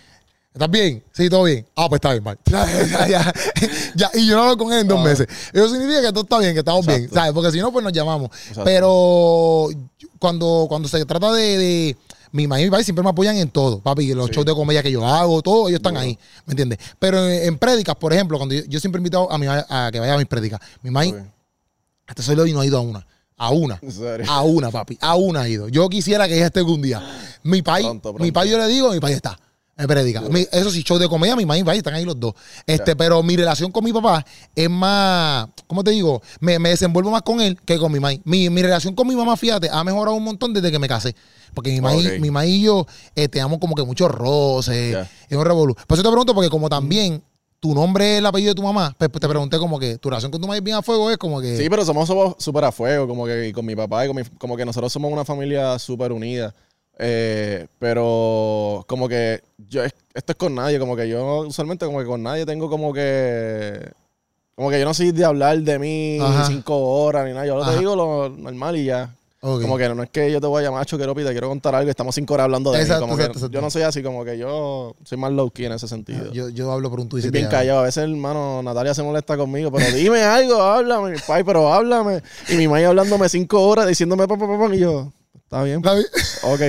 ¿estás 0.53 0.69
bien? 0.71 1.03
Sí, 1.11 1.29
todo 1.29 1.43
bien. 1.43 1.65
Ah, 1.75 1.89
pues 1.89 1.97
está 1.97 2.11
bien, 2.13 2.23
mal. 2.23 2.37
Ya, 2.45 2.65
ya, 2.87 3.07
ya. 3.07 3.33
Ya, 3.95 4.11
y 4.13 4.25
yo 4.27 4.37
no 4.37 4.43
hablo 4.43 4.57
con 4.57 4.71
él 4.71 4.79
en 4.79 4.87
dos 4.87 4.99
Ah. 4.99 5.03
meses. 5.03 5.27
Eso 5.51 5.67
significa 5.69 6.01
que 6.01 6.07
todo 6.13 6.21
está 6.23 6.39
bien, 6.39 6.53
que 6.53 6.59
estamos 6.59 6.85
bien. 6.87 7.09
¿Sabes? 7.13 7.33
Porque 7.33 7.51
si 7.51 7.59
no, 7.59 7.69
pues 7.73 7.83
nos 7.83 7.91
llamamos. 7.91 8.29
Exacto. 8.47 8.63
Pero 8.63 9.67
cuando, 10.19 10.67
cuando 10.69 10.87
se 10.87 11.03
trata 11.05 11.33
de, 11.33 11.57
de- 11.57 11.97
mi 12.35 12.47
mamá 12.47 12.59
y 12.61 12.65
mi 12.65 12.69
país 12.71 12.85
siempre 12.85 13.01
me 13.03 13.09
apoyan 13.09 13.37
en 13.37 13.49
todo, 13.49 13.79
papi. 13.79 14.13
Los 14.13 14.27
Sí. 14.27 14.33
shows 14.33 14.45
de 14.45 14.53
comedia 14.53 14.83
que 14.83 14.91
yo 14.91 15.05
hago, 15.05 15.41
todo, 15.41 15.67
ellos 15.69 15.79
están 15.79 15.95
ahí, 15.97 16.17
¿me 16.45 16.51
entiendes? 16.51 16.79
Pero 16.99 17.27
en, 17.29 17.47
en 17.47 17.57
prédicas, 17.57 17.95
por 17.95 18.11
ejemplo, 18.13 18.37
cuando 18.37 18.53
yo, 18.55 18.63
yo 18.67 18.79
siempre 18.79 18.99
he 18.99 19.01
invitado 19.01 19.31
a 19.31 19.37
mi 19.37 19.47
mamá 19.47 19.65
a 19.69 19.89
que 19.91 19.99
vaya 19.99 20.13
a 20.13 20.17
mis 20.17 20.27
prédicas. 20.27 20.59
Mi 20.83 20.91
mamá, 20.91 21.05
Ok. 21.07 21.15
hasta 22.07 22.21
soy 22.23 22.35
lo 22.35 22.45
y 22.45 22.53
no 22.53 22.59
ha 22.59 22.65
ido 22.65 22.77
a 22.77 22.81
una. 22.81 23.07
A 23.37 23.49
una. 23.51 23.79
A 24.29 24.41
una, 24.43 24.71
papi. 24.71 24.97
A 25.01 25.15
una 25.15 25.41
ha 25.41 25.49
ido. 25.49 25.67
Yo 25.69 25.89
quisiera 25.89 26.27
que 26.27 26.35
ella 26.35 26.45
esté 26.47 26.59
algún 26.59 26.81
día. 26.81 27.01
Mi 27.43 27.61
país, 27.61 27.85
Pronto, 27.85 28.13
mi 28.13 28.31
país 28.31 28.51
yo 28.51 28.57
le 28.57 28.67
digo, 28.67 28.91
mi 28.91 28.99
país 28.99 29.15
está. 29.17 29.37
Me 29.77 29.87
predica. 29.87 30.21
Duro. 30.21 30.31
Mi- 30.31 30.47
eso 30.51 30.71
sí, 30.71 30.83
show 30.83 30.97
de 30.97 31.09
comedia, 31.09 31.35
mi 31.35 31.45
mamá 31.45 31.57
y 31.57 31.63
mi 31.63 31.77
están 31.77 31.93
ahí 31.93 32.05
los 32.05 32.17
dos. 32.17 32.33
Este, 32.65 32.95
pero 32.95 33.21
mi 33.21 33.35
relación 33.35 33.71
con 33.71 33.83
mi 33.83 33.91
papá 33.91 34.25
es 34.55 34.69
más, 34.69 35.47
¿cómo 35.67 35.83
te 35.83 35.91
digo? 35.91 36.21
Me, 36.39 36.59
me 36.59 36.69
desenvuelvo 36.69 37.11
más 37.11 37.23
con 37.23 37.41
él 37.41 37.59
que 37.65 37.77
con 37.77 37.91
mi 37.91 37.99
mamá. 37.99 38.13
Mi, 38.23 38.49
mi 38.49 38.61
relación 38.61 38.95
con 38.95 39.05
mi 39.07 39.15
mamá, 39.15 39.35
fíjate, 39.35 39.69
ha 39.69 39.83
mejorado 39.83 40.15
un 40.15 40.23
montón 40.23 40.53
desde 40.53 40.71
que 40.71 40.79
me 40.79 40.87
casé. 40.87 41.13
Porque 41.53 41.71
mi 41.71 41.81
mamá, 41.81 41.95
y- 41.95 42.07
Ok. 42.07 42.13
mi 42.19 42.27
mamá 42.29 42.45
y 42.45 42.61
yo 42.61 42.85
eh, 43.15 43.27
teníamos 43.27 43.59
como 43.59 43.75
que 43.75 43.83
muchos 43.83 44.09
roces. 44.09 44.93
Ya. 44.93 45.09
Es 45.29 45.37
un 45.37 45.43
revolú. 45.43 45.75
Por 45.87 45.95
eso 45.97 46.03
te 46.03 46.09
pregunto, 46.09 46.33
porque 46.33 46.49
como 46.49 46.69
también 46.69 47.21
tu 47.59 47.73
nombre 47.75 48.13
es 48.13 48.19
el 48.19 48.25
apellido 48.25 48.51
de 48.51 48.55
tu 48.55 48.63
mamá, 48.63 48.95
pues, 48.97 49.09
pues 49.09 49.19
te 49.19 49.27
pregunté 49.27 49.57
como 49.57 49.77
que 49.77 49.97
tu 49.97 50.09
relación 50.09 50.31
con 50.31 50.39
tu 50.39 50.47
mamá 50.47 50.55
es 50.55 50.63
bien 50.63 50.77
a 50.77 50.81
fuego, 50.83 51.11
es 51.11 51.17
como 51.17 51.41
que. 51.41 51.57
Sí, 51.57 51.69
pero 51.69 51.83
somos 51.83 52.07
somos 52.07 52.35
súper 52.39 52.63
a 52.63 52.71
fuego, 52.71 53.07
como 53.09 53.25
que 53.25 53.49
y 53.49 53.51
con 53.51 53.65
mi 53.65 53.75
papá 53.75 54.05
y 54.05 54.07
con 54.07 54.15
mi, 54.15 54.23
como 54.37 54.55
que 54.55 54.63
nosotros 54.65 54.93
somos 54.93 55.11
una 55.11 55.25
familia 55.25 55.77
súper 55.79 56.13
unida. 56.13 56.53
Eh, 56.97 57.67
pero 57.79 58.83
como 58.87 59.09
que 59.09 59.41
yo 59.69 59.83
es- 59.83 59.93
esto 60.13 60.31
es 60.31 60.37
con 60.37 60.55
nadie, 60.55 60.79
como 60.79 60.95
que 60.95 61.09
yo 61.09 61.39
usualmente 61.41 61.85
como 61.85 61.99
que 61.99 62.05
con 62.05 62.23
nadie 62.23 62.45
tengo 62.45 62.69
como 62.69 62.93
que 62.93 63.91
como 64.55 64.69
que 64.69 64.79
yo 64.79 64.85
no 64.85 64.93
soy 64.93 65.11
de 65.11 65.25
hablar 65.25 65.59
de 65.59 65.77
mí 65.79 66.17
Ajá. 66.21 66.45
cinco 66.45 66.77
horas 66.77 67.25
ni 67.27 67.33
nada, 67.33 67.45
yo 67.45 67.61
Ajá. 67.61 67.73
te 67.73 67.79
digo 67.79 67.95
lo 67.95 68.29
normal 68.29 68.77
y 68.77 68.85
ya. 68.85 69.13
Ok. 69.41 69.61
Como 69.61 69.77
que 69.77 69.87
no 69.89 70.01
es 70.01 70.09
que 70.09 70.31
yo 70.31 70.41
te 70.41 70.47
voy 70.47 70.61
a 70.63 70.65
llamar 70.67 70.85
choqueropi, 70.87 71.23
te 71.23 71.31
quiero 71.31 71.49
contar 71.49 71.75
algo 71.75 71.91
estamos 71.91 72.15
cinco 72.15 72.33
horas 72.33 72.45
hablando 72.45 72.71
de 72.71 72.79
Exacto, 72.81 73.01
mí. 73.03 73.09
Como 73.09 73.17
que 73.17 73.23
exacto, 73.23 73.39
exacto. 73.39 73.53
yo 73.53 73.61
no 73.61 73.69
soy 73.69 73.81
así, 73.83 74.01
como 74.01 74.23
que 74.25 74.37
yo 74.39 74.95
soy 75.03 75.17
más 75.19 75.31
low 75.33 75.51
key 75.51 75.65
en 75.65 75.73
ese 75.73 75.87
sentido. 75.87 76.31
yo, 76.31 76.49
yo 76.49 76.71
hablo 76.71 76.89
por 76.89 76.99
un 77.01 77.11
siete 77.11 77.29
bien 77.29 77.47
callado. 77.47 77.79
A 77.79 77.83
veces, 77.83 78.05
hermano, 78.05 78.63
Natalia 78.63 78.93
se 78.95 79.03
molesta 79.03 79.37
conmigo, 79.37 79.71
pero 79.71 79.85
dime 79.91 80.21
algo, 80.23 80.59
háblame, 80.63 81.17
pai, 81.27 81.43
pero 81.43 81.71
háblame. 81.71 82.23
Y 82.47 82.55
mi 82.55 82.67
mamá 82.67 82.87
hablándome 82.87 83.27
cinco 83.29 83.61
horas, 83.67 83.85
diciéndome 83.87 84.27
pa, 84.27 84.35
pa, 84.37 84.47
pa, 84.47 84.57
pa, 84.67 84.73
y 84.75 84.79
yo, 84.79 85.11
está 85.43 85.63
bien, 85.63 85.77
¿Está 85.77 85.93
bien? 85.93 86.07
ok. 86.43 86.61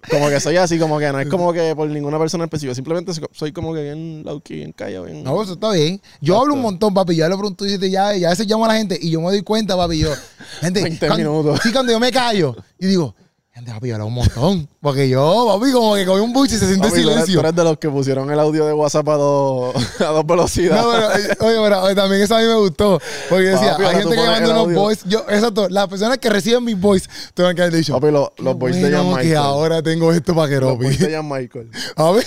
Como 0.10 0.28
que 0.28 0.38
soy 0.38 0.56
así, 0.56 0.78
como 0.78 0.98
que 0.98 1.10
no 1.10 1.18
es 1.18 1.28
como 1.28 1.50
que 1.52 1.74
por 1.74 1.88
ninguna 1.88 2.18
persona 2.18 2.44
específica. 2.44 2.74
Simplemente 2.74 3.12
soy 3.32 3.52
como 3.52 3.72
que 3.72 3.82
bien 3.82 4.22
key, 4.44 4.56
bien 4.56 4.72
callado, 4.72 5.06
bien. 5.06 5.24
No, 5.24 5.42
eso 5.42 5.54
está 5.54 5.70
bien. 5.70 5.98
Yo 6.20 6.38
hablo 6.38 6.52
un 6.52 6.60
montón, 6.60 6.92
papi. 6.92 7.16
Ya 7.16 7.26
lo 7.26 7.38
pregunto 7.38 7.64
y 7.66 7.78
ya, 7.90 8.14
ya 8.14 8.28
a 8.28 8.30
veces 8.30 8.46
llamo 8.46 8.66
a 8.66 8.68
la 8.68 8.74
gente 8.76 8.98
y 9.00 9.10
yo 9.10 9.20
me 9.22 9.28
doy 9.28 9.40
cuenta, 9.40 9.76
papi. 9.78 10.00
Yo, 10.00 10.10
gente, 10.60 10.82
20 10.82 11.10
minutos. 11.16 11.58
Sí, 11.62 11.72
cuando 11.72 11.90
yo 11.90 11.98
me 11.98 12.12
callo 12.12 12.54
y 12.78 12.86
digo, 12.86 13.14
Gente, 13.54 13.70
papi, 13.70 13.92
habla 13.92 14.04
un 14.04 14.14
montón. 14.14 14.68
Porque 14.80 15.08
yo, 15.08 15.46
papi, 15.46 15.70
como 15.70 15.94
que 15.94 16.04
cogí 16.04 16.20
un 16.20 16.32
bus 16.32 16.52
y 16.52 16.58
se 16.58 16.66
siente 16.66 16.90
silencio. 16.90 17.34
Tú 17.34 17.38
eres 17.38 17.54
de 17.54 17.62
los 17.62 17.78
que 17.78 17.88
pusieron 17.88 18.28
el 18.28 18.40
audio 18.40 18.66
de 18.66 18.72
WhatsApp 18.72 19.08
a 19.10 19.14
dos, 19.14 20.00
a 20.00 20.06
dos 20.06 20.26
velocidades. 20.26 20.84
No, 20.84 20.90
pero, 20.90 21.12
eh, 21.12 21.36
oye, 21.38 21.68
pero 21.70 21.94
también 21.94 22.22
eso 22.22 22.34
a 22.34 22.40
mí 22.40 22.48
me 22.48 22.56
gustó. 22.56 23.00
Porque 23.28 23.44
decía, 23.44 23.76
hay 23.76 23.94
gente 23.94 24.16
que 24.16 24.26
manda 24.26 24.50
unos 24.50 24.74
voice. 24.74 25.02
Yo, 25.06 25.20
exacto, 25.28 25.68
las 25.68 25.86
personas 25.86 26.18
que 26.18 26.30
reciben 26.30 26.64
mis 26.64 26.80
voice, 26.80 27.08
tengo 27.32 27.54
que 27.54 27.62
haber 27.62 27.74
dicho. 27.74 27.92
Papi, 27.92 28.10
los, 28.10 28.30
los 28.38 28.58
voice 28.58 28.80
de 28.80 28.90
Jan 28.90 29.06
Michael. 29.06 29.28
que 29.28 29.36
ahora 29.36 29.80
tengo 29.84 30.12
esto 30.12 30.34
para 30.34 30.48
que 30.48 30.58
Los 30.58 30.76
voice 30.76 31.06
de 31.06 31.14
Jan 31.14 31.28
Michael. 31.28 31.70
A 31.94 32.10
ver. 32.10 32.26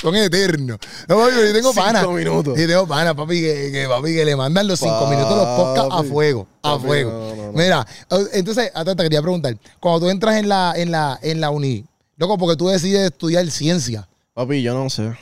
Son 0.00 0.14
eternos. 0.14 0.78
No, 1.08 1.16
papi, 1.16 1.32
yo 1.34 1.52
tengo 1.52 1.72
pana. 1.72 2.00
Cinco 2.00 2.12
minutos. 2.12 2.58
Y 2.58 2.66
tengo 2.66 2.86
pana, 2.86 3.14
papi, 3.14 3.40
que, 3.40 3.70
que, 3.72 3.86
papi, 3.88 4.14
que 4.14 4.24
le 4.24 4.36
mandan 4.36 4.66
los 4.66 4.78
cinco 4.78 5.06
minutos 5.08 5.36
los 5.36 5.46
podcasts 5.46 5.94
a 5.94 6.02
fuego. 6.02 6.46
A 6.62 6.78
fuego. 6.78 7.52
Mira, 7.54 7.86
entonces, 8.32 8.70
hasta 8.74 8.94
te 8.94 9.02
quería 9.04 9.22
preguntar. 9.22 9.56
Cuando 9.80 10.00
tú 10.00 10.10
entras 10.10 10.36
en 10.36 10.48
la, 10.48 10.74
en 10.76 10.90
la, 10.90 11.18
en 11.22 11.40
la 11.40 11.50
uni, 11.50 11.84
loco, 12.16 12.36
porque 12.38 12.56
tú 12.56 12.68
decides 12.68 13.10
estudiar 13.10 13.50
ciencia. 13.50 14.08
Papi, 14.34 14.62
yo 14.62 14.74
no 14.74 14.90
sé. 14.90 15.16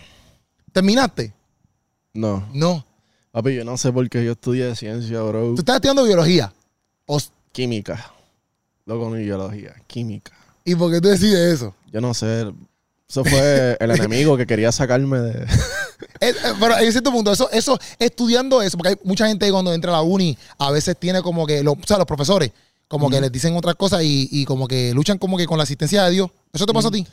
¿Terminaste? 0.72 1.33
No. 2.12 2.49
No. 2.53 2.85
Papi, 3.31 3.55
yo 3.55 3.64
no 3.64 3.77
sé 3.77 3.93
por 3.93 4.09
qué 4.09 4.25
yo 4.25 4.33
estudié 4.33 4.75
ciencia, 4.75 5.20
bro. 5.22 5.55
¿Tú 5.55 5.61
estás 5.61 5.77
estudiando 5.77 6.05
biología? 6.05 6.53
O... 7.07 7.18
Química. 7.53 8.12
Loco, 8.87 9.11
no 9.11 9.16
biología. 9.16 9.75
Química. 9.87 10.33
¿Y 10.64 10.75
por 10.75 10.91
qué 10.91 11.01
tú 11.01 11.09
decides 11.09 11.55
eso? 11.55 11.75
Yo 11.93 12.01
no 12.01 12.12
sé. 12.14 12.53
Eso 13.09 13.25
fue 13.25 13.77
el 13.79 13.91
enemigo 13.91 14.37
que 14.37 14.47
quería 14.47 14.73
sacarme 14.73 15.19
de. 15.19 15.47
Eh, 16.21 16.33
pero 16.61 16.79
en 16.79 16.91
cierto 16.91 17.13
punto, 17.13 17.33
eso, 17.33 17.51
eso, 17.51 17.79
estudiando 17.99 18.63
eso, 18.63 18.77
porque 18.77 18.91
hay 18.91 18.97
mucha 19.05 19.27
gente 19.27 19.51
cuando 19.51 19.73
entra 19.75 19.91
a 19.91 19.97
la 19.97 20.03
uni, 20.03 20.37
a 20.59 20.71
veces 20.71 20.97
tiene 20.99 21.23
como 21.23 21.47
que, 21.47 21.61
o 21.67 21.77
sea, 21.87 21.99
los 21.99 22.07
profesores, 22.07 22.51
como 22.89 23.11
que 23.11 23.21
les 23.21 23.31
dicen 23.33 23.57
otras 23.57 23.75
cosas 23.75 24.03
y, 24.05 24.45
como 24.45 24.69
que 24.69 24.93
luchan 24.95 25.19
como 25.19 25.37
que 25.37 25.47
con 25.47 25.59
la 25.59 25.65
asistencia 25.65 26.05
de 26.05 26.11
Dios. 26.13 26.31
¿Eso 26.53 26.67
te 26.67 26.73
pasa 26.73 26.89
a 26.89 26.91
ti? 26.91 27.07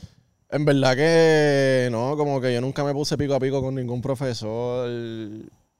En 0.50 0.64
verdad 0.64 0.94
que 0.94 1.88
no, 1.90 2.16
como 2.16 2.40
que 2.40 2.52
yo 2.52 2.60
nunca 2.60 2.84
me 2.84 2.92
puse 2.92 3.16
pico 3.16 3.34
a 3.34 3.40
pico 3.40 3.62
con 3.62 3.74
ningún 3.74 4.00
profesor. 4.00 4.88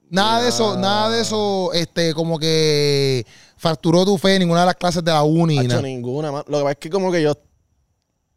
Nada 0.09 0.41
de 0.41 0.49
eso, 0.49 0.77
nada 0.77 1.09
de 1.09 1.21
eso, 1.21 1.71
este, 1.73 2.13
como 2.13 2.37
que 2.37 3.25
fracturó 3.57 4.05
tu 4.05 4.17
fe 4.17 4.35
en 4.35 4.39
ninguna 4.39 4.61
de 4.61 4.65
las 4.67 4.75
clases 4.75 5.03
de 5.03 5.11
la 5.11 5.23
uni. 5.23 5.67
No 5.67 5.81
ninguna. 5.81 6.31
Lo 6.31 6.43
que 6.43 6.51
pasa 6.51 6.71
es 6.71 6.77
que 6.77 6.89
como 6.89 7.11
que 7.11 7.21
yo 7.21 7.37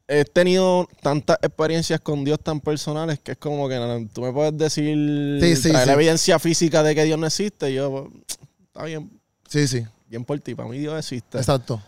he 0.09 0.25
tenido 0.25 0.89
tantas 1.03 1.39
experiencias 1.43 2.01
con 2.01 2.25
Dios 2.25 2.39
tan 2.41 2.61
personales 2.61 3.19
que 3.21 3.33
es 3.33 3.39
como 3.39 3.69
que 3.69 4.09
tú 4.13 4.23
me 4.23 4.33
puedes 4.33 4.57
decir 4.57 4.97
la 4.97 5.93
evidencia 5.93 6.39
física 6.39 6.83
de 6.83 6.95
que 6.95 7.05
Dios 7.05 7.19
no 7.19 7.27
existe. 7.27 7.71
Y 7.71 7.75
yo, 7.75 7.91
pues, 7.91 8.39
está 8.67 8.85
bien. 8.85 9.11
Sí, 9.49 9.67
sí. 9.67 9.85
Bien 10.09 10.25
por 10.25 10.39
ti, 10.41 10.55
para 10.55 10.69
mí 10.69 10.79
Dios 10.79 10.97
existe. 10.99 11.39
Exacto. 11.39 11.81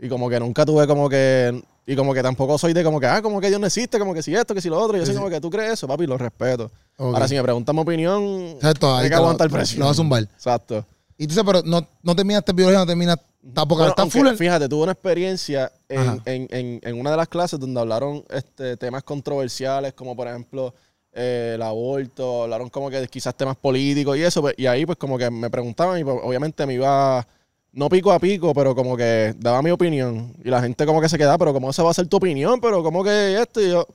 Y 0.00 0.08
como 0.08 0.28
que 0.28 0.38
nunca 0.38 0.64
tuve 0.64 0.86
como 0.86 1.08
que. 1.08 1.62
Y 1.86 1.96
como 1.96 2.14
que 2.14 2.22
tampoco 2.22 2.56
soy 2.56 2.72
de 2.72 2.82
como 2.82 2.98
que, 2.98 3.06
ah, 3.06 3.20
como 3.20 3.40
que 3.42 3.48
Dios 3.48 3.60
no 3.60 3.66
existe, 3.66 3.98
como 3.98 4.14
que 4.14 4.22
si 4.22 4.34
esto, 4.34 4.54
que 4.54 4.60
si 4.62 4.70
lo 4.70 4.80
otro. 4.80 4.96
Yo 4.96 5.04
soy 5.04 5.14
como 5.14 5.28
que 5.28 5.38
tú 5.38 5.50
crees 5.50 5.74
eso, 5.74 5.86
papi, 5.86 6.06
lo 6.06 6.16
respeto. 6.16 6.70
Ahora, 6.96 7.28
si 7.28 7.34
me 7.34 7.42
preguntan 7.42 7.76
mi 7.76 7.82
opinión, 7.82 8.22
Exacto, 8.54 8.94
hay 8.94 9.10
que 9.10 9.14
aguantar 9.14 9.46
el 9.46 9.52
precio. 9.52 9.78
Lo 9.78 9.86
vas 9.86 9.92
a 9.92 9.96
zumbar. 9.96 10.22
Exacto. 10.22 10.86
Y 11.18 11.26
tú 11.26 11.34
pero 11.44 11.62
no, 11.62 11.86
no 12.02 12.16
terminaste 12.16 12.52
biología, 12.52 12.78
no 12.78 12.86
terminaste. 12.86 13.24
Tampoco 13.52 13.86
está 13.86 14.06
full. 14.06 14.26
Fíjate, 14.36 14.68
tuve 14.68 14.84
una 14.84 14.92
experiencia 14.92 15.70
en, 15.88 16.22
en, 16.24 16.80
en, 16.82 16.98
una 16.98 17.10
de 17.10 17.16
las 17.16 17.28
clases 17.28 17.60
donde 17.60 17.78
hablaron 17.78 18.24
este, 18.30 18.76
temas 18.76 19.02
controversiales, 19.02 19.92
como 19.92 20.16
por 20.16 20.28
ejemplo 20.28 20.74
eh, 21.12 21.52
el 21.54 21.62
aborto, 21.62 22.44
hablaron 22.44 22.70
como 22.70 22.90
que 22.90 23.06
quizás 23.08 23.34
temas 23.36 23.56
políticos 23.56 24.16
y 24.16 24.22
eso. 24.22 24.40
Pues, 24.40 24.54
y 24.56 24.66
ahí, 24.66 24.86
pues, 24.86 24.98
como 24.98 25.18
que 25.18 25.30
me 25.30 25.50
preguntaban 25.50 25.98
y 26.00 26.04
pues, 26.04 26.16
obviamente 26.22 26.66
me 26.66 26.74
iba. 26.74 27.26
No 27.72 27.88
pico 27.88 28.12
a 28.12 28.20
pico, 28.20 28.54
pero 28.54 28.72
como 28.74 28.96
que 28.96 29.34
daba 29.36 29.60
mi 29.60 29.70
opinión. 29.70 30.32
Y 30.44 30.48
la 30.48 30.62
gente 30.62 30.86
como 30.86 31.00
que 31.00 31.08
se 31.08 31.18
quedaba, 31.18 31.38
pero 31.38 31.52
¿cómo 31.52 31.70
esa 31.70 31.82
va 31.82 31.90
a 31.90 31.94
ser 31.94 32.06
tu 32.06 32.18
opinión? 32.18 32.60
Pero 32.60 32.82
como 32.82 33.02
que 33.02 33.40
esto 33.40 33.60
y 33.60 33.70
yo. 33.70 33.86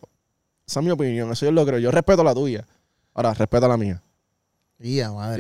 Esa 0.68 0.82
es 0.82 0.86
mi 0.86 0.92
opinión, 0.92 1.32
eso 1.32 1.46
yo 1.46 1.52
lo 1.52 1.66
creo. 1.66 1.80
Yo 1.80 1.90
respeto 1.90 2.24
la 2.24 2.34
tuya. 2.34 2.68
Ahora, 3.14 3.34
respeta 3.34 3.68
la 3.68 3.78
mía. 3.78 4.02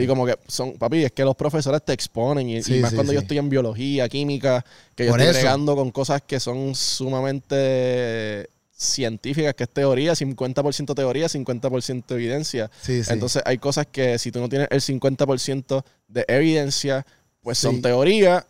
Y 0.03 0.07
como 0.07 0.25
que 0.25 0.37
son, 0.47 0.73
papi, 0.73 1.05
es 1.05 1.11
que 1.13 1.23
los 1.23 1.35
profesores 1.35 1.81
te 1.83 1.93
exponen 1.93 2.49
y, 2.49 2.61
más 2.79 2.93
cuando 2.93 3.13
yo 3.13 3.19
estoy 3.19 3.37
en 3.37 3.49
biología, 3.49 4.09
química, 4.09 4.65
que 4.95 5.05
yo 5.05 5.15
estoy 5.15 5.33
bregando 5.33 5.75
con 5.75 5.91
cosas 5.91 6.21
que 6.23 6.39
son 6.39 6.75
sumamente 6.75 8.49
científicas, 8.79 9.53
que 9.55 9.63
es 9.63 9.69
teoría, 9.69 10.13
50% 10.13 10.95
teoría, 10.95 11.27
50% 11.27 12.03
evidencia. 12.11 12.69
Entonces 12.87 13.41
hay 13.45 13.57
cosas 13.57 13.87
que 13.87 14.17
si 14.19 14.31
tú 14.31 14.39
no 14.39 14.49
tienes 14.49 14.67
el 14.71 14.81
50% 14.81 15.83
de 16.07 16.25
evidencia, 16.27 17.05
pues 17.41 17.57
son 17.57 17.81
teoría 17.81 18.45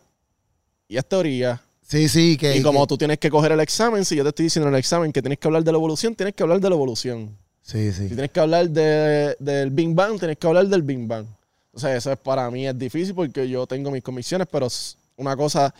y 0.88 0.96
es 0.96 1.06
teoría. 1.06 1.62
Sí, 1.82 2.08
sí, 2.08 2.36
que... 2.36 2.56
Y 2.56 2.62
como 2.62 2.86
tú 2.86 2.96
tienes 2.96 3.18
que 3.18 3.30
coger 3.30 3.52
el 3.52 3.60
examen, 3.60 4.04
si 4.04 4.14
yo 4.14 4.22
te 4.22 4.28
estoy 4.28 4.44
diciendo 4.44 4.68
en 4.68 4.74
el 4.74 4.78
examen 4.78 5.12
que 5.12 5.20
tienes 5.20 5.38
que 5.38 5.48
hablar 5.48 5.64
de 5.64 5.72
la 5.72 5.78
evolución, 5.78 6.14
tienes 6.14 6.34
que 6.34 6.42
hablar 6.44 6.60
de 6.60 6.68
la 6.68 6.76
evolución. 6.76 7.36
Sí, 7.62 7.92
sí. 7.92 8.08
Si 8.08 8.14
tienes 8.14 8.30
que 8.30 8.40
hablar 8.40 8.68
del 8.68 9.70
Big 9.70 9.94
Bang, 9.94 10.18
tienes 10.18 10.38
que 10.38 10.46
hablar 10.46 10.66
del 10.66 10.82
Big 10.82 11.06
Bang. 11.06 11.26
O 11.72 11.78
sea, 11.78 11.94
eso 11.94 12.10
es 12.10 12.18
para 12.18 12.50
mí 12.50 12.66
es 12.66 12.76
difícil 12.78 13.14
porque 13.14 13.48
yo 13.48 13.66
tengo 13.66 13.90
mis 13.90 14.02
comisiones, 14.02 14.48
pero 14.50 14.66
una 15.16 15.36
cosa, 15.36 15.72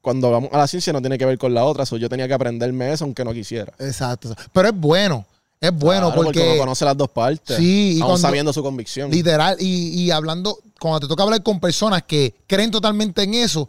cuando 0.00 0.30
vamos 0.30 0.50
a 0.52 0.58
la 0.58 0.66
ciencia 0.66 0.92
no 0.92 1.00
tiene 1.00 1.18
que 1.18 1.24
ver 1.24 1.38
con 1.38 1.54
la 1.54 1.64
otra. 1.64 1.84
yo 1.84 2.08
tenía 2.08 2.26
que 2.26 2.34
aprenderme 2.34 2.92
eso 2.92 3.04
aunque 3.04 3.24
no 3.24 3.32
quisiera. 3.32 3.72
Exacto. 3.78 4.34
Pero 4.52 4.68
es 4.68 4.74
bueno. 4.74 5.24
Es 5.60 5.72
bueno 5.72 6.14
porque, 6.14 6.50
uno 6.50 6.58
conoce 6.58 6.84
las 6.84 6.96
dos 6.96 7.08
partes. 7.08 7.56
Sí, 7.56 7.98
y 8.02 8.18
sabiendo 8.18 8.52
su 8.52 8.62
convicción. 8.62 9.10
Literal. 9.10 9.56
Y, 9.58 10.02
y 10.02 10.10
hablando, 10.10 10.58
cuando 10.78 11.00
te 11.00 11.06
toca 11.08 11.22
hablar 11.22 11.42
con 11.42 11.60
personas 11.60 12.02
que 12.02 12.34
creen 12.46 12.70
totalmente 12.70 13.22
en 13.22 13.34
eso, 13.34 13.66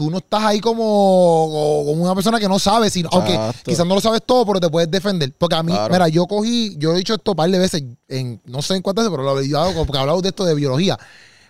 tú 0.00 0.10
no 0.10 0.16
estás 0.16 0.42
ahí 0.44 0.60
como, 0.60 1.84
como 1.84 2.02
una 2.02 2.14
persona 2.14 2.40
que 2.40 2.48
no 2.48 2.58
sabe, 2.58 2.88
sino, 2.88 3.10
aunque 3.12 3.38
quizás 3.62 3.86
no 3.86 3.94
lo 3.94 4.00
sabes 4.00 4.22
todo, 4.24 4.46
pero 4.46 4.58
te 4.58 4.70
puedes 4.70 4.90
defender. 4.90 5.30
Porque 5.36 5.56
a 5.56 5.62
mí, 5.62 5.74
mira, 5.90 6.08
yo 6.08 6.26
cogí, 6.26 6.74
yo 6.78 6.94
he 6.94 6.96
dicho 6.96 7.12
esto 7.12 7.32
un 7.32 7.36
par 7.36 7.50
de 7.50 7.58
veces, 7.58 7.84
en, 8.08 8.40
no 8.46 8.62
sé 8.62 8.76
en 8.76 8.80
cuántas 8.80 9.04
veces, 9.04 9.14
pero 9.14 9.22
lo 9.22 9.38
he 9.38 9.42
dicho 9.42 9.60
porque 9.86 9.98
hablado 9.98 10.22
de 10.22 10.30
esto 10.30 10.46
de 10.46 10.54
biología. 10.54 10.98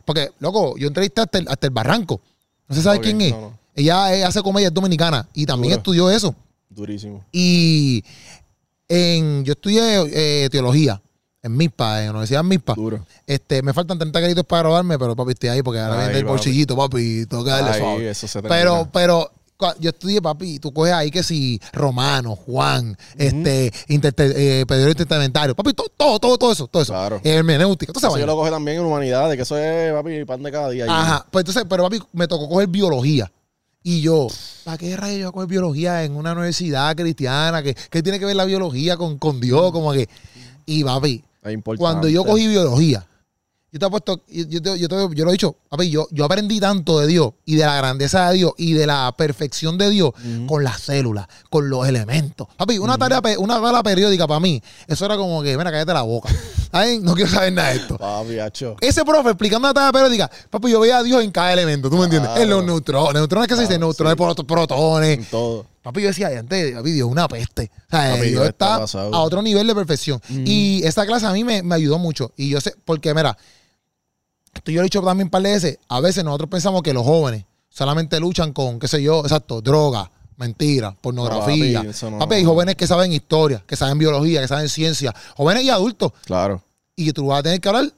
Porque, 0.04 0.32
loco, 0.40 0.76
yo 0.76 0.88
entrevisté 0.88 1.20
hasta 1.20 1.38
el, 1.38 1.46
hasta 1.46 1.68
el 1.68 1.72
Barranco. 1.72 2.20
No 2.66 2.74
sé 2.74 2.82
sabe 2.82 2.98
quién 2.98 3.20
es. 3.20 3.32
Ella, 3.76 4.26
hace 4.26 4.42
comedia, 4.42 4.66
es 4.66 4.74
dominicana 4.74 5.28
y 5.32 5.46
también 5.46 5.74
estudió 5.74 6.10
eso. 6.10 6.34
Durísimo. 6.68 7.24
Y 7.30 8.02
en, 8.88 9.44
yo 9.44 9.52
estudié 9.52 10.08
eh, 10.12 10.48
teología 10.50 11.00
en 11.42 11.56
MISPA, 11.56 12.00
en 12.00 12.06
la 12.06 12.10
Universidad 12.12 12.40
de 12.42 12.48
MISPA. 12.48 12.74
Duro. 12.74 13.06
Este, 13.26 13.62
me 13.62 13.72
faltan 13.72 13.98
30 13.98 14.18
créditos 14.20 14.44
para 14.44 14.62
graduarme, 14.62 14.98
pero 14.98 15.16
papi, 15.16 15.32
estoy 15.32 15.48
ahí 15.48 15.62
porque 15.62 15.80
ahora 15.80 16.04
viene 16.04 16.18
el 16.18 16.24
bolsillito, 16.24 16.76
papi, 16.76 17.26
tengo 17.26 17.44
que 17.44 17.50
darle 17.50 17.78
suave. 17.78 18.48
Pero, 18.48 18.88
pero 18.92 19.30
yo 19.78 19.90
estudié, 19.90 20.20
papi, 20.20 20.58
tú 20.58 20.72
coges 20.72 20.92
ahí 20.92 21.10
que 21.10 21.22
si 21.22 21.60
Romano, 21.72 22.36
Juan, 22.36 22.96
este, 23.16 23.72
eh, 23.88 24.64
Pedro 24.66 25.54
papi, 25.54 25.72
todo, 25.72 25.88
todo, 25.96 26.18
todo, 26.18 26.38
todo 26.38 26.52
eso, 26.52 26.66
todo 26.66 26.82
eso. 26.82 26.92
Claro. 26.92 27.20
Hermenéutica, 27.24 27.92
eso 27.94 28.18
yo 28.18 28.26
lo 28.26 28.36
coge 28.36 28.50
también 28.50 28.78
en 28.78 28.84
humanidades, 28.84 29.36
que 29.36 29.42
eso 29.42 29.56
es, 29.56 29.92
papi, 29.92 30.24
pan 30.24 30.42
de 30.42 30.52
cada 30.52 30.70
día. 30.70 30.86
Ajá, 30.88 31.26
pues 31.30 31.42
entonces, 31.42 31.64
pero 31.68 31.84
papi, 31.84 32.00
me 32.12 32.28
tocó 32.28 32.48
coger 32.48 32.68
biología. 32.68 33.30
Y 33.82 34.02
yo, 34.02 34.28
¿para 34.64 34.76
qué 34.76 34.94
rayos 34.94 35.20
yo 35.20 35.32
coger 35.32 35.48
biología 35.48 36.04
en 36.04 36.14
una 36.14 36.32
universidad 36.32 36.94
cristiana? 36.94 37.62
¿Qué, 37.62 37.74
qué 37.90 38.02
tiene 38.02 38.18
que 38.18 38.26
ver 38.26 38.36
la 38.36 38.44
biología 38.44 38.98
con, 38.98 39.16
con 39.18 39.40
Dios? 39.40 39.72
Como 39.72 39.92
que. 39.92 40.06
Y 40.66 40.84
papi, 40.84 41.24
cuando 41.76 42.08
yo 42.08 42.24
cogí 42.24 42.46
biología, 42.46 43.06
yo 43.72 43.78
te 43.78 43.86
he 43.86 43.90
puesto, 43.90 44.20
yo, 44.26 44.74
yo, 44.74 44.88
lo 44.88 45.28
he 45.28 45.32
dicho, 45.32 45.54
papi, 45.68 45.90
yo, 45.90 46.08
yo 46.10 46.24
aprendí 46.24 46.58
tanto 46.58 46.98
de 46.98 47.06
Dios 47.06 47.34
y 47.44 47.54
de 47.54 47.64
la 47.64 47.76
grandeza 47.76 48.28
de 48.30 48.38
Dios 48.38 48.52
y 48.56 48.72
de 48.72 48.84
la 48.84 49.14
perfección 49.16 49.78
de 49.78 49.90
Dios 49.90 50.12
con 50.48 50.64
las 50.64 50.80
células, 50.80 51.28
con 51.50 51.70
los 51.70 51.86
elementos. 51.86 52.48
Papi, 52.56 52.78
una 52.78 52.98
tarea, 52.98 53.20
una 53.38 53.62
tarea 53.62 53.82
periódica 53.84 54.26
para 54.26 54.40
mí, 54.40 54.60
eso 54.88 55.06
era 55.06 55.16
como 55.16 55.40
que, 55.42 55.56
mira, 55.56 55.70
cállate 55.70 55.92
la 55.92 56.02
boca. 56.02 56.28
Ay, 56.72 56.98
no 56.98 57.14
quiero 57.14 57.30
saber 57.30 57.52
nada 57.52 57.70
de 57.70 57.76
esto. 57.76 57.96
Papi, 57.96 58.38
Ese 58.80 59.04
profe 59.04 59.30
explicando 59.30 59.68
una 59.68 59.74
tarea 59.74 59.92
periódica, 59.92 60.28
papi, 60.50 60.70
yo 60.72 60.80
veía 60.80 60.98
a 60.98 61.02
Dios 61.04 61.22
en 61.22 61.30
cada 61.30 61.52
elemento, 61.52 61.88
¿tú 61.88 61.96
me 61.96 62.04
entiendes? 62.04 62.32
En 62.38 62.50
los 62.50 62.64
neutrones, 62.64 63.14
neutrones 63.14 63.46
que 63.46 63.54
se 63.54 63.62
dice, 63.62 63.78
neutrones, 63.78 64.16
protones. 64.16 65.18
En 65.18 65.24
todo. 65.26 65.69
Papi, 65.82 66.02
yo 66.02 66.08
decía, 66.08 66.28
antes, 66.38 66.74
papi, 66.74 66.90
Dios 66.92 67.08
una 67.10 67.26
peste. 67.26 67.70
O 67.86 67.90
sea, 67.90 68.16
Dios 68.16 68.48
está, 68.48 68.74
a 68.76 69.20
otro 69.20 69.40
nivel 69.40 69.66
de 69.66 69.74
perfección. 69.74 70.20
Y 70.28 70.82
esta 70.84 71.06
clase 71.06 71.26
a 71.26 71.32
mí 71.32 71.42
me, 71.42 71.62
me 71.62 71.74
ayudó 71.74 71.98
mucho. 71.98 72.32
Y 72.36 72.50
yo 72.50 72.60
sé, 72.60 72.74
porque 72.84 73.14
mira, 73.14 73.36
esto 74.54 74.70
yo 74.70 74.76
lo 74.76 74.82
he 74.82 74.84
dicho 74.84 75.00
también 75.02 75.26
un 75.26 75.30
par 75.30 75.42
de 75.42 75.52
veces, 75.52 75.78
a 75.88 76.00
veces 76.00 76.24
nosotros 76.24 76.50
pensamos 76.50 76.82
que 76.82 76.92
los 76.92 77.04
jóvenes 77.04 77.44
solamente 77.68 78.18
luchan 78.20 78.52
con, 78.52 78.78
qué 78.78 78.88
sé 78.88 79.02
yo, 79.02 79.20
exacto, 79.20 79.60
droga, 79.60 80.10
mentira, 80.36 80.94
pornografía. 81.00 81.82
papi, 82.18 82.34
hay 82.34 82.44
jóvenes 82.44 82.74
que 82.74 82.86
saben 82.86 83.12
historia, 83.12 83.62
que 83.66 83.76
saben 83.76 83.96
biología, 83.98 84.42
que 84.42 84.48
saben 84.48 84.68
ciencia, 84.68 85.14
jóvenes 85.36 85.64
y 85.64 85.70
adultos. 85.70 86.12
Claro. 86.24 86.62
Y 86.96 87.12
tú 87.12 87.26
vas 87.26 87.40
a 87.40 87.42
tener 87.44 87.60
que 87.60 87.68
hablar 87.68 87.92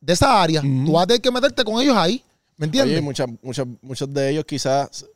de 0.00 0.12
esa 0.12 0.40
área, 0.40 0.60
tú 0.60 0.92
vas 0.92 1.04
a 1.04 1.06
tener 1.06 1.22
que 1.22 1.30
meterte 1.30 1.64
con 1.64 1.80
ellos 1.80 1.96
ahí, 1.96 2.22
¿me 2.56 2.66
entiendes? 2.66 3.02
Oye, 3.42 3.64
muchos 3.82 4.12
de 4.12 4.30
ellos 4.30 4.44
quizás 4.44 5.06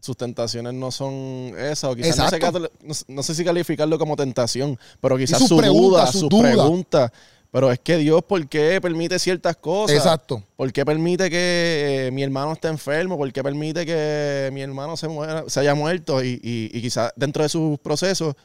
sus 0.00 0.16
tentaciones 0.16 0.74
no 0.74 0.90
son 0.90 1.54
esas, 1.58 1.84
o 1.84 1.96
quizás 1.96 2.18
no 2.18 2.28
sé, 2.28 2.38
no, 2.82 2.94
no 3.08 3.22
sé, 3.22 3.34
si 3.34 3.44
calificarlo 3.44 3.98
como 3.98 4.16
tentación, 4.16 4.78
pero 5.00 5.16
quizás 5.16 5.46
su 5.46 5.60
duda, 5.60 6.06
su 6.06 6.28
pregunta. 6.28 7.12
Pero 7.52 7.72
es 7.72 7.80
que 7.80 7.96
Dios, 7.96 8.22
¿por 8.22 8.48
qué 8.48 8.80
permite 8.80 9.18
ciertas 9.18 9.56
cosas? 9.56 9.96
Exacto. 9.96 10.44
¿Por 10.54 10.72
qué 10.72 10.84
permite 10.84 11.28
que 11.28 12.08
mi 12.12 12.22
hermano 12.22 12.52
esté 12.52 12.68
enfermo? 12.68 13.18
¿Por 13.18 13.32
qué 13.32 13.42
permite 13.42 13.84
que 13.84 14.50
mi 14.52 14.62
hermano 14.62 14.96
se, 14.96 15.08
muera, 15.08 15.42
se 15.48 15.58
haya 15.58 15.74
muerto? 15.74 16.22
Y, 16.22 16.40
y, 16.44 16.70
y 16.72 16.80
quizás 16.80 17.12
dentro 17.16 17.42
de 17.42 17.48
sus 17.48 17.76
procesos 17.80 18.36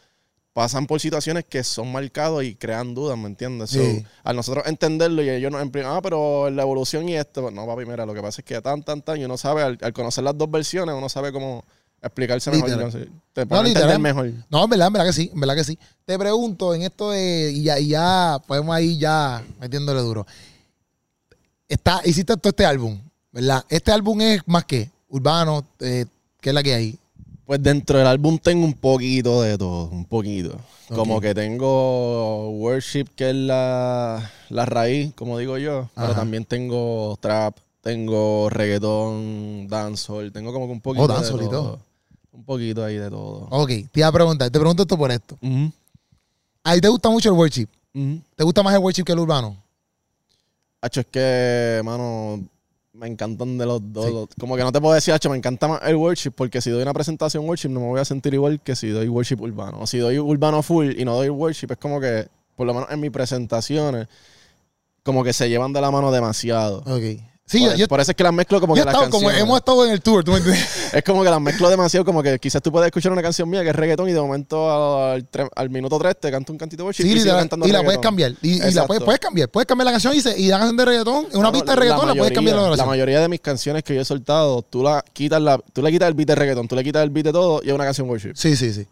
pasan 0.55 0.87
por 0.87 1.01
situaciones 1.01 1.43
que 1.43 1.65
son 1.65 1.91
marcados 1.91 2.41
y 2.45 2.55
crean 2.55 2.95
dudas, 2.95 3.17
¿me 3.17 3.27
entiendes? 3.27 3.71
Sí. 3.71 4.05
al 4.23 4.37
nosotros 4.37 4.65
entenderlo 4.67 5.21
y 5.21 5.29
ellos 5.29 5.51
nos 5.51 5.61
empiezan, 5.61 5.91
ah, 5.91 6.01
pero 6.01 6.49
la 6.49 6.61
evolución 6.61 7.09
y 7.09 7.17
esto, 7.17 7.51
no, 7.51 7.65
papi, 7.67 7.85
mira, 7.85 8.05
lo 8.05 8.13
que 8.13 8.21
pasa 8.21 8.39
es 8.39 8.45
que 8.45 8.61
tan, 8.61 8.81
tan, 8.81 9.01
tan, 9.01 9.19
y 9.19 9.25
uno 9.25 9.35
sabe, 9.35 9.63
al, 9.63 9.77
conocer 9.91 10.23
las 10.23 10.37
dos 10.37 10.49
versiones, 10.49 10.95
uno 10.95 11.09
sabe 11.09 11.33
cómo 11.33 11.65
explicarse 12.01 12.51
mejor. 12.51 12.69
No, 12.69 12.89
te 13.33 13.45
no, 13.45 13.65
entender 13.65 13.99
mejor. 13.99 14.31
No, 14.49 14.63
en 14.63 14.69
verdad, 14.69 14.87
en 14.87 14.93
verdad 14.93 15.07
que 15.07 15.13
sí, 15.13 15.29
en 15.33 15.39
verdad 15.41 15.55
que 15.57 15.63
sí. 15.65 15.77
Te 16.05 16.17
pregunto, 16.17 16.73
en 16.73 16.83
esto 16.83 17.11
de, 17.11 17.51
y 17.53 17.63
ya, 17.63 17.77
y 17.77 17.89
ya 17.89 18.37
podemos 18.47 18.79
ir 18.79 18.97
ya 18.97 19.43
metiéndole 19.59 19.99
duro. 19.99 20.25
Está, 21.67 21.99
hiciste 22.05 22.37
todo 22.37 22.51
este 22.51 22.65
álbum, 22.65 22.97
¿verdad? 23.29 23.65
Este 23.67 23.91
álbum 23.91 24.21
es 24.21 24.41
más 24.45 24.63
que 24.63 24.89
urbano, 25.09 25.65
eh, 25.81 26.05
¿qué 26.39 26.51
es 26.51 26.55
la 26.55 26.63
que 26.63 26.73
hay? 26.73 26.99
Pues 27.45 27.61
dentro 27.61 27.99
del 27.99 28.07
álbum 28.07 28.39
tengo 28.39 28.65
un 28.65 28.73
poquito 28.73 29.43
de 29.43 29.57
todo, 29.57 29.89
un 29.89 30.05
poquito. 30.05 30.59
Como 30.89 31.21
que 31.21 31.35
tengo 31.35 32.49
worship, 32.49 33.05
que 33.15 33.29
es 33.29 33.35
la, 33.35 34.31
raíz, 34.49 35.13
como 35.13 35.37
digo 35.37 35.57
yo, 35.57 35.87
pero 35.95 36.15
también 36.15 36.45
tengo 36.45 37.17
trap, 37.21 37.55
tengo 37.81 38.49
reggaetón, 38.49 39.67
dancehall, 39.67 40.31
tengo 40.31 40.51
como 40.51 40.65
que 40.65 40.71
un 40.73 40.81
poquito 40.81 41.03
oh, 41.03 41.07
de 41.07 41.29
todo. 41.29 41.43
Y 41.43 41.49
todo. 41.49 41.79
Un 42.31 42.43
poquito 42.43 42.83
ahí 42.83 42.97
de 42.97 43.09
todo. 43.09 43.47
Ok, 43.51 43.69
te 43.91 43.99
iba 43.99 44.07
a 44.07 44.11
preguntar, 44.11 44.49
te 44.49 44.59
pregunto 44.59 44.81
esto 44.81 44.97
por 44.97 45.11
esto. 45.11 45.37
¿A 46.63 46.73
ti 46.73 46.81
te 46.81 46.87
gusta 46.87 47.09
mucho 47.09 47.29
el 47.29 47.35
worship? 47.35 47.67
¿Te 48.35 48.43
gusta 48.43 48.63
más 48.63 48.73
el 48.73 48.79
worship 48.79 49.03
que 49.03 49.11
el 49.11 49.19
urbano? 49.19 49.55
Hacho, 50.81 51.01
es 51.01 51.07
que, 51.07 51.81
mano, 51.83 52.43
me 52.95 53.07
encantan 53.07 53.57
de 53.57 53.65
los 53.65 53.81
dos. 53.91 54.29
Como 54.39 54.55
que 54.55 54.63
no 54.63 54.71
te 54.71 54.79
puedo 54.79 54.93
decir, 54.93 55.13
me 55.29 55.37
encanta 55.37 55.67
más 55.67 55.81
el 55.83 55.95
worship, 55.95 56.31
porque 56.31 56.61
si 56.61 56.69
doy 56.69 56.81
una 56.81 56.93
presentación 56.93 57.47
worship 57.47 57.69
no 57.69 57.81
me 57.81 57.87
voy 57.87 57.99
a 57.99 58.05
sentir 58.05 58.33
igual 58.33 58.61
que 58.61 58.75
si 58.75 58.89
doy 58.89 59.07
worship 59.07 59.41
urbano. 59.41 59.81
O 59.81 59.87
si 59.87 59.97
doy 59.97 60.17
urbano 60.17 60.63
full 60.63 60.91
y 60.97 61.05
no 61.05 61.15
doy 61.15 61.29
worship, 61.29 61.67
es 61.71 61.77
como 61.77 61.99
que, 61.99 62.27
por 62.55 62.65
lo 62.65 62.73
menos 62.73 62.89
en 62.91 62.99
mis 62.99 63.11
presentaciones, 63.11 64.07
como 65.03 65.23
que 65.23 65.33
se 65.33 65.49
llevan 65.49 65.73
de 65.73 65.81
la 65.81 65.91
mano 65.91 66.11
demasiado. 66.11 66.79
Ok. 66.79 67.21
Sí, 67.47 67.63
por, 67.87 67.99
eso 67.99 68.09
es 68.09 68.17
que 68.17 68.23
las 68.23 68.33
mezclo 68.33 68.59
como 68.59 68.73
que 68.73 68.83
las 68.83 69.07
Como 69.09 69.29
hemos 69.29 69.59
estado 69.59 69.85
en 69.85 69.91
el 69.91 70.01
tour, 70.01 70.23
¿tú 70.23 70.31
me 70.31 70.37
entiendes? 70.37 70.67
es 70.93 71.03
como 71.03 71.23
que 71.23 71.29
las 71.29 71.39
mezclo 71.39 71.69
demasiado, 71.69 72.03
como 72.03 72.23
que 72.23 72.39
quizás 72.39 72.59
tú 72.59 72.71
puedes 72.71 72.87
escuchar 72.87 73.11
una 73.11 73.21
canción 73.21 73.47
mía 73.47 73.61
que 73.61 73.69
es 73.69 73.75
reggaetón 73.75 74.09
y 74.09 74.13
de 74.13 74.19
momento 74.19 74.71
al, 74.71 75.27
al 75.55 75.69
minuto 75.69 75.99
3 75.99 76.19
te 76.19 76.31
canto 76.31 76.51
un 76.51 76.57
cantito 76.57 76.87
de 76.87 76.93
sí, 76.93 77.03
y, 77.03 77.19
la, 77.23 77.47
y 77.65 77.71
la 77.71 77.83
puedes 77.83 77.99
cambiar. 77.99 78.33
Y, 78.41 78.57
la 78.71 78.87
puedes, 78.87 79.03
puedes, 79.03 79.19
cambiar. 79.19 79.49
Puedes 79.49 79.67
cambiar 79.67 79.85
la 79.85 79.91
canción 79.91 80.15
y, 80.15 80.21
se, 80.21 80.39
y 80.39 80.47
la 80.47 80.57
canción 80.57 80.77
de 80.77 80.85
reggaetón, 80.85 81.27
en 81.31 81.37
una 81.37 81.51
pista 81.51 81.73
de 81.73 81.81
reggaetón 81.81 82.07
la, 82.07 82.15
puedes 82.15 82.33
cambiar 82.33 82.57
la 82.57 82.75
La 82.75 82.85
mayoría 82.85 83.19
de 83.19 83.29
mis 83.29 83.41
canciones 83.41 83.83
que 83.83 83.93
yo 83.93 84.01
he 84.01 84.05
soltado, 84.05 84.63
tú, 84.63 84.81
la 84.81 85.05
quitas 85.13 85.39
la, 85.39 85.59
tú 85.59 85.83
le 85.83 85.91
quitas 85.91 86.07
el 86.07 86.15
beat 86.15 86.29
de 86.29 86.35
reggaetón, 86.35 86.67
tú 86.67 86.75
le 86.75 86.83
quitas 86.83 87.03
el 87.03 87.11
beat 87.11 87.27
de 87.27 87.31
todo 87.31 87.61
y 87.63 87.67
es 87.67 87.75
una 87.75 87.83
canción 87.83 88.09
worship. 88.09 88.33
Sí, 88.33 88.55
sí, 88.55 88.73
sí. 88.73 88.87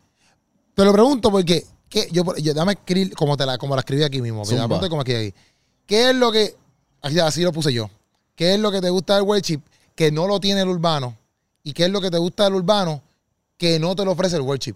Te 0.76 0.86
lo 0.86 0.93
pregunto 0.93 1.32
porque 1.32 1.66
¿qué? 1.89 2.08
yo, 2.12 2.24
yo 2.36 2.54
dame 2.54 2.74
escribir 2.74 3.16
como, 3.16 3.36
te 3.36 3.47
la, 3.47 3.58
como 3.58 3.74
la 3.74 3.80
escribí 3.80 4.04
aquí 4.04 4.22
mismo. 4.22 4.43
Como 4.43 5.01
aquí. 5.01 5.34
¿Qué 5.88 6.12
es 6.12 6.16
lo 6.16 6.32
que... 6.32 6.56
así 7.01 7.41
lo 7.41 7.51
puse 7.51 7.74
yo 7.74 7.89
¿Qué 8.36 8.53
es 8.55 8.59
lo 8.59 8.71
que 8.71 8.81
te 8.81 8.89
gusta 8.89 9.15
del 9.15 9.23
worship 9.23 9.61
que 9.95 10.11
no 10.11 10.27
lo 10.27 10.39
tiene 10.39 10.61
el 10.61 10.67
urbano? 10.67 11.15
¿Y 11.63 11.73
qué 11.73 11.86
es 11.86 11.89
lo 11.89 12.01
que 12.01 12.11
te 12.11 12.17
gusta 12.17 12.45
del 12.45 12.55
urbano 12.55 13.01
que 13.57 13.79
no 13.79 13.95
te 13.95 14.03
lo 14.03 14.11
ofrece 14.11 14.36
el 14.36 14.41
worship? 14.41 14.75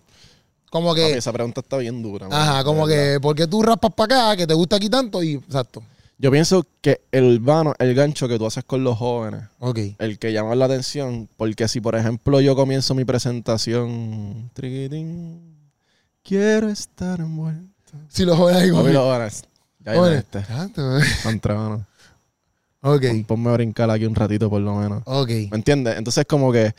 Como 0.69 0.93
que. 0.93 1.17
esa 1.17 1.31
pregunta 1.31 1.61
está 1.61 1.77
bien 1.77 2.01
dura. 2.01 2.27
Ajá, 2.29 2.63
como 2.63 2.85
que, 2.85 3.19
¿por 3.21 3.35
qué 3.35 3.47
tú 3.47 3.63
raspas 3.63 3.93
para 3.93 4.29
acá, 4.29 4.37
que 4.37 4.47
te 4.47 4.53
gusta 4.53 4.75
aquí 4.75 4.89
tanto? 4.89 5.23
Y 5.23 5.35
exacto. 5.35 5.81
Yo 6.19 6.31
pienso 6.31 6.65
que 6.81 7.01
el 7.11 7.39
urbano, 7.39 7.75
el 7.77 7.93
gancho 7.93 8.27
que 8.27 8.39
tú 8.39 8.47
haces 8.47 8.63
con 8.63 8.83
los 8.83 8.97
jóvenes, 8.97 9.43
el 9.99 10.17
que 10.17 10.33
llama 10.33 10.55
la 10.55 10.65
atención, 10.65 11.29
porque 11.37 11.67
si 11.67 11.79
por 11.79 11.95
ejemplo 11.95 12.41
yo 12.41 12.55
comienzo 12.55 12.95
mi 12.95 13.05
presentación, 13.05 14.49
quiero 16.23 16.69
estar 16.69 17.19
envuelto. 17.19 17.93
Si 18.09 18.25
los 18.25 18.35
jóvenes 18.35 18.63
ahí 18.63 18.69
los 18.69 19.03
jóvenes. 19.03 19.43
Ya. 19.79 19.93
Este. 20.17 20.43
Ok. 22.87 23.05
ponme 23.27 23.49
a 23.49 23.53
brincar 23.53 23.89
aquí 23.89 24.05
un 24.05 24.15
ratito 24.15 24.49
por 24.49 24.61
lo 24.61 24.75
menos. 24.75 25.03
Ok. 25.05 25.29
¿Me 25.29 25.57
entiendes? 25.57 25.97
Entonces 25.97 26.25
como 26.25 26.51
que 26.51 26.73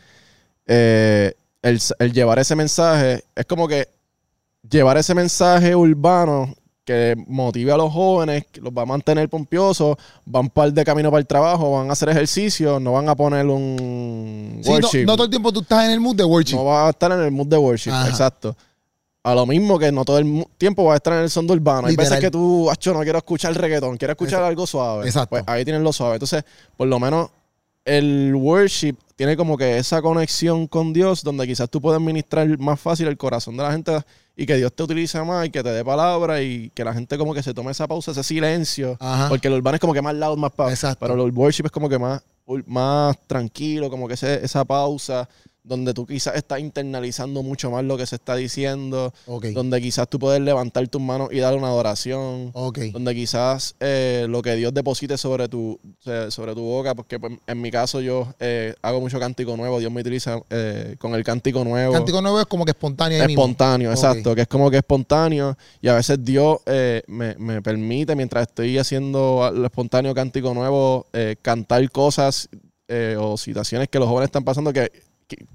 eh, 0.67 1.35
el, 1.63 2.13
llevar 2.13 2.39
ese 2.39 2.55
mensaje, 2.55 3.25
es 3.35 3.47
como 3.47 3.69
que 3.69 3.89
llevar 4.69 4.97
ese 4.97 5.15
mensaje 5.15 5.75
urbano 5.75 6.55
que 6.85 7.15
motive 7.27 7.73
a 7.73 7.77
los 7.77 7.93
jóvenes, 7.93 8.47
que 8.51 8.63
los 8.63 8.73
va 8.73 8.83
a 8.83 8.87
mantener 8.87 9.29
pompiosos, 9.29 9.97
van 10.25 10.49
par 10.49 10.73
de 10.73 10.85
camino 10.85 11.11
para 11.11 11.21
el 11.21 11.27
trabajo, 11.27 11.73
van 11.73 11.91
a 11.91 11.93
hacer 11.93 12.09
ejercicio, 12.09 12.81
no 12.81 12.93
van 12.93 13.09
a 13.11 13.15
poner 13.15 13.45
un 13.47 14.63
worship. 14.65 15.05
No, 15.05 15.15
todo 15.15 15.25
el 15.25 15.31
tiempo 15.31 15.53
tú 15.53 15.61
estás 15.61 15.85
en 15.85 15.91
el 15.91 16.01
mood 16.01 16.17
de 16.17 16.25
worship. 16.25 16.57
No 16.57 16.65
vas 16.65 16.87
a 16.87 16.91
estar 16.91 17.13
en 17.13 17.21
el 17.21 17.31
mood 17.31 17.47
de 17.47 17.59
worship, 17.59 17.91
exacto. 18.07 18.57
A 19.29 19.35
lo 19.35 19.45
mismo 19.45 19.79
que 19.79 19.93
no 19.93 20.07
todo 20.07 20.19
el 20.19 20.47
tiempo 20.57 20.85
va 20.85 20.95
a 20.95 20.97
estar 20.97 21.13
en 21.13 21.21
el 21.21 21.31
son 21.31 21.51
urbano. 21.51 21.89
Hay 21.89 21.97
veces 21.97 22.19
que 22.19 22.31
tú, 22.31 22.71
acho, 22.71 22.95
no 22.95 23.03
quiero 23.03 23.19
escuchar 23.19 23.55
reggaetón, 23.55 23.99
quiero 23.99 24.13
escuchar 24.13 24.43
algo 24.43 24.67
suave. 24.67 25.05
Exacto. 25.05 25.29
Pues 25.31 25.45
ahí 25.47 25.67
tienes 25.67 25.83
lo 25.83 25.93
suave. 25.93 26.15
Entonces, 26.15 26.45
por 26.79 26.89
lo 26.89 26.99
menos 26.99 27.29
el 27.85 28.35
worship 28.35 28.95
tiene 29.17 29.37
como 29.37 29.59
que 29.59 29.77
esa 29.77 30.01
conexión 30.01 30.67
con 30.67 30.95
Dios 30.95 31.23
donde 31.23 31.47
quizás 31.47 31.69
tú 31.69 31.79
puedes 31.79 32.01
ministrar 32.01 32.59
más 32.59 32.81
fácil 32.81 33.07
el 33.07 33.19
corazón 33.19 33.57
de 33.59 33.65
la 33.65 33.73
gente 33.73 34.01
y 34.35 34.47
que 34.47 34.57
Dios 34.57 34.73
te 34.73 34.83
utilice 34.83 35.23
más 35.23 35.47
y 35.47 35.51
que 35.51 35.63
te 35.63 35.71
dé 35.71 35.85
palabra 35.85 36.41
y 36.41 36.71
que 36.71 36.83
la 36.83 36.95
gente 36.95 37.19
como 37.19 37.35
que 37.35 37.43
se 37.43 37.53
tome 37.53 37.73
esa 37.73 37.87
pausa, 37.87 38.13
ese 38.13 38.23
silencio. 38.23 38.97
Porque 39.29 39.49
el 39.49 39.55
urbano 39.55 39.75
es 39.75 39.81
como 39.81 39.93
que 39.93 40.01
más 40.01 40.15
loud, 40.15 40.39
más 40.39 40.53
pausa. 40.53 40.97
Pero 40.99 41.23
el 41.27 41.33
worship 41.33 41.67
es 41.67 41.73
como 41.73 41.89
que 41.89 41.99
más, 41.99 42.23
más 42.65 43.19
tranquilo, 43.27 43.91
como 43.91 44.09
que 44.09 44.15
esa 44.15 44.65
pausa 44.65 45.29
donde 45.69 45.93
tú 45.93 46.07
quizás 46.07 46.35
estás 46.35 46.61
internalizando 46.61 47.43
mucho 47.43 47.71
más 47.71 47.85
lo 47.85 47.99
que 47.99 48.07
se 48.07 48.17
está 48.17 48.35
diciendo, 48.35 49.13
donde 49.53 49.81
quizás 49.83 50.09
tú 50.09 50.19
puedes 50.19 50.41
levantar 50.41 50.89
tus 50.89 51.01
manos 51.01 51.29
y 51.31 51.39
darle 51.39 51.59
una 51.59 51.69
adoración, 51.69 52.53
donde 52.53 53.15
quizás 53.15 53.77
eh, 53.79 54.27
lo 54.29 54.41
que 54.41 54.57
Dios 54.57 54.73
deposite 54.73 55.19
sobre 55.19 55.47
tu, 55.49 55.79
sobre 56.31 56.55
tu 56.55 56.63
boca, 56.63 56.95
porque 56.95 57.21
pues, 57.21 57.35
en 57.47 57.61
mi 57.61 57.71
caso 57.71 58.01
yo 58.01 58.35
eh, 58.41 58.75
hago 58.81 59.01
mucho 59.01 59.21
cántico 59.21 59.57
nuevo, 59.57 59.79
Dios 59.79 59.93
me 59.93 60.01
utiliza 60.01 60.41
eh, 60.49 60.97
con 60.99 61.15
el 61.15 61.23
cántico 61.23 61.63
nuevo. 61.65 61.93
Cántico 61.93 62.23
nuevo 62.23 62.41
es 62.41 62.47
como 62.47 62.65
que 62.65 62.71
espontáneo. 62.71 63.23
Espontáneo, 63.23 63.91
exacto, 63.91 64.35
que 64.35 64.43
es 64.43 64.49
como 64.49 64.71
que 64.71 64.79
espontáneo 64.79 65.57
y 65.83 65.89
a 65.89 65.95
veces 65.95 66.25
Dios 66.25 66.61
me, 67.07 67.35
me, 67.39 67.61
permite, 67.61 68.17
mientras 68.17 68.49
estoy 68.49 68.79
haciendo 68.79 69.51
el 69.55 69.67
espontáneo 69.67 70.15
cántico 70.15 70.55
nuevo, 70.55 71.07
cantar 71.43 71.91
cosas 71.91 72.49
o 73.19 73.37
situaciones 73.37 73.89
que 73.89 73.99
los 73.99 74.09
jóvenes 74.09 74.29
están 74.29 74.45
pasando 74.45 74.73
que 74.73 74.91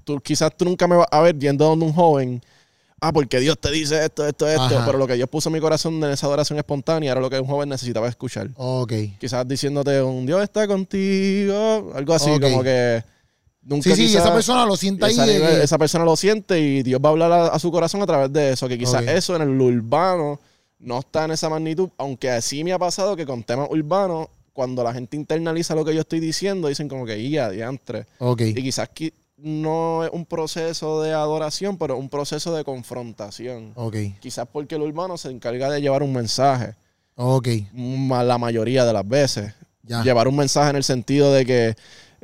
tú, 0.04 0.20
quizás 0.20 0.56
tú 0.56 0.64
nunca 0.64 0.86
me 0.86 0.96
vas 0.96 1.08
a 1.10 1.20
ver 1.20 1.38
yendo 1.38 1.64
donde 1.64 1.86
un 1.86 1.92
joven. 1.92 2.42
Ah, 3.00 3.12
porque 3.12 3.38
Dios 3.38 3.58
te 3.58 3.70
dice 3.70 4.02
esto, 4.02 4.26
esto, 4.26 4.48
esto. 4.48 4.82
Pero 4.86 4.96
lo 4.96 5.06
que 5.06 5.14
Dios 5.14 5.28
puso 5.28 5.50
en 5.50 5.54
mi 5.54 5.60
corazón 5.60 6.02
en 6.02 6.10
esa 6.10 6.26
adoración 6.26 6.58
espontánea 6.58 7.12
era 7.12 7.20
lo 7.20 7.28
que 7.28 7.38
un 7.38 7.46
joven 7.46 7.68
necesitaba 7.68 8.08
escuchar. 8.08 8.48
Ok. 8.56 8.92
Quizás 9.20 9.46
diciéndote 9.46 10.00
un 10.02 10.24
Dios 10.24 10.42
está 10.42 10.66
contigo, 10.66 11.92
algo 11.94 12.14
así, 12.14 12.30
como 12.40 12.62
que. 12.62 13.04
Nunca 13.62 13.94
sí, 13.94 14.08
sí, 14.08 14.16
esa 14.16 14.32
persona 14.32 14.66
lo 14.66 14.76
siente 14.76 15.06
ahí. 15.06 15.16
Esa, 15.62 15.78
persona 15.78 16.04
lo 16.04 16.16
siente 16.16 16.58
y 16.60 16.82
Dios 16.82 17.00
va 17.02 17.08
a 17.08 17.12
hablar 17.12 17.32
a, 17.32 17.58
su 17.58 17.70
corazón 17.70 18.02
a 18.02 18.06
través 18.06 18.32
de 18.32 18.52
eso. 18.52 18.68
Que 18.68 18.78
quizás 18.78 19.02
eso 19.06 19.36
en 19.36 19.42
el 19.42 19.60
urbano 19.60 20.38
no 20.78 20.98
está 20.98 21.24
en 21.24 21.32
esa 21.32 21.48
magnitud, 21.48 21.88
aunque 21.96 22.30
así 22.30 22.62
me 22.62 22.72
ha 22.72 22.78
pasado 22.78 23.16
que 23.16 23.26
con 23.26 23.42
temas 23.42 23.68
urbanos, 23.70 24.28
cuando 24.52 24.84
la 24.84 24.92
gente 24.92 25.16
internaliza 25.16 25.74
lo 25.74 25.84
que 25.84 25.94
yo 25.94 26.02
estoy 26.02 26.20
diciendo, 26.20 26.68
dicen 26.68 26.88
como 26.88 27.04
que, 27.06 27.28
ya, 27.28 27.50
diantre. 27.50 28.06
Ok. 28.18 28.42
Y 28.42 28.54
quizás 28.54 28.88
no 29.44 30.04
es 30.04 30.10
un 30.12 30.24
proceso 30.24 31.02
de 31.02 31.12
adoración, 31.12 31.76
pero 31.76 31.98
un 31.98 32.08
proceso 32.08 32.54
de 32.56 32.64
confrontación. 32.64 33.72
Ok. 33.74 33.96
Quizás 34.20 34.48
porque 34.50 34.76
el 34.76 34.82
urbano 34.82 35.18
se 35.18 35.30
encarga 35.30 35.70
de 35.70 35.82
llevar 35.82 36.02
un 36.02 36.14
mensaje. 36.14 36.74
Ok. 37.14 37.48
La 37.74 38.38
mayoría 38.38 38.84
de 38.86 38.92
las 38.92 39.06
veces. 39.06 39.52
Llevar 40.02 40.28
un 40.28 40.36
mensaje 40.36 40.70
en 40.70 40.76
el 40.76 40.84
sentido 40.84 41.30
de 41.30 41.44
que 41.44 41.76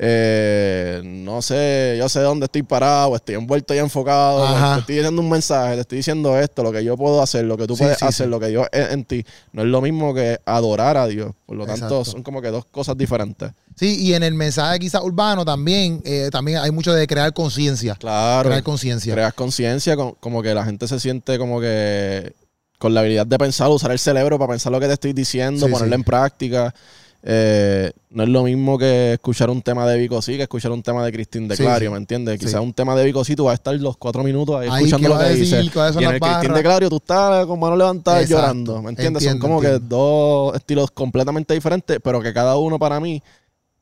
eh, 0.02 1.02
no 1.04 1.42
sé, 1.42 1.96
yo 1.98 2.08
sé 2.08 2.20
dónde 2.20 2.46
estoy 2.46 2.62
parado, 2.62 3.14
estoy 3.14 3.34
envuelto 3.34 3.74
y 3.74 3.78
enfocado, 3.78 4.46
te 4.46 4.80
estoy 4.80 4.94
diciendo 4.94 5.20
un 5.20 5.28
mensaje, 5.28 5.74
te 5.74 5.80
estoy 5.82 5.98
diciendo 5.98 6.38
esto, 6.38 6.62
lo 6.62 6.72
que 6.72 6.82
yo 6.82 6.96
puedo 6.96 7.20
hacer, 7.20 7.44
lo 7.44 7.58
que 7.58 7.66
tú 7.66 7.76
puedes 7.76 8.02
hacer, 8.02 8.28
lo 8.28 8.40
que 8.40 8.46
Dios 8.46 8.66
es 8.72 8.92
en 8.92 9.04
ti, 9.04 9.26
no 9.52 9.60
es 9.60 9.68
lo 9.68 9.82
mismo 9.82 10.14
que 10.14 10.40
adorar 10.46 10.96
a 10.96 11.06
Dios, 11.06 11.34
por 11.44 11.58
lo 11.58 11.66
tanto 11.66 12.02
son 12.06 12.22
como 12.22 12.40
que 12.40 12.48
dos 12.48 12.64
cosas 12.64 12.96
diferentes. 12.96 13.50
Sí, 13.76 14.00
y 14.00 14.14
en 14.14 14.22
el 14.22 14.32
mensaje 14.32 14.78
quizás 14.78 15.02
urbano 15.02 15.44
también, 15.44 16.00
eh, 16.06 16.30
también 16.32 16.58
hay 16.58 16.70
mucho 16.70 16.94
de 16.94 17.06
crear 17.06 17.34
conciencia. 17.34 17.94
Claro. 17.96 18.48
Crear 18.48 18.62
conciencia. 18.62 19.12
Crear 19.12 19.34
conciencia, 19.34 19.96
como 19.98 20.42
que 20.42 20.54
la 20.54 20.64
gente 20.64 20.88
se 20.88 20.98
siente 20.98 21.38
como 21.38 21.60
que 21.60 22.32
con 22.78 22.94
la 22.94 23.00
habilidad 23.00 23.26
de 23.26 23.36
pensar, 23.36 23.68
usar 23.68 23.90
el 23.92 23.98
cerebro 23.98 24.38
para 24.38 24.52
pensar 24.52 24.72
lo 24.72 24.80
que 24.80 24.86
te 24.86 24.94
estoy 24.94 25.12
diciendo, 25.12 25.68
ponerlo 25.68 25.94
en 25.94 26.04
práctica. 26.04 26.74
Eh, 27.22 27.92
no 28.10 28.22
es 28.22 28.28
lo 28.30 28.42
mismo 28.44 28.78
que 28.78 29.12
escuchar 29.14 29.50
un 29.50 29.60
tema 29.62 29.86
de 29.86 29.98
Vico 29.98 30.22
sí 30.22 30.36
que 30.36 30.44
escuchar 30.44 30.72
un 30.72 30.82
tema 30.82 31.04
de 31.04 31.12
Cristín 31.12 31.48
de 31.48 31.56
Sí, 31.56 31.62
Clario, 31.62 31.90
sí. 31.90 31.92
¿me 31.92 31.98
entiendes? 31.98 32.38
Sí. 32.40 32.46
Quizás 32.46 32.60
un 32.62 32.72
tema 32.72 32.94
de 32.96 33.04
Vico 33.04 33.22
sí 33.24 33.36
tú 33.36 33.44
vas 33.44 33.52
a 33.52 33.54
estar 33.54 33.74
los 33.74 33.96
cuatro 33.98 34.22
minutos 34.24 34.56
ahí, 34.56 34.68
Ahí, 34.70 34.84
escuchando 34.84 35.08
¿qué 35.08 35.14
lo 35.14 35.18
que 35.20 35.24
decir? 35.38 35.58
dice. 35.58 35.70
¿Cuáles 35.72 35.94
son 35.94 36.02
Y 36.02 36.06
en 36.06 36.12
el 36.14 36.20
Cristín 36.20 36.54
de 36.54 36.62
Clario 36.62 36.88
tú 36.88 36.96
estás 36.96 37.46
con 37.46 37.60
mano 37.60 37.76
levantada 37.76 38.20
Exacto. 38.22 38.40
llorando, 38.42 38.82
¿me 38.82 38.90
entiendes? 38.90 39.22
Entiendo, 39.22 39.30
Son 39.30 39.38
como 39.38 39.62
entiendo. 39.62 39.80
que 39.80 39.88
dos 39.88 40.56
estilos 40.56 40.90
completamente 40.92 41.52
diferentes, 41.54 41.98
pero 42.02 42.20
que 42.22 42.32
cada 42.32 42.56
uno 42.56 42.78
para 42.78 42.98
mí, 43.00 43.22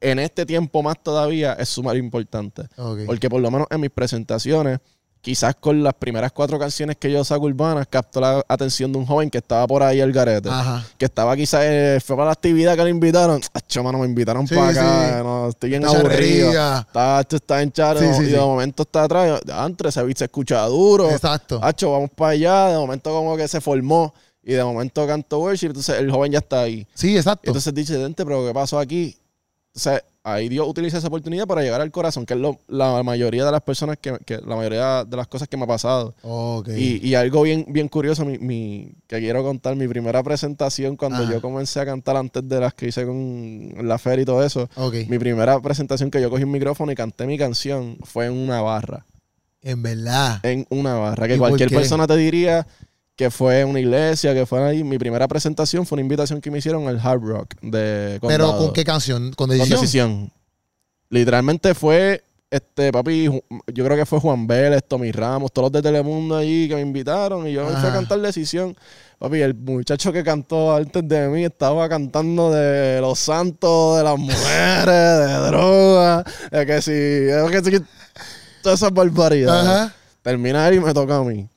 en 0.00 0.18
este 0.18 0.44
tiempo 0.44 0.82
más 0.82 1.00
todavía, 1.02 1.52
es 1.54 1.68
sumar 1.68 1.96
importante. 1.96 2.62
Porque 3.06 3.28
por 3.30 3.40
lo 3.40 3.50
menos 3.50 3.66
en 3.70 3.80
mis 3.80 3.90
presentaciones, 3.90 4.78
quizás 5.20 5.54
con 5.56 5.82
las 5.82 5.94
primeras 5.94 6.32
cuatro 6.32 6.58
canciones 6.58 6.96
que 6.96 7.10
yo 7.10 7.24
saco 7.24 7.44
urbanas, 7.46 7.86
captó 7.88 8.20
la 8.20 8.44
atención 8.48 8.92
de 8.92 8.98
un 8.98 9.06
joven 9.06 9.30
que 9.30 9.38
estaba 9.38 9.66
por 9.66 9.82
ahí 9.82 10.00
al 10.00 10.12
garete. 10.12 10.48
Ajá. 10.48 10.84
Que 10.96 11.04
estaba 11.06 11.36
quizás, 11.36 11.62
eh, 11.64 11.98
fue 12.04 12.16
para 12.16 12.26
la 12.26 12.32
actividad 12.32 12.76
que 12.76 12.84
le 12.84 12.90
invitaron. 12.90 13.40
Acho, 13.52 13.82
mano, 13.82 13.98
me 13.98 14.06
invitaron 14.06 14.46
Sí, 14.46 14.54
para 14.54 14.72
sí. 14.72 14.78
acá. 14.78 15.22
no, 15.22 15.48
estoy 15.48 15.70
bien 15.70 15.84
aburrido. 15.84 16.50
Está, 16.50 17.20
está 17.30 17.62
en 17.62 17.72
charo. 17.72 18.00
Sí, 18.00 18.22
y 18.22 18.26
de 18.26 18.38
momento 18.38 18.82
está 18.84 19.04
atrás. 19.04 19.40
Antes 19.52 19.88
ese 19.88 20.02
beat 20.02 20.18
se 20.18 20.24
escucha 20.24 20.64
duro. 20.66 21.10
Exacto. 21.10 21.60
Hacho, 21.62 21.92
vamos 21.92 22.10
para 22.14 22.32
allá. 22.32 22.68
De 22.68 22.78
momento 22.78 23.10
como 23.10 23.36
que 23.36 23.48
se 23.48 23.60
formó. 23.60 24.14
Y 24.42 24.52
de 24.54 24.64
momento 24.64 25.06
canto 25.06 25.40
worship. 25.40 25.66
Entonces 25.66 25.98
el 25.98 26.10
joven 26.10 26.32
ya 26.32 26.38
está 26.38 26.62
ahí. 26.62 26.86
Sí, 26.94 27.16
exacto. 27.16 27.42
Entonces 27.50 27.74
dice, 27.74 27.98
Dente, 27.98 28.24
pero 28.24 28.46
¿qué 28.46 28.54
pasó 28.54 28.78
aquí? 28.78 29.14
Entonces, 29.78 30.02
ahí 30.24 30.48
Dios 30.48 30.66
utiliza 30.68 30.98
esa 30.98 31.06
oportunidad 31.06 31.46
para 31.46 31.62
llegar 31.62 31.80
al 31.80 31.92
corazón, 31.92 32.26
que 32.26 32.34
es 32.34 32.40
lo- 32.40 32.58
la 32.66 33.00
mayoría 33.04 33.44
de 33.44 33.52
las 33.52 33.62
personas 33.62 33.96
que, 34.00 34.18
que- 34.26 34.38
la 34.44 34.56
mayoría 34.56 35.04
de 35.04 35.16
las 35.16 35.28
cosas 35.28 35.46
que 35.46 35.56
me 35.56 35.64
ha 35.64 35.66
pasado. 35.68 36.14
ok. 36.22 36.68
Y, 36.76 37.06
y 37.06 37.14
algo 37.14 37.42
bien, 37.42 37.64
bien 37.68 37.86
curioso 37.88 38.24
mi, 38.24 38.38
mi- 38.38 38.92
que 39.06 39.20
quiero 39.20 39.42
contar, 39.44 39.76
mi 39.76 39.86
primera 39.86 40.20
presentación 40.24 40.96
cuando 40.96 41.22
yo 41.30 41.40
comencé 41.40 41.78
a 41.78 41.86
cantar 41.86 42.16
antes 42.16 42.46
de 42.48 42.58
las 42.60 42.74
que 42.74 42.88
hice 42.88 43.06
con 43.06 43.72
la 43.86 43.98
feria 43.98 44.22
y 44.22 44.26
todo 44.26 44.44
eso, 44.44 44.68
ok. 44.74 44.94
mi 45.08 45.18
primera 45.18 45.60
presentación 45.60 46.10
que 46.10 46.20
yo 46.20 46.28
cogí 46.28 46.42
un 46.42 46.50
micrófono 46.50 46.90
y 46.90 46.96
canté 46.96 47.24
mi 47.26 47.38
canción 47.38 47.98
fue 48.02 48.26
en 48.26 48.32
una 48.32 48.60
barra. 48.60 49.06
En 49.62 49.82
verdad. 49.82 50.40
En 50.44 50.66
una 50.70 50.94
barra. 50.94 51.26
¿Y 51.26 51.30
Que 51.30 51.38
cualquier 51.38 51.68
persona 51.80 52.06
te 52.06 52.16
diría 52.16 52.66
que 53.18 53.32
fue 53.32 53.64
una 53.64 53.80
iglesia, 53.80 54.32
que 54.32 54.46
fue 54.46 54.62
ahí. 54.62 54.84
Mi 54.84 54.96
primera 54.96 55.26
presentación 55.26 55.84
fue 55.84 55.96
una 55.96 56.02
invitación 56.02 56.40
que 56.40 56.52
me 56.52 56.58
hicieron 56.58 56.86
al 56.86 57.00
Hard 57.00 57.20
Rock 57.20 57.54
de 57.60 58.20
Pero. 58.22 58.56
¿con 58.56 58.72
qué 58.72 58.84
canción? 58.84 59.32
¿Con 59.32 59.48
Con 59.48 59.50
decisión? 59.50 59.80
decisión. 59.80 60.32
Literalmente 61.10 61.74
fue, 61.74 62.22
este, 62.48 62.92
papi, 62.92 63.24
yo 63.74 63.84
creo 63.84 63.96
que 63.96 64.06
fue 64.06 64.20
Juan 64.20 64.46
Vélez, 64.46 64.84
Tommy 64.86 65.10
Ramos, 65.10 65.50
todos 65.50 65.64
los 65.64 65.72
de 65.72 65.82
Telemundo 65.82 66.36
allí 66.36 66.68
que 66.68 66.76
me 66.76 66.80
invitaron 66.80 67.48
y 67.48 67.52
yo 67.54 67.64
me 67.64 67.72
fui 67.72 67.88
a 67.88 67.92
cantar 67.92 68.20
decisión. 68.20 68.76
Papi, 69.18 69.40
el 69.40 69.54
muchacho 69.54 70.12
que 70.12 70.22
cantó 70.22 70.76
antes 70.76 71.08
de 71.08 71.28
mí 71.28 71.44
estaba 71.44 71.88
cantando 71.88 72.52
de 72.52 73.00
los 73.00 73.18
santos, 73.18 73.98
de 73.98 74.04
las 74.04 74.16
mujeres, 74.16 74.86
de 74.86 75.34
drogas, 75.48 76.24
de 76.52 76.66
que 76.66 76.82
si, 76.82 76.92
de 76.92 77.50
que 77.50 77.64
si, 77.68 77.84
todas 78.62 78.78
esas 78.78 78.92
barbaridades. 78.92 79.66
Ajá. 79.66 80.72
Y 80.72 80.78
me 80.78 80.94
toca 80.94 81.16
a 81.16 81.24
mí. 81.24 81.48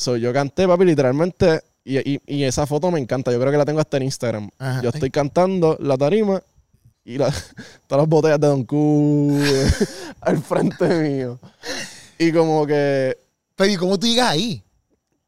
So, 0.00 0.16
yo 0.16 0.32
canté, 0.32 0.66
papi, 0.66 0.84
literalmente, 0.86 1.60
y, 1.84 1.98
y- 2.14 2.20
y 2.26 2.44
esa 2.44 2.66
foto 2.66 2.90
me 2.90 2.98
encanta. 2.98 3.30
Yo 3.30 3.38
creo 3.38 3.52
que 3.52 3.58
la 3.58 3.66
tengo 3.66 3.80
hasta 3.80 3.98
en 3.98 4.04
Instagram. 4.04 4.48
Ajá. 4.58 4.80
Yo 4.82 4.88
estoy 4.88 5.10
cantando 5.10 5.76
la 5.78 5.98
tarima 5.98 6.42
y 7.04 7.18
la- 7.18 7.30
todas 7.86 8.02
las 8.02 8.08
botellas 8.08 8.40
de 8.40 8.46
Don 8.46 8.64
Q 8.64 9.38
al 10.22 10.38
frente 10.42 10.86
mío. 10.88 11.38
Y 12.18 12.32
como 12.32 12.66
que 12.66 13.14
Pero 13.56 13.70
¿y 13.70 13.76
cómo 13.76 13.98
tú 13.98 14.06
llegas 14.06 14.30
ahí? 14.30 14.62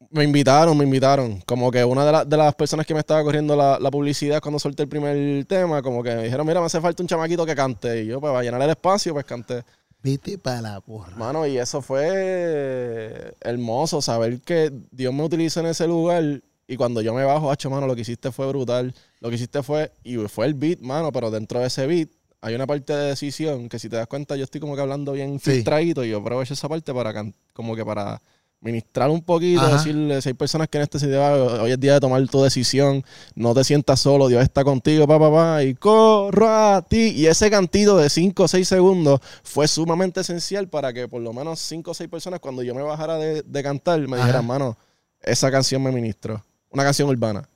me 0.09 0.23
invitaron, 0.23 0.75
me 0.77 0.83
invitaron. 0.85 1.41
Como 1.45 1.69
que 1.71 1.83
una 1.83 2.03
de, 2.05 2.11
la- 2.11 2.25
de 2.25 2.37
las 2.37 2.53
personas 2.55 2.85
que 2.87 2.93
me 2.95 2.99
estaba 2.99 3.23
corriendo 3.23 3.55
la, 3.55 3.77
la 3.79 3.89
publicidad 3.91 4.41
cuando 4.41 4.57
solté 4.59 4.83
el 4.83 4.89
primer 4.89 5.43
tema, 5.45 5.81
como 5.83 6.01
que 6.03 6.15
me 6.15 6.23
dijeron, 6.23 6.45
mira, 6.47 6.59
me 6.59 6.65
hace 6.67 6.79
falta 6.81 7.01
un 7.03 7.07
chamaquito 7.07 7.45
que 7.47 7.55
cante. 7.55 8.03
Y 8.03 8.07
yo, 8.07 8.19
pues, 8.21 8.31
para 8.31 8.43
llenar 8.43 8.61
el 8.63 8.69
espacio, 8.71 9.13
pues 9.13 9.25
canté. 9.25 9.63
Vete 10.03 10.37
para 10.37 10.61
la 10.61 10.81
porra. 10.81 11.15
Mano, 11.15 11.47
y 11.47 11.57
eso 11.57 11.81
fue 11.81 13.33
hermoso, 13.41 14.01
saber 14.01 14.41
que 14.41 14.71
Dios 14.91 15.13
me 15.13 15.23
utilizó 15.23 15.61
en 15.61 15.67
ese 15.67 15.87
lugar 15.87 16.41
y 16.67 16.75
cuando 16.77 17.01
yo 17.01 17.13
me 17.13 17.23
bajo, 17.23 17.49
hacho, 17.51 17.69
mano, 17.69 17.87
lo 17.87 17.95
que 17.95 18.01
hiciste 18.01 18.31
fue 18.31 18.47
brutal. 18.47 18.93
Lo 19.21 19.29
que 19.29 19.35
hiciste 19.35 19.63
fue, 19.63 19.91
y 20.03 20.15
fue 20.27 20.45
el 20.45 20.53
beat, 20.53 20.79
mano, 20.79 21.11
pero 21.11 21.31
dentro 21.31 21.59
de 21.59 21.67
ese 21.67 21.87
beat 21.87 22.09
hay 22.41 22.55
una 22.55 22.67
parte 22.67 22.91
de 22.93 23.07
decisión 23.09 23.69
que 23.69 23.79
si 23.79 23.87
te 23.87 23.95
das 23.95 24.07
cuenta 24.07 24.35
yo 24.35 24.43
estoy 24.43 24.59
como 24.59 24.75
que 24.75 24.81
hablando 24.81 25.13
bien 25.13 25.39
Sí. 25.39 25.51
filtradito 25.51 26.03
y 26.03 26.09
yo 26.09 26.17
aprovecho 26.17 26.53
esa 26.53 26.67
parte 26.67 26.93
para, 26.93 27.13
como 27.53 27.73
que 27.75 27.85
para 27.85 28.21
ministrar 28.63 29.09
un 29.09 29.21
poquito, 29.21 29.61
Ajá. 29.61 29.73
decirle, 29.77 30.21
si 30.21 30.29
hay 30.29 30.33
personas 30.33 30.69
que 30.69 30.77
en 30.77 30.83
este 30.83 30.97
sitio, 30.97 31.21
hoy 31.61 31.71
es 31.71 31.79
día 31.79 31.93
de 31.95 31.99
tomar 31.99 32.25
tu 32.27 32.41
decisión, 32.41 33.03
no 33.35 33.53
te 33.53 33.63
sientas 33.63 33.99
solo, 33.99 34.27
Dios 34.29 34.41
está 34.41 34.63
contigo, 34.63 35.05
pa, 35.05 35.19
pa, 35.19 35.31
pa, 35.31 35.63
y 35.63 35.75
corro 35.75 36.47
a 36.49 36.81
ti. 36.81 37.09
Y 37.15 37.27
ese 37.27 37.51
cantito 37.51 37.97
de 37.97 38.09
5 38.09 38.43
o 38.43 38.47
6 38.47 38.67
segundos 38.67 39.19
fue 39.43 39.67
sumamente 39.67 40.21
esencial 40.21 40.67
para 40.69 40.93
que 40.93 41.07
por 41.07 41.21
lo 41.21 41.33
menos 41.33 41.59
5 41.59 41.91
o 41.91 41.93
6 41.93 42.09
personas, 42.09 42.39
cuando 42.39 42.63
yo 42.63 42.73
me 42.73 42.81
bajara 42.81 43.17
de, 43.17 43.41
de 43.43 43.63
cantar, 43.63 43.99
me 44.07 44.15
Ajá. 44.15 44.25
dijeran, 44.25 44.47
mano, 44.47 44.77
esa 45.21 45.51
canción 45.51 45.83
me 45.83 45.91
ministró. 45.91 46.43
Una 46.71 46.83
canción 46.83 47.09
urbana, 47.09 47.47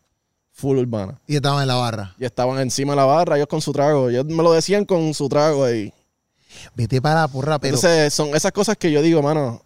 full 0.52 0.78
urbana. 0.78 1.20
Y 1.26 1.38
estaban 1.38 1.62
en 1.62 1.68
la 1.70 1.76
barra. 1.76 2.16
Y 2.20 2.26
estaban 2.26 2.60
encima 2.60 2.92
de 2.94 2.98
la 2.98 3.06
barra, 3.06 3.38
ellos 3.38 3.48
con 3.48 3.62
su 3.62 3.72
trago. 3.72 4.10
Ellos 4.10 4.26
me 4.26 4.44
lo 4.44 4.52
decían 4.52 4.86
con 4.86 5.14
su 5.14 5.28
trago 5.30 5.64
ahí. 5.64 5.92
Vete 6.76 7.02
para 7.02 7.22
la 7.22 7.28
porra, 7.28 7.60
pero. 7.60 7.76
Entonces, 7.76 8.14
son 8.14 8.36
esas 8.36 8.52
cosas 8.52 8.78
que 8.78 8.92
yo 8.92 9.02
digo, 9.02 9.22
mano, 9.22 9.62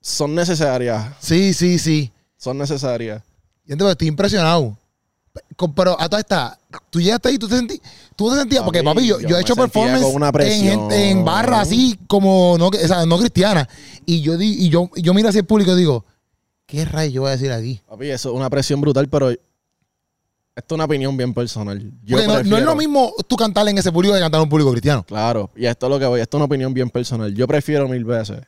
son 0.00 0.34
necesarias. 0.34 1.14
sí, 1.20 1.52
sí, 1.54 1.78
sí. 1.78 2.12
Son 2.36 2.56
necesarias. 2.56 3.22
Yo 3.66 3.90
estoy 3.90 4.08
impresionado. 4.08 4.76
Pero 5.76 6.00
a 6.00 6.08
toda 6.08 6.20
esta, 6.20 6.58
tú 6.88 7.00
llegaste 7.00 7.28
ahí, 7.28 7.38
tú 7.38 7.46
te 7.46 7.56
sentí, 7.56 7.80
tú 8.16 8.30
te 8.30 8.36
sentías, 8.36 8.64
porque 8.64 8.82
Papi, 8.82 9.06
yo, 9.06 9.20
yo 9.20 9.28
yo 9.28 9.38
he 9.38 9.42
hecho 9.42 9.54
performance 9.54 10.04
en, 10.40 10.90
en 10.90 11.24
barra 11.24 11.60
así 11.60 11.98
como 12.08 12.56
no, 12.58 12.68
o 12.68 12.72
sea, 12.72 13.06
no 13.06 13.18
cristiana. 13.18 13.68
Y 14.06 14.22
yo 14.22 14.36
di, 14.36 14.66
y 14.66 14.70
yo, 14.70 14.90
yo 14.96 15.14
miro 15.14 15.28
hacia 15.28 15.40
el 15.40 15.46
público 15.46 15.72
y 15.72 15.76
digo, 15.76 16.04
¿qué 16.66 16.84
rayos 16.84 17.12
yo 17.12 17.20
voy 17.22 17.28
a 17.28 17.32
decir 17.32 17.52
aquí? 17.52 17.80
Papi, 17.86 18.10
eso 18.10 18.30
es 18.30 18.34
una 18.34 18.50
presión 18.50 18.80
brutal, 18.80 19.08
pero 19.08 19.30
esto 19.30 19.38
es 20.56 20.72
una 20.72 20.84
opinión 20.86 21.16
bien 21.16 21.32
personal. 21.32 21.92
Yo 22.02 22.26
no, 22.26 22.42
no 22.42 22.56
es 22.56 22.64
lo 22.64 22.74
mismo 22.74 23.14
tú 23.28 23.36
cantar 23.36 23.68
en 23.68 23.78
ese 23.78 23.92
público 23.92 24.14
que 24.14 24.20
cantar 24.20 24.38
en 24.38 24.44
un 24.44 24.50
público 24.50 24.72
cristiano. 24.72 25.04
Claro, 25.04 25.50
y 25.54 25.66
esto 25.66 25.86
es 25.86 25.90
lo 25.90 25.98
que 25.98 26.06
voy, 26.06 26.20
esto 26.20 26.36
es 26.36 26.38
una 26.38 26.46
opinión 26.46 26.74
bien 26.74 26.90
personal. 26.90 27.32
Yo 27.34 27.46
prefiero 27.46 27.86
mil 27.86 28.04
veces 28.04 28.40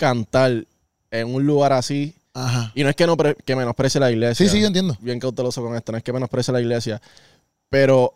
cantar 0.00 0.64
en 1.10 1.34
un 1.34 1.44
lugar 1.44 1.74
así, 1.74 2.14
Ajá. 2.32 2.72
y 2.74 2.82
no 2.82 2.88
es 2.88 2.96
que, 2.96 3.06
no 3.06 3.18
que 3.18 3.54
menosprecie 3.54 4.00
la 4.00 4.10
iglesia. 4.10 4.46
Sí, 4.46 4.50
sí, 4.50 4.60
yo 4.60 4.68
entiendo. 4.68 4.96
Bien 5.00 5.20
cauteloso 5.20 5.62
con 5.62 5.76
esto, 5.76 5.92
no 5.92 5.98
es 5.98 6.04
que 6.04 6.12
menosprecie 6.12 6.52
la 6.54 6.60
iglesia, 6.60 7.02
pero 7.68 8.14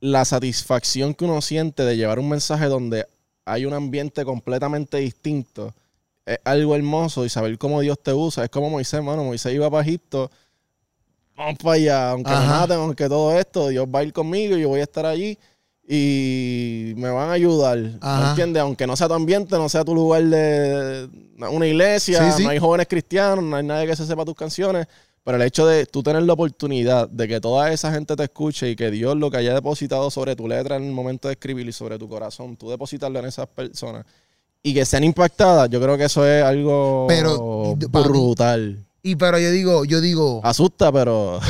la 0.00 0.24
satisfacción 0.24 1.12
que 1.12 1.26
uno 1.26 1.42
siente 1.42 1.84
de 1.84 1.96
llevar 1.96 2.18
un 2.18 2.30
mensaje 2.30 2.64
donde 2.66 3.06
hay 3.44 3.66
un 3.66 3.74
ambiente 3.74 4.24
completamente 4.24 4.96
distinto 4.96 5.74
es 6.24 6.38
algo 6.44 6.74
hermoso 6.74 7.26
y 7.26 7.28
saber 7.28 7.58
cómo 7.58 7.80
Dios 7.82 7.98
te 8.02 8.12
usa. 8.12 8.44
Es 8.44 8.50
como 8.50 8.70
Moisés, 8.70 9.02
mano. 9.02 9.22
Moisés 9.22 9.54
iba 9.54 9.70
para 9.70 9.82
Egipto. 9.82 10.30
Vamos 11.36 11.58
para 11.58 11.74
allá. 11.74 12.10
Aunque 12.10 12.30
me 12.30 12.46
maten, 12.46 12.78
aunque 12.78 13.08
todo 13.08 13.38
esto, 13.38 13.68
Dios 13.68 13.86
va 13.86 14.00
a 14.00 14.04
ir 14.04 14.12
conmigo 14.12 14.56
y 14.56 14.62
yo 14.62 14.68
voy 14.68 14.80
a 14.80 14.84
estar 14.84 15.06
allí 15.06 15.38
y 15.88 16.94
me 16.96 17.10
van 17.10 17.28
a 17.28 17.32
ayudar. 17.32 17.78
¿Me 17.78 18.28
entiendes? 18.30 18.60
Aunque 18.62 18.86
no 18.86 18.96
sea 18.96 19.08
tu 19.08 19.14
ambiente, 19.14 19.56
no 19.56 19.68
sea 19.68 19.84
tu 19.84 19.94
lugar 19.94 20.22
de 20.24 21.08
una 21.50 21.66
iglesia, 21.66 22.30
Sí, 22.32 22.38
sí. 22.38 22.44
no 22.44 22.50
hay 22.50 22.58
jóvenes 22.58 22.86
cristianos, 22.88 23.44
no 23.44 23.56
hay 23.56 23.64
nadie 23.64 23.86
que 23.86 23.96
se 23.96 24.06
sepa 24.06 24.24
tus 24.24 24.34
canciones. 24.34 24.86
Pero 25.22 25.36
el 25.38 25.42
hecho 25.42 25.66
de 25.66 25.86
tú 25.86 26.02
tener 26.04 26.22
la 26.22 26.34
oportunidad 26.34 27.08
de 27.08 27.26
que 27.26 27.40
toda 27.40 27.72
esa 27.72 27.92
gente 27.92 28.14
te 28.14 28.22
escuche 28.22 28.70
y 28.70 28.76
que 28.76 28.90
Dios 28.92 29.16
lo 29.16 29.28
que 29.30 29.38
haya 29.38 29.54
depositado 29.54 30.08
sobre 30.10 30.36
tu 30.36 30.46
letra 30.46 30.76
en 30.76 30.84
el 30.84 30.92
momento 30.92 31.26
de 31.28 31.34
escribir 31.34 31.66
y 31.68 31.72
sobre 31.72 31.98
tu 31.98 32.08
corazón, 32.08 32.56
tú 32.56 32.70
depositarlo 32.70 33.18
en 33.18 33.24
esas 33.26 33.48
personas 33.48 34.04
y 34.62 34.72
que 34.74 34.84
sean 34.84 35.02
impactadas, 35.04 35.68
yo 35.68 35.80
creo 35.80 35.96
que 35.96 36.04
eso 36.04 36.24
es 36.26 36.44
algo 36.44 37.06
Pero, 37.08 37.76
brutal. 37.76 38.84
Y 39.02 39.14
pero 39.16 39.38
yo 39.38 39.50
digo, 39.52 39.84
yo 39.84 40.00
digo, 40.00 40.40
Asusta, 40.44 40.90
pero. 40.92 41.40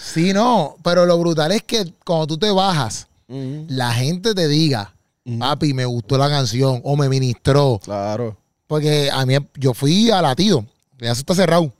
sí, 0.00 0.32
no, 0.32 0.76
pero 0.82 1.04
lo 1.06 1.18
brutal 1.18 1.52
es 1.52 1.62
que 1.62 1.84
cuando 2.04 2.26
tú 2.28 2.38
te 2.38 2.50
bajas, 2.50 3.06
La 3.28 3.92
gente 3.92 4.34
te 4.34 4.48
diga, 4.48 4.94
papi, 5.38 5.74
me 5.74 5.84
gustó 5.84 6.16
la 6.18 6.28
canción 6.28 6.80
o 6.84 6.96
me 6.96 7.08
ministró. 7.08 7.80
Claro. 7.82 8.36
Porque 8.66 9.10
a 9.12 9.24
mí, 9.26 9.36
yo 9.54 9.74
fui 9.74 10.10
a 10.10 10.22
Latido, 10.22 10.64
ya 10.98 11.14
se 11.14 11.20
está 11.20 11.34
cerrado, 11.34 11.72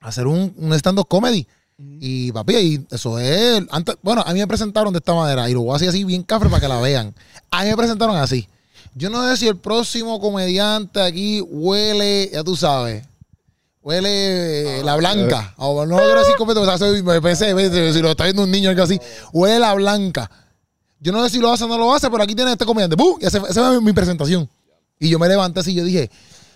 a 0.00 0.08
hacer 0.08 0.26
un, 0.26 0.54
un 0.56 0.72
stand-up 0.74 1.08
comedy. 1.08 1.46
Y 1.78 2.30
papi, 2.32 2.54
ahí, 2.54 2.86
eso 2.90 3.18
es. 3.18 3.62
Antes, 3.70 3.96
bueno, 4.02 4.22
a 4.24 4.32
mí 4.32 4.40
me 4.40 4.46
presentaron 4.46 4.92
de 4.92 4.98
esta 4.98 5.14
manera 5.14 5.48
y 5.48 5.54
lo 5.54 5.62
voy 5.62 5.72
a 5.72 5.76
hacer 5.76 5.88
así 5.88 6.04
bien 6.04 6.22
cafre 6.22 6.48
para 6.48 6.60
que 6.60 6.68
la 6.68 6.80
vean. 6.80 7.14
A 7.50 7.64
mí 7.64 7.70
me 7.70 7.76
presentaron 7.76 8.16
así. 8.16 8.48
Yo 8.94 9.10
no 9.10 9.26
sé 9.28 9.36
si 9.38 9.48
el 9.48 9.56
próximo 9.56 10.20
comediante 10.20 11.00
aquí 11.00 11.40
huele, 11.40 12.30
ya 12.32 12.44
tú 12.44 12.56
sabes, 12.56 13.04
huele 13.80 14.80
eh, 14.80 14.84
la 14.84 14.96
blanca. 14.96 15.54
O 15.56 15.86
no 15.86 15.96
quiero 15.96 16.20
decir 16.20 16.36
completo, 16.36 16.62
me 17.02 17.20
pensé, 17.20 17.54
pensé, 17.54 17.92
si 17.92 18.00
lo 18.00 18.10
está 18.10 18.24
viendo 18.24 18.42
un 18.42 18.50
niño 18.50 18.68
o 18.68 18.70
algo 18.70 18.82
así, 18.82 19.00
huele 19.32 19.58
la 19.58 19.74
blanca. 19.74 20.30
Yo 21.02 21.10
no 21.10 21.20
sé 21.24 21.30
si 21.30 21.38
lo 21.40 21.50
hace 21.50 21.64
o 21.64 21.66
no 21.66 21.76
lo 21.76 21.92
hace, 21.92 22.08
pero 22.08 22.22
aquí 22.22 22.32
tiene 22.32 22.52
este 22.52 22.64
comediante. 22.64 22.94
¡Bum! 22.94 23.18
Y 23.20 23.26
esa 23.26 23.38
esa 23.38 23.66
fue 23.66 23.80
mi 23.80 23.92
presentación. 23.92 24.48
Y 25.00 25.08
yo 25.08 25.18
me 25.18 25.28
levanté 25.28 25.58
así 25.58 25.72
y 25.72 25.74
yo 25.74 25.84
dije, 25.84 26.08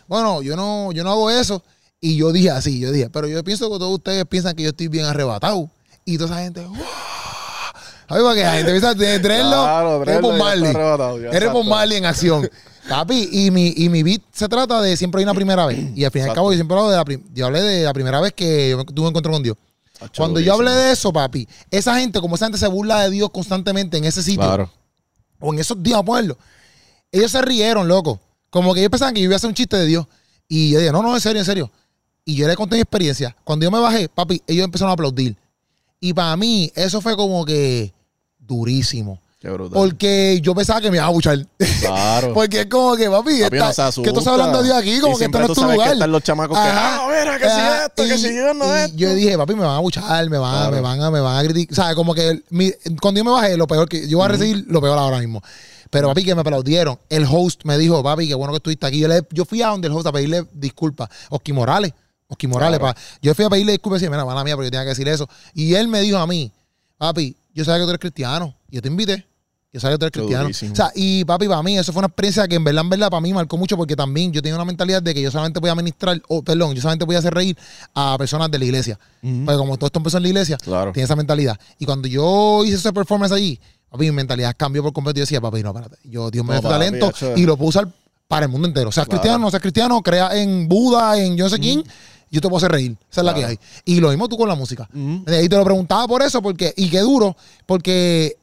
bueno, 0.07 0.41
yo 0.41 0.55
no, 0.55 0.93
yo 0.93 1.03
no 1.03 1.11
hago 1.11 1.29
eso. 1.31 1.65
Y 2.01 2.17
yo 2.17 2.31
dije 2.31 2.51
así, 2.51 2.79
yo 2.79 2.93
dije, 2.93 3.11
pero 3.11 3.27
yo 3.27 3.43
pienso 3.43 3.69
que 3.69 3.79
todos 3.79 3.95
ustedes 3.95 4.25
piensan 4.27 4.55
que 4.55 4.63
yo 4.63 4.69
estoy 4.69 4.87
bien 4.87 5.05
arrebatado. 5.05 5.69
Y 6.05 6.17
toda 6.17 6.31
esa 6.31 6.45
gente, 6.45 6.65
¡wow! 6.65 6.77
Ay, 8.09 8.23
porque 8.23 8.43
la 8.43 8.53
gente 8.53 8.71
piensa 8.71 8.95
de 8.95 9.19
Drello. 9.19 9.49
Claro, 10.05 10.33
Marley. 10.33 10.71
Eres 10.71 11.35
exacto. 11.35 11.65
Marley 11.65 11.99
en 11.99 12.05
acción. 12.05 12.49
Papi, 12.89 13.29
y 13.33 13.51
mi, 13.51 13.75
y 13.77 13.89
mi 13.89 14.05
beat 14.05 14.23
se 14.33 14.49
trata 14.49 14.81
de 14.81 14.97
siempre 14.97 15.19
hay 15.19 15.25
una 15.25 15.35
primera 15.35 15.67
vez. 15.67 15.91
Y 15.97 16.05
al 16.05 16.13
fin 16.13 16.23
y 16.23 16.29
al 16.29 16.35
cabo, 16.35 16.53
yo 16.53 16.57
siempre 16.57 16.77
hablo 16.77 16.91
de 16.91 16.97
la, 16.97 17.21
yo 17.35 17.47
hablé 17.47 17.63
de 17.63 17.83
la 17.83 17.93
primera 17.93 18.21
vez 18.21 18.33
que 18.33 18.71
yo 18.71 18.85
tuve 18.85 19.07
un 19.07 19.09
encuentro 19.09 19.33
con 19.33 19.43
Dios. 19.43 19.57
Cuando 20.17 20.41
yo 20.41 20.55
hablé 20.55 20.71
de 20.71 20.93
eso, 20.93 21.13
papi, 21.13 21.49
esa 21.71 21.99
gente, 21.99 22.21
como 22.21 22.37
esa 22.37 22.47
gente 22.47 22.59
se 22.59 22.67
burla 22.69 23.03
de 23.03 23.11
Dios 23.11 23.31
constantemente 23.31 23.97
en 23.97 24.05
ese 24.05 24.23
sitio, 24.23 24.43
Claro. 24.43 24.71
o 25.41 25.53
en 25.53 25.59
esos 25.59 25.83
días, 25.83 26.03
pueblo, 26.05 26.37
ellos 27.13 27.31
se 27.31 27.41
rieron, 27.43 27.89
loco. 27.89 28.21
Como 28.51 28.75
que 28.75 28.81
ellos 28.81 28.91
pensaban 28.91 29.15
que 29.15 29.21
yo 29.21 29.25
iba 29.25 29.35
a 29.35 29.37
hacer 29.37 29.49
un 29.49 29.55
chiste 29.55 29.77
de 29.77 29.87
Dios. 29.87 30.07
Y 30.49 30.71
yo 30.71 30.79
dije, 30.79 30.93
no, 30.93 31.03
no, 31.03 31.15
en 31.15 31.21
serio, 31.21 31.41
en 31.41 31.45
serio. 31.47 31.71
Y 32.25 32.35
yo 32.35 32.47
le 32.47 32.57
conté 32.57 32.77
mi 32.77 32.83
experiencia. 32.83 33.37
Cuando 33.45 33.65
yo 33.65 33.71
me 33.71 33.79
bajé, 33.79 34.09
papi, 34.09 34.43
ellos 34.47 34.65
empezaron 34.65 34.91
a 34.91 34.95
aplaudir. 34.95 35.37
Y 36.01 36.13
para 36.13 36.37
mí, 36.37 36.71
eso 36.75 37.01
fue 37.01 37.17
como 37.17 37.45
que 37.45 37.93
durísimo. 38.39 39.21
Qué 39.47 39.53
brutal. 39.53 39.79
Porque 39.79 40.41
yo 40.43 40.55
pensaba 40.55 40.81
que 40.81 40.91
me 40.91 40.97
iba 40.97 41.07
a 41.07 41.11
buchar. 41.11 41.47
Claro. 41.81 42.33
Porque 42.35 42.61
es 42.63 42.67
como 42.67 42.97
que, 42.97 43.09
papi, 43.09 43.43
Papi, 43.43 43.57
está- 43.59 43.91
no 43.97 44.03
que 44.03 44.11
tú 44.13 44.19
estás 44.19 44.33
hablando 44.33 44.63
de 44.63 44.75
aquí, 44.75 44.99
como 45.01 45.15
Y 45.15 45.19
que 45.19 45.25
este 45.27 45.39
no 45.39 45.45
es 45.45 45.49
tu 45.49 45.55
sabes 45.55 45.71
que 45.71 45.77
lugar. 45.77 45.93
están 45.93 46.11
los 46.13 46.23
chamacos 46.23 46.59
que, 46.59 46.65
ah, 46.67 47.07
mira, 47.09 47.39
que 47.39 47.45
si 47.49 47.61
esto, 47.85 48.05
que 48.05 48.15
Y- 48.15 48.19
si 48.31 48.37
yo 48.37 48.55
no 48.55 48.65
y 48.67 48.79
esto. 48.81 48.97
Yo 48.97 49.15
dije, 49.15 49.37
papi, 49.39 49.55
me 49.55 49.61
van 49.65 49.77
a 49.77 49.79
buchar, 49.81 50.29
me 50.29 50.39
van, 50.39 50.53
Claro. 50.57 50.73
me 50.73 50.81
van 50.81 51.01
a, 51.01 51.11
me 51.11 51.21
van 51.21 51.37
a 51.39 51.49
criticar. 51.49 51.73
O 51.73 51.75
sea, 51.87 51.95
como 51.95 52.13
que 52.15 52.43
mi- 52.51 52.73
cuando 53.01 53.19
yo 53.21 53.25
me 53.25 53.31
bajé, 53.31 53.57
lo 53.57 53.67
peor 53.69 53.89
que 53.89 54.09
yo 54.09 54.19
voy 54.19 54.25
a 54.25 54.29
recibir 54.29 54.65
lo 54.69 54.81
peor 54.81 54.99
ahora 54.99 55.19
mismo. 55.19 55.41
Pero 55.91 56.09
papi, 56.09 56.25
que 56.25 56.35
me 56.35 56.41
aplaudieron. 56.41 56.99
El 57.09 57.25
host 57.31 57.61
me 57.65 57.79
dijo, 57.79 58.03
papi, 58.03 58.27
qué 58.27 58.35
bueno 58.35 58.53
que 58.53 58.57
estuviste 58.57 58.85
aquí. 58.87 58.99
Yo, 58.99 59.07
le- 59.07 59.23
yo 59.31 59.45
fui 59.45 59.63
a 59.63 59.69
donde 59.69 59.87
el 59.87 59.95
host 59.95 60.09
a 60.09 60.13
pedirle 60.13 60.45
disculpas. 60.53 61.09
Oski 61.31 61.53
Morales. 61.53 61.93
Oski 62.29 62.49
Morales, 62.49 62.81
Claro. 62.81 62.95
pa. 62.97 63.01
Yo 63.23 63.33
fui 63.37 63.45
a 63.45 63.49
pedirle 63.51 63.71
disculpas 63.73 63.99
y 63.99 64.07
decía, 64.07 64.11
mira, 64.11 64.25
mala 64.25 64.43
mía, 64.43 64.57
pero 64.57 64.65
yo 64.65 64.71
tenía 64.73 64.83
que 64.83 64.89
decir 64.89 65.07
eso. 65.07 65.29
Y 65.55 65.75
él 65.75 65.87
me 65.87 66.01
dijo 66.01 66.19
a 66.19 66.27
mí, 66.27 66.51
papi, 66.99 67.37
yo 67.55 67.65
sabía 67.65 67.79
que 67.79 67.85
tú 67.85 67.91
eres 67.91 68.01
cristiano. 68.01 68.57
Yo 68.69 68.83
te 68.83 68.89
invité. 68.89 69.25
Yo 69.77 69.81
sabía 69.81 69.97
que 69.97 69.99
tú 69.99 70.05
eres 70.07 70.13
cristiano. 70.13 70.43
durísimo. 70.45 70.73
O 70.73 70.77
sea, 70.77 70.91
y 70.95 71.23
papi, 71.27 71.49
para 71.49 71.63
mí, 71.63 71.77
eso 71.77 71.93
fue 71.93 72.01
una 72.01 72.07
experiencia 72.07 72.49
que 72.49 72.55
en 72.55 72.65
verdad, 72.65 72.83
en 72.83 72.89
verdad, 72.89 73.11
para 73.11 73.21
mí 73.21 73.31
marcó 73.35 73.59
mucho 73.59 73.77
porque 73.77 73.95
también 73.95 74.33
yo 74.33 74.41
tenía 74.41 74.55
una 74.55 74.65
mentalidad 74.65 75.03
de 75.03 75.13
que 75.13 75.21
yo 75.21 75.31
solamente 75.31 75.61
voy 75.61 75.69
a 75.69 75.75
ministrar, 75.75 76.19
o 76.29 76.43
perdón, 76.43 76.75
yo 76.75 76.81
solamente 76.81 77.05
voy 77.05 77.15
a 77.17 77.19
hacer 77.19 77.35
reír 77.35 77.55
a 77.95 78.17
personas 78.17 78.51
de 78.51 78.59
la 78.59 78.65
iglesia. 78.65 78.99
Ujú. 79.23 79.45
Porque 79.45 79.59
como 79.59 79.77
todos 79.77 79.89
estos 79.89 80.01
empezó 80.01 80.17
en 80.17 80.23
la 80.23 80.29
iglesia, 80.31 80.57
Claro. 80.57 80.93
tiene 80.93 81.05
esa 81.05 81.15
mentalidad. 81.17 81.59
Y 81.79 81.85
cuando 81.85 82.09
yo 82.09 82.65
hice 82.65 82.77
ese 82.77 82.93
performance 82.95 83.33
allí, 83.33 83.61
papi, 83.91 84.07
mi 84.07 84.13
mentalidad 84.13 84.55
cambió 84.57 84.83
por 84.83 84.95
completo. 84.95 85.19
Yo 85.19 85.23
decía, 85.25 85.41
papi, 85.43 85.63
no, 85.63 85.69
espérate. 85.69 85.97
Yo, 86.05 86.31
Dios 86.31 86.43
me 86.45 86.55
No, 86.55 86.61
dio 86.61 86.71
papi, 86.71 86.81
talento 86.81 87.13
y 87.37 87.45
lo 87.45 87.59
puedo 87.59 87.69
usar 87.69 87.87
para 88.29 88.47
el 88.47 88.51
mundo 88.53 88.67
entero. 88.67 88.91
Seas 88.91 89.07
Claro. 89.07 89.21
cristiano, 89.21 89.45
no 89.45 89.51
seas 89.51 89.61
cristiano, 89.63 90.01
crea 90.03 90.35
en 90.41 90.67
Buda, 90.69 91.19
en 91.21 91.37
yo 91.37 91.45
no 91.45 91.51
sé 91.51 91.59
quién, 91.61 91.85
yo 92.29 92.41
te 92.41 92.49
puedo 92.49 92.57
hacer 92.57 92.73
reír. 92.73 92.97
Esa 93.11 93.21
es 93.21 93.25
la 93.25 93.33
que 93.35 93.45
hay. 93.45 93.59
Y 93.85 94.01
lo 94.01 94.09
mismo 94.09 94.29
tú 94.29 94.37
con 94.37 94.49
la 94.49 94.57
música. 94.57 94.89
Eh, 95.27 95.43
Y 95.45 95.49
te 95.49 95.57
lo 95.57 95.65
preguntaba 95.65 96.09
por 96.09 96.23
eso, 96.23 96.43
porque, 96.43 96.75
y 96.77 96.89
qué 96.91 96.99
duro, 97.01 97.37
porque 97.67 98.37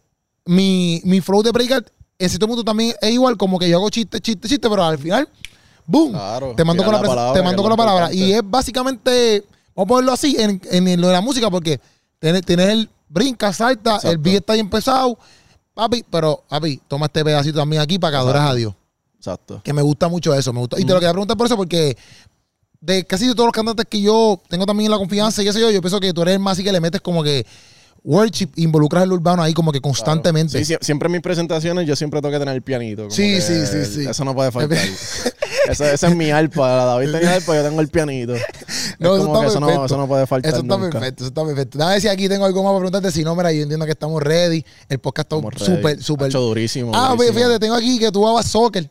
mi, 0.46 1.02
mi 1.06 1.22
flow 1.22 1.42
de 1.44 1.52
breakout 1.52 1.90
en 2.20 2.30
cierto 2.30 2.48
punto 2.48 2.64
también 2.64 2.96
es 3.02 3.12
igual, 3.12 3.38
como 3.38 3.60
que 3.60 3.70
yo 3.70 3.78
hago 3.78 3.90
chiste, 3.90 4.20
chiste, 4.20 4.48
chiste, 4.48 4.70
pero 4.70 4.84
al 4.84 4.98
final, 4.98 5.28
boom, 5.86 6.12
Claro, 6.12 6.54
te 6.56 6.64
mando 6.64 6.84
con 6.84 6.94
la, 6.94 7.02
palabra, 7.02 7.34
te 7.34 7.42
mando 7.42 7.62
con 7.62 7.70
la 7.70 7.78
palabra. 7.78 8.06
importante. 8.06 8.32
Y 8.32 8.34
es 8.34 8.42
básicamente, 8.44 9.46
vamos 9.76 9.88
a 9.88 9.90
ponerlo 9.90 10.12
así, 10.14 10.36
en, 10.40 10.62
en 10.72 11.02
lo 11.02 11.08
de 11.08 11.14
la 11.14 11.22
música, 11.22 11.50
porque 11.50 11.80
tienes, 12.20 12.44
tienes 12.44 12.70
el 12.70 12.90
brinca, 13.10 13.52
salta, 13.52 14.00
el 14.04 14.18
beat 14.18 14.38
está 14.38 14.54
bien 14.54 14.70
pesado, 14.70 15.18
papi, 15.74 16.06
pero, 16.10 16.44
papi, 16.48 16.80
toma 16.88 17.08
este 17.08 17.24
pedacito 17.24 17.60
también 17.60 17.82
aquí 17.82 18.00
para 18.00 18.12
que 18.12 18.18
adores 18.18 18.42
a 18.42 18.54
Dios. 18.54 18.74
Exacto. 19.18 19.62
Que 19.64 19.74
me 19.74 19.82
gusta 19.82 20.08
mucho 20.08 20.34
eso, 20.34 20.52
me 20.54 20.60
gusta. 20.60 20.80
Y 20.80 20.86
te 20.86 20.94
lo 20.94 21.00
quería 21.00 21.12
preguntar 21.12 21.38
por 21.38 21.48
eso, 21.48 21.56
porque 21.58 21.98
de 22.82 23.06
casi 23.06 23.28
todos 23.34 23.48
los 23.48 23.54
cantantes 23.54 23.86
que 23.90 24.02
yo 24.02 24.42
tengo 24.50 24.66
también 24.66 24.92
la 24.92 24.98
confianza 24.98 25.42
y 25.42 25.52
sé 25.52 25.60
yo, 25.60 25.72
yo 25.72 25.80
pienso 25.80 26.00
que 26.00 26.12
tú 26.14 26.22
eres 26.24 26.34
el 26.34 26.40
más 26.40 26.54
así 26.54 26.64
que 26.64 26.72
le 26.72 26.82
metes 26.82 27.00
como 27.00 27.24
que 27.24 27.46
worship, 28.04 28.50
involucras 28.58 29.04
el 29.04 29.12
urbano 29.14 29.42
ahí 29.44 29.54
como 29.54 29.72
que 29.72 29.80
constantemente. 29.82 30.64
Sí, 30.64 30.74
sie- 30.74 30.80
siempre 30.82 31.08
en 31.08 31.14
mis 31.14 31.22
presentaciones 31.22 31.88
yo 31.88 31.96
siempre 31.96 32.22
tengo 32.22 32.34
que 32.34 32.40
tener 32.40 32.54
el 32.56 32.62
pianito. 32.62 33.10
Sí, 33.10 33.40
sí, 33.42 33.66
sí, 33.66 33.86
sí. 33.86 34.06
Eso 34.08 34.26
no 34.26 34.34
puede 34.36 34.52
faltar. 34.52 34.78
esa 35.70 35.94
es 36.08 36.16
mi 36.16 36.30
arpa. 36.32 36.76
La 36.76 36.86
David 36.86 37.12
tenía 37.12 37.34
arpa, 37.36 37.56
yo 37.56 37.64
tengo 37.64 37.82
el 37.82 37.88
pianito. 37.88 38.34
No, 39.00 39.16
Es 39.16 39.22
eso 39.22 39.26
como 39.26 39.36
está 39.36 39.40
que 39.42 39.48
eso, 39.48 39.60
no, 39.60 39.66
perfecto. 39.68 39.86
eso 39.86 39.98
no 39.98 40.08
puede 40.08 40.28
faltar 40.28 40.52
Eso 40.54 40.62
está 40.62 40.78
nunca. 40.78 40.90
perfecto, 40.92 41.24
eso 41.24 41.28
está 41.30 41.46
perfecto. 41.46 41.78
Ver 41.80 42.02
si 42.02 42.08
aquí 42.08 42.30
tengo 42.30 42.46
algo 42.46 42.62
más 42.64 42.72
para 42.72 42.80
preguntarte. 42.80 43.12
Si 43.12 43.24
no, 43.24 43.36
mira, 43.36 43.52
yo 43.52 43.62
entiendo 43.64 43.86
que 43.86 43.92
estamos 43.94 44.22
ready. 44.22 44.64
El 44.90 45.00
podcast 45.00 45.32
está 45.32 45.66
súper, 45.66 46.02
súper. 46.04 46.32
Durísimo. 46.32 46.92
Ah, 46.94 47.14
pues, 47.16 47.30
durísimo. 47.30 47.40
fíjate, 47.48 47.60
tengo 47.60 47.76
aquí 47.76 48.00
que 48.00 48.12
tú 48.12 48.20
jugabas 48.20 48.46
soccer. 48.48 48.90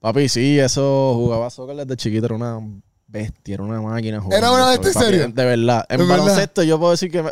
Papi, 0.00 0.28
sí, 0.28 0.58
eso 0.58 1.12
jugaba 1.14 1.50
soccer 1.50 1.76
desde 1.76 1.96
chiquito, 1.96 2.26
era 2.26 2.34
una 2.34 2.58
bestia, 3.06 3.54
era 3.54 3.62
una 3.62 3.80
máquina. 3.80 4.22
¿Era 4.30 4.50
una 4.50 4.70
bestia, 4.70 4.90
en 4.92 4.98
serio? 4.98 5.28
De 5.28 5.44
verdad. 5.44 5.84
En 5.88 6.08
baloncesto 6.08 6.62
yo 6.62 6.78
puedo 6.78 6.92
decir 6.92 7.10
que 7.10 7.22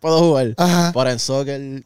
puedo 0.00 0.18
jugar. 0.20 0.54
Ajá. 0.56 0.92
Pero 0.94 1.10
en 1.10 1.18
soccer, 1.18 1.82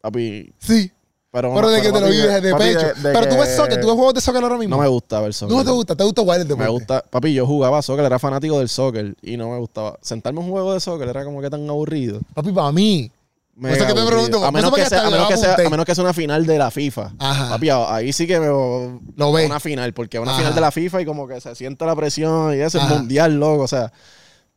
papi. 0.00 0.52
Sí. 0.58 0.90
Pero, 1.30 1.52
Pero 1.52 1.68
de 1.68 1.82
que 1.82 1.90
te 1.90 2.00
lo 2.00 2.06
vives 2.06 2.42
de 2.42 2.50
papi, 2.52 2.64
pecho. 2.64 2.78
de- 2.78 2.94
de 2.94 3.12
Pero 3.12 3.28
tú 3.28 3.34
ves 3.36 3.56
soccer, 3.56 3.80
tú 3.80 3.88
ves 3.88 3.96
juegos 3.96 4.14
de 4.14 4.20
soccer 4.20 4.40
ahora 4.44 4.56
mismo. 4.56 4.76
No 4.76 4.82
me 4.82 4.86
gusta 4.88 5.20
ver 5.20 5.34
soccer. 5.34 5.56
¿No 5.56 5.64
te 5.64 5.70
gusta? 5.72 5.96
¿Te 5.96 6.04
gusta 6.04 6.22
jugar 6.22 6.40
el 6.40 6.46
deporte? 6.46 6.64
Me 6.64 6.70
gusta, 6.70 7.02
papi, 7.10 7.34
yo 7.34 7.44
jugaba 7.44 7.82
soccer, 7.82 8.04
era 8.04 8.20
fanático 8.20 8.58
del 8.60 8.68
soccer 8.68 9.16
y 9.20 9.36
no 9.36 9.50
me 9.50 9.58
gustaba. 9.58 9.98
Sentarme 10.00 10.38
en 10.40 10.46
un 10.46 10.52
juego 10.52 10.74
de 10.74 10.78
soccer 10.80 11.08
era 11.08 11.24
como 11.24 11.40
que 11.42 11.50
tan 11.50 11.68
aburrido. 11.68 12.20
Papi, 12.34 12.52
para 12.52 12.70
mí. 12.70 13.10
Mega 13.56 13.74
Eso 13.76 13.86
que 13.86 13.94
te 13.94 14.00
aburrido. 14.00 14.16
pregunto, 14.26 14.44
a 14.46 14.50
menos, 14.52 14.70
que 14.72 14.76
sea, 14.86 14.98
hasta 14.98 15.08
a, 15.08 15.10
menos 15.10 15.28
le 15.28 15.34
que 15.34 15.40
sea, 15.40 15.52
apunté. 15.52 15.66
a 15.66 15.70
menos 15.70 15.86
que 15.86 15.94
sea 15.96 16.04
una 16.04 16.12
final 16.14 16.46
de 16.46 16.58
la 16.58 16.70
FIFA. 16.70 17.12
Ajá. 17.18 17.48
Papi, 17.50 17.68
a- 17.70 17.94
ahí 17.96 18.12
sí 18.12 18.26
que 18.28 18.38
me 18.38 18.46
Lo 18.46 19.32
ves. 19.32 19.46
una 19.46 19.58
final, 19.60 19.92
porque 19.92 20.20
una 20.20 20.30
Ajá. 20.30 20.38
final 20.38 20.54
de 20.54 20.60
la 20.60 20.70
FIFA 20.70 21.02
y 21.02 21.04
como 21.04 21.26
que 21.26 21.40
se 21.40 21.54
siente 21.56 21.84
la 21.84 21.96
presión 21.96 22.54
y 22.56 22.60
eso 22.60 22.78
es 22.78 22.84
mundial, 22.88 23.34
loco, 23.40 23.62
o 23.64 23.68
sea. 23.68 23.92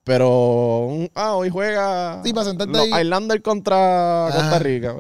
Pero, 0.08 1.10
ah, 1.16 1.36
hoy 1.36 1.50
juega 1.50 2.22
Sí, 2.24 2.32
para 2.34 2.46
sentarte 2.48 2.72
los 2.72 2.82
ahí. 2.92 3.04
Islander 3.04 3.42
contra. 3.42 4.30
Costa 4.32 4.58
Rica. 4.60 4.96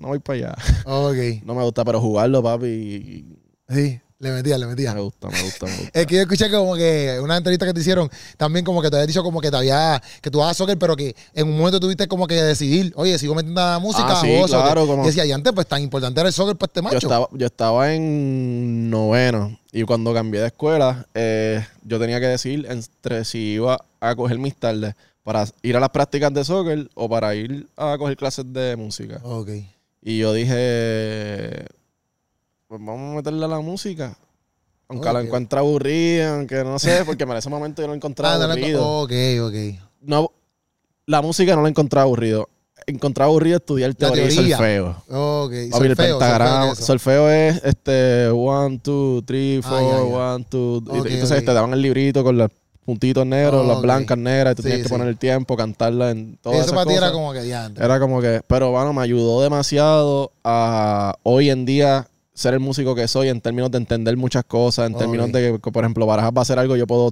No 0.00 0.08
voy 0.08 0.18
para 0.20 0.38
allá. 0.38 0.54
Ok. 0.84 1.16
No 1.44 1.54
me 1.54 1.62
gusta, 1.64 1.84
pero 1.84 1.98
jugarlo, 2.00 2.42
papi, 2.42 3.24
Sí, 3.70 4.00
le 4.18 4.30
metía, 4.32 4.58
le 4.58 4.66
metía. 4.66 4.92
me 4.94 5.00
gusta, 5.00 5.28
me 5.28 5.42
gusta, 5.42 5.66
me 5.66 5.72
gusta. 5.78 5.98
Es 6.00 6.06
que 6.06 6.16
yo 6.16 6.20
escuché 6.22 6.50
como 6.50 6.74
que 6.74 7.18
una 7.22 7.36
entrevista 7.38 7.64
que 7.66 7.72
te 7.72 7.80
hicieron, 7.80 8.10
también 8.36 8.64
como 8.66 8.82
que 8.82 8.90
te 8.90 8.96
habías 8.96 9.06
dicho 9.08 9.22
como 9.22 9.40
que 9.40 9.50
te 9.50 9.56
había, 9.56 10.02
que 10.20 10.30
tú 10.30 10.42
hagas 10.42 10.56
soccer, 10.58 10.76
pero 10.78 10.94
que 10.94 11.16
en 11.34 11.48
un 11.48 11.56
momento 11.56 11.80
tuviste 11.80 12.06
como 12.06 12.26
que 12.26 12.34
decidir, 12.34 12.92
oye, 12.96 13.18
sigo 13.18 13.34
metiendo 13.34 13.60
la 13.62 13.78
música 13.78 14.08
Ah, 14.10 14.20
sí, 14.20 14.36
soccer. 14.42 14.60
claro, 14.60 14.86
como- 14.86 15.04
Y 15.04 15.06
decía, 15.06 15.24
y 15.24 15.32
antes 15.32 15.52
pues 15.54 15.66
tan 15.66 15.80
importante 15.82 16.20
era 16.20 16.28
el 16.28 16.34
soccer 16.34 16.56
para 16.56 16.68
este 16.68 16.82
macho. 16.82 16.98
Yo 16.98 17.08
estaba, 17.08 17.28
yo 17.32 17.46
estaba 17.46 17.94
en 17.94 18.90
noveno 18.90 19.58
y 19.72 19.84
cuando 19.84 20.12
cambié 20.12 20.40
de 20.42 20.46
escuela, 20.48 21.06
eh, 21.14 21.64
yo 21.82 21.98
tenía 21.98 22.20
que 22.20 22.26
decidir 22.26 22.66
entre 22.70 23.24
si 23.24 23.38
iba 23.54 23.84
a 24.00 24.14
coger 24.14 24.38
mis 24.38 24.54
tardes 24.56 24.94
para 25.22 25.44
ir 25.62 25.76
a 25.76 25.80
las 25.80 25.90
prácticas 25.90 26.32
de 26.32 26.44
soccer 26.44 26.88
o 26.94 27.08
para 27.08 27.34
ir 27.34 27.66
a 27.76 27.96
coger 27.98 28.16
clases 28.16 28.50
de 28.52 28.76
música. 28.76 29.20
Ok. 29.22 29.50
Y 30.02 30.18
yo 30.18 30.32
dije, 30.32 31.66
pues 32.66 32.80
vamos 32.84 33.12
a 33.12 33.16
meterle 33.16 33.44
a 33.44 33.48
la 33.48 33.60
música. 33.60 34.16
Aunque 34.88 35.12
la 35.12 35.18
Ok. 35.20 35.26
encuentre 35.26 35.58
aburrida, 35.58 36.34
aunque 36.36 36.64
no 36.64 36.78
sé, 36.78 37.02
porque 37.06 37.24
en 37.24 37.32
ese 37.32 37.50
momento 37.50 37.82
yo 37.82 37.88
lo 37.88 37.94
encontraba 37.94 38.34
Ah, 38.34 38.38
no, 38.38 38.46
no, 38.46 38.52
aburrido. 38.52 38.88
ok, 39.02 39.12
ok. 39.42 39.54
No, 40.02 40.30
la 41.06 41.20
música 41.20 41.54
no 41.56 41.62
la 41.62 41.68
encontraba 41.68 42.04
aburrido. 42.04 42.48
Encontraba 42.86 43.28
aburrido 43.28 43.56
estudiar 43.58 43.90
La 43.90 43.94
teoría, 43.96 44.28
teoría. 44.28 44.40
y 44.46 44.50
solfeo. 44.52 44.90
Ok. 45.10 45.50
Papi, 45.50 45.64
el 45.64 45.72
Solfeo, 45.72 46.18
pentagrama. 46.18 46.66
solfeo. 46.74 46.86
Solfeo 46.86 47.30
es 47.30 47.64
este 47.64 48.28
one, 48.28 48.78
two, 48.78 49.22
three, 49.26 49.60
Ah, 49.64 49.68
four, 49.68 50.20
one, 50.20 50.44
two. 50.48 50.82
y- 50.94 50.98
Ok, 51.00 51.06
y 51.10 51.14
entonces 51.14 51.44
te 51.44 51.52
daban 51.52 51.72
el 51.74 51.82
librito 51.82 52.24
con 52.24 52.38
los 52.38 52.50
puntitos 52.88 53.26
negros, 53.26 53.66
Oh, 53.66 53.68
las 53.68 53.82
blancas 53.82 54.16
negras, 54.16 54.52
y 54.52 54.56
tú 54.56 54.62
Sí, 54.62 54.68
tenías 54.70 54.78
que 54.84 54.88
sí. 54.88 54.94
poner 54.94 55.08
el 55.08 55.18
tiempo, 55.18 55.58
cantarla 55.58 56.10
en 56.10 56.38
todas 56.40 56.60
Eso 56.64 56.74
para 56.74 56.86
ti 56.86 56.94
era 56.94 57.12
como 57.12 57.34
que 57.34 57.46
ya. 57.46 57.70
Era 57.78 58.00
como 58.00 58.22
que, 58.22 58.40
pero 58.46 58.70
bueno, 58.70 58.94
me 58.94 59.02
ayudó 59.02 59.42
demasiado 59.42 60.32
a 60.42 61.14
hoy 61.22 61.50
en 61.50 61.66
día 61.66 62.08
ser 62.32 62.54
el 62.54 62.60
músico 62.60 62.94
que 62.94 63.06
soy 63.06 63.28
en 63.28 63.42
términos 63.42 63.70
de 63.70 63.76
entender 63.76 64.16
muchas 64.16 64.42
cosas, 64.44 64.86
en 64.86 64.96
términos 64.96 65.30
de 65.32 65.60
que, 65.62 65.70
por 65.70 65.84
ejemplo, 65.84 66.06
Barajas 66.06 66.32
va 66.34 66.38
a 66.38 66.42
hacer 66.42 66.58
algo, 66.58 66.76
yo 66.76 66.86
puedo 66.86 67.10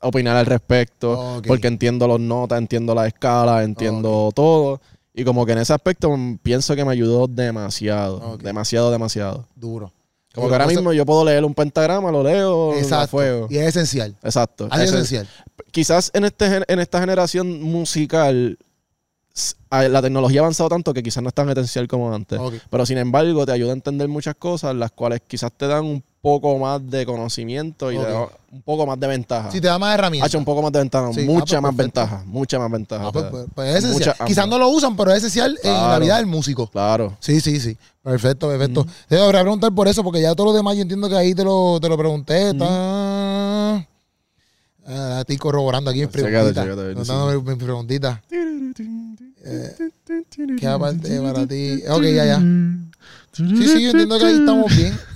opinar 0.00 0.36
al 0.36 0.46
respecto, 0.46 1.40
porque 1.44 1.66
entiendo 1.66 2.06
las 2.06 2.20
notas, 2.20 2.58
entiendo 2.60 2.94
la 2.94 3.08
escala, 3.08 3.64
entiendo 3.64 4.30
todo. 4.32 4.80
Y 5.12 5.24
como 5.24 5.44
que 5.44 5.52
en 5.52 5.58
ese 5.58 5.72
aspecto 5.72 6.16
pienso 6.40 6.76
que 6.76 6.84
me 6.84 6.92
ayudó 6.92 7.26
demasiado, 7.26 8.38
demasiado, 8.38 8.92
demasiado. 8.92 9.44
Duro. 9.56 9.92
Como 10.34 10.46
que 10.48 10.54
ahora 10.54 10.66
mismo 10.66 10.92
yo 10.92 11.04
puedo 11.04 11.24
leer 11.24 11.44
un 11.44 11.54
pentagrama, 11.54 12.10
lo 12.12 12.22
leo, 12.22 12.72
a 12.92 13.06
fuego. 13.08 13.46
Y 13.50 13.56
es 13.58 13.68
esencial. 13.68 14.16
Exacto. 14.22 14.68
Así 14.70 14.84
es 14.84 14.88
Ese- 14.90 14.96
esencial. 14.98 15.28
quizás 15.72 16.10
en, 16.14 16.24
este, 16.24 16.62
en 16.72 16.78
esta 16.78 17.00
generación 17.00 17.62
musical 17.62 18.58
la 19.70 20.02
tecnología 20.02 20.40
ha 20.40 20.42
avanzado 20.44 20.68
tanto 20.68 20.92
que 20.92 21.02
quizás 21.02 21.22
no 21.22 21.28
es 21.28 21.34
tan 21.34 21.48
esencial 21.50 21.88
como 21.88 22.12
antes. 22.14 22.38
Pero 22.70 22.86
sin 22.86 22.98
embargo 22.98 23.46
te 23.46 23.52
ayuda 23.52 23.70
a 23.70 23.74
entender 23.74 24.08
muchas 24.08 24.34
cosas, 24.36 24.74
las 24.74 24.90
cuales 24.92 25.22
quizás 25.26 25.52
te 25.56 25.66
dan 25.66 25.84
un 25.84 26.04
poco 26.20 26.58
más 26.58 26.88
de 26.90 27.06
conocimiento 27.06 27.90
y 27.90 27.96
te 27.96 28.02
Ok. 28.02 28.08
da 28.08 28.26
un 28.52 28.62
poco 28.62 28.84
más 28.86 28.98
de 29.00 29.06
ventaja. 29.06 29.50
Si 29.50 29.60
te 29.60 29.68
da 29.68 29.78
más 29.78 29.94
herramientas. 29.94 30.28
Hacho, 30.28 30.38
un 30.38 30.44
poco 30.44 30.60
más 30.62 30.72
de 30.72 30.78
ventaja, 30.80 31.12
Sí. 31.12 31.20
mucha 31.22 31.58
Ah, 31.58 31.60
pues, 31.60 31.62
más 31.62 31.74
perfecto. 31.76 32.00
ventaja, 32.00 32.22
mucha 32.26 32.58
más 32.58 32.70
ventaja. 32.70 33.06
Ah, 33.06 33.12
pues, 33.12 33.24
pues, 33.30 33.46
pues 33.54 33.68
es 33.70 33.84
esencial. 33.84 34.14
Mucha- 34.18 34.24
Quizás 34.26 34.48
no 34.48 34.58
lo 34.58 34.68
usan, 34.68 34.96
pero 34.96 35.12
es 35.12 35.18
esencial 35.18 35.58
en 35.62 35.72
la 35.72 35.78
Claro. 35.78 36.04
vida 36.04 36.16
del 36.18 36.26
músico. 36.26 36.66
Claro. 36.66 37.16
Sí, 37.20 37.40
sí, 37.40 37.58
sí. 37.60 37.76
Perfecto, 38.02 38.48
perfecto. 38.48 38.86
Te 39.08 39.16
voy 39.18 39.28
a 39.28 39.40
preguntar 39.42 39.72
por 39.72 39.86
eso, 39.88 40.02
porque 40.02 40.20
ya 40.20 40.34
todo 40.34 40.48
lo 40.48 40.52
demás 40.52 40.74
yo 40.76 40.82
entiendo 40.82 41.08
que 41.08 41.16
ahí 41.16 41.34
te 41.34 41.44
lo, 41.44 41.78
te 41.80 41.88
lo 41.88 41.96
pregunté. 41.96 42.50
Está... 42.50 43.86
Ah, 44.86 45.18
estoy 45.20 45.36
corroborando 45.36 45.90
aquí 45.90 46.00
mis 46.00 46.08
preguntitas. 46.08 46.66
Contando 46.96 47.42
mis 47.42 47.56
preguntitas. 47.56 48.18
Eh, 49.42 49.76
¿Qué 50.58 50.66
aparte 50.66 51.20
para 51.20 51.46
ti? 51.46 51.82
Ok, 51.88 52.02
ya, 52.02 52.24
ya. 52.26 52.38
Sí, 53.32 53.44
sí, 53.68 53.82
yo 53.84 53.90
entiendo 53.90 54.18
que 54.18 54.26
ahí 54.26 54.34
estamos 54.34 54.76
bien. 54.76 54.98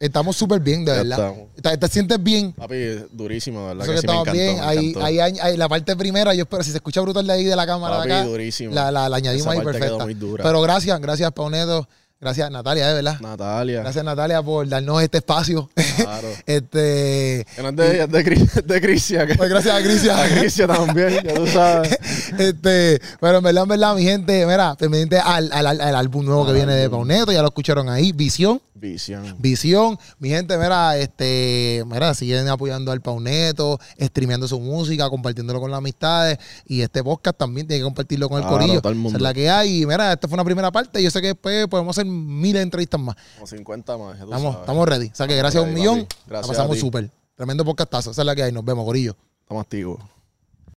Estamos 0.00 0.34
súper 0.34 0.60
bien, 0.60 0.82
de 0.84 0.92
Ya 0.92 1.02
verdad. 1.02 1.34
¿Te, 1.60 1.76
te 1.76 1.88
sientes 1.88 2.22
bien? 2.22 2.52
Papi, 2.54 2.74
durísimo, 3.12 3.60
de 3.60 3.66
verdad 3.74 3.82
Eso 3.84 3.92
que, 3.92 3.94
que 3.96 4.00
sí 4.00 4.06
me 4.06 4.12
estamos 4.14 4.28
encantó. 4.28 4.40
bien. 4.42 4.94
me 4.94 5.04
Ahí, 5.04 5.18
ahí, 5.20 5.38
ahí, 5.40 5.56
la 5.58 5.68
parte 5.68 5.94
primera, 5.94 6.32
yo 6.34 6.42
espero, 6.44 6.62
si 6.64 6.70
se 6.70 6.78
escucha 6.78 7.02
brutal 7.02 7.26
de 7.26 7.32
ahí 7.34 7.44
de 7.44 7.54
la 7.54 7.66
cámara 7.66 7.98
Papi, 7.98 8.08
de 8.08 8.14
acá, 8.14 8.24
durísimo. 8.24 8.74
la, 8.74 8.90
la, 8.90 9.08
la 9.10 9.16
añadimos 9.18 9.46
Esa 9.46 9.60
ahí 9.60 9.64
perfecta. 9.64 10.06
Pero 10.42 10.62
gracias, 10.62 10.98
gracias, 11.00 11.30
Pauneto. 11.32 11.86
Gracias, 12.20 12.50
Natalia, 12.50 12.88
de 12.88 12.94
verdad. 12.94 13.18
Natalia. 13.20 13.80
Gracias, 13.80 14.04
Natalia, 14.04 14.42
por 14.42 14.68
darnos 14.68 15.02
este 15.02 15.18
espacio. 15.18 15.70
Claro. 15.96 16.28
este. 16.46 17.40
Es 17.40 17.76
de 17.76 18.06
de, 18.06 18.62
de 18.62 18.80
Crisia. 18.82 19.26
Pues 19.38 19.48
gracias 19.48 19.74
a 19.74 19.82
Crisia. 19.82 20.22
A 20.22 20.28
Crisia 20.28 20.66
también, 20.66 21.22
ya 21.24 21.34
tú 21.34 21.46
sabes. 21.46 21.96
este, 22.38 23.00
pero 23.20 23.38
en 23.38 23.44
verdad, 23.44 23.62
en 23.62 23.68
verdad, 23.70 23.94
mi 23.96 24.02
gente, 24.02 24.44
mira, 24.46 24.74
pendiente 24.74 25.18
al, 25.18 25.50
al, 25.50 25.66
al- 25.66 25.80
al 25.80 25.94
álbum 25.96 26.26
nuevo 26.26 26.46
que 26.46 26.52
viene 26.52 26.74
de. 26.74 26.90
Pauneto, 26.90 27.32
ya 27.32 27.40
lo 27.40 27.48
escucharon 27.48 27.88
ahí, 27.88 28.12
Visión. 28.12 28.60
Visión. 28.74 29.36
Visión, 29.38 29.98
mi 30.20 30.30
gente, 30.30 30.56
mira, 30.56 30.96
este, 30.96 31.84
mira, 31.86 32.14
siguen 32.14 32.48
apoyando 32.48 32.90
al 32.92 33.02
Pauneto, 33.02 33.78
streameando 34.00 34.48
su 34.48 34.58
música, 34.58 35.10
compartiéndolo 35.10 35.60
con 35.60 35.70
las 35.70 35.76
amistades 35.78 36.38
y 36.66 36.80
este 36.80 37.04
podcast 37.04 37.36
también 37.36 37.66
tiene 37.66 37.80
que 37.80 37.84
compartirlo 37.84 38.30
con 38.30 38.38
el 38.38 38.44
Claro, 38.44 38.56
corillo. 38.58 38.80
todo 38.80 38.90
el 38.92 38.98
mundo. 38.98 39.18
Es 39.18 39.22
la 39.22 39.34
que 39.34 39.50
hay 39.50 39.82
y 39.82 39.86
mira, 39.86 40.14
esta 40.14 40.26
fue 40.28 40.34
una 40.36 40.44
primera 40.46 40.72
parte, 40.72 41.02
yo 41.02 41.10
sé 41.10 41.20
que 41.20 41.26
después 41.28 41.66
podemos 41.66 41.94
hacer 41.94 42.09
de 42.10 42.62
entrevistas 42.62 43.00
más. 43.00 43.16
Como 43.36 43.46
50 43.46 43.96
más. 43.98 44.12
ya 44.18 44.24
tú 44.24 44.30
Estamos, 44.30 44.42
sabes. 44.52 44.60
estamos 44.60 44.88
ready. 44.88 45.06
O 45.06 45.14
sea 45.14 45.26
que 45.26 45.36
gracias 45.36 45.60
a 45.62 45.66
un 45.66 45.70
ready, 45.70 45.80
millón, 45.80 46.00
papi. 46.02 46.16
la 46.26 46.30
Gracias 46.30 46.48
pasamos 46.48 46.70
a 46.70 46.74
ti. 46.74 46.80
súper. 46.80 47.10
Tremendo 47.34 47.64
podcastazo, 47.64 48.10
esa 48.10 48.22
es 48.22 48.26
la 48.26 48.34
que 48.34 48.42
hay, 48.42 48.52
nos 48.52 48.64
vemos, 48.64 48.84
corillo. 48.84 49.16
Estamos 49.42 49.62
activos. 49.62 49.98